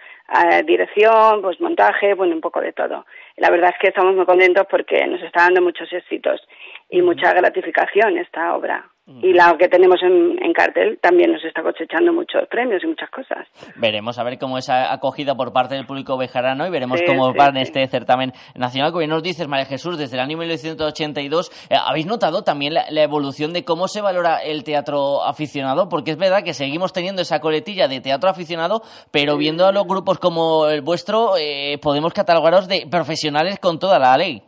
dirección, 0.65 1.43
pues 1.43 1.61
montaje, 1.61 2.15
bueno, 2.15 2.35
un 2.35 2.41
poco 2.41 2.61
de 2.61 2.73
todo. 2.73 3.07
La 3.37 3.51
verdad 3.51 3.71
es 3.71 3.79
que 3.79 3.89
estamos 3.89 4.15
muy 4.15 4.25
contentos 4.25 4.67
porque 4.71 5.07
nos 5.07 5.23
está 5.23 5.43
dando 5.43 5.63
muchos 5.63 5.93
éxitos 5.93 6.41
y 6.89 7.03
mucha 7.03 7.33
gratificación 7.33 8.19
esta 8.19 8.55
obra. 8.55 8.92
Y 9.05 9.33
la 9.33 9.57
que 9.59 9.69
tenemos 9.69 10.01
en, 10.01 10.39
en, 10.41 10.53
cartel 10.53 10.97
también 11.03 11.33
nos 11.33 11.45
está 11.45 11.61
cosechando 11.61 12.13
muchos 12.13 12.47
premios 12.49 12.85
y 12.85 12.87
muchas 12.87 13.11
cosas. 13.11 13.49
Veremos 13.75 14.17
a 14.17 14.23
ver 14.23 14.39
cómo 14.39 14.59
es 14.59 14.71
acogida 14.71 15.35
por 15.35 15.53
parte 15.53 15.75
del 15.75 15.87
público 15.87 16.17
bejarano 16.17 16.65
y 16.65 16.71
veremos 16.71 17.01
cómo 17.05 17.35
va 17.35 17.47
en 17.49 17.57
este 17.57 17.85
certamen 17.89 18.33
nacional. 18.55 18.93
Como 18.93 19.01
bien 19.01 19.11
nos 19.11 19.25
dices, 19.25 19.49
María 19.49 19.67
Jesús, 19.67 19.99
desde 19.99 20.17
el 20.17 20.23
año 20.23 20.39
1982, 20.39 21.51
eh, 21.69 21.75
¿habéis 21.85 22.07
notado 22.07 22.43
también 22.45 22.75
la, 22.75 23.03
evolución 23.03 23.53
de 23.53 23.65
cómo 23.65 23.89
se 23.89 24.01
valora 24.01 24.39
el 24.39 24.63
teatro 24.63 25.25
aficionado? 25.25 25.89
Porque 25.89 26.13
es 26.13 26.17
verdad 26.17 26.45
que 26.45 26.55
seguimos 26.55 26.93
teniendo 26.93 27.23
esa 27.23 27.41
coletilla 27.41 27.89
de 27.89 28.01
teatro 28.01 28.31
aficionado, 28.31 28.83
pero 29.11 29.37
viendo 29.37 29.67
a 29.67 29.73
los 29.73 29.85
grupos 29.85 30.21
como 30.21 30.69
el 30.69 30.81
vuestro, 30.81 31.37
eh, 31.37 31.77
podemos 31.83 32.13
catalogaros 32.13 32.69
de 32.69 32.87
profesionales 32.89 33.59
con 33.59 33.81
toda 33.81 33.99
la 33.99 34.17
ley. 34.17 34.45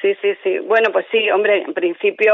Sí, 0.00 0.14
sí, 0.22 0.34
sí. 0.42 0.58
Bueno, 0.60 0.90
pues 0.92 1.06
sí, 1.10 1.28
hombre, 1.30 1.62
en 1.62 1.74
principio 1.74 2.32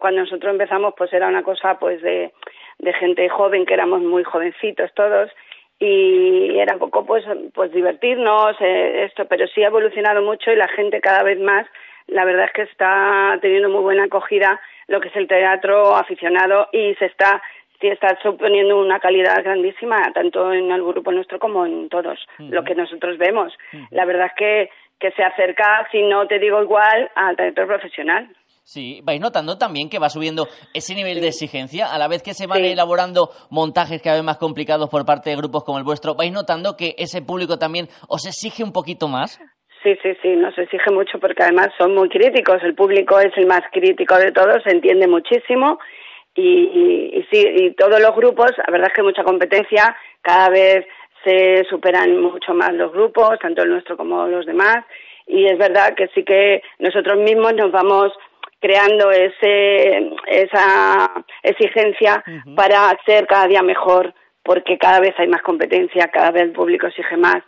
cuando 0.00 0.20
nosotros 0.20 0.52
empezamos 0.52 0.94
pues 0.96 1.12
era 1.12 1.26
una 1.26 1.42
cosa 1.42 1.78
pues 1.78 2.00
de, 2.02 2.32
de 2.78 2.92
gente 2.94 3.28
joven, 3.28 3.66
que 3.66 3.74
éramos 3.74 4.00
muy 4.00 4.22
jovencitos 4.22 4.92
todos 4.94 5.30
y 5.78 6.58
era 6.58 6.74
un 6.74 6.78
poco 6.80 7.04
pues 7.04 7.24
pues 7.54 7.72
divertirnos 7.72 8.56
eh, 8.60 9.04
esto, 9.04 9.24
pero 9.26 9.46
sí 9.48 9.62
ha 9.64 9.68
evolucionado 9.68 10.22
mucho 10.22 10.52
y 10.52 10.56
la 10.56 10.68
gente 10.68 11.00
cada 11.00 11.22
vez 11.22 11.40
más, 11.40 11.66
la 12.06 12.24
verdad 12.24 12.44
es 12.44 12.52
que 12.52 12.62
está 12.62 13.38
teniendo 13.40 13.68
muy 13.68 13.82
buena 13.82 14.04
acogida 14.04 14.60
lo 14.86 15.00
que 15.00 15.08
es 15.08 15.16
el 15.16 15.26
teatro 15.26 15.96
aficionado 15.96 16.68
y 16.72 16.94
se 16.96 17.06
está 17.06 17.42
está 17.88 18.18
suponiendo 18.22 18.78
una 18.78 19.00
calidad 19.00 19.42
grandísima 19.42 20.02
tanto 20.12 20.52
en 20.52 20.70
el 20.70 20.82
grupo 20.82 21.12
nuestro 21.12 21.38
como 21.38 21.64
en 21.64 21.88
todos 21.88 22.18
lo 22.38 22.62
que 22.62 22.74
nosotros 22.74 23.16
vemos. 23.16 23.56
La 23.90 24.04
verdad 24.04 24.26
es 24.26 24.34
que 24.34 24.70
que 25.00 25.10
se 25.12 25.22
acerca, 25.22 25.88
si 25.90 26.02
no 26.02 26.26
te 26.26 26.38
digo 26.38 26.62
igual, 26.62 27.10
al 27.14 27.36
teatro 27.36 27.66
profesional. 27.66 28.28
Sí, 28.62 29.00
vais 29.02 29.20
notando 29.20 29.58
también 29.58 29.88
que 29.88 29.98
va 29.98 30.10
subiendo 30.10 30.46
ese 30.74 30.94
nivel 30.94 31.20
de 31.20 31.28
exigencia 31.28 31.86
a 31.92 31.98
la 31.98 32.06
vez 32.06 32.22
que 32.22 32.34
se 32.34 32.46
van 32.46 32.64
elaborando 32.64 33.30
montajes 33.50 34.00
cada 34.00 34.16
vez 34.16 34.24
más 34.24 34.36
complicados 34.36 34.88
por 34.90 35.04
parte 35.04 35.30
de 35.30 35.36
grupos 35.36 35.64
como 35.64 35.78
el 35.78 35.84
vuestro. 35.84 36.14
¿Vais 36.14 36.30
notando 36.30 36.76
que 36.76 36.94
ese 36.98 37.22
público 37.22 37.58
también 37.58 37.88
os 38.08 38.26
exige 38.26 38.62
un 38.62 38.72
poquito 38.72 39.08
más? 39.08 39.40
Sí, 39.82 39.96
sí, 40.02 40.10
sí, 40.22 40.36
nos 40.36 40.56
exige 40.58 40.92
mucho 40.92 41.18
porque 41.18 41.42
además 41.42 41.70
son 41.78 41.94
muy 41.94 42.08
críticos. 42.10 42.62
El 42.62 42.74
público 42.74 43.18
es 43.18 43.32
el 43.36 43.46
más 43.46 43.62
crítico 43.72 44.16
de 44.18 44.30
todos, 44.30 44.62
se 44.62 44.70
entiende 44.70 45.08
muchísimo 45.08 45.78
y, 46.34 47.18
y 47.18 47.26
sí, 47.32 47.44
y 47.44 47.74
todos 47.74 48.00
los 48.00 48.14
grupos, 48.14 48.52
la 48.58 48.70
verdad 48.70 48.88
es 48.88 48.94
que 48.94 49.02
mucha 49.02 49.24
competencia, 49.24 49.96
cada 50.22 50.48
vez 50.50 50.86
se 51.24 51.64
superan 51.68 52.20
mucho 52.20 52.54
más 52.54 52.72
los 52.72 52.92
grupos, 52.92 53.38
tanto 53.40 53.62
el 53.62 53.70
nuestro 53.70 53.96
como 53.96 54.26
los 54.26 54.46
demás, 54.46 54.84
y 55.26 55.46
es 55.46 55.58
verdad 55.58 55.94
que 55.94 56.08
sí 56.14 56.24
que 56.24 56.62
nosotros 56.78 57.18
mismos 57.18 57.54
nos 57.54 57.70
vamos 57.70 58.12
creando 58.60 59.10
ese, 59.10 60.10
esa 60.26 61.10
exigencia 61.42 62.22
para 62.54 62.96
ser 63.06 63.26
cada 63.26 63.46
día 63.46 63.62
mejor, 63.62 64.12
porque 64.42 64.78
cada 64.78 65.00
vez 65.00 65.14
hay 65.18 65.28
más 65.28 65.42
competencia, 65.42 66.08
cada 66.08 66.30
vez 66.30 66.42
el 66.44 66.52
público 66.52 66.86
exige 66.86 67.16
más 67.16 67.42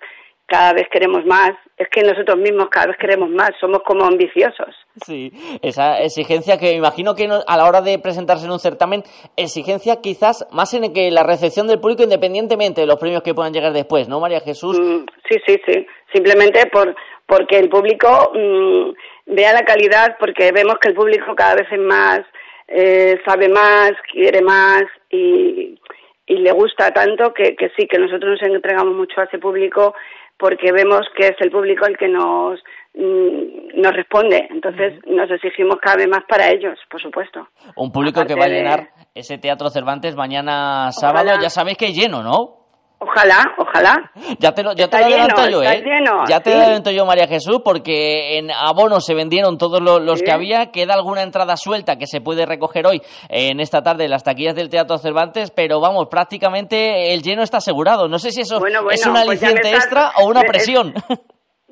cada 0.47 0.73
vez 0.75 0.87
queremos 0.91 1.25
más. 1.25 1.53
Es 1.77 1.89
que 1.91 2.03
nosotros 2.03 2.37
mismos 2.39 2.69
cada 2.71 2.89
vez 2.89 2.97
queremos 2.99 3.31
más, 3.31 3.51
somos 3.61 3.81
como 3.85 4.05
ambiciosos. 4.05 4.75
Sí, 5.05 5.33
esa 5.63 6.01
exigencia 6.01 6.59
que 6.59 6.67
me 6.67 6.77
imagino 6.77 7.15
que 7.15 7.25
a 7.25 7.57
la 7.57 7.67
hora 7.67 7.81
de 7.81 7.99
presentarse 7.99 8.45
en 8.45 8.53
un 8.53 8.59
certamen, 8.59 9.03
exigencia 9.37 10.01
quizás 10.01 10.47
más 10.53 10.73
en 10.75 10.93
que 10.93 11.11
la 11.11 11.23
recepción 11.25 11.67
del 11.67 11.81
público 11.81 12.03
independientemente 12.03 12.83
de 12.83 12.87
los 12.87 12.99
premios 12.99 13.23
que 13.23 13.35
puedan 13.35 13.53
llegar 13.53 13.73
después, 13.73 14.09
¿no, 14.09 14.21
María 14.21 14.41
Jesús? 14.41 14.79
Mm, 14.79 15.07
sí, 15.29 15.39
sí, 15.47 15.61
sí. 15.67 15.87
Simplemente 16.13 16.67
por 16.67 16.95
porque 17.27 17.59
el 17.59 17.71
público 17.71 18.31
mm, 18.35 19.35
vea 19.35 19.55
la 19.55 19.65
calidad, 19.65 20.17
porque 20.19 20.53
vemos 20.53 20.77
que 20.81 20.91
el 20.91 20.95
público 20.95 21.35
cada 21.35 21.55
vez 21.55 21.67
es 21.71 21.81
más, 21.81 22.21
eh, 22.69 23.19
sabe 23.27 23.49
más, 23.49 23.93
quiere 24.13 24.43
más 24.43 24.83
y, 25.11 25.79
y 26.27 26.37
le 26.37 26.53
gusta 26.53 26.91
tanto 26.91 27.33
que, 27.33 27.57
que 27.57 27.71
sí, 27.77 27.87
que 27.87 27.99
nosotros 27.99 28.39
nos 28.41 28.55
entregamos 28.55 28.95
mucho 28.95 29.21
a 29.21 29.25
ese 29.25 29.39
público 29.39 29.95
porque 30.43 30.73
vemos 30.73 31.03
que 31.17 31.29
es 31.29 31.37
el 31.39 31.53
público 31.53 31.87
el 31.87 31.97
que 31.97 32.09
nos 32.09 32.59
mm, 32.95 33.81
nos 33.81 33.93
responde, 33.93 34.49
entonces 34.51 34.95
nos 35.07 35.31
exigimos 35.31 35.77
cada 35.81 35.99
vez 35.99 36.09
más 36.09 36.25
para 36.29 36.51
ellos, 36.51 36.77
por 36.91 37.01
supuesto. 37.01 37.47
Un 37.77 37.93
público 37.93 38.25
que 38.27 38.35
va 38.35 38.47
a 38.47 38.49
llenar 38.49 38.89
ese 39.15 39.39
Teatro 39.39 39.69
Cervantes 39.71 40.17
mañana 40.17 40.91
sábado, 40.91 41.31
ya 41.41 41.49
sabéis 41.49 41.79
que 41.79 41.87
es 41.87 41.97
lleno, 41.97 42.25
¿no? 42.25 42.62
Ojalá, 43.05 43.53
ojalá. 43.59 44.11
Ya 44.39 44.53
te 44.53 44.63
lo, 44.63 44.75
ya 44.75 44.87
te 44.87 44.99
lo 45.01 45.07
adelanto 45.07 45.49
yo, 45.49 45.63
¿eh? 45.63 45.83
ya 46.29 46.39
te 46.41 46.55
lo 46.55 46.63
adelanto 46.63 46.91
yo, 46.93 47.05
María 47.05 47.27
Jesús, 47.27 47.61
porque 47.65 48.39
en 48.39 48.53
abono 48.53 49.01
se 49.01 49.13
vendieron 49.15 49.59
todos 49.59 49.81
los, 49.81 50.23
que 50.23 50.31
había. 50.31 50.71
Queda 50.71 50.95
alguna 50.95 51.23
entrada 51.23 51.57
suelta 51.57 51.97
que 51.97 52.07
se 52.07 52.21
puede 52.21 52.47
recoger 52.47 52.87
hoy 52.87 53.03
en 53.29 53.59
esta 53.59 53.83
tarde 53.83 54.05
en 54.05 54.11
las 54.11 54.23
taquillas 54.23 54.55
del 54.55 54.69
Teatro 54.69 54.99
Cervantes, 54.99 55.51
pero 55.51 55.81
vamos, 55.81 56.07
prácticamente 56.09 57.13
el 57.13 57.23
lleno 57.23 57.43
está 57.43 57.57
asegurado. 57.57 58.07
No 58.07 58.21
sé 58.21 58.31
si 58.31 58.43
eso 58.43 58.57
es 58.57 58.63
una 58.63 58.83
pues 58.83 59.05
aliciente 59.05 59.71
extra 59.71 60.13
o 60.19 60.29
una 60.29 60.43
presión. 60.43 60.95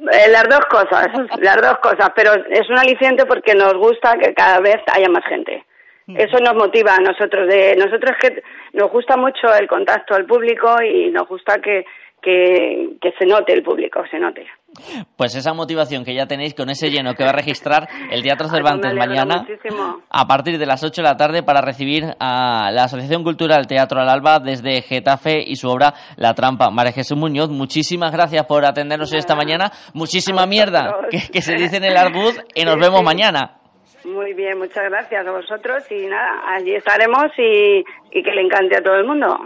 Eh, 0.01 0.31
las 0.31 0.45
dos 0.49 0.65
cosas, 0.71 1.09
las 1.41 1.57
dos 1.57 1.77
cosas, 1.83 2.09
pero 2.17 2.33
es 2.33 2.69
un 2.71 2.79
aliciente 2.79 3.27
porque 3.27 3.55
nos 3.55 3.75
gusta 3.75 4.15
que 4.19 4.33
cada 4.33 4.59
vez 4.59 4.79
haya 4.91 5.09
más 5.11 5.23
gente. 5.29 5.63
Eso 6.17 6.39
nos 6.45 6.55
motiva 6.55 6.95
a 6.95 7.01
nosotros. 7.01 7.49
De, 7.49 7.75
nosotros 7.77 8.13
que 8.21 8.43
nos 8.75 8.91
gusta 8.91 9.17
mucho 9.17 9.53
el 9.59 9.67
contacto 9.69 10.15
al 10.15 10.27
público 10.27 10.77
y 10.83 11.11
nos 11.11 11.29
gusta 11.29 11.57
que, 11.63 11.85
que, 12.23 12.97
que 13.01 13.13
se 13.19 13.27
note 13.27 13.53
el 13.53 13.63
público, 13.63 14.03
se 14.11 14.19
note. 14.19 14.47
Pues 15.17 15.35
esa 15.35 15.53
motivación 15.53 16.05
que 16.05 16.15
ya 16.15 16.27
tenéis 16.27 16.55
con 16.55 16.71
ese 16.71 16.91
lleno 16.91 17.15
que 17.15 17.25
va 17.25 17.31
a 17.31 17.35
registrar 17.35 17.89
el 18.13 18.23
Teatro 18.23 18.47
Cervantes 18.49 18.93
alegro 18.93 19.09
mañana 19.09 19.39
muchísimo. 19.43 20.03
a 20.09 20.27
partir 20.29 20.59
de 20.59 20.67
las 20.67 20.85
8 20.85 21.03
de 21.03 21.09
la 21.09 21.17
tarde 21.17 21.43
para 21.43 21.61
recibir 21.61 22.05
a 22.21 22.71
la 22.71 22.85
Asociación 22.85 23.25
Cultural 23.25 23.67
Teatro 23.67 24.01
al 24.01 24.09
Alba 24.09 24.39
desde 24.39 24.83
Getafe 24.83 25.43
y 25.45 25.57
su 25.57 25.69
obra 25.69 25.93
La 26.17 26.35
Trampa. 26.35 26.71
María 26.71 26.93
Jesús 26.93 27.19
Muñoz, 27.19 27.51
muchísimas 27.51 28.13
gracias 28.13 28.47
por 28.47 28.65
atendernos 28.65 29.13
esta 29.13 29.35
mañana. 29.35 29.73
Muchísima 29.93 30.47
mierda 30.47 30.99
que, 31.11 31.19
que 31.33 31.43
se 31.43 31.55
dice 31.55 31.79
en 31.79 31.85
el 31.85 31.97
Arbuz 31.97 32.39
y 32.55 32.65
nos 32.65 32.75
Sí, 32.75 32.81
vemos 32.81 33.01
sí. 33.01 33.05
mañana. 33.05 33.60
Muy 34.05 34.33
bien, 34.33 34.59
muchas 34.59 34.85
gracias 34.91 35.27
a 35.27 35.31
vosotros 35.31 35.85
y 35.91 36.07
nada, 36.07 36.43
allí 36.49 36.75
estaremos 36.75 37.27
y, 37.39 37.85
y 38.11 38.23
que 38.23 38.31
le 38.33 38.43
encante 38.43 38.77
a 38.77 38.83
todo 38.83 38.95
el 38.95 39.05
mundo. 39.07 39.39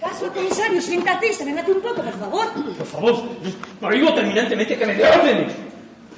Caso, 0.00 0.32
comisario, 0.32 0.80
siéntate, 0.80 1.32
serénate 1.32 1.70
un 1.72 1.80
poco, 1.80 2.02
por 2.02 2.12
favor. 2.12 2.46
Por 2.76 2.86
favor, 2.86 3.14
lo 3.80 3.90
digo 3.90 4.14
terminantemente 4.14 4.76
que 4.76 4.86
me 4.86 4.94
dé 4.94 5.04
órdenes. 5.06 5.52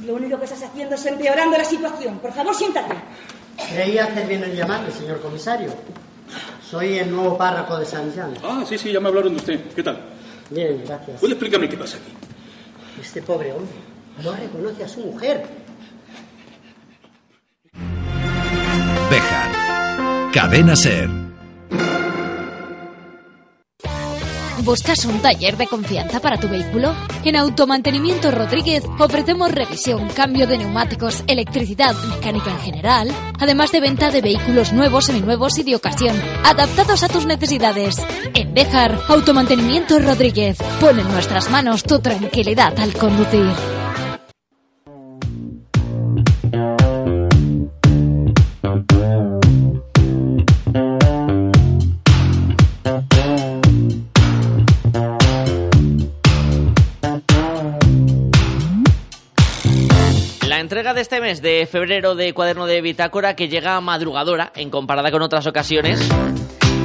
Lo 0.06 0.14
único 0.14 0.38
que 0.38 0.44
estás 0.44 0.62
haciendo 0.62 0.94
es 0.94 1.06
empeorando 1.06 1.56
la 1.56 1.64
situación. 1.64 2.18
Por 2.18 2.32
favor, 2.32 2.54
siéntate. 2.54 2.94
Creía 3.72 4.04
hacer 4.04 4.26
bien 4.26 4.44
en 4.44 4.54
llamarle, 4.54 4.90
señor 4.90 5.20
comisario. 5.20 5.70
Soy 6.62 6.98
el 6.98 7.10
nuevo 7.10 7.36
párroco 7.36 7.78
de 7.78 7.84
San 7.86 8.12
Jean. 8.12 8.34
Ah, 8.42 8.64
sí, 8.66 8.76
sí, 8.78 8.92
ya 8.92 9.00
me 9.00 9.08
hablaron 9.08 9.32
de 9.32 9.36
usted. 9.36 9.60
¿Qué 9.74 9.82
tal? 9.82 9.98
Bien, 10.50 10.82
gracias. 10.86 11.22
Oye, 11.22 11.32
explícame 11.32 11.68
qué 11.68 11.76
pasa 11.76 11.98
aquí. 11.98 12.12
Este 13.00 13.22
pobre 13.22 13.52
hombre 13.52 13.76
no 14.22 14.32
reconoce 14.34 14.84
a 14.84 14.88
su 14.88 15.00
mujer. 15.00 15.44
Cadena 20.34 20.74
Ser. 20.74 21.08
¿Buscas 24.64 25.04
un 25.04 25.20
taller 25.20 25.56
de 25.56 25.68
confianza 25.68 26.18
para 26.18 26.40
tu 26.40 26.48
vehículo? 26.48 26.92
En 27.24 27.36
Automantenimiento 27.36 28.32
Rodríguez 28.32 28.82
ofrecemos 28.98 29.52
revisión, 29.52 30.08
cambio 30.08 30.48
de 30.48 30.58
neumáticos, 30.58 31.22
electricidad, 31.28 31.94
mecánica 32.10 32.50
en 32.50 32.58
general, 32.58 33.12
además 33.38 33.70
de 33.70 33.80
venta 33.80 34.10
de 34.10 34.22
vehículos 34.22 34.72
nuevos, 34.72 35.04
seminuevos 35.04 35.56
y 35.58 35.62
de 35.62 35.76
ocasión, 35.76 36.20
adaptados 36.44 37.04
a 37.04 37.08
tus 37.08 37.26
necesidades. 37.26 38.04
En 38.34 38.54
Bejar, 38.54 38.98
Automantenimiento 39.08 40.00
Rodríguez 40.00 40.58
pone 40.80 41.02
en 41.02 41.12
nuestras 41.12 41.48
manos 41.48 41.84
tu 41.84 42.00
tranquilidad 42.00 42.76
al 42.80 42.92
conducir. 42.94 43.52
De 60.94 61.00
este 61.00 61.20
mes 61.20 61.42
de 61.42 61.66
febrero 61.66 62.14
de 62.14 62.32
Cuaderno 62.32 62.66
de 62.66 62.80
Bitácora 62.80 63.34
que 63.34 63.48
llega 63.48 63.80
madrugadora 63.80 64.52
en 64.54 64.70
comparada 64.70 65.10
con 65.10 65.22
otras 65.22 65.44
ocasiones. 65.46 66.00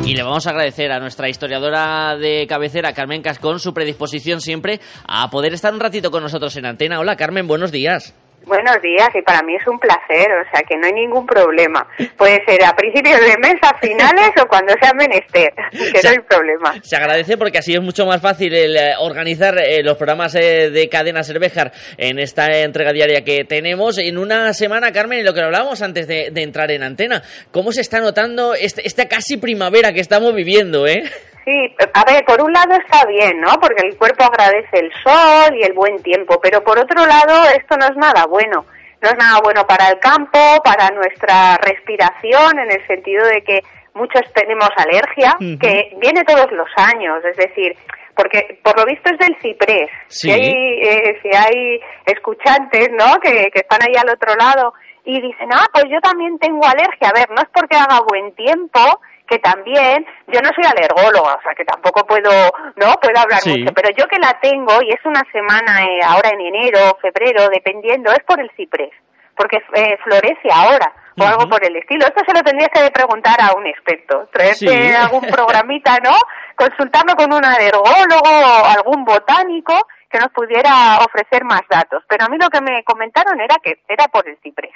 Y 0.04 0.16
le 0.16 0.24
vamos 0.24 0.48
a 0.48 0.50
agradecer 0.50 0.92
a 0.92 1.00
nuestra 1.00 1.30
historiadora 1.30 2.18
de 2.18 2.48
cabecera, 2.48 2.94
Carmen 2.94 3.22
Cascón, 3.22 3.60
su 3.60 3.72
predisposición 3.72 4.42
siempre 4.42 4.80
a 5.08 5.30
poder 5.30 5.54
estar 5.54 5.74
un 5.74 5.80
ratito 5.80 6.10
con 6.10 6.24
nosotros 6.24 6.56
en 6.56 6.66
antena. 6.66 7.00
Hola 7.00 7.16
Carmen, 7.18 7.48
buenos 7.48 7.72
días. 7.72 8.16
Buenos 8.50 8.82
días 8.82 9.10
y 9.14 9.22
para 9.22 9.44
mí 9.44 9.56
es 9.56 9.68
un 9.68 9.78
placer, 9.78 10.28
o 10.32 10.50
sea 10.52 10.64
que 10.68 10.76
no 10.76 10.88
hay 10.88 10.94
ningún 10.94 11.24
problema. 11.28 11.88
Puede 12.18 12.44
ser 12.46 12.64
a 12.66 12.76
principios 12.76 13.20
de 13.22 13.38
mes, 13.38 13.56
a 13.62 13.78
finales 13.78 14.32
o 14.42 14.48
cuando 14.48 14.74
sea 14.82 14.92
menester, 14.94 15.54
que 15.72 16.02
no 16.04 16.10
hay 16.10 16.18
problema. 16.28 16.74
Se 16.82 16.96
agradece 16.96 17.38
porque 17.38 17.60
así 17.60 17.74
es 17.76 17.82
mucho 17.82 18.08
más 18.08 18.20
fácil 18.22 18.52
el 18.56 18.76
eh, 18.76 18.94
organizar 19.00 19.56
eh, 19.60 19.84
los 19.84 19.98
programas 19.98 20.34
eh, 20.34 20.72
de 20.72 20.90
Cadena 20.90 21.22
Cervejar 21.24 21.72
en 21.98 22.18
esta 22.18 22.48
entrega 22.58 22.92
diaria 22.92 23.24
que 23.24 23.44
tenemos 23.46 24.00
en 24.00 24.18
una 24.18 24.52
semana, 24.54 24.92
Carmen, 24.92 25.24
lo 25.24 25.36
que 25.36 25.42
hablábamos 25.42 25.84
antes 25.84 26.08
de, 26.08 26.32
de 26.32 26.42
entrar 26.42 26.72
en 26.72 26.82
antena. 26.82 27.22
¿Cómo 27.52 27.72
se 27.72 27.82
está 27.82 28.00
notando 28.00 28.56
este- 28.56 28.88
esta 28.88 29.08
casi 29.08 29.38
primavera 29.38 29.94
que 29.94 30.00
estamos 30.00 30.34
viviendo, 30.34 30.88
eh? 30.88 31.04
Sí, 31.50 31.76
a 31.96 32.04
ver, 32.06 32.24
por 32.26 32.44
un 32.44 32.54
lado 32.54 32.76
está 32.76 33.08
bien, 33.08 33.42
¿no? 33.42 33.54
Porque 33.60 33.88
el 33.88 33.98
cuerpo 33.98 34.24
agradece 34.24 34.80
el 34.80 34.92
sol 35.02 35.56
y 35.56 35.64
el 35.64 35.74
buen 35.74 36.02
tiempo, 36.04 36.40
pero 36.40 36.64
por 36.64 36.78
otro 36.78 37.08
lado 37.08 37.50
esto 37.58 37.76
no 37.76 37.88
es 37.88 37.98
nada 37.98 38.28
bueno. 38.28 38.66
No 39.02 39.10
es 39.10 39.18
nada 39.18 39.40
bueno 39.42 39.66
para 39.66 39.88
el 39.88 39.98
campo, 39.98 40.38
para 40.64 40.90
nuestra 40.90 41.58
respiración, 41.58 42.60
en 42.60 42.70
el 42.70 42.86
sentido 42.86 43.26
de 43.26 43.42
que 43.42 43.62
muchos 43.96 44.22
tenemos 44.34 44.70
alergia, 44.76 45.36
que 45.40 45.96
viene 46.00 46.24
todos 46.26 46.52
los 46.52 46.68
años, 46.76 47.24
es 47.26 47.38
decir, 47.38 47.76
porque 48.14 48.60
por 48.62 48.78
lo 48.78 48.86
visto 48.86 49.10
es 49.10 49.18
del 49.18 49.36
ciprés. 49.42 49.90
Sí. 50.08 50.28
Si 50.28 50.32
hay, 50.32 50.52
eh, 50.52 51.20
si 51.24 51.30
hay 51.30 51.80
escuchantes, 52.06 52.90
¿no? 52.92 53.20
Que, 53.22 53.50
que 53.52 53.62
están 53.62 53.80
ahí 53.82 53.96
al 53.96 54.14
otro 54.14 54.36
lado 54.36 54.74
y 55.06 55.20
dicen, 55.20 55.50
ah, 55.52 55.66
pues 55.74 55.86
yo 55.90 56.00
también 56.02 56.38
tengo 56.38 56.64
alergia. 56.64 57.10
A 57.10 57.18
ver, 57.18 57.30
no 57.32 57.42
es 57.42 57.50
porque 57.54 57.78
haga 57.78 58.02
buen 58.08 58.36
tiempo, 58.36 59.00
que 59.30 59.40
también, 59.40 60.06
yo 60.28 60.42
no 60.42 60.50
soy 60.56 60.66
alergóloga, 60.66 61.36
o 61.36 61.42
sea, 61.42 61.54
que 61.56 61.64
tampoco 61.66 62.06
puedo, 62.06 62.32
no, 62.76 62.94
puedo 63.02 63.20
hablar 63.20 63.40
Sí. 63.42 63.60
mucho, 63.60 63.74
pero 63.74 63.90
yo 63.96 64.06
que 64.08 64.20
la 64.20 64.40
tengo, 64.42 64.82
y 64.82 64.90
es 64.92 65.00
una 65.06 65.22
semana 65.32 65.84
eh, 65.84 66.00
ahora 66.06 66.30
en 66.30 66.42
enero, 66.42 66.98
febrero, 67.02 67.48
dependiendo, 67.50 68.12
es 68.12 68.24
por 68.26 68.40
el 68.40 68.50
ciprés, 68.58 68.92
porque 69.38 69.58
eh, 69.76 69.98
florece 70.04 70.50
ahora, 70.52 70.92
o 71.20 71.24
algo 71.24 71.50
por 71.50 71.64
el 71.66 71.76
estilo. 71.76 72.06
Esto 72.08 72.24
se 72.26 72.34
lo 72.34 72.42
tendrías 72.42 72.70
que 72.74 72.90
preguntar 72.92 73.36
a 73.42 73.54
un 73.58 73.68
experto, 73.68 74.28
traerte 74.32 74.56
Sí. 74.68 74.68
algún 74.96 75.22
programita, 75.28 75.98
¿no? 76.04 76.16
Consultarlo 76.56 77.14
con 77.16 77.34
un 77.34 77.44
alergólogo 77.44 78.30
o 78.30 78.66
algún 78.66 79.04
botánico 79.06 79.76
que 80.10 80.18
nos 80.18 80.30
pudiera 80.30 80.98
ofrecer 81.06 81.44
más 81.44 81.62
datos. 81.70 82.04
Pero 82.08 82.26
a 82.26 82.30
mí 82.30 82.38
lo 82.40 82.50
que 82.50 82.62
me 82.62 82.84
comentaron 82.84 83.40
era 83.40 83.56
que 83.62 83.80
era 83.88 84.06
por 84.08 84.28
el 84.28 84.38
ciprés. 84.42 84.72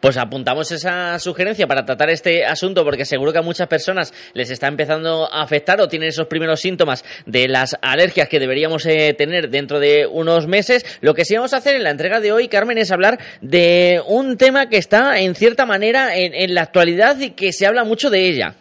Pues 0.00 0.16
apuntamos 0.16 0.70
esa 0.72 1.18
sugerencia 1.18 1.66
para 1.66 1.84
tratar 1.84 2.10
este 2.10 2.44
asunto 2.44 2.84
porque 2.84 3.04
seguro 3.04 3.32
que 3.32 3.38
a 3.38 3.42
muchas 3.42 3.68
personas 3.68 4.12
les 4.34 4.50
está 4.50 4.68
empezando 4.68 5.32
a 5.32 5.42
afectar 5.42 5.80
o 5.80 5.88
tienen 5.88 6.08
esos 6.08 6.26
primeros 6.26 6.60
síntomas 6.60 7.04
de 7.26 7.48
las 7.48 7.76
alergias 7.82 8.28
que 8.28 8.38
deberíamos 8.38 8.86
eh, 8.86 9.14
tener 9.16 9.50
dentro 9.50 9.78
de 9.78 10.06
unos 10.06 10.46
meses. 10.46 10.84
Lo 11.00 11.14
que 11.14 11.24
sí 11.24 11.34
vamos 11.34 11.52
a 11.52 11.58
hacer 11.58 11.76
en 11.76 11.84
la 11.84 11.90
entrega 11.90 12.20
de 12.20 12.32
hoy, 12.32 12.48
Carmen, 12.48 12.78
es 12.78 12.90
hablar 12.90 13.18
de 13.40 14.00
un 14.06 14.36
tema 14.36 14.68
que 14.68 14.78
está 14.78 15.18
en 15.18 15.34
cierta 15.34 15.66
manera 15.66 16.16
en, 16.16 16.34
en 16.34 16.54
la 16.54 16.62
actualidad 16.62 17.18
y 17.18 17.30
que 17.30 17.52
se 17.52 17.66
habla 17.66 17.84
mucho 17.84 18.10
de 18.10 18.28
ella. 18.28 18.54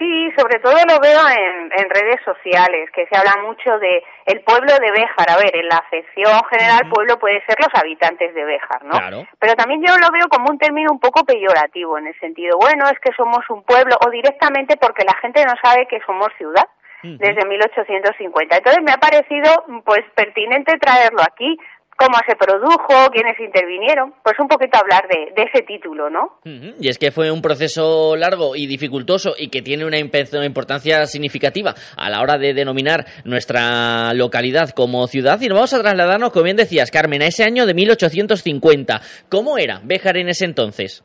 Sí, 0.00 0.32
sobre 0.34 0.58
todo 0.60 0.72
lo 0.88 0.98
veo 0.98 1.20
en, 1.28 1.70
en 1.76 1.90
redes 1.90 2.20
sociales, 2.24 2.88
que 2.94 3.06
se 3.06 3.14
habla 3.18 3.36
mucho 3.42 3.78
de 3.78 4.02
el 4.24 4.40
pueblo 4.40 4.72
de 4.80 4.90
Béjar. 4.92 5.28
A 5.28 5.36
ver, 5.36 5.54
en 5.54 5.68
la 5.68 5.76
acepción 5.76 6.40
general, 6.48 6.88
pueblo 6.88 7.18
puede 7.18 7.44
ser 7.44 7.56
los 7.60 7.68
habitantes 7.74 8.34
de 8.34 8.42
Béjar, 8.42 8.82
¿no? 8.82 8.96
Claro. 8.96 9.28
Pero 9.38 9.54
también 9.56 9.82
yo 9.86 9.92
lo 9.98 10.08
veo 10.10 10.26
como 10.30 10.48
un 10.48 10.56
término 10.56 10.90
un 10.90 11.00
poco 11.00 11.22
peyorativo, 11.24 11.98
en 11.98 12.06
el 12.06 12.18
sentido, 12.18 12.56
bueno, 12.56 12.86
es 12.88 12.98
que 13.00 13.12
somos 13.14 13.44
un 13.50 13.62
pueblo, 13.62 13.94
o 14.06 14.08
directamente 14.08 14.78
porque 14.78 15.04
la 15.04 15.14
gente 15.20 15.44
no 15.44 15.52
sabe 15.62 15.86
que 15.86 16.00
somos 16.06 16.28
ciudad 16.38 16.64
desde 17.02 17.46
1850. 17.46 18.56
Entonces 18.56 18.82
me 18.82 18.92
ha 18.92 18.98
parecido 18.98 19.64
pues 19.84 20.00
pertinente 20.14 20.78
traerlo 20.78 21.20
aquí, 21.22 21.58
cómo 22.00 22.16
se 22.26 22.34
produjo, 22.34 23.10
quiénes 23.12 23.38
intervinieron, 23.38 24.14
pues 24.24 24.34
un 24.40 24.48
poquito 24.48 24.78
hablar 24.78 25.06
de, 25.06 25.32
de 25.36 25.48
ese 25.52 25.62
título, 25.64 26.08
¿no? 26.08 26.38
Y 26.44 26.88
es 26.88 26.98
que 26.98 27.10
fue 27.10 27.30
un 27.30 27.42
proceso 27.42 28.16
largo 28.16 28.56
y 28.56 28.66
dificultoso 28.66 29.34
y 29.36 29.50
que 29.50 29.60
tiene 29.60 29.84
una 29.84 29.98
importancia 29.98 31.04
significativa 31.04 31.74
a 31.96 32.08
la 32.08 32.22
hora 32.22 32.38
de 32.38 32.54
denominar 32.54 33.04
nuestra 33.24 34.14
localidad 34.14 34.70
como 34.70 35.06
ciudad. 35.08 35.38
Y 35.42 35.48
nos 35.48 35.56
vamos 35.56 35.74
a 35.74 35.82
trasladarnos, 35.82 36.32
como 36.32 36.44
bien 36.44 36.56
decías, 36.56 36.90
Carmen, 36.90 37.20
a 37.20 37.26
ese 37.26 37.44
año 37.44 37.66
de 37.66 37.74
1850. 37.74 39.00
¿Cómo 39.28 39.58
era 39.58 39.80
Béjar 39.84 40.16
en 40.16 40.30
ese 40.30 40.46
entonces? 40.46 41.04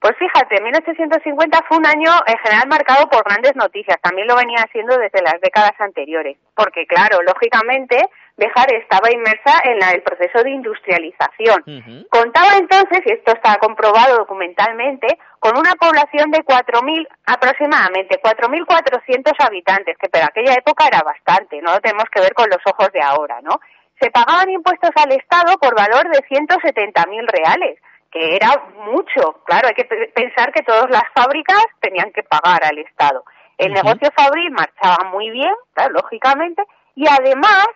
Pues 0.00 0.14
fíjate, 0.18 0.62
1850 0.62 1.58
fue 1.66 1.78
un 1.78 1.86
año 1.86 2.12
en 2.26 2.36
general 2.38 2.68
marcado 2.68 3.08
por 3.08 3.24
grandes 3.24 3.56
noticias. 3.56 3.96
También 4.02 4.28
lo 4.28 4.36
venía 4.36 4.58
haciendo 4.62 4.96
desde 4.98 5.22
las 5.22 5.40
décadas 5.40 5.72
anteriores. 5.78 6.36
Porque, 6.54 6.86
claro, 6.86 7.18
lógicamente, 7.22 7.96
Béjar 8.36 8.72
estaba 8.74 9.10
inmersa 9.10 9.60
en 9.64 9.78
la- 9.78 9.92
el 9.92 10.02
proceso 10.02 10.42
de 10.42 10.50
industrialización. 10.50 11.62
Contaba 12.10 12.56
entonces, 12.58 13.00
y 13.06 13.12
esto 13.12 13.32
está 13.32 13.56
comprobado 13.56 14.16
documentalmente, 14.18 15.18
con 15.40 15.56
una 15.58 15.72
población 15.74 16.30
de 16.30 16.42
4.000, 16.44 17.08
aproximadamente 17.26 18.20
4.400 18.22 19.32
habitantes, 19.38 19.96
que 19.98 20.08
para 20.08 20.26
aquella 20.26 20.54
época 20.54 20.86
era 20.86 21.00
bastante, 21.00 21.60
no 21.62 21.72
lo 21.72 21.80
tenemos 21.80 22.04
que 22.12 22.20
ver 22.20 22.34
con 22.34 22.46
los 22.50 22.60
ojos 22.66 22.90
de 22.92 23.00
ahora, 23.00 23.40
¿no? 23.42 23.58
Se 24.00 24.10
pagaban 24.10 24.50
impuestos 24.50 24.90
al 24.96 25.12
Estado 25.12 25.56
por 25.58 25.74
valor 25.74 26.08
de 26.10 26.20
170.000 26.28 27.26
reales, 27.26 27.78
que 28.10 28.36
era 28.36 28.48
mucho. 28.84 29.40
Claro, 29.46 29.68
hay 29.68 29.74
que 29.74 29.84
pe- 29.84 30.12
pensar 30.14 30.52
que 30.52 30.62
todas 30.62 30.90
las 30.90 31.04
fábricas 31.14 31.64
tenían 31.80 32.12
que 32.12 32.22
pagar 32.22 32.62
al 32.64 32.76
Estado. 32.78 33.24
El 33.56 33.72
negocio 33.72 34.10
fabril 34.14 34.50
marchaba 34.50 35.08
muy 35.10 35.30
bien, 35.30 35.54
claro, 35.72 35.94
lógicamente, 35.94 36.62
y 36.94 37.06
además 37.08 37.66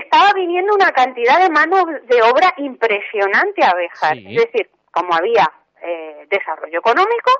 estaba 0.00 0.32
viniendo 0.34 0.74
una 0.74 0.92
cantidad 0.92 1.40
de 1.40 1.50
mano 1.50 1.84
de 1.84 2.22
obra 2.22 2.52
impresionante 2.58 3.64
a 3.64 3.74
Béjar. 3.74 4.16
Sí. 4.16 4.36
Es 4.36 4.44
decir, 4.44 4.70
como 4.90 5.14
había 5.14 5.50
eh, 5.82 6.26
desarrollo 6.30 6.78
económico, 6.78 7.30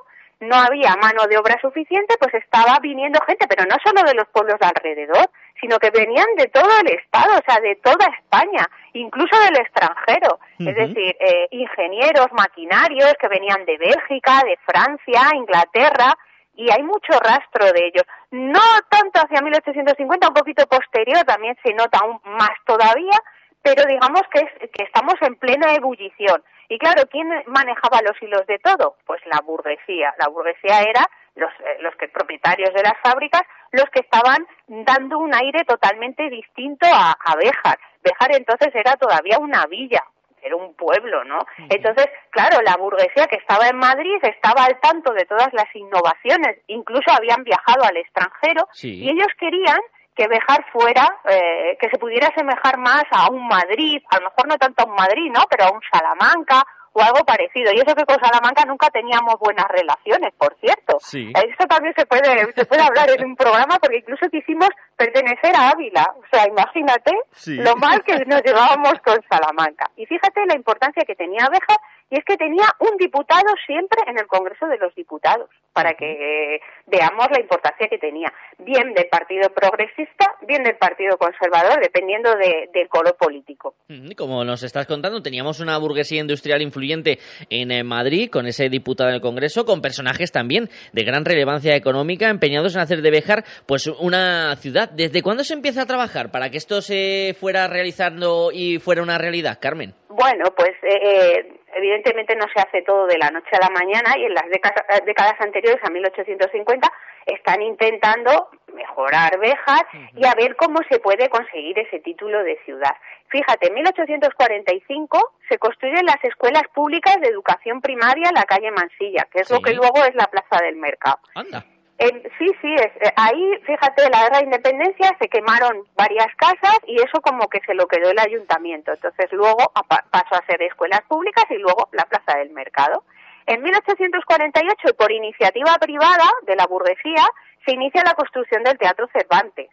no 0.41 0.55
había 0.55 0.95
mano 1.01 1.25
de 1.27 1.37
obra 1.37 1.57
suficiente, 1.61 2.15
pues 2.19 2.33
estaba 2.33 2.77
viniendo 2.81 3.19
gente, 3.25 3.47
pero 3.47 3.63
no 3.63 3.77
solo 3.83 4.01
de 4.05 4.13
los 4.13 4.27
pueblos 4.27 4.59
de 4.59 4.67
alrededor, 4.67 5.29
sino 5.59 5.77
que 5.79 5.89
venían 5.89 6.27
de 6.37 6.47
todo 6.47 6.69
el 6.81 6.91
Estado, 6.91 7.37
o 7.37 7.41
sea, 7.45 7.61
de 7.61 7.75
toda 7.77 8.05
España, 8.19 8.67
incluso 8.93 9.39
del 9.39 9.57
extranjero. 9.57 10.39
Es 10.59 10.75
decir, 10.75 11.15
eh, 11.19 11.47
ingenieros, 11.51 12.27
maquinarios 12.33 13.13
que 13.19 13.27
venían 13.29 13.65
de 13.65 13.77
Bélgica, 13.77 14.43
de 14.43 14.57
Francia, 14.65 15.35
Inglaterra, 15.35 16.17
y 16.55 16.71
hay 16.71 16.83
mucho 16.83 17.13
rastro 17.19 17.65
de 17.71 17.87
ellos. 17.87 18.03
No 18.31 18.61
tanto 18.89 19.19
hacia 19.19 19.41
1850, 19.41 20.27
un 20.27 20.33
poquito 20.33 20.65
posterior, 20.67 21.23
también 21.25 21.57
se 21.63 21.73
nota 21.73 21.99
aún 22.01 22.19
más 22.23 22.57
todavía, 22.65 23.17
pero 23.61 23.83
digamos 23.87 24.21
que, 24.31 24.39
es, 24.39 24.69
que 24.71 24.83
estamos 24.83 25.15
en 25.21 25.35
plena 25.35 25.73
ebullición. 25.73 26.43
Y 26.69 26.79
claro, 26.79 27.03
¿quién 27.11 27.27
manejaba 27.47 28.01
los 28.01 28.19
hilos 28.21 28.45
de 28.47 28.59
todo? 28.59 28.95
Pues 29.05 29.21
la 29.25 29.39
burguesía. 29.45 30.13
La 30.17 30.27
burguesía 30.27 30.81
era 30.81 31.05
los, 31.35 31.51
eh, 31.59 31.77
los 31.81 31.95
que 31.95 32.07
propietarios 32.07 32.73
de 32.73 32.81
las 32.81 32.95
fábricas, 33.03 33.41
los 33.71 33.85
que 33.91 33.99
estaban 33.99 34.47
dando 34.67 35.19
un 35.19 35.33
aire 35.35 35.63
totalmente 35.65 36.29
distinto 36.29 36.87
a, 36.91 37.11
a 37.11 37.35
Béjar. 37.35 37.77
Béjar 38.03 38.35
entonces 38.35 38.69
era 38.73 38.95
todavía 38.95 39.37
una 39.39 39.65
villa, 39.65 40.03
era 40.45 40.55
un 40.55 40.75
pueblo, 40.75 41.23
¿no? 41.23 41.39
Entonces, 41.69 42.07
claro, 42.29 42.61
la 42.61 42.77
burguesía 42.77 43.25
que 43.25 43.37
estaba 43.37 43.67
en 43.67 43.77
Madrid 43.77 44.17
estaba 44.21 44.63
al 44.65 44.79
tanto 44.79 45.11
de 45.13 45.25
todas 45.25 45.51
las 45.53 45.67
innovaciones, 45.75 46.59
incluso 46.67 47.11
habían 47.11 47.43
viajado 47.43 47.83
al 47.83 47.97
extranjero 47.97 48.67
y 48.81 49.09
ellos 49.09 49.27
querían 49.39 49.79
que 50.15 50.27
Bejar 50.27 50.65
fuera, 50.71 51.19
eh, 51.27 51.77
que 51.79 51.89
se 51.89 51.97
pudiera 51.97 52.27
asemejar 52.27 52.77
más 52.77 53.03
a 53.11 53.29
un 53.29 53.47
Madrid, 53.47 54.01
a 54.09 54.19
lo 54.19 54.29
mejor 54.29 54.47
no 54.47 54.57
tanto 54.57 54.83
a 54.83 54.85
un 54.85 54.95
Madrid, 54.95 55.29
¿no? 55.33 55.41
Pero 55.49 55.65
a 55.65 55.71
un 55.71 55.81
Salamanca 55.91 56.63
o 56.95 57.01
algo 57.03 57.25
parecido. 57.25 57.71
Y 57.73 57.79
eso 57.79 57.93
que 57.93 58.05
con 58.05 58.17
Salamanca 58.19 58.63
nunca 58.65 58.87
teníamos 58.89 59.35
buenas 59.37 59.65
relaciones, 59.67 60.33
por 60.37 60.55
cierto. 60.61 60.97
Sí. 61.01 61.31
Eso 61.35 61.67
también 61.67 61.93
se 61.95 62.05
puede, 62.05 62.53
se 62.53 62.65
puede 62.65 62.81
hablar 62.81 63.09
en 63.11 63.25
un 63.25 63.35
programa 63.35 63.77
porque 63.79 63.97
incluso 63.97 64.29
quisimos 64.29 64.69
pertenecer 64.95 65.53
a 65.55 65.71
Ávila. 65.71 66.07
O 66.17 66.23
sea, 66.31 66.47
imagínate 66.47 67.11
Sí. 67.31 67.55
lo 67.57 67.75
mal 67.75 68.01
que 68.03 68.15
nos 68.25 68.41
llevábamos 68.43 68.93
con 69.03 69.19
Salamanca. 69.29 69.91
Y 69.97 70.05
fíjate 70.05 70.45
la 70.47 70.55
importancia 70.55 71.03
que 71.05 71.15
tenía 71.15 71.49
Béjar 71.51 71.77
y 72.09 72.17
es 72.17 72.25
que 72.25 72.37
tenía 72.37 72.65
un 72.79 72.97
diputado 72.97 73.53
siempre 73.65 73.99
en 74.07 74.17
el 74.19 74.27
Congreso 74.27 74.67
de 74.67 74.77
los 74.77 74.93
Diputados, 74.95 75.49
para 75.73 75.93
que 75.93 76.59
veamos 76.85 77.27
la 77.31 77.41
importancia 77.41 77.87
que 77.89 77.97
tenía, 77.97 78.31
bien 78.59 78.93
del 78.93 79.07
Partido 79.07 79.49
Progresista, 79.49 80.35
bien 80.47 80.63
del 80.63 80.77
Partido 80.77 81.17
Conservador, 81.17 81.81
dependiendo 81.81 82.31
de- 82.35 82.69
del 82.73 82.87
color 82.87 83.15
político. 83.17 83.75
Mm, 83.89 84.11
Como 84.15 84.43
nos 84.45 84.63
estás 84.63 84.85
contando, 84.87 85.21
teníamos 85.21 85.59
una 85.59 85.77
burguesía 85.77 86.21
industrial 86.21 86.61
influyente 86.61 87.19
en 87.49 87.71
eh, 87.71 87.83
Madrid, 87.83 88.29
con 88.31 88.45
ese 88.47 88.69
diputado 88.69 89.09
en 89.09 89.15
el 89.15 89.21
Congreso, 89.21 89.65
con 89.65 89.81
personajes 89.81 90.31
también 90.31 90.69
de 90.93 91.03
gran 91.03 91.25
relevancia 91.25 91.75
económica, 91.75 92.29
empeñados 92.29 92.75
en 92.75 92.81
hacer 92.81 93.01
de 93.01 93.11
Béjar 93.11 93.43
pues 93.65 93.87
una 93.87 94.55
ciudad. 94.57 94.89
¿Desde 94.91 95.21
cuándo 95.21 95.43
se 95.43 95.53
empieza 95.55 95.81
a 95.81 95.85
trabajar 95.87 96.31
para 96.31 96.49
que 96.49 96.57
esto 96.57 96.81
se 96.81 97.35
fuera 97.39 97.67
realizando 97.67 98.51
y 98.53 98.79
fuera 98.79 99.01
una 99.03 99.17
realidad, 99.17 99.57
Carmen? 99.61 99.93
Bueno, 100.09 100.45
pues 100.55 100.71
eh, 100.83 100.99
eh, 101.03 101.53
evidentemente 101.75 102.35
no 102.35 102.45
se 102.53 102.59
hace 102.59 102.81
todo 102.81 103.05
de 103.05 103.17
la 103.17 103.29
noche 103.29 103.49
a 103.51 103.65
la 103.65 103.69
mañana 103.69 104.17
y 104.17 104.25
en 104.25 104.33
las 104.33 104.49
décadas, 104.49 104.83
décadas 105.05 105.35
anteriores 105.39 105.83
a 105.83 105.89
1850 105.89 106.91
están 107.25 107.61
intentando 107.61 108.49
mejorar 108.73 109.39
Béjar 109.39 109.85
y 110.15 110.25
a 110.25 110.33
ver 110.35 110.55
cómo 110.55 110.79
se 110.89 110.99
puede 110.99 111.29
conseguir 111.29 111.77
ese 111.79 111.99
título 111.99 112.43
de 112.43 112.57
ciudad. 112.65 112.95
Fíjate, 113.29 113.67
en 113.67 113.73
1845 113.73 115.33
se 115.49 115.57
construyen 115.57 116.05
las 116.05 116.23
escuelas 116.23 116.63
públicas 116.73 117.15
de 117.21 117.27
educación 117.27 117.81
primaria 117.81 118.29
en 118.29 118.35
la 118.35 118.43
calle 118.43 118.71
Mansilla, 118.71 119.27
que 119.31 119.41
es 119.41 119.49
lo 119.49 119.59
que 119.59 119.73
luego 119.73 120.03
es 120.05 120.15
la 120.15 120.27
Plaza 120.27 120.63
del 120.63 120.75
Mercado. 120.75 121.19
Anda. 121.33 121.65
En- 121.97 122.23
sí, 122.37 122.47
sí, 122.61 122.73
es, 122.75 122.91
eh, 123.07 123.13
ahí, 123.15 123.57
fíjate, 123.65 124.09
la 124.09 124.23
guerra 124.23 124.37
de 124.39 124.43
independencia 124.45 125.15
se 125.19 125.29
quemaron 125.29 125.87
varias 125.95 126.27
casas 126.35 126.77
y 126.87 126.97
eso 126.97 127.21
como 127.21 127.47
que 127.47 127.61
se 127.65 127.73
lo 127.73 127.87
quedó 127.87 128.09
el 128.11 128.19
ayuntamiento. 128.19 128.91
Entonces 128.91 129.31
luego 129.31 129.71
apa- 129.73 130.03
pasó 130.11 130.35
a 130.35 130.45
ser 130.45 130.61
escuelas 130.63 131.01
públicas 131.03 131.45
y 131.49 131.55
luego 131.55 131.87
la 131.93 132.03
Plaza 132.05 132.37
del 132.37 132.49
Mercado. 132.49 133.05
En 133.47 133.61
1848, 133.61 134.89
y 134.89 134.93
por 134.93 135.11
iniciativa 135.11 135.73
privada 135.79 136.25
de 136.43 136.55
la 136.55 136.65
burguesía, 136.65 137.23
se 137.65 137.73
inicia 137.73 138.01
la 138.05 138.13
construcción 138.15 138.63
del 138.63 138.77
Teatro 138.77 139.07
Cervantes. 139.13 139.69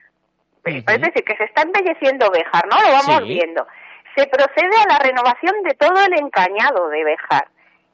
Es 0.64 0.84
decir, 1.00 1.24
que 1.24 1.36
se 1.36 1.44
está 1.44 1.62
embelleciendo 1.62 2.30
Béjar, 2.30 2.66
¿no? 2.68 2.76
Lo 2.80 2.88
vamos 2.92 3.18
Sí. 3.26 3.34
viendo. 3.34 3.66
Se 4.14 4.26
procede 4.28 4.76
a 4.86 4.92
la 4.92 4.98
renovación 4.98 5.54
de 5.64 5.74
todo 5.74 6.04
el 6.04 6.18
encañado 6.20 6.88
de 6.88 7.02
Béjar 7.02 7.48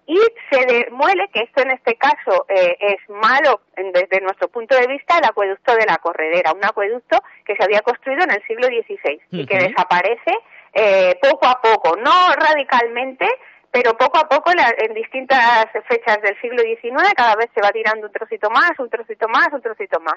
y 0.09 0.19
se 0.51 0.65
demuele 0.67 1.29
que 1.33 1.41
esto 1.43 1.61
en 1.63 1.71
este 1.71 1.95
caso 1.97 2.47
eh, 2.49 2.77
es 2.81 2.97
malo 3.11 3.61
en- 3.77 3.93
desde 3.93 4.21
nuestro 4.23 4.49
punto 4.49 4.75
de 4.75 4.87
vista 4.87 5.19
el 5.19 5.25
acueducto 5.27 5.75
de 5.77 5.85
la 5.87 5.99
Corredera, 5.99 6.53
un 6.55 6.65
acueducto 6.65 7.19
que 7.45 7.55
se 7.57 7.63
había 7.63 7.83
construido 7.83 8.25
en 8.25 8.31
el 8.33 8.43
siglo 8.47 8.67
XVI 8.69 9.21
y 9.33 9.45
que 9.47 9.59
desaparece 9.59 10.33
eh, 10.73 11.19
poco 11.21 11.47
a 11.47 11.61
poco, 11.61 11.97
no 11.97 12.33
radicalmente, 12.37 13.27
pero 13.71 13.97
poco 13.99 14.19
a 14.19 14.29
poco 14.29 14.51
en, 14.51 14.57
la- 14.57 14.75
en 14.79 14.95
distintas 14.95 15.67
fechas 15.87 16.21
del 16.23 16.41
siglo 16.41 16.63
XIX 16.63 17.13
cada 17.15 17.37
vez 17.37 17.51
se 17.55 17.61
va 17.61 17.69
tirando 17.71 18.07
un 18.07 18.13
trocito 18.13 18.49
más, 18.51 18.73
un 18.79 18.89
trocito 18.89 19.29
más, 19.29 19.49
un 19.53 19.61
trocito 19.61 20.01
más. 20.01 20.17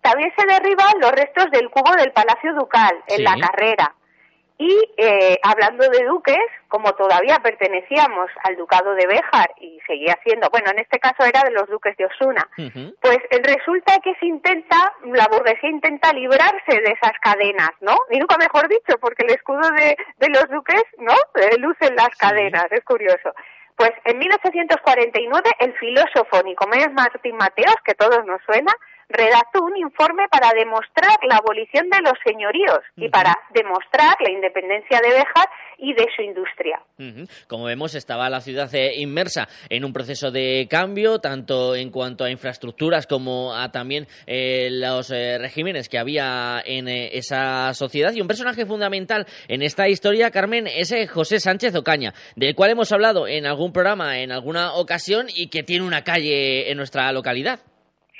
También 0.00 0.32
se 0.36 0.46
derriban 0.46 0.92
los 1.00 1.10
restos 1.12 1.50
del 1.50 1.68
cubo 1.70 1.92
del 1.96 2.12
Palacio 2.12 2.54
Ducal 2.54 2.96
en 3.08 3.16
Sí. 3.16 3.22
la 3.22 3.34
carrera. 3.44 3.94
Y 4.62 4.94
eh, 4.96 5.40
hablando 5.42 5.88
de 5.88 6.04
duques, 6.04 6.38
como 6.68 6.92
todavía 6.92 7.40
pertenecíamos 7.42 8.30
al 8.44 8.54
ducado 8.54 8.94
de 8.94 9.08
Béjar 9.08 9.50
y 9.60 9.80
seguía 9.88 10.16
siendo, 10.22 10.48
bueno, 10.50 10.70
en 10.70 10.78
este 10.78 11.00
caso 11.00 11.24
era 11.24 11.42
de 11.42 11.50
los 11.50 11.68
duques 11.68 11.96
de 11.96 12.06
Osuna, 12.06 12.48
pues 13.00 13.18
eh, 13.30 13.42
resulta 13.42 13.98
que 14.04 14.14
se 14.20 14.26
intenta, 14.26 14.94
la 15.04 15.26
burguesía 15.26 15.68
intenta 15.68 16.12
librarse 16.12 16.80
de 16.80 16.92
esas 16.92 17.18
cadenas, 17.20 17.70
¿no? 17.80 17.96
Y 18.12 18.20
nunca 18.20 18.36
mejor 18.38 18.68
dicho, 18.68 18.96
porque 19.00 19.24
el 19.26 19.34
escudo 19.34 19.68
de, 19.76 19.96
de 20.18 20.28
los 20.28 20.48
duques, 20.48 20.84
¿no? 20.98 21.14
Eh, 21.34 21.58
luce 21.58 21.86
en 21.86 21.96
las 21.96 22.16
cadenas, 22.16 22.66
es 22.70 22.84
curioso. 22.84 23.34
Pues 23.74 23.90
en 24.04 24.18
1849 24.18 25.50
el 25.58 25.72
filósofo 25.74 26.40
Nicomedes 26.44 26.92
Martín 26.92 27.34
Mateos, 27.36 27.74
que 27.84 27.94
todos 27.94 28.24
nos 28.26 28.40
suena, 28.42 28.72
redactó 29.08 29.62
un 29.62 29.76
informe 29.76 30.24
para 30.30 30.50
demostrar 30.54 31.16
la 31.28 31.36
abolición 31.36 31.88
de 31.90 32.00
los 32.00 32.14
señoríos 32.24 32.80
y 32.96 33.08
para 33.08 33.34
demostrar 33.54 34.16
la 34.20 34.30
independencia 34.30 35.00
de 35.00 35.10
Béjar 35.10 35.48
y 35.78 35.94
de 35.94 36.06
su 36.14 36.22
industria. 36.22 36.80
Como 37.48 37.64
vemos, 37.64 37.94
estaba 37.94 38.30
la 38.30 38.40
ciudad 38.40 38.72
eh, 38.74 38.94
inmersa 38.96 39.48
en 39.68 39.84
un 39.84 39.92
proceso 39.92 40.30
de 40.30 40.68
cambio, 40.70 41.18
tanto 41.18 41.74
en 41.74 41.90
cuanto 41.90 42.24
a 42.24 42.30
infraestructuras 42.30 43.06
como 43.06 43.54
a 43.54 43.70
también 43.72 44.06
eh, 44.26 44.68
los 44.70 45.10
eh, 45.10 45.38
regímenes 45.38 45.88
que 45.88 45.98
había 45.98 46.62
en 46.64 46.88
eh, 46.88 47.10
esa 47.16 47.74
sociedad. 47.74 48.12
Y 48.12 48.20
un 48.20 48.28
personaje 48.28 48.66
fundamental 48.66 49.26
en 49.48 49.62
esta 49.62 49.88
historia, 49.88 50.30
Carmen, 50.30 50.66
es 50.66 50.94
José 51.10 51.40
Sánchez 51.40 51.74
Ocaña, 51.74 52.14
del 52.36 52.54
cual 52.54 52.70
hemos 52.70 52.92
hablado 52.92 53.26
en 53.26 53.46
algún 53.46 53.72
programa, 53.72 54.18
en 54.18 54.30
alguna 54.30 54.74
ocasión, 54.74 55.26
y 55.34 55.48
que 55.48 55.62
tiene 55.62 55.84
una 55.84 56.04
calle 56.04 56.70
en 56.70 56.76
nuestra 56.76 57.10
localidad. 57.12 57.60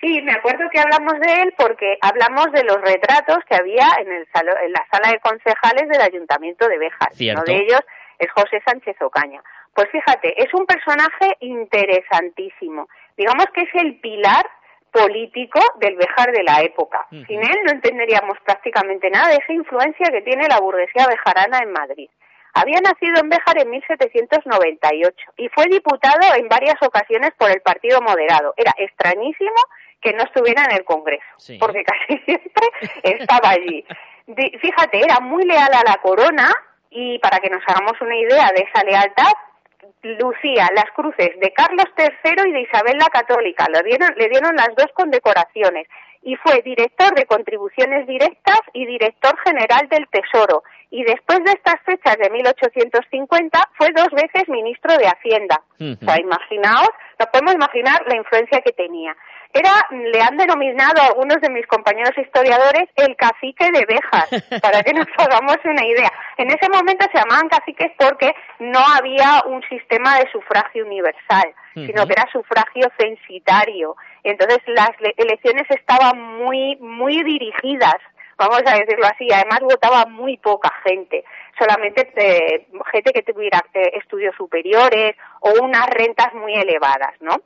Sí, 0.02 0.20
me 0.22 0.32
acuerdo 0.32 0.68
que 0.72 0.80
hablamos 0.80 1.14
de 1.20 1.42
él 1.42 1.54
porque 1.56 1.96
hablamos 2.00 2.50
de 2.52 2.64
los 2.64 2.80
retratos 2.80 3.38
que 3.48 3.54
había 3.54 3.86
en, 4.00 4.10
el 4.12 4.26
salo- 4.34 4.58
en 4.60 4.72
la 4.72 4.84
sala 4.90 5.10
de 5.12 5.20
concejales 5.20 5.88
del 5.88 6.00
Ayuntamiento 6.02 6.66
de 6.68 6.76
Béjar. 6.78 7.14
Cierto. 7.14 7.42
Uno 7.46 7.52
de 7.58 7.62
ellos 7.64 7.80
es 8.18 8.30
José 8.32 8.60
Sánchez 8.66 8.96
Ocaña. 9.00 9.40
Pues 9.74 9.88
fíjate, 9.90 10.42
es 10.42 10.52
un 10.54 10.66
personaje 10.66 11.36
interesantísimo. 11.40 12.88
Digamos 13.16 13.46
que 13.54 13.62
es 13.62 13.68
el 13.74 14.00
pilar 14.00 14.44
político 14.90 15.60
del 15.78 15.96
Béjar 15.96 16.32
de 16.32 16.42
la 16.42 16.60
época. 16.62 17.06
Sin 17.10 17.40
él 17.40 17.58
no 17.64 17.72
entenderíamos 17.72 18.38
prácticamente 18.44 19.08
nada 19.08 19.28
de 19.28 19.36
esa 19.36 19.52
influencia 19.52 20.10
que 20.10 20.20
tiene 20.22 20.48
la 20.48 20.58
burguesía 20.60 21.06
bejarana 21.06 21.60
en 21.62 21.72
Madrid. 21.72 22.10
Había 22.54 22.80
nacido 22.82 23.20
en 23.22 23.30
Béjar 23.30 23.58
en 23.62 23.70
1798 23.70 25.32
y 25.38 25.48
fue 25.48 25.64
diputado 25.66 26.34
en 26.36 26.48
varias 26.48 26.76
ocasiones 26.82 27.30
por 27.38 27.50
el 27.50 27.62
Partido 27.62 28.02
Moderado. 28.02 28.52
Era 28.58 28.72
extrañísimo 28.76 29.56
que 30.02 30.12
no 30.12 30.24
estuviera 30.24 30.64
en 30.64 30.72
el 30.72 30.84
Congreso, 30.84 31.24
porque 31.58 31.84
casi 31.84 32.18
siempre 32.24 32.66
estaba 33.02 33.50
allí. 33.50 33.84
Fíjate, 34.60 34.98
era 34.98 35.20
muy 35.20 35.44
leal 35.44 35.72
a 35.72 35.88
la 35.88 35.96
corona 36.02 36.52
y 36.90 37.18
para 37.20 37.38
que 37.38 37.48
nos 37.48 37.62
hagamos 37.66 38.00
una 38.00 38.16
idea 38.16 38.50
de 38.54 38.62
esa 38.68 38.84
lealtad, 38.84 39.32
lucía 40.02 40.68
las 40.74 40.90
cruces 40.94 41.30
de 41.40 41.52
Carlos 41.52 41.86
III 41.96 42.48
y 42.48 42.52
de 42.52 42.60
Isabel 42.60 42.98
la 42.98 43.06
Católica. 43.06 43.66
Le 43.72 43.82
dieron, 43.82 44.12
le 44.16 44.28
dieron 44.28 44.54
las 44.56 44.74
dos 44.76 44.88
condecoraciones 44.94 45.86
y 46.23 46.36
fue 46.36 46.62
director 46.62 47.15
de 47.15 47.27
contribuciones 47.27 48.07
directas 48.07 48.61
y 48.73 48.86
director 48.86 49.36
general 49.44 49.89
del 49.89 50.07
Tesoro. 50.09 50.62
Y 50.90 51.05
después 51.05 51.43
de 51.44 51.53
estas 51.53 51.81
fechas 51.85 52.16
de 52.19 52.31
1850 52.31 53.61
fue 53.78 53.89
dos 53.97 54.09
veces 54.11 54.49
ministro 54.49 54.97
de 54.97 55.07
Hacienda. 55.07 55.62
O 55.81 56.05
sea, 56.05 56.20
imaginaos, 56.20 56.90
nos 57.19 57.28
podemos 57.28 57.55
imaginar 57.55 58.03
la 58.07 58.16
influencia 58.16 58.61
que 58.61 58.73
tenía. 58.73 59.16
Era, 59.55 59.86
le 59.90 60.20
han 60.20 60.36
denominado 60.36 61.03
a 61.03 61.07
algunos 61.07 61.39
de 61.43 61.51
mis 61.51 61.66
compañeros 61.66 62.16
historiadores 62.16 62.89
el 62.97 63.15
cacique 63.16 63.70
de 63.70 63.85
Béjar, 63.85 64.27
para 64.62 64.82
que 64.82 64.94
nos 64.94 65.07
hagamos 65.19 65.57
una 65.65 65.85
idea. 65.85 66.11
En 66.39 66.49
ese 66.49 66.69
momento 66.70 67.07
se 67.12 67.19
llamaban 67.19 67.49
caciques 67.49 67.93
porque 67.99 68.35
no 68.61 68.81
había 68.97 69.43
un 69.47 69.62
sistema 69.69 70.19
de 70.19 70.31
sufragio 70.31 70.86
universal, 70.86 71.55
sino 71.74 72.07
que 72.07 72.12
era 72.12 72.27
sufragio 72.32 72.89
censitario. 72.99 73.97
Entonces 74.24 74.59
las 74.66 74.90
le- 75.01 75.15
elecciones 75.16 75.66
estaban 75.70 76.20
muy, 76.39 76.77
muy 76.77 77.23
dirigidas 77.23 77.97
vamos 78.43 78.62
a 78.66 78.77
decirlo 78.77 79.07
así, 79.07 79.28
además 79.32 79.61
votaba 79.61 80.05
muy 80.07 80.36
poca 80.39 80.70
gente, 80.85 81.24
solamente 81.59 82.12
eh, 82.16 82.66
gente 82.90 83.12
que 83.12 83.23
tuviera 83.23 83.61
eh, 83.74 83.93
estudios 83.94 84.35
superiores 84.36 85.15
o 85.40 85.62
unas 85.62 85.86
rentas 85.90 86.35
muy 86.35 86.55
elevadas, 86.55 87.12
¿no? 87.20 87.36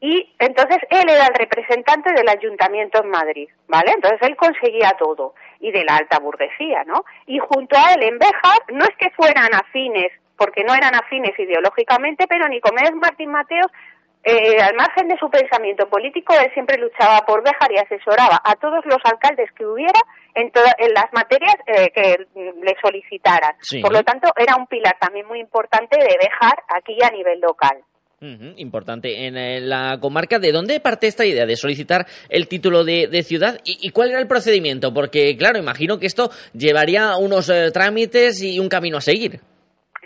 Y 0.00 0.34
entonces 0.38 0.78
él 0.90 1.08
era 1.08 1.26
el 1.26 1.34
representante 1.34 2.12
del 2.12 2.28
ayuntamiento 2.28 3.02
en 3.02 3.10
Madrid, 3.10 3.48
¿vale? 3.68 3.92
Entonces 3.92 4.20
él 4.22 4.36
conseguía 4.36 4.92
todo, 4.98 5.34
y 5.60 5.70
de 5.70 5.84
la 5.84 5.96
alta 5.96 6.18
burguesía, 6.18 6.84
¿no? 6.84 7.04
Y 7.26 7.38
junto 7.38 7.76
a 7.76 7.94
él 7.94 8.02
en 8.02 8.18
Béjar, 8.18 8.58
no 8.72 8.84
es 8.84 8.96
que 8.98 9.10
fueran 9.10 9.54
afines, 9.54 10.10
porque 10.36 10.64
no 10.64 10.74
eran 10.74 10.94
afines 10.94 11.38
ideológicamente, 11.38 12.26
pero 12.26 12.48
Nicomedes 12.48 12.94
Martín 12.94 13.30
Mateos 13.30 13.70
eh, 14.24 14.56
al 14.62 14.74
margen 14.76 15.08
de 15.08 15.16
su 15.18 15.28
pensamiento 15.30 15.88
político, 15.88 16.34
él 16.34 16.50
siempre 16.54 16.78
luchaba 16.78 17.24
por 17.26 17.42
Béjar 17.42 17.72
y 17.72 17.78
asesoraba 17.78 18.40
a 18.44 18.54
todos 18.56 18.84
los 18.86 18.98
alcaldes 19.04 19.50
que 19.56 19.66
hubiera 19.66 19.98
en, 20.34 20.50
toda- 20.52 20.74
en 20.78 20.92
las 20.94 21.12
materias 21.12 21.54
eh, 21.66 21.90
que 21.94 22.26
le 22.34 22.76
solicitaran. 22.82 23.54
Sí. 23.60 23.80
Por 23.80 23.92
lo 23.92 24.02
tanto, 24.02 24.32
era 24.36 24.56
un 24.56 24.66
pilar 24.66 24.96
también 25.00 25.26
muy 25.26 25.40
importante 25.40 25.98
de 25.98 26.16
Béjar 26.20 26.54
aquí 26.68 26.96
a 27.02 27.10
nivel 27.10 27.40
local. 27.40 27.78
Importante. 28.56 29.26
En 29.26 29.36
eh, 29.36 29.60
la 29.60 29.98
comarca, 30.00 30.38
¿de 30.38 30.52
dónde 30.52 30.78
parte 30.78 31.08
esta 31.08 31.24
idea 31.26 31.44
de 31.44 31.56
solicitar 31.56 32.06
el 32.28 32.46
título 32.46 32.84
de, 32.84 33.08
de 33.08 33.24
ciudad? 33.24 33.58
¿Y, 33.64 33.78
y 33.84 33.90
cuál 33.90 34.10
era 34.10 34.20
el 34.20 34.28
procedimiento? 34.28 34.94
Porque, 34.94 35.36
claro, 35.36 35.58
imagino 35.58 35.98
que 35.98 36.06
esto 36.06 36.30
llevaría 36.54 37.16
unos 37.16 37.48
eh, 37.50 37.72
trámites 37.72 38.40
y 38.40 38.60
un 38.60 38.68
camino 38.68 38.98
a 38.98 39.00
seguir. 39.00 39.40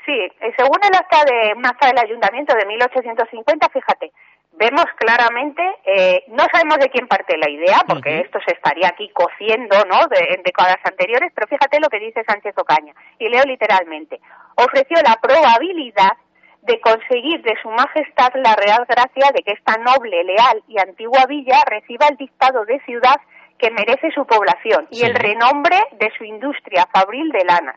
Sí, 0.06 0.12
eh, 0.14 0.54
según 0.56 0.78
el 0.84 0.94
acta 0.94 1.24
de 1.24 1.52
un 1.56 1.66
acta 1.66 1.88
del 1.88 1.98
ayuntamiento 1.98 2.54
de 2.54 2.64
1850, 2.64 3.68
fíjate, 3.70 4.12
vemos 4.52 4.84
claramente, 4.96 5.62
eh, 5.84 6.24
no 6.28 6.44
sabemos 6.52 6.78
de 6.78 6.88
quién 6.90 7.08
parte 7.08 7.36
la 7.36 7.50
idea, 7.50 7.82
porque 7.88 8.20
esto 8.20 8.38
se 8.46 8.54
estaría 8.54 8.86
aquí 8.86 9.10
cociendo, 9.10 9.76
¿no? 9.84 10.06
De, 10.06 10.34
en 10.34 10.44
décadas 10.44 10.78
anteriores, 10.84 11.32
pero 11.34 11.48
fíjate 11.48 11.80
lo 11.80 11.88
que 11.88 11.98
dice 11.98 12.22
Sánchez 12.24 12.54
Ocaña, 12.56 12.94
y 13.18 13.28
leo 13.28 13.42
literalmente, 13.44 14.20
ofreció 14.54 14.96
la 15.02 15.16
probabilidad 15.20 16.16
de 16.62 16.80
conseguir 16.80 17.42
de 17.42 17.54
su 17.60 17.68
majestad 17.70 18.30
la 18.36 18.54
real 18.54 18.86
gracia 18.88 19.32
de 19.34 19.42
que 19.42 19.52
esta 19.52 19.76
noble, 19.78 20.22
leal 20.22 20.62
y 20.68 20.78
antigua 20.78 21.26
villa 21.26 21.62
reciba 21.66 22.06
el 22.08 22.16
dictado 22.16 22.64
de 22.64 22.80
ciudad 22.80 23.16
que 23.58 23.70
merece 23.70 24.10
su 24.12 24.24
población 24.26 24.86
y 24.90 25.04
el 25.04 25.14
renombre 25.14 25.78
de 25.92 26.12
su 26.16 26.24
industria 26.24 26.86
fabril 26.92 27.30
de 27.30 27.44
lanas. 27.44 27.76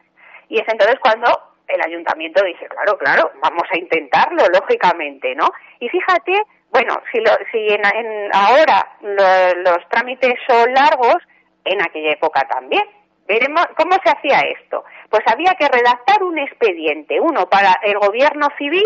Y 0.49 0.60
es 0.60 0.68
entonces 0.68 0.99
cuando 0.99 1.48
el 1.69 1.81
ayuntamiento 1.81 2.43
dice, 2.43 2.67
claro, 2.67 2.97
claro, 2.97 3.31
vamos 3.41 3.63
a 3.71 3.77
intentarlo, 3.77 4.43
lógicamente, 4.53 5.35
¿no? 5.35 5.49
Y 5.79 5.87
fíjate, 5.89 6.33
bueno, 6.71 7.01
si, 7.11 7.19
lo, 7.19 7.31
si 7.51 7.67
en, 7.69 7.81
ahora 8.33 8.91
lo- 9.01 9.61
los 9.63 9.89
trámites 9.89 10.33
son 10.47 10.73
largos, 10.73 11.15
en 11.65 11.81
aquella 11.81 12.11
época 12.13 12.47
también. 12.47 12.83
Veremos 13.27 13.63
cómo 13.77 13.95
se 14.03 14.09
hacía 14.09 14.39
esto. 14.39 14.83
Pues 15.09 15.21
había 15.27 15.53
que 15.53 15.67
redactar 15.67 16.23
un 16.23 16.39
expediente, 16.39 17.19
uno 17.19 17.47
para 17.47 17.73
el 17.83 17.99
gobierno 17.99 18.47
civil, 18.57 18.83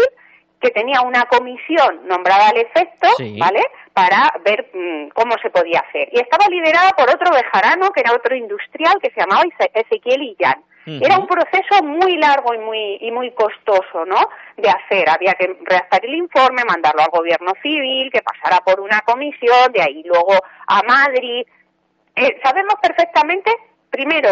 que 0.63 0.71
tenía 0.71 1.01
una 1.01 1.25
comisión 1.25 2.07
nombrada 2.07 2.47
al 2.49 2.57
efecto, 2.57 3.09
Sí. 3.17 3.37
¿vale? 3.37 3.61
Para 3.93 4.31
ver 4.45 4.69
mm, 4.73 5.09
cómo 5.09 5.35
se 5.41 5.49
podía 5.49 5.79
hacer. 5.87 6.07
Y 6.13 6.19
estaba 6.21 6.47
liderada 6.47 6.91
por 6.91 7.09
otro 7.09 7.29
bejarano, 7.31 7.91
que 7.91 7.99
era 8.01 8.13
otro 8.13 8.33
industrial, 8.35 8.95
que 9.01 9.11
se 9.11 9.19
llamaba 9.19 9.43
Eze- 9.43 9.69
Ezequiel 9.73 10.21
Illán. 10.23 10.63
Era 10.85 11.17
un 11.17 11.27
proceso 11.27 11.81
muy 11.81 12.17
largo 12.17 12.53
y 12.53 12.57
muy, 12.57 12.97
y 12.99 13.09
muy 13.11 13.31
costoso, 13.31 14.03
¿no? 14.05 14.17
De 14.57 14.69
hacer. 14.69 15.09
Había 15.09 15.31
que 15.33 15.55
redactar 15.63 16.03
el 16.05 16.13
informe, 16.15 16.65
mandarlo 16.65 17.01
al 17.03 17.09
gobierno 17.09 17.53
civil, 17.61 18.11
que 18.11 18.21
pasara 18.21 18.59
por 18.65 18.81
una 18.81 18.99
comisión, 19.01 19.71
de 19.71 19.81
ahí 19.81 20.03
luego 20.03 20.33
a 20.67 20.81
Madrid. 20.83 21.45
Eh, 22.17 22.37
sabemos 22.43 22.75
perfectamente, 22.81 23.49
primero, 23.89 24.29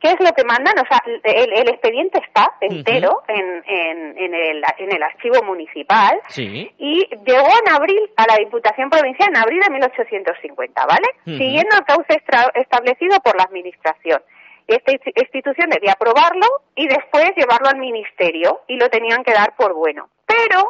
qué 0.00 0.08
es 0.10 0.20
lo 0.20 0.32
que 0.32 0.44
mandan, 0.44 0.74
o 0.78 0.84
sea, 0.86 1.02
el, 1.24 1.52
el 1.52 1.68
expediente 1.68 2.18
está 2.26 2.52
entero 2.60 3.22
en, 3.28 3.62
en, 3.66 4.18
en, 4.18 4.34
el, 4.34 4.62
en 4.78 4.92
el 4.94 5.02
archivo 5.02 5.42
municipal 5.42 6.18
Sí. 6.28 6.72
y 6.78 7.06
llegó 7.26 7.48
en 7.66 7.72
abril 7.74 8.10
a 8.16 8.26
la 8.26 8.36
Diputación 8.38 8.88
Provincial 8.90 9.28
en 9.28 9.36
abril 9.36 9.60
de 9.60 9.70
1850, 9.70 10.86
¿vale? 10.86 11.06
Ujú. 11.26 11.36
Siguiendo 11.36 11.76
el 11.76 11.84
cauce 11.84 12.22
establecido 12.54 13.20
por 13.20 13.36
la 13.36 13.44
Administración. 13.44 14.22
Esta 14.66 14.92
insti- 14.92 15.12
institución 15.16 15.68
debía 15.70 15.92
aprobarlo 15.92 16.46
y 16.76 16.86
después 16.86 17.32
llevarlo 17.36 17.68
al 17.68 17.78
Ministerio 17.78 18.60
y 18.68 18.76
lo 18.76 18.88
tenían 18.88 19.22
que 19.24 19.32
dar 19.32 19.54
por 19.56 19.74
bueno. 19.74 20.08
Pero, 20.26 20.62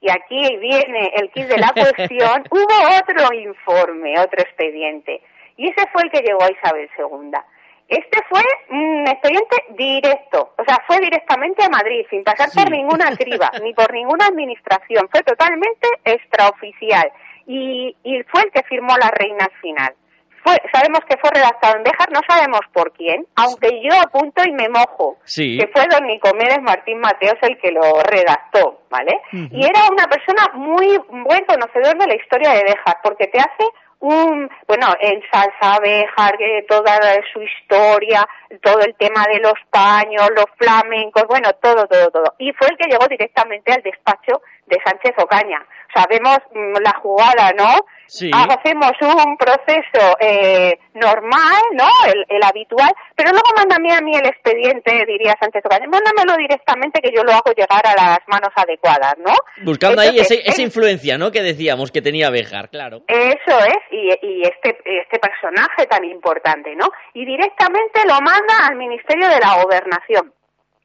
y 0.00 0.10
aquí 0.10 0.56
viene 0.58 1.12
el 1.16 1.30
kit 1.30 1.46
de 1.48 1.58
la 1.58 1.72
cuestión, 1.74 2.44
hubo 2.50 2.98
otro 3.00 3.34
informe, 3.34 4.18
otro 4.18 4.40
expediente. 4.40 5.20
Y 5.56 5.68
ese 5.68 5.86
fue 5.92 6.02
el 6.04 6.10
que 6.10 6.20
llegó 6.22 6.42
a 6.42 6.50
Isabel 6.52 6.88
II. 6.96 7.32
Este 7.88 8.18
fue 8.30 8.40
un 8.70 9.06
expediente 9.06 9.56
directo, 9.76 10.54
o 10.56 10.64
sea, 10.64 10.78
fue 10.86 10.98
directamente 11.00 11.62
a 11.62 11.68
Madrid, 11.68 12.06
sin 12.08 12.24
pasar 12.24 12.48
por 12.54 12.70
ninguna 12.70 13.14
criba, 13.16 13.50
ni 13.62 13.74
por 13.74 13.92
ninguna 13.92 14.26
administración, 14.26 15.08
fue 15.10 15.22
totalmente 15.22 15.88
extraoficial. 16.04 17.10
Y, 17.46 17.94
y 18.04 18.22
fue 18.24 18.42
el 18.42 18.50
que 18.52 18.62
firmó 18.62 18.96
la 18.96 19.10
reina 19.10 19.44
al 19.44 19.60
final. 19.60 19.94
Fue, 20.44 20.56
sabemos 20.72 21.00
que 21.08 21.16
fue 21.18 21.30
redactado 21.30 21.76
en 21.76 21.84
Béjar, 21.84 22.10
no 22.10 22.20
sabemos 22.26 22.60
por 22.72 22.92
quién, 22.94 23.26
aunque 23.36 23.80
yo 23.82 23.90
apunto 24.00 24.42
y 24.44 24.52
me 24.52 24.68
mojo, 24.68 25.18
Sí. 25.24 25.58
que 25.58 25.68
fue 25.68 25.86
don 25.88 26.04
Nicomedes 26.06 26.60
Martín 26.62 26.98
Mateos 26.98 27.36
el 27.42 27.58
que 27.58 27.70
lo 27.70 27.82
redactó, 28.02 28.80
¿vale? 28.90 29.20
Y 29.32 29.64
era 29.64 29.82
una 29.90 30.06
persona 30.08 30.48
muy 30.54 30.98
buen 31.10 31.44
conocedor 31.44 31.96
de 31.98 32.06
la 32.08 32.16
historia 32.16 32.50
de 32.54 32.64
Béjar, 32.64 32.96
porque 33.04 33.28
te 33.28 33.38
hace 33.38 33.64
un, 34.02 34.50
bueno, 34.66 34.88
ensalza 35.00 35.74
a 35.76 35.80
Béjar, 35.80 36.36
que 36.36 36.64
toda 36.68 36.98
su 37.32 37.40
historia, 37.42 38.26
todo 38.62 38.80
el 38.80 38.94
tema 38.96 39.24
de 39.32 39.38
los 39.40 39.54
paños, 39.70 40.28
los 40.34 40.46
flamencos, 40.58 41.24
bueno, 41.28 41.50
todo, 41.62 41.86
todo, 41.86 42.10
todo. 42.10 42.34
Y 42.38 42.52
fue 42.52 42.66
el 42.70 42.76
que 42.76 42.88
llegó 42.90 43.06
directamente 43.08 43.72
al 43.72 43.82
despacho 43.82 44.42
de 44.66 44.78
Sánchez 44.84 45.12
Ocaña. 45.18 45.64
Sabemos 45.94 46.38
mm, 46.54 46.76
la 46.82 46.92
jugada, 47.02 47.52
¿no? 47.56 47.68
Sí. 48.06 48.30
Hacemos 48.34 48.92
un 49.00 49.36
proceso 49.36 50.16
eh, 50.20 50.78
normal, 50.94 51.62
¿no? 51.74 51.88
El, 52.06 52.24
el 52.28 52.42
habitual, 52.42 52.90
pero 53.16 53.30
luego 53.30 53.48
mándame 53.56 53.92
a 53.94 54.00
mí 54.00 54.14
el 54.14 54.26
expediente, 54.26 55.04
diría 55.06 55.34
Sánchez 55.40 55.62
Ocaña. 55.64 55.86
Mándamelo 55.88 56.36
directamente 56.36 57.00
que 57.00 57.10
yo 57.14 57.22
lo 57.24 57.32
hago 57.32 57.52
llegar 57.52 57.86
a 57.86 57.94
las 57.94 58.18
manos 58.26 58.50
adecuadas, 58.54 59.14
¿no? 59.18 59.32
Buscando 59.64 60.00
ahí 60.02 60.18
ese- 60.18 60.42
esa 60.44 60.60
influencia, 60.62 61.16
¿no? 61.18 61.30
Que 61.30 61.42
decíamos 61.42 61.90
que 61.90 62.02
tenía 62.02 62.30
Béjar, 62.30 62.68
claro. 62.70 63.02
eso 63.08 63.58
es, 63.66 63.78
y, 63.92 64.10
y 64.22 64.42
este, 64.42 64.76
este 64.84 65.18
personaje 65.18 65.86
tan 65.86 66.04
importante, 66.04 66.74
¿no? 66.74 66.86
Y 67.14 67.24
directamente 67.24 68.00
lo 68.06 68.14
manda 68.20 68.66
al 68.66 68.76
Ministerio 68.76 69.28
de 69.28 69.38
la 69.38 69.62
Gobernación, 69.62 70.32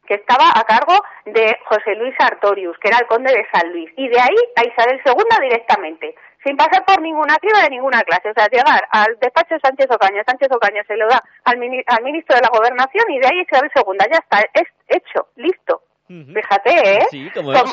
que 0.05 0.15
estaba 0.15 0.51
a 0.55 0.63
cargo 0.63 1.01
de 1.25 1.57
José 1.65 1.95
Luis 1.95 2.15
Artorius, 2.19 2.77
que 2.79 2.89
era 2.89 2.99
el 2.99 3.07
conde 3.07 3.31
de 3.31 3.45
San 3.51 3.71
Luis, 3.71 3.91
y 3.97 4.07
de 4.07 4.19
ahí 4.19 4.37
a 4.55 4.63
Isabel 4.63 5.01
II 5.05 5.41
directamente, 5.41 6.15
sin 6.43 6.55
pasar 6.55 6.85
por 6.85 7.01
ninguna 7.01 7.35
criba 7.37 7.61
de 7.61 7.69
ninguna 7.69 8.01
clase. 8.03 8.29
O 8.29 8.33
sea, 8.33 8.47
llegar 8.47 8.87
al 8.91 9.17
despacho 9.19 9.55
de 9.55 9.59
Sánchez 9.59 9.87
Ocaña, 9.89 10.23
Sánchez 10.25 10.49
Ocaña 10.51 10.83
se 10.87 10.95
lo 10.95 11.07
da 11.07 11.21
al, 11.43 11.57
al 11.87 12.03
ministro 12.03 12.35
de 12.35 12.41
la 12.41 12.49
Gobernación 12.57 13.05
y 13.09 13.19
de 13.19 13.27
ahí 13.27 13.41
Isabel 13.41 13.71
II, 13.75 13.97
ya 14.11 14.19
está, 14.19 14.39
es 14.53 14.67
hecho, 14.87 15.27
listo. 15.35 15.81
Fíjate, 16.07 16.69
¿eh? 16.99 17.05
Sí, 17.11 17.29
como 17.35 17.51
la 17.51 17.63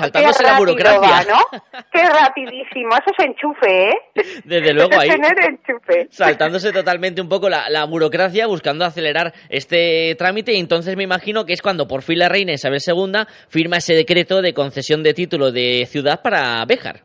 burocracia. 0.58 1.00
va, 1.00 1.22
¿no? 1.22 1.60
Qué 1.92 2.02
rapidísimo, 2.02 2.90
eso 2.94 3.14
es 3.16 3.24
enchufe, 3.26 3.90
¿eh? 3.90 3.94
Desde 4.44 4.72
luego 4.74 4.90
Eso 4.90 5.02
es 5.02 5.10
ahí. 5.10 5.10
tener 5.20 5.34
enchufe. 5.50 6.08
saltándose 6.10 6.72
totalmente 6.72 7.20
un 7.20 7.28
poco 7.28 7.48
la, 7.48 7.68
la 7.70 7.84
burocracia, 7.84 8.48
buscando 8.48 8.84
acelerar 8.84 9.32
este 9.48 10.16
trámite, 10.18 10.52
y 10.52 10.58
entonces 10.58 10.96
me 10.96 11.04
imagino 11.04 11.46
que 11.46 11.52
es 11.52 11.62
cuando 11.62 11.86
por 11.86 12.02
fin 12.02 12.18
la 12.18 12.28
reina 12.28 12.52
Isabel 12.52 12.80
II 12.84 13.24
firma 13.48 13.76
ese 13.76 13.94
decreto 13.94 14.42
de 14.42 14.52
concesión 14.52 15.04
de 15.04 15.14
título 15.14 15.52
de 15.52 15.86
ciudad 15.86 16.20
para 16.20 16.64
Béjar. 16.66 17.02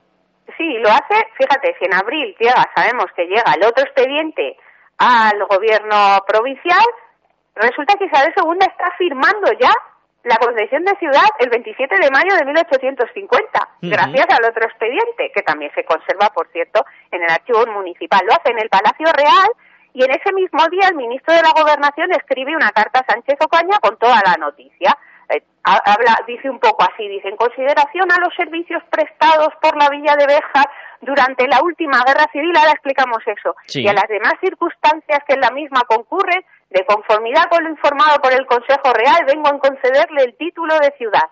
Sí, 0.57 0.77
lo 0.83 0.89
hace, 0.89 1.15
fíjate, 1.37 1.75
si 1.77 1.85
en 1.85 1.93
abril 1.93 2.35
llega, 2.39 2.65
sabemos 2.75 3.05
que 3.15 3.25
llega 3.25 3.53
el 3.55 3.63
otro 3.65 3.83
expediente 3.85 4.57
al 4.97 5.45
gobierno 5.47 6.17
provincial, 6.27 6.83
resulta 7.55 7.93
que 7.99 8.05
Isabel 8.05 8.33
II 8.35 8.57
está 8.61 8.91
firmando 8.97 9.51
ya 9.61 9.71
la 10.23 10.35
concesión 10.37 10.83
de 10.83 10.95
ciudad 10.97 11.23
el 11.39 11.49
27 11.49 11.95
de 11.95 12.11
mayo 12.11 12.35
de 12.35 12.45
1850, 12.45 13.59
Ujú. 13.81 13.89
gracias 13.91 14.25
al 14.29 14.45
otro 14.49 14.65
expediente, 14.65 15.31
que 15.33 15.41
también 15.41 15.71
se 15.73 15.83
conserva, 15.85 16.29
por 16.29 16.47
cierto, 16.51 16.85
en 17.11 17.23
el 17.23 17.29
archivo 17.29 17.65
municipal. 17.67 18.21
Lo 18.25 18.33
hace 18.33 18.51
en 18.51 18.59
el 18.59 18.69
Palacio 18.69 19.07
Real, 19.15 19.49
Y 19.91 20.03
en 20.03 20.11
ese 20.11 20.31
mismo 20.33 20.59
día 20.69 20.87
el 20.89 20.95
ministro 20.95 21.33
de 21.33 21.41
la 21.41 21.49
Gobernación 21.59 22.11
escribe 22.11 22.55
una 22.55 22.69
carta 22.69 22.99
a 22.99 23.11
Sánchez 23.11 23.37
Ocaña 23.41 23.79
con 23.81 23.97
toda 23.97 24.21
la 24.23 24.35
noticia. 24.39 24.95
Eh, 25.29 25.41
habla, 25.63 26.13
dice 26.27 26.47
un 26.47 26.59
poco 26.59 26.83
así, 26.83 27.07
dice, 27.07 27.27
en 27.27 27.35
consideración 27.35 28.11
a 28.11 28.19
los 28.19 28.31
servicios 28.35 28.83
prestados 28.91 29.49
por 29.59 29.75
la 29.81 29.89
Villa 29.89 30.15
de 30.15 30.27
Béjar 30.27 30.69
durante 31.01 31.47
la 31.47 31.61
última 31.63 32.03
guerra 32.05 32.27
civil, 32.31 32.55
ahora 32.55 32.71
explicamos 32.73 33.17
eso, 33.25 33.55
Sí. 33.65 33.81
y 33.81 33.87
a 33.87 33.93
las 33.93 34.07
demás 34.07 34.33
circunstancias 34.41 35.23
que 35.27 35.33
en 35.33 35.41
la 35.41 35.49
misma 35.49 35.81
concurren, 35.87 36.45
de 36.69 36.85
conformidad 36.85 37.49
con 37.49 37.63
lo 37.63 37.69
informado 37.69 38.21
por 38.21 38.31
el 38.33 38.45
Consejo 38.45 38.93
Real, 38.93 39.25
vengo 39.25 39.47
a 39.47 39.59
concederle 39.59 40.23
el 40.23 40.37
título 40.37 40.77
de 40.79 40.91
ciudad. 40.97 41.29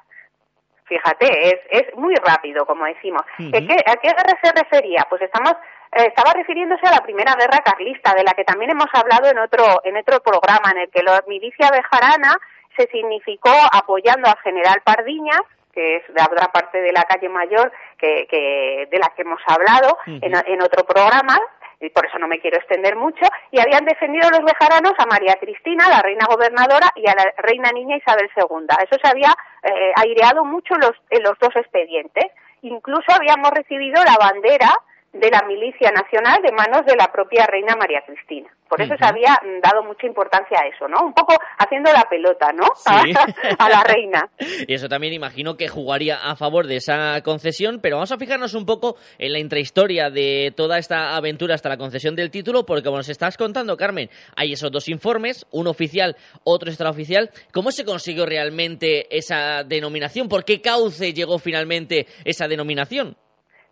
Fíjate, 0.85 1.27
es, 1.47 1.59
es 1.69 1.95
muy 1.95 2.15
rápido, 2.15 2.65
como 2.65 2.85
decimos. 2.85 3.21
¿A, 3.37 3.51
qué, 3.51 3.77
a 3.85 3.95
qué 3.97 4.07
guerra 4.07 4.39
se 4.41 4.51
refería? 4.53 5.05
Pues 5.09 5.21
estamos, 5.21 5.51
eh, 5.91 6.05
estaba 6.07 6.31
refiriéndose 6.33 6.87
a 6.87 6.91
la 6.91 7.03
Primera 7.03 7.35
Guerra 7.35 7.59
Carlista, 7.59 8.13
de 8.15 8.23
la 8.23 8.31
que 8.33 8.45
también 8.45 8.71
hemos 8.71 8.87
hablado 8.93 9.27
en 9.29 9.37
otro, 9.37 9.81
en 9.83 9.97
otro 9.97 10.21
programa, 10.21 10.71
en 10.71 10.77
el 10.83 10.89
que 10.89 11.03
la 11.03 11.21
milicia 11.27 11.69
bejarana 11.71 12.37
se 12.77 12.87
significó 12.87 13.51
apoyando 13.73 14.29
al 14.29 14.37
general 14.39 14.81
Pardiñas, 14.83 15.41
que 15.73 15.97
es 15.97 16.03
de 16.07 16.23
otra 16.23 16.47
parte 16.47 16.81
de 16.81 16.91
la 16.91 17.03
calle 17.03 17.27
Mayor, 17.29 17.71
que, 17.97 18.25
que 18.31 18.87
de 18.89 18.97
la 18.97 19.09
que 19.15 19.23
hemos 19.23 19.41
hablado 19.45 19.97
en, 20.05 20.33
en 20.33 20.61
otro 20.61 20.85
programa, 20.85 21.37
y 21.79 21.89
por 21.89 22.05
eso 22.05 22.17
no 22.17 22.27
me 22.27 22.39
quiero 22.39 22.57
extender 22.57 22.95
mucho, 22.95 23.25
y 23.51 23.59
habían 23.59 23.85
defendido 23.85 24.29
los 24.29 24.41
bejaranos 24.43 24.93
a 24.97 25.05
María 25.05 25.35
Cristina, 25.39 25.89
la 25.89 26.01
reina 26.01 26.25
gobernadora, 26.27 26.87
y 26.95 27.07
a 27.07 27.15
la 27.15 27.25
reina 27.37 27.71
niña 27.71 27.97
Isabel 27.97 28.29
II. 28.35 28.67
Eso 28.89 28.99
se 29.01 29.07
había 29.09 29.33
eh, 29.63 29.91
aireado 29.95 30.43
mucho 30.43 30.75
los, 30.75 30.93
en 31.09 31.23
los 31.23 31.37
dos 31.39 31.55
expedientes. 31.55 32.25
Incluso 32.61 33.05
habíamos 33.13 33.51
recibido 33.51 34.03
la 34.03 34.17
bandera 34.17 34.73
de 35.13 35.29
la 35.31 35.43
milicia 35.47 35.91
nacional 35.91 36.41
de 36.43 36.51
manos 36.51 36.85
de 36.85 36.95
la 36.95 37.11
propia 37.11 37.47
reina 37.47 37.75
María 37.75 38.03
Cristina. 38.05 38.49
Por 38.69 38.81
eso 38.81 38.95
se 38.97 39.05
había 39.05 39.39
dado 39.63 39.83
mucha 39.83 40.05
importancia 40.05 40.59
a 40.61 40.67
eso, 40.67 40.87
¿no? 40.89 41.05
Un 41.05 41.13
poco 41.13 41.33
haciendo 41.57 41.91
la 41.93 42.03
pelota, 42.09 42.51
¿no? 42.51 42.65
Sí. 42.75 43.13
A, 43.59 43.65
a 43.65 43.69
la 43.69 43.83
reina. 43.83 44.29
Y 44.67 44.73
eso 44.73 44.89
también 44.89 45.13
imagino 45.13 45.55
que 45.55 45.69
jugaría 45.69 46.17
a 46.17 46.35
favor 46.35 46.67
de 46.67 46.75
esa 46.75 47.21
concesión, 47.23 47.79
pero 47.81 47.95
vamos 47.95 48.11
a 48.11 48.17
fijarnos 48.17 48.53
un 48.53 48.65
poco 48.65 48.97
en 49.17 49.31
la 49.31 49.39
intrahistoria 49.39 50.09
de 50.09 50.53
toda 50.55 50.77
esta 50.77 51.15
aventura 51.15 51.55
hasta 51.55 51.69
la 51.69 51.77
concesión 51.77 52.15
del 52.15 52.29
título, 52.29 52.65
porque 52.65 52.83
como 52.83 52.97
nos 52.97 53.09
estás 53.09 53.37
contando, 53.37 53.77
Carmen, 53.77 54.09
hay 54.35 54.53
esos 54.53 54.71
dos 54.71 54.89
informes, 54.89 55.45
uno 55.51 55.69
oficial, 55.69 56.17
otro 56.43 56.69
extraoficial. 56.69 57.29
¿Cómo 57.53 57.71
se 57.71 57.85
consiguió 57.85 58.25
realmente 58.25 59.07
esa 59.15 59.63
denominación? 59.63 60.27
¿Por 60.27 60.43
qué 60.43 60.61
cauce 60.61 61.13
llegó 61.13 61.39
finalmente 61.39 62.05
esa 62.25 62.47
denominación? 62.47 63.15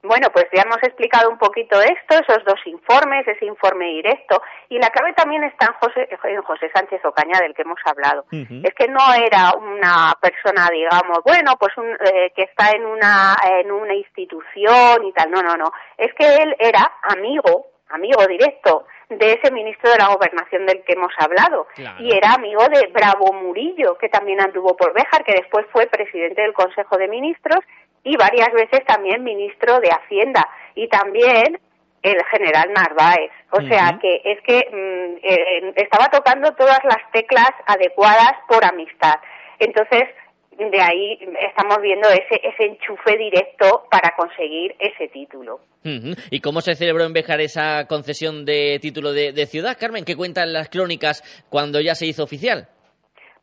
Bueno, 0.08 0.28
pues 0.32 0.46
ya 0.54 0.62
hemos 0.62 0.82
explicado 0.84 1.30
un 1.30 1.38
poquito 1.38 1.82
esto, 1.82 2.16
esos 2.16 2.44
dos 2.46 2.60
informes, 2.66 3.28
ese 3.28 3.46
informe 3.46 3.86
directo, 3.88 4.42
y 4.70 4.78
la 4.78 4.90
clave 4.90 5.14
también 5.14 5.44
está 5.44 5.68
en 5.68 5.74
José, 5.74 6.08
en 6.24 6.42
José 6.42 6.70
Sánchez 6.74 7.04
Ocaña, 7.06 7.40
del 7.40 7.54
que 7.54 7.64
hemos 7.64 7.80
hablado. 7.86 8.26
Es 8.32 8.74
que 8.76 8.88
no 8.88 9.14
era 9.14 9.54
una 9.58 10.14
persona, 10.22 10.68
digamos, 10.72 11.20
bueno, 11.26 11.54
pues 11.60 11.76
un, 11.78 11.90
eh, 11.90 12.32
que 12.36 12.44
está 12.44 12.72
en 12.72 12.86
una, 12.86 13.36
en 13.60 13.72
una 13.72 13.94
institución 13.94 15.04
y 15.06 15.12
tal, 15.14 15.32
no, 15.32 15.42
no, 15.42 15.56
no. 15.56 15.72
Es 15.98 16.14
que 16.14 16.26
él 16.26 16.56
era 16.60 16.92
amigo, 17.04 17.68
amigo 17.90 18.26
directo 18.28 18.86
de 19.10 19.34
ese 19.34 19.52
ministro 19.52 19.92
de 19.92 19.98
la 19.98 20.08
Gobernación 20.08 20.66
del 20.66 20.84
que 20.84 20.94
hemos 20.94 21.14
hablado. 21.20 21.68
Claro. 21.76 21.98
Y 22.00 22.12
era 22.12 22.34
amigo 22.34 22.64
de 22.68 22.88
Bravo 22.88 23.34
Murillo, 23.34 23.98
que 23.98 24.10
también 24.10 24.42
anduvo 24.42 24.76
por 24.76 24.94
Béjar, 24.94 25.24
que 25.24 25.34
después 25.34 25.66
fue 25.72 25.88
presidente 25.88 26.42
del 26.42 26.54
Consejo 26.54 26.98
de 26.98 27.08
Ministros 27.08 27.60
y 28.06 28.16
varias 28.16 28.54
veces 28.54 28.86
también 28.86 29.24
ministro 29.24 29.80
de 29.82 29.90
Hacienda. 29.90 30.48
Y 30.76 30.88
también 30.88 31.60
el 32.04 32.24
general 32.32 32.72
Narváez. 32.72 33.32
O 33.52 33.62
sea 33.62 33.98
que 34.00 34.22
es 34.24 34.40
que 34.42 34.58
mm, 34.72 35.18
eh, 35.24 35.74
estaba 35.76 36.08
tocando 36.10 36.54
todas 36.54 36.80
las 36.84 37.12
teclas 37.12 37.50
adecuadas 37.66 38.34
por 38.48 38.64
amistad. 38.64 39.16
Entonces, 39.58 40.04
de 40.52 40.82
ahí 40.82 41.20
estamos 41.48 41.82
viendo 41.82 42.08
ese, 42.10 42.40
ese 42.44 42.66
enchufe 42.66 43.18
directo 43.18 43.88
para 43.90 44.14
conseguir 44.16 44.76
ese 44.80 45.08
título. 45.10 45.60
¿Y 46.32 46.42
cómo 46.42 46.62
se 46.62 46.76
celebró 46.76 47.04
en 47.04 47.14
Béjar 47.14 47.42
esa 47.42 47.86
concesión 47.88 48.46
de 48.46 48.80
título 48.82 49.12
de, 49.14 49.34
de 49.34 49.46
ciudad, 49.46 49.78
Carmen? 49.80 50.06
¿Qué 50.06 50.16
cuentan 50.16 50.54
las 50.54 50.70
crónicas 50.70 51.22
cuando 51.50 51.80
ya 51.80 51.94
se 51.94 52.08
hizo 52.08 52.24
oficial? 52.24 52.68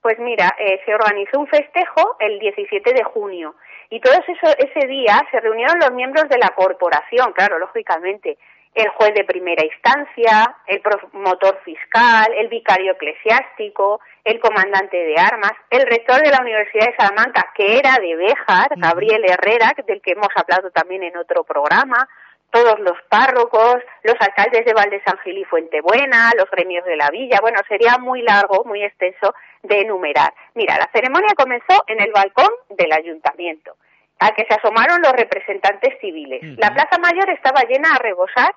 Pues 0.01 0.18
mira, 0.18 0.56
eh, 0.59 0.80
se 0.84 0.93
organizó 0.93 1.39
un 1.39 1.47
festejo 1.47 2.16
el 2.18 2.40
17 2.40 2.93
de 2.93 3.05
junio 3.05 3.55
y 3.93 4.01
todo 4.01 4.14
eso, 4.14 4.55
ese 4.56 4.86
día 4.86 5.20
se 5.31 5.39
reunieron 5.39 5.78
los 5.78 5.93
miembros 5.93 6.27
de 6.31 6.39
la 6.39 6.48
corporación, 6.56 7.35
claro, 7.35 7.59
lógicamente, 7.59 8.39
el 8.74 8.89
juez 8.89 9.12
de 9.12 9.24
primera 9.24 9.62
instancia, 9.62 10.56
el 10.66 10.81
promotor 10.81 11.60
fiscal, 11.62 12.32
el 12.39 12.48
vicario 12.48 12.93
eclesiástico, 12.93 14.01
el 14.24 14.40
comandante 14.40 14.97
de 14.97 15.14
armas, 15.19 15.52
el 15.69 15.86
rector 15.86 16.23
de 16.23 16.31
la 16.31 16.40
Universidad 16.40 16.86
de 16.86 16.97
Salamanca, 16.97 17.52
que 17.55 17.77
era 17.77 17.98
de 18.01 18.16
Béjar, 18.16 18.69
Gabriel 18.78 19.27
Herrera, 19.27 19.74
del 19.86 20.01
que 20.01 20.12
hemos 20.12 20.31
hablado 20.36 20.70
también 20.70 21.02
en 21.02 21.19
otro 21.19 21.44
programa, 21.44 22.09
todos 22.51 22.81
los 22.81 22.97
párrocos, 23.10 23.77
los 24.05 24.16
alcaldes 24.20 24.64
de 24.64 24.73
Valde 24.73 25.02
San 25.05 25.19
Gil 25.19 25.36
y 25.36 25.44
Fuentebuena, 25.44 26.31
los 26.39 26.51
gremios 26.51 26.86
de 26.86 26.97
la 26.97 27.10
villa. 27.10 27.40
Bueno, 27.43 27.59
sería 27.69 27.98
muy 27.98 28.23
largo, 28.23 28.64
muy 28.64 28.82
extenso 28.82 29.35
de 29.62 29.80
enumerar. 29.80 30.32
Mira, 30.55 30.76
la 30.76 30.90
ceremonia 30.93 31.34
comenzó 31.36 31.84
en 31.86 32.01
el 32.01 32.12
balcón 32.12 32.51
del 32.70 32.93
ayuntamiento, 32.93 33.76
al 34.18 34.34
que 34.34 34.47
se 34.47 34.55
asomaron 34.55 35.01
los 35.02 35.12
representantes 35.12 35.98
civiles. 36.01 36.40
La 36.59 36.72
Plaza 36.72 36.98
Mayor 36.98 37.30
estaba 37.30 37.62
llena 37.62 37.94
a 37.94 37.98
rebosar, 37.98 38.55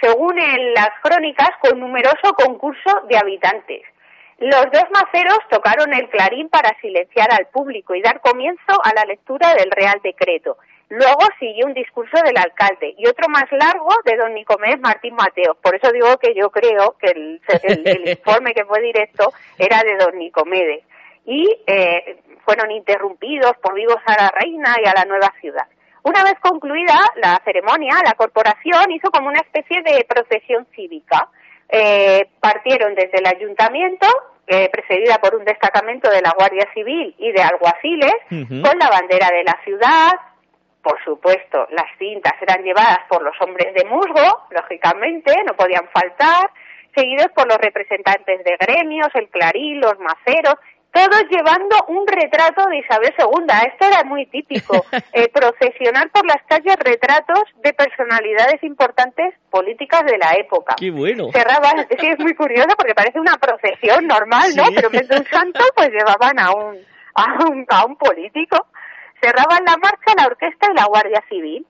según 0.00 0.38
en 0.38 0.74
las 0.74 0.90
crónicas, 1.02 1.50
con 1.60 1.80
numeroso 1.80 2.34
concurso 2.36 3.02
de 3.08 3.16
habitantes. 3.16 3.82
Los 4.38 4.66
dos 4.72 4.84
maceros 4.92 5.38
tocaron 5.50 5.92
el 5.92 6.08
clarín 6.08 6.48
para 6.48 6.76
silenciar 6.80 7.28
al 7.32 7.46
público 7.46 7.94
y 7.94 8.02
dar 8.02 8.20
comienzo 8.20 8.72
a 8.82 8.92
la 8.94 9.04
lectura 9.04 9.54
del 9.54 9.70
Real 9.70 10.00
Decreto. 10.02 10.56
Luego 10.94 11.20
siguió 11.38 11.64
un 11.64 11.72
discurso 11.72 12.18
del 12.22 12.36
alcalde 12.36 12.94
y 12.98 13.06
otro 13.06 13.26
más 13.30 13.44
largo 13.50 13.88
de 14.04 14.14
don 14.16 14.34
Nicomedes 14.34 14.78
Martín 14.80 15.14
Mateo. 15.14 15.54
Por 15.54 15.74
eso 15.74 15.90
digo 15.90 16.18
que 16.18 16.34
yo 16.34 16.50
creo 16.50 16.96
que 17.00 17.10
el, 17.12 17.40
el- 17.62 17.88
el 17.88 18.08
informe 18.18 18.52
que 18.52 18.66
fue 18.66 18.80
directo 18.82 19.32
era 19.58 19.80
de 19.82 19.96
don 19.96 20.18
Nicomedes. 20.18 20.84
Y 21.24 21.48
eh, 21.66 22.18
fueron 22.44 22.70
interrumpidos 22.72 23.52
por 23.62 23.72
vivos 23.74 23.96
a 24.04 24.20
la 24.22 24.28
reina 24.38 24.76
y 24.84 24.86
a 24.86 24.92
la 24.92 25.04
nueva 25.06 25.32
ciudad. 25.40 25.66
Una 26.02 26.24
vez 26.24 26.34
concluida 26.40 26.98
la 27.16 27.40
ceremonia, 27.44 27.94
la 28.04 28.12
corporación 28.12 28.90
hizo 28.90 29.10
como 29.10 29.28
una 29.28 29.38
especie 29.40 29.80
de 29.82 30.04
procesión 30.06 30.66
cívica. 30.74 31.28
Eh, 31.70 32.28
partieron 32.40 32.94
desde 32.94 33.18
el 33.18 33.26
ayuntamiento, 33.26 34.06
eh, 34.46 34.68
precedida 34.70 35.18
por 35.22 35.36
un 35.36 35.44
destacamento 35.46 36.10
de 36.10 36.20
la 36.20 36.32
Guardia 36.36 36.68
Civil 36.74 37.14
y 37.18 37.32
de 37.32 37.40
alguaciles, 37.42 38.12
con 38.28 38.78
la 38.78 38.90
bandera 38.90 39.28
de 39.30 39.44
la 39.44 39.58
ciudad. 39.64 40.10
Por 40.82 41.02
supuesto, 41.04 41.66
las 41.70 41.86
cintas 41.98 42.34
eran 42.40 42.62
llevadas 42.64 43.00
por 43.08 43.22
los 43.22 43.34
hombres 43.40 43.72
de 43.74 43.84
musgo, 43.84 44.46
lógicamente, 44.50 45.32
no 45.46 45.54
podían 45.54 45.88
faltar, 45.92 46.50
seguidos 46.94 47.28
por 47.34 47.46
los 47.46 47.58
representantes 47.58 48.42
de 48.44 48.56
gremios, 48.58 49.08
el 49.14 49.28
clarín, 49.28 49.80
los 49.80 49.98
maceros, 50.00 50.56
todos 50.92 51.24
llevando 51.30 51.74
un 51.88 52.06
retrato 52.06 52.68
de 52.68 52.78
Isabel 52.78 53.14
II. 53.18 53.46
Esto 53.66 53.86
era 53.86 54.04
muy 54.04 54.26
típico, 54.26 54.84
eh, 55.12 55.28
procesionar 55.28 56.10
por 56.10 56.26
las 56.26 56.42
calles 56.46 56.76
retratos 56.78 57.44
de 57.62 57.72
personalidades 57.72 58.62
importantes 58.62 59.34
políticas 59.50 60.04
de 60.04 60.18
la 60.18 60.34
época. 60.38 60.74
¡Qué 60.76 60.90
bueno! 60.90 61.30
Cerraban, 61.32 61.86
sí, 61.98 62.06
es 62.06 62.18
muy 62.18 62.34
curioso 62.34 62.68
porque 62.76 62.94
parece 62.94 63.18
una 63.18 63.38
procesión 63.38 64.06
normal, 64.06 64.50
¿no? 64.54 64.66
Sí. 64.66 64.72
Pero 64.76 64.88
en 64.88 64.92
vez 64.92 65.08
de 65.08 65.16
un 65.16 65.26
santo, 65.26 65.60
pues 65.74 65.88
llevaban 65.90 66.38
a 66.38 66.52
un, 66.52 66.76
a 67.14 67.44
un, 67.48 67.66
a 67.70 67.86
un 67.86 67.96
político. 67.96 68.66
Cerraban 69.22 69.64
la 69.64 69.76
marcha 69.76 70.14
la 70.16 70.26
orquesta 70.26 70.66
y 70.68 70.74
la 70.74 70.86
Guardia 70.86 71.22
Civil. 71.28 71.64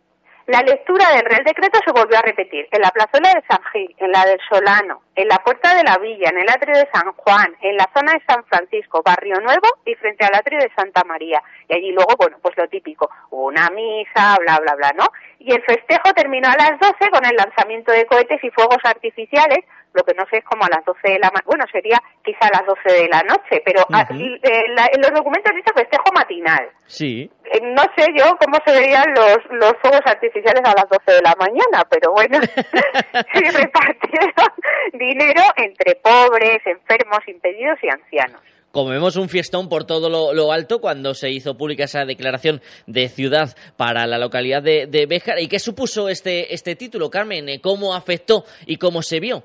La 0.47 0.63
lectura 0.63 1.07
del 1.15 1.25
Real 1.25 1.45
Decreto 1.45 1.79
se 1.85 1.93
volvió 1.93 2.19
a 2.19 2.23
repetir 2.23 2.67
en 2.73 2.81
la 2.81 2.91
plazuela 2.91 3.29
de 3.29 3.45
San 3.47 3.63
Gil, 3.73 3.95
en 3.99 4.11
la 4.11 4.25
del 4.25 4.41
Solano, 4.49 5.03
en 5.15 5.29
la 5.29 5.37
Puerta 5.37 5.75
de 5.77 5.85
la 5.85 5.99
Villa, 5.99 6.31
en 6.31 6.39
el 6.39 6.49
atrio 6.49 6.75
de 6.75 6.89
San 6.93 7.13
Juan, 7.13 7.55
en 7.61 7.77
la 7.77 7.89
zona 7.95 8.15
de 8.15 8.25
San 8.27 8.43
Francisco, 8.47 9.03
Barrio 9.05 9.39
Nuevo 9.41 9.69
y 9.85 9.95
frente 9.95 10.25
al 10.25 10.35
atrio 10.35 10.59
de 10.59 10.73
Santa 10.75 11.05
María. 11.05 11.43
Y 11.69 11.75
allí 11.75 11.93
luego, 11.93 12.17
bueno, 12.19 12.39
pues 12.43 12.57
lo 12.57 12.67
típico, 12.69 13.09
una 13.31 13.69
misa, 13.71 14.37
bla, 14.41 14.59
bla, 14.59 14.75
bla, 14.75 14.93
¿no? 14.97 15.07
Y 15.39 15.53
el 15.53 15.63
festejo 15.63 16.13
terminó 16.15 16.49
a 16.49 16.57
las 16.57 16.81
12 16.81 17.11
con 17.11 17.25
el 17.25 17.37
lanzamiento 17.37 17.93
de 17.93 18.07
cohetes 18.07 18.43
y 18.43 18.51
fuegos 18.51 18.79
artificiales, 18.83 19.61
lo 19.95 20.03
que 20.05 20.15
no 20.15 20.25
sé 20.31 20.39
es 20.39 20.45
como 20.45 20.65
a 20.65 20.69
las 20.69 20.85
12 20.85 21.01
de 21.13 21.19
la 21.19 21.31
ma- 21.31 21.43
bueno, 21.45 21.65
sería 21.71 22.01
quizá 22.25 22.47
a 22.49 22.59
las 22.59 22.67
12 22.67 23.03
de 23.03 23.09
la 23.09 23.23
noche, 23.23 23.63
pero 23.65 23.81
a- 23.93 24.03
Ujú. 24.11 24.15
eh, 24.43 24.65
la- 24.77 24.91
en 24.93 25.01
los 25.01 25.11
documentos 25.13 25.53
dice 25.55 25.73
festejo 25.75 26.11
matinal. 26.15 26.69
Sí. 26.87 27.31
Eh, 27.45 27.61
No 27.63 27.83
sé 27.97 28.07
yo 28.17 28.37
cómo 28.39 28.59
se 28.67 28.73
veían 28.79 29.05
los, 29.15 29.39
los 29.51 29.73
fuegos 29.83 30.01
artificiales 30.05 30.63
a 30.65 30.75
las 30.75 30.89
12 30.89 31.13
de 31.13 31.23
la 31.23 31.35
mañana, 31.39 31.85
pero 31.91 32.13
bueno, 32.13 32.39
se 33.33 33.51
repartieron 33.51 34.53
dinero 34.93 35.43
entre 35.57 35.95
pobres, 35.97 36.59
enfermos, 36.67 37.21
impedidos 37.27 37.79
y 37.83 37.89
ancianos. 37.89 38.41
Como 38.71 38.89
vemos 38.89 39.17
un 39.17 39.29
fiestón 39.29 39.69
por 39.69 39.85
todo 39.85 40.09
lo, 40.09 40.33
lo 40.33 40.51
alto 40.51 40.81
cuando 40.81 41.13
se 41.13 41.29
hizo 41.29 41.59
pública 41.59 41.85
esa 41.85 42.07
declaración 42.07 42.63
de 42.87 43.09
ciudad 43.11 43.55
para 43.77 44.07
la 44.07 44.17
localidad 44.17 44.63
de, 44.63 44.87
de 44.87 45.05
Béjar. 45.05 45.39
¿Y 45.41 45.49
qué 45.49 45.59
supuso 45.59 46.09
este, 46.09 46.55
este 46.55 46.75
título, 46.75 47.11
Carmen? 47.11 47.51
Eh, 47.51 47.61
¿Cómo 47.61 47.95
afectó 47.95 48.45
y 48.65 48.79
cómo 48.79 49.03
se 49.03 49.21
vio? 49.21 49.45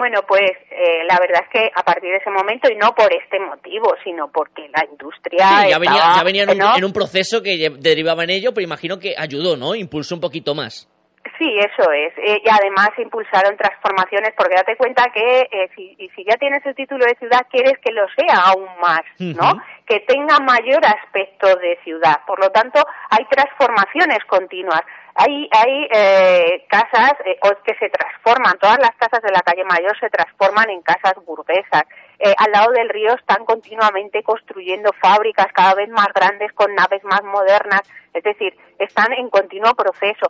Bueno, 0.00 0.22
pues 0.26 0.52
eh, 0.70 1.04
la 1.04 1.18
verdad 1.20 1.42
es 1.44 1.50
que 1.52 1.70
a 1.76 1.82
partir 1.82 2.08
de 2.08 2.16
ese 2.16 2.30
momento, 2.30 2.72
y 2.72 2.76
no 2.76 2.94
por 2.94 3.12
este 3.12 3.38
motivo, 3.38 3.94
sino 4.02 4.32
porque 4.32 4.66
la 4.74 4.82
industria. 4.90 5.46
Sí, 5.46 5.68
ya 5.68 5.78
venía, 5.78 5.96
estaba, 5.96 6.16
ya 6.16 6.24
venía 6.24 6.42
en, 6.44 6.50
un, 6.52 6.58
¿no? 6.58 6.76
en 6.78 6.84
un 6.86 6.92
proceso 6.94 7.42
que 7.42 7.68
derivaba 7.78 8.24
en 8.24 8.30
ello, 8.30 8.54
pero 8.54 8.64
imagino 8.64 8.98
que 8.98 9.12
ayudó, 9.14 9.58
¿no? 9.58 9.74
Impulsó 9.74 10.14
un 10.14 10.22
poquito 10.22 10.54
más. 10.54 10.88
Sí, 11.36 11.52
eso 11.58 11.92
es. 11.92 12.16
Eh, 12.16 12.40
y 12.42 12.48
además 12.48 12.88
impulsaron 12.96 13.58
transformaciones, 13.58 14.32
porque 14.34 14.56
date 14.56 14.76
cuenta 14.78 15.04
que 15.12 15.48
eh, 15.52 15.68
si, 15.76 15.94
y 15.98 16.08
si 16.16 16.24
ya 16.24 16.36
tienes 16.38 16.64
el 16.64 16.74
título 16.74 17.04
de 17.04 17.16
ciudad, 17.18 17.40
quieres 17.50 17.74
que 17.84 17.92
lo 17.92 18.06
sea 18.16 18.40
aún 18.40 18.68
más, 18.80 19.02
¿no? 19.18 19.60
Que 19.84 20.00
tenga 20.00 20.38
mayor 20.40 20.80
aspecto 20.80 21.46
de 21.56 21.78
ciudad. 21.84 22.24
Por 22.26 22.40
lo 22.40 22.48
tanto, 22.48 22.82
hay 23.10 23.26
transformaciones 23.28 24.24
continuas. 24.26 24.80
Hay, 25.22 25.50
hay 25.52 25.88
eh, 25.92 26.64
casas 26.66 27.12
eh, 27.26 27.38
que 27.62 27.74
se 27.74 27.90
transforman, 27.90 28.58
todas 28.58 28.78
las 28.78 28.92
casas 28.96 29.22
de 29.22 29.30
la 29.30 29.42
calle 29.42 29.64
Mayor 29.64 29.94
se 30.00 30.08
transforman 30.08 30.70
en 30.70 30.80
casas 30.80 31.14
burguesas. 31.26 31.82
Eh, 32.18 32.34
al 32.38 32.50
lado 32.50 32.72
del 32.72 32.88
río 32.88 33.14
están 33.14 33.44
continuamente 33.44 34.22
construyendo 34.22 34.90
fábricas 35.02 35.48
cada 35.52 35.74
vez 35.74 35.90
más 35.90 36.08
grandes 36.14 36.50
con 36.54 36.74
naves 36.74 37.04
más 37.04 37.22
modernas, 37.24 37.82
es 38.14 38.22
decir, 38.22 38.56
están 38.78 39.12
en 39.12 39.28
continuo 39.28 39.74
proceso 39.74 40.26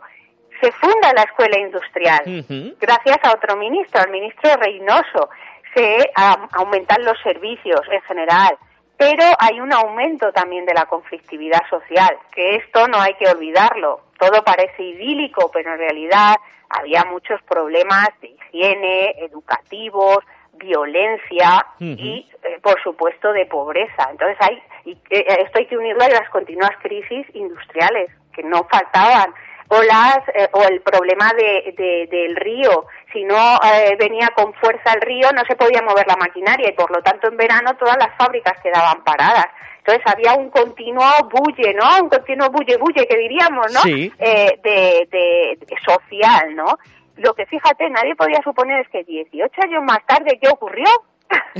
se 0.61 0.71
funda 0.73 1.11
la 1.15 1.23
escuela 1.23 1.57
industrial 1.57 2.21
gracias 2.79 3.17
a 3.23 3.31
otro 3.31 3.57
ministro, 3.57 4.01
al 4.01 4.11
ministro 4.11 4.51
Reynoso. 4.57 5.29
Se 5.73 6.11
am, 6.13 6.47
aumentan 6.51 7.03
los 7.03 7.17
servicios 7.23 7.81
en 7.91 8.01
general, 8.01 8.57
pero 9.01 9.23
hay 9.39 9.59
un 9.59 9.73
aumento 9.73 10.31
también 10.31 10.63
de 10.63 10.75
la 10.75 10.85
conflictividad 10.85 11.61
social, 11.71 12.15
que 12.31 12.57
esto 12.57 12.87
no 12.87 13.01
hay 13.01 13.15
que 13.15 13.27
olvidarlo. 13.27 14.01
Todo 14.19 14.43
parece 14.43 14.83
idílico, 14.83 15.49
pero 15.51 15.73
en 15.73 15.79
realidad 15.79 16.35
había 16.69 17.03
muchos 17.05 17.41
problemas 17.49 18.09
de 18.21 18.27
higiene, 18.27 19.15
educativos, 19.17 20.19
violencia 20.53 21.65
y, 21.79 22.29
eh, 22.43 22.59
por 22.61 22.79
supuesto, 22.83 23.33
de 23.33 23.47
pobreza. 23.47 24.07
Entonces, 24.11 24.37
hay 24.39 24.61
y, 24.85 24.91
eh, 25.09 25.25
esto 25.45 25.57
hay 25.57 25.65
que 25.65 25.77
unirlo 25.77 26.03
a 26.03 26.09
las 26.09 26.29
continuas 26.29 26.71
crisis 26.83 27.25
industriales 27.33 28.11
que 28.33 28.43
no 28.43 28.67
faltaban 28.69 29.33
o 29.73 29.81
las 29.83 30.19
eh, 30.33 30.49
o 30.51 30.63
el 30.63 30.81
problema 30.81 31.31
de, 31.37 31.73
de- 31.77 32.07
del 32.11 32.35
río. 32.35 32.85
Si 33.13 33.23
no 33.23 33.55
eh, 33.63 33.95
venía 33.97 34.27
con 34.35 34.53
fuerza 34.55 34.93
el 34.93 35.01
río 35.01 35.29
no 35.33 35.43
se 35.47 35.55
podía 35.55 35.81
mover 35.81 36.05
la 36.07 36.15
maquinaria 36.17 36.69
y 36.69 36.73
por 36.73 36.91
lo 36.91 37.01
tanto 37.01 37.27
en 37.27 37.37
verano 37.37 37.75
todas 37.77 37.97
las 37.97 38.15
fábricas 38.17 38.59
quedaban 38.61 39.03
paradas. 39.03 39.45
Entonces 39.79 40.03
había 40.05 40.33
un 40.33 40.49
continuo 40.49 41.05
bulle 41.31 41.73
no 41.73 41.85
un 42.03 42.09
continuo 42.09 42.49
bulle 42.49 42.77
bulle 42.77 43.07
que 43.07 43.17
diríamos 43.17 43.73
no 43.73 43.79
Sí. 43.81 44.11
Eh, 44.19 44.59
de, 44.63 45.07
de- 45.09 45.57
de 45.65 45.75
social 45.85 46.55
no 46.55 46.77
lo 47.17 47.33
que 47.33 47.45
fíjate 47.45 47.89
nadie 47.89 48.15
podía 48.15 48.41
suponer 48.43 48.81
es 48.81 48.89
que 48.89 49.03
18 49.03 49.53
años 49.63 49.83
más 49.83 49.99
tarde 50.05 50.37
qué 50.41 50.49
ocurrió 50.49 50.85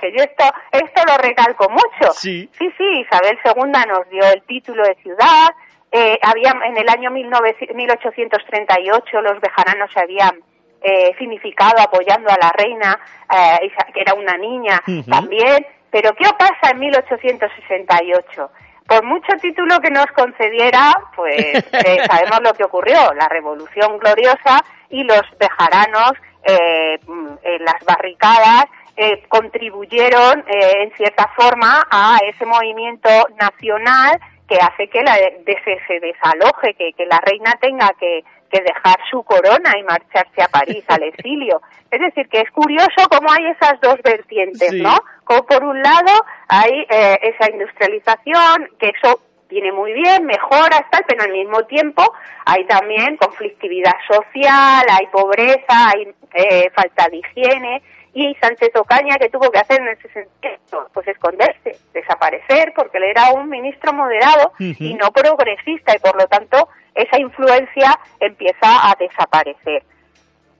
que 0.00 0.12
yo 0.12 0.22
esto 0.22 0.44
esto 0.72 1.02
lo 1.06 1.16
recalco 1.18 1.68
mucho. 1.68 2.12
Sí. 2.12 2.48
sí 2.58 2.70
sí 2.78 2.84
Isabel 3.06 3.38
II 3.44 3.72
nos 3.88 4.08
dio 4.08 4.22
el 4.32 4.42
título 4.42 4.84
de 4.84 4.94
ciudad 5.02 5.48
eh, 5.92 6.18
había 6.22 6.52
en 6.66 6.76
el 6.76 6.88
año 6.88 7.10
19 7.12 7.56
1838 7.74 9.20
los 9.20 9.40
bejaranos 9.40 9.90
se 9.92 10.00
habían 10.00 10.40
eh, 10.82 11.14
significado 11.18 11.80
apoyando 11.80 12.28
a 12.30 12.36
la 12.40 12.52
reina, 12.52 12.98
eh, 13.32 13.70
que 13.92 14.00
era 14.00 14.14
una 14.14 14.36
niña 14.36 14.80
también. 15.08 15.66
Pero 15.90 16.14
¿qué 16.14 16.28
pasa 16.38 16.72
en 16.72 16.80
1868? 16.80 18.50
Por 18.86 19.04
mucho 19.04 19.32
título 19.40 19.80
que 19.80 19.90
nos 19.90 20.06
concediera, 20.06 20.92
pues 21.14 21.36
eh, 21.72 21.98
sabemos 22.06 22.40
lo 22.42 22.52
que 22.54 22.64
ocurrió, 22.64 23.12
la 23.14 23.28
Revolución 23.28 23.98
Gloriosa 23.98 24.64
y 24.90 25.02
los 25.02 25.22
bejaranos 25.38 26.12
eh, 26.44 26.98
en 27.42 27.64
las 27.64 27.84
barricadas 27.84 28.66
eh, 28.96 29.24
contribuyeron 29.28 30.44
eh, 30.46 30.84
en 30.84 30.92
cierta 30.96 31.28
forma 31.36 31.86
a 31.90 32.18
ese 32.24 32.46
movimiento 32.46 33.10
nacional 33.38 34.18
que 34.48 34.56
hace 34.56 34.88
que 34.88 35.02
la, 35.02 35.14
de- 35.16 35.58
se, 35.64 35.78
se 35.86 36.00
desaloje, 36.00 36.74
que, 36.74 36.92
que 36.92 37.06
la 37.06 37.20
reina 37.20 37.52
tenga 37.60 37.88
que, 37.98 38.22
que 38.50 38.60
dejar 38.60 38.96
su 39.10 39.22
corona 39.24 39.72
y 39.78 39.82
marcharse 39.82 40.42
a 40.42 40.48
París 40.48 40.84
al 40.88 41.02
exilio. 41.12 41.60
Es 41.90 42.00
decir, 42.00 42.28
que 42.28 42.40
es 42.40 42.50
curioso 42.52 43.08
cómo 43.10 43.30
hay 43.32 43.46
esas 43.46 43.80
dos 43.80 43.96
vertientes, 44.04 44.70
Sí. 44.70 44.82
¿no? 44.82 44.96
Como 45.24 45.44
por 45.46 45.64
un 45.64 45.82
lado 45.82 46.12
hay 46.48 46.86
eh, 46.88 47.18
esa 47.22 47.50
industrialización, 47.50 48.68
que 48.78 48.88
eso 48.90 49.20
viene 49.48 49.72
muy 49.72 49.92
bien, 49.92 50.24
mejora, 50.26 50.86
tal, 50.90 51.04
pero 51.06 51.22
al 51.22 51.32
mismo 51.32 51.62
tiempo 51.66 52.02
hay 52.44 52.64
también 52.66 53.16
conflictividad 53.16 53.94
social, 54.08 54.84
hay 54.90 55.06
pobreza, 55.12 55.90
hay 55.94 56.12
eh, 56.34 56.70
falta 56.74 57.08
de 57.08 57.18
higiene, 57.18 57.82
y 58.16 58.34
Sánchez 58.40 58.74
Ocaña 58.76 59.18
que 59.18 59.28
tuvo 59.28 59.50
que 59.50 59.58
hacer 59.58 59.78
en 59.78 59.88
ese 59.88 60.08
sentido, 60.08 60.88
pues 60.94 61.06
esconderse, 61.06 61.76
desaparecer, 61.92 62.72
porque 62.74 62.96
él 62.96 63.04
era 63.04 63.30
un 63.34 63.50
ministro 63.50 63.92
moderado 63.92 64.52
y 64.58 64.94
no 64.94 65.10
progresista, 65.12 65.94
y 65.94 65.98
por 65.98 66.16
lo 66.16 66.26
tanto 66.26 66.66
esa 66.94 67.20
influencia 67.20 67.92
empieza 68.18 68.90
a 68.90 68.96
desaparecer. 68.98 69.82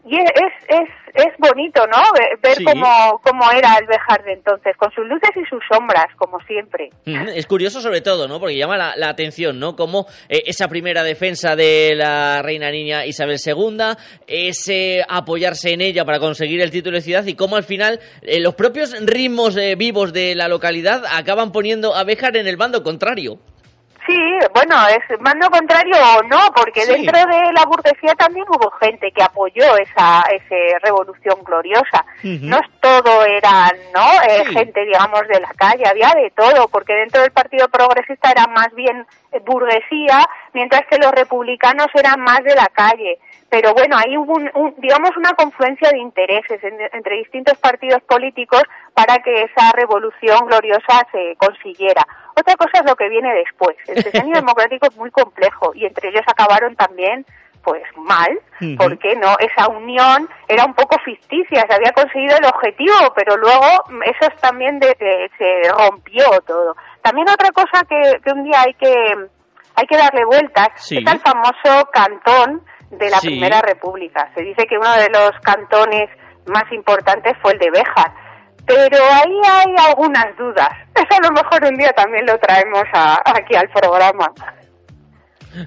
Y 0.09 0.15
es, 0.17 0.31
es, 0.69 0.89
es 1.15 1.35
bonito, 1.39 1.85
¿no? 1.89 1.99
Ver, 2.41 2.55
Sí. 2.55 2.63
cómo, 2.65 3.21
cómo 3.25 3.51
era 3.51 3.75
el 3.81 3.87
Bejar 3.87 4.23
de 4.25 4.35
entonces, 4.35 4.77
con 4.77 4.91
sus 4.93 5.05
luces 5.07 5.31
y 5.35 5.45
sus 5.51 5.61
sombras, 5.69 6.07
como 6.17 6.39
siempre. 6.47 6.91
Ujú, 7.07 7.31
Es 7.35 7.47
curioso 7.47 7.81
sobre 7.81 8.01
todo, 8.03 8.29
¿no? 8.29 8.39
Porque 8.39 8.57
llama 8.57 8.77
la, 8.77 8.95
la 8.97 9.09
atención, 9.09 9.59
¿no? 9.59 9.75
Como 9.75 10.07
eh, 10.29 10.45
esa 10.47 10.69
primera 10.69 11.03
defensa 11.03 11.57
de 11.57 11.95
la 11.97 12.41
reina 12.43 12.71
niña 12.71 13.05
Isabel 13.05 13.39
II, 13.45 13.79
ese 14.29 15.05
apoyarse 15.09 15.73
en 15.73 15.81
ella 15.81 16.05
para 16.05 16.19
conseguir 16.21 16.61
el 16.61 16.71
título 16.71 16.97
de 16.99 17.03
ciudad 17.03 17.25
y 17.27 17.35
cómo 17.35 17.57
al 17.57 17.65
final 17.65 17.99
eh, 18.23 18.41
los 18.41 18.55
propios 18.55 18.95
ritmos 19.05 19.57
eh, 19.57 19.75
vivos 19.77 20.13
de 20.13 20.35
la 20.37 20.47
localidad 20.49 21.03
acaban 21.11 21.51
poniendo 21.51 21.95
a 21.97 22.05
Béjar 22.05 22.37
en 22.37 22.47
el 22.47 22.57
bando 22.57 22.83
contrario. 22.83 23.39
Sí, 24.07 24.39
bueno, 24.55 24.77
es 24.89 25.21
mando 25.21 25.51
contrario 25.51 25.97
o 26.19 26.23
no, 26.25 26.39
porque 26.55 26.83
Sí. 26.83 26.93
dentro 26.93 27.19
de 27.19 27.53
la 27.53 27.65
burguesía 27.67 28.15
también 28.15 28.47
hubo 28.49 28.71
gente 28.81 29.11
que 29.11 29.23
apoyó 29.23 29.77
esa, 29.79 30.23
esa 30.31 30.79
revolución 30.83 31.43
gloriosa. 31.45 32.05
No 32.23 32.57
es 32.57 32.81
todo 32.81 33.25
eran, 33.25 33.73
¿no? 33.95 34.07
Eh, 34.29 34.45
Sí. 34.47 34.55
Gente, 34.55 34.85
digamos, 34.85 35.27
de 35.29 35.41
la 35.41 35.53
calle, 35.57 35.85
había 35.89 36.11
de 36.15 36.31
todo, 36.31 36.69
porque 36.69 36.95
dentro 36.95 37.21
del 37.23 37.33
Partido 37.33 37.69
Progresista 37.69 38.31
era 38.31 38.47
más 38.47 38.73
bien 38.75 39.07
burguesía, 39.45 40.25
mientras 40.53 40.83
que 40.89 40.99
los 40.99 41.11
republicanos 41.13 41.89
eran 41.95 42.21
más 42.21 42.43
de 42.45 42.55
la 42.55 42.67
calle. 42.73 43.19
Pero 43.49 43.73
bueno, 43.75 43.97
ahí 43.97 44.17
hubo, 44.19 44.33
un- 44.35 44.51
un- 44.55 44.75
digamos, 44.79 45.17
una 45.17 45.33
confluencia 45.35 45.89
de 45.91 45.99
intereses 45.99 46.63
en- 46.65 46.81
entre 46.93 47.17
distintos 47.19 47.57
partidos 47.59 48.03
políticos 48.03 48.63
para 48.95 49.19
que 49.19 49.43
esa 49.45 49.71
revolución 49.73 50.47
gloriosa 50.47 51.07
se 51.13 51.37
consiguiera. 51.37 52.03
Otra 52.35 52.55
cosa 52.57 52.81
es 52.81 52.85
lo 52.91 52.97
que 52.97 53.09
viene 53.09 53.33
después. 53.35 53.77
El 53.87 53.97
sexenio 54.29 54.35
democrático 54.35 54.89
es 54.91 54.97
muy 54.97 55.11
complejo 55.11 55.73
y 55.75 55.87
entre 55.87 56.09
ellos 56.09 56.25
acabaron 56.27 56.75
también 56.77 57.25
pues 57.63 57.83
mal, 57.97 58.31
porque 58.79 59.17
no 59.17 59.35
esa 59.41 59.67
unión 59.69 60.29
era 60.47 60.65
un 60.65 60.75
poco 60.75 60.97
ficticia, 61.05 61.65
se 61.69 61.75
había 61.75 61.91
conseguido 61.93 62.37
el 62.37 62.45
objetivo, 62.47 62.95
pero 63.17 63.37
luego 63.37 63.67
eso 64.05 64.33
es 64.33 64.41
también 64.41 64.79
de, 64.79 64.87
de- 65.01 65.29
se 65.37 65.69
rompió 65.73 66.27
todo. 66.47 66.77
También 67.03 67.27
otra 67.29 67.51
cosa 67.51 67.85
que, 67.89 68.21
que 68.25 68.31
un 68.33 68.45
día 68.45 68.63
hay 68.65 68.75
que 68.75 68.95
hay 69.79 69.87
que 69.89 69.97
darle 69.97 70.25
vueltas 70.25 70.69
Sí. 70.77 70.99
es 70.99 71.07
al 71.13 71.19
famoso 71.19 71.89
cantón 71.93 72.63
de 72.91 73.11
la 73.11 73.19
Sí. 73.19 73.29
Primera 73.29 73.61
República. 73.63 74.31
Se 74.35 74.43
dice 74.43 74.65
que 74.69 74.77
uno 74.79 74.93
de 74.97 75.09
los 75.11 75.31
cantones 75.43 76.09
más 76.47 76.65
importantes 76.73 77.33
fue 77.43 77.53
el 77.53 77.59
de 77.59 77.71
Béjar, 77.71 78.13
pero 78.67 78.99
ahí 79.13 79.41
hay 79.51 79.75
algunas 79.89 80.27
dudas. 80.39 80.71
Eso 80.95 81.07
a 81.21 81.27
lo 81.27 81.33
mejor 81.33 81.65
un 81.65 81.77
día 81.77 81.91
también 81.93 82.25
lo 82.27 82.39
traemos 82.39 82.85
a- 82.93 83.21
aquí 83.25 83.55
al 83.57 83.69
programa. 83.71 84.27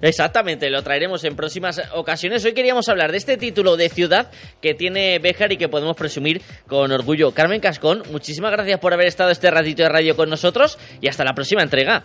Exactamente, 0.02 0.70
lo 0.70 0.84
traeremos 0.84 1.24
en 1.24 1.36
próximas 1.36 1.82
ocasiones. 1.96 2.46
Hoy 2.46 2.54
queríamos 2.54 2.88
hablar 2.90 3.10
de 3.12 3.18
este 3.18 3.38
título 3.38 3.76
de 3.76 3.90
ciudad 3.90 4.30
que 4.62 4.76
tiene 4.76 5.18
Béjar 5.18 5.52
y 5.52 5.58
que 5.58 5.68
podemos 5.68 5.96
presumir 5.98 6.44
con 6.68 6.92
orgullo. 6.92 7.34
Carmen 7.34 7.60
Cascón, 7.60 8.04
muchísimas 8.12 8.52
gracias 8.52 8.80
por 8.80 8.94
haber 8.94 9.08
estado 9.08 9.32
este 9.32 9.50
ratito 9.50 9.82
de 9.82 9.90
radio 9.90 10.16
con 10.16 10.30
nosotros 10.30 10.78
y 11.02 11.08
hasta 11.08 11.24
la 11.24 11.34
próxima 11.34 11.64
entrega. 11.64 12.04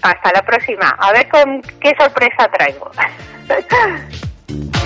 Hasta 0.00 0.32
la 0.32 0.40
próxima. 0.40 0.88
A 0.98 1.12
ver 1.12 1.28
con 1.28 1.60
qué 1.80 1.92
sorpresa 1.98 2.48
traigo. 2.50 2.90
Bye. 4.48 4.77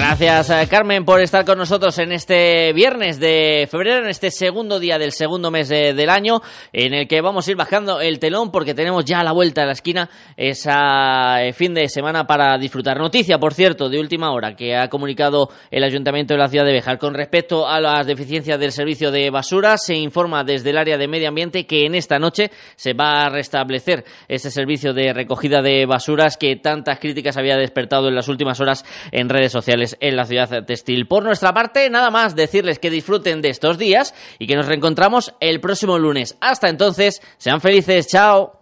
Gracias, 0.00 0.50
eh, 0.50 0.68
Carmen, 0.70 1.04
por 1.04 1.20
estar 1.20 1.44
con 1.44 1.58
nosotros 1.58 1.98
en 1.98 2.12
este 2.12 2.72
viernes 2.72 3.18
de 3.18 3.66
febrero, 3.68 4.04
en 4.04 4.08
este 4.10 4.30
segundo 4.30 4.78
día 4.78 4.96
del 4.96 5.10
segundo 5.10 5.50
mes 5.50 5.68
de- 5.68 5.92
del 5.92 6.08
año, 6.08 6.40
en 6.72 6.94
el 6.94 7.08
que 7.08 7.20
vamos 7.20 7.48
a 7.48 7.50
ir 7.50 7.56
bajando 7.56 8.00
el 8.00 8.20
telón 8.20 8.52
porque 8.52 8.74
tenemos 8.74 9.04
ya 9.04 9.24
la 9.24 9.32
vuelta 9.32 9.62
de 9.62 9.66
la 9.66 9.72
esquina 9.72 10.08
esa 10.36 11.42
eh, 11.44 11.52
fin 11.52 11.74
de 11.74 11.88
semana 11.88 12.28
para 12.28 12.56
disfrutar. 12.58 12.96
Noticia, 12.96 13.38
por 13.38 13.54
cierto, 13.54 13.88
de 13.88 13.98
última 13.98 14.30
hora 14.30 14.54
que 14.54 14.76
ha 14.76 14.88
comunicado 14.88 15.50
el 15.68 15.82
Ayuntamiento 15.82 16.32
de 16.32 16.38
la 16.38 16.48
ciudad 16.48 16.64
de 16.64 16.74
Bejar 16.74 16.98
con 16.98 17.14
respecto 17.14 17.66
a 17.66 17.80
las 17.80 18.06
deficiencias 18.06 18.60
del 18.60 18.70
servicio 18.70 19.10
de 19.10 19.30
basura. 19.30 19.76
Se 19.78 19.96
informa 19.96 20.44
desde 20.44 20.70
el 20.70 20.78
área 20.78 20.96
de 20.96 21.08
medio 21.08 21.28
ambiente 21.28 21.66
que 21.66 21.86
en 21.86 21.96
esta 21.96 22.20
noche 22.20 22.52
se 22.76 22.92
va 22.94 23.24
a 23.24 23.30
restablecer 23.30 24.04
ese 24.28 24.52
servicio 24.52 24.94
de 24.94 25.12
recogida 25.12 25.60
de 25.60 25.86
basuras 25.86 26.36
que 26.36 26.54
tantas 26.54 27.00
críticas 27.00 27.36
había 27.36 27.56
despertado 27.56 28.06
en 28.06 28.14
las 28.14 28.28
últimas 28.28 28.60
horas 28.60 28.84
en 29.10 29.28
redes 29.28 29.50
sociales. 29.50 29.87
En 30.00 30.16
la 30.16 30.24
ciudad 30.24 30.64
textil. 30.64 31.06
Por 31.06 31.24
nuestra 31.24 31.54
parte, 31.54 31.88
nada 31.90 32.10
más 32.10 32.34
decirles 32.36 32.78
que 32.78 32.90
disfruten 32.90 33.42
de 33.42 33.50
estos 33.50 33.78
días 33.78 34.14
y 34.38 34.46
que 34.46 34.56
nos 34.56 34.66
reencontramos 34.66 35.34
el 35.40 35.60
próximo 35.60 35.98
lunes. 35.98 36.36
Hasta 36.40 36.68
entonces, 36.68 37.22
sean 37.38 37.60
felices, 37.60 38.08
chao. 38.08 38.58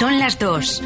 Son 0.00 0.18
las 0.18 0.38
dos. 0.38 0.82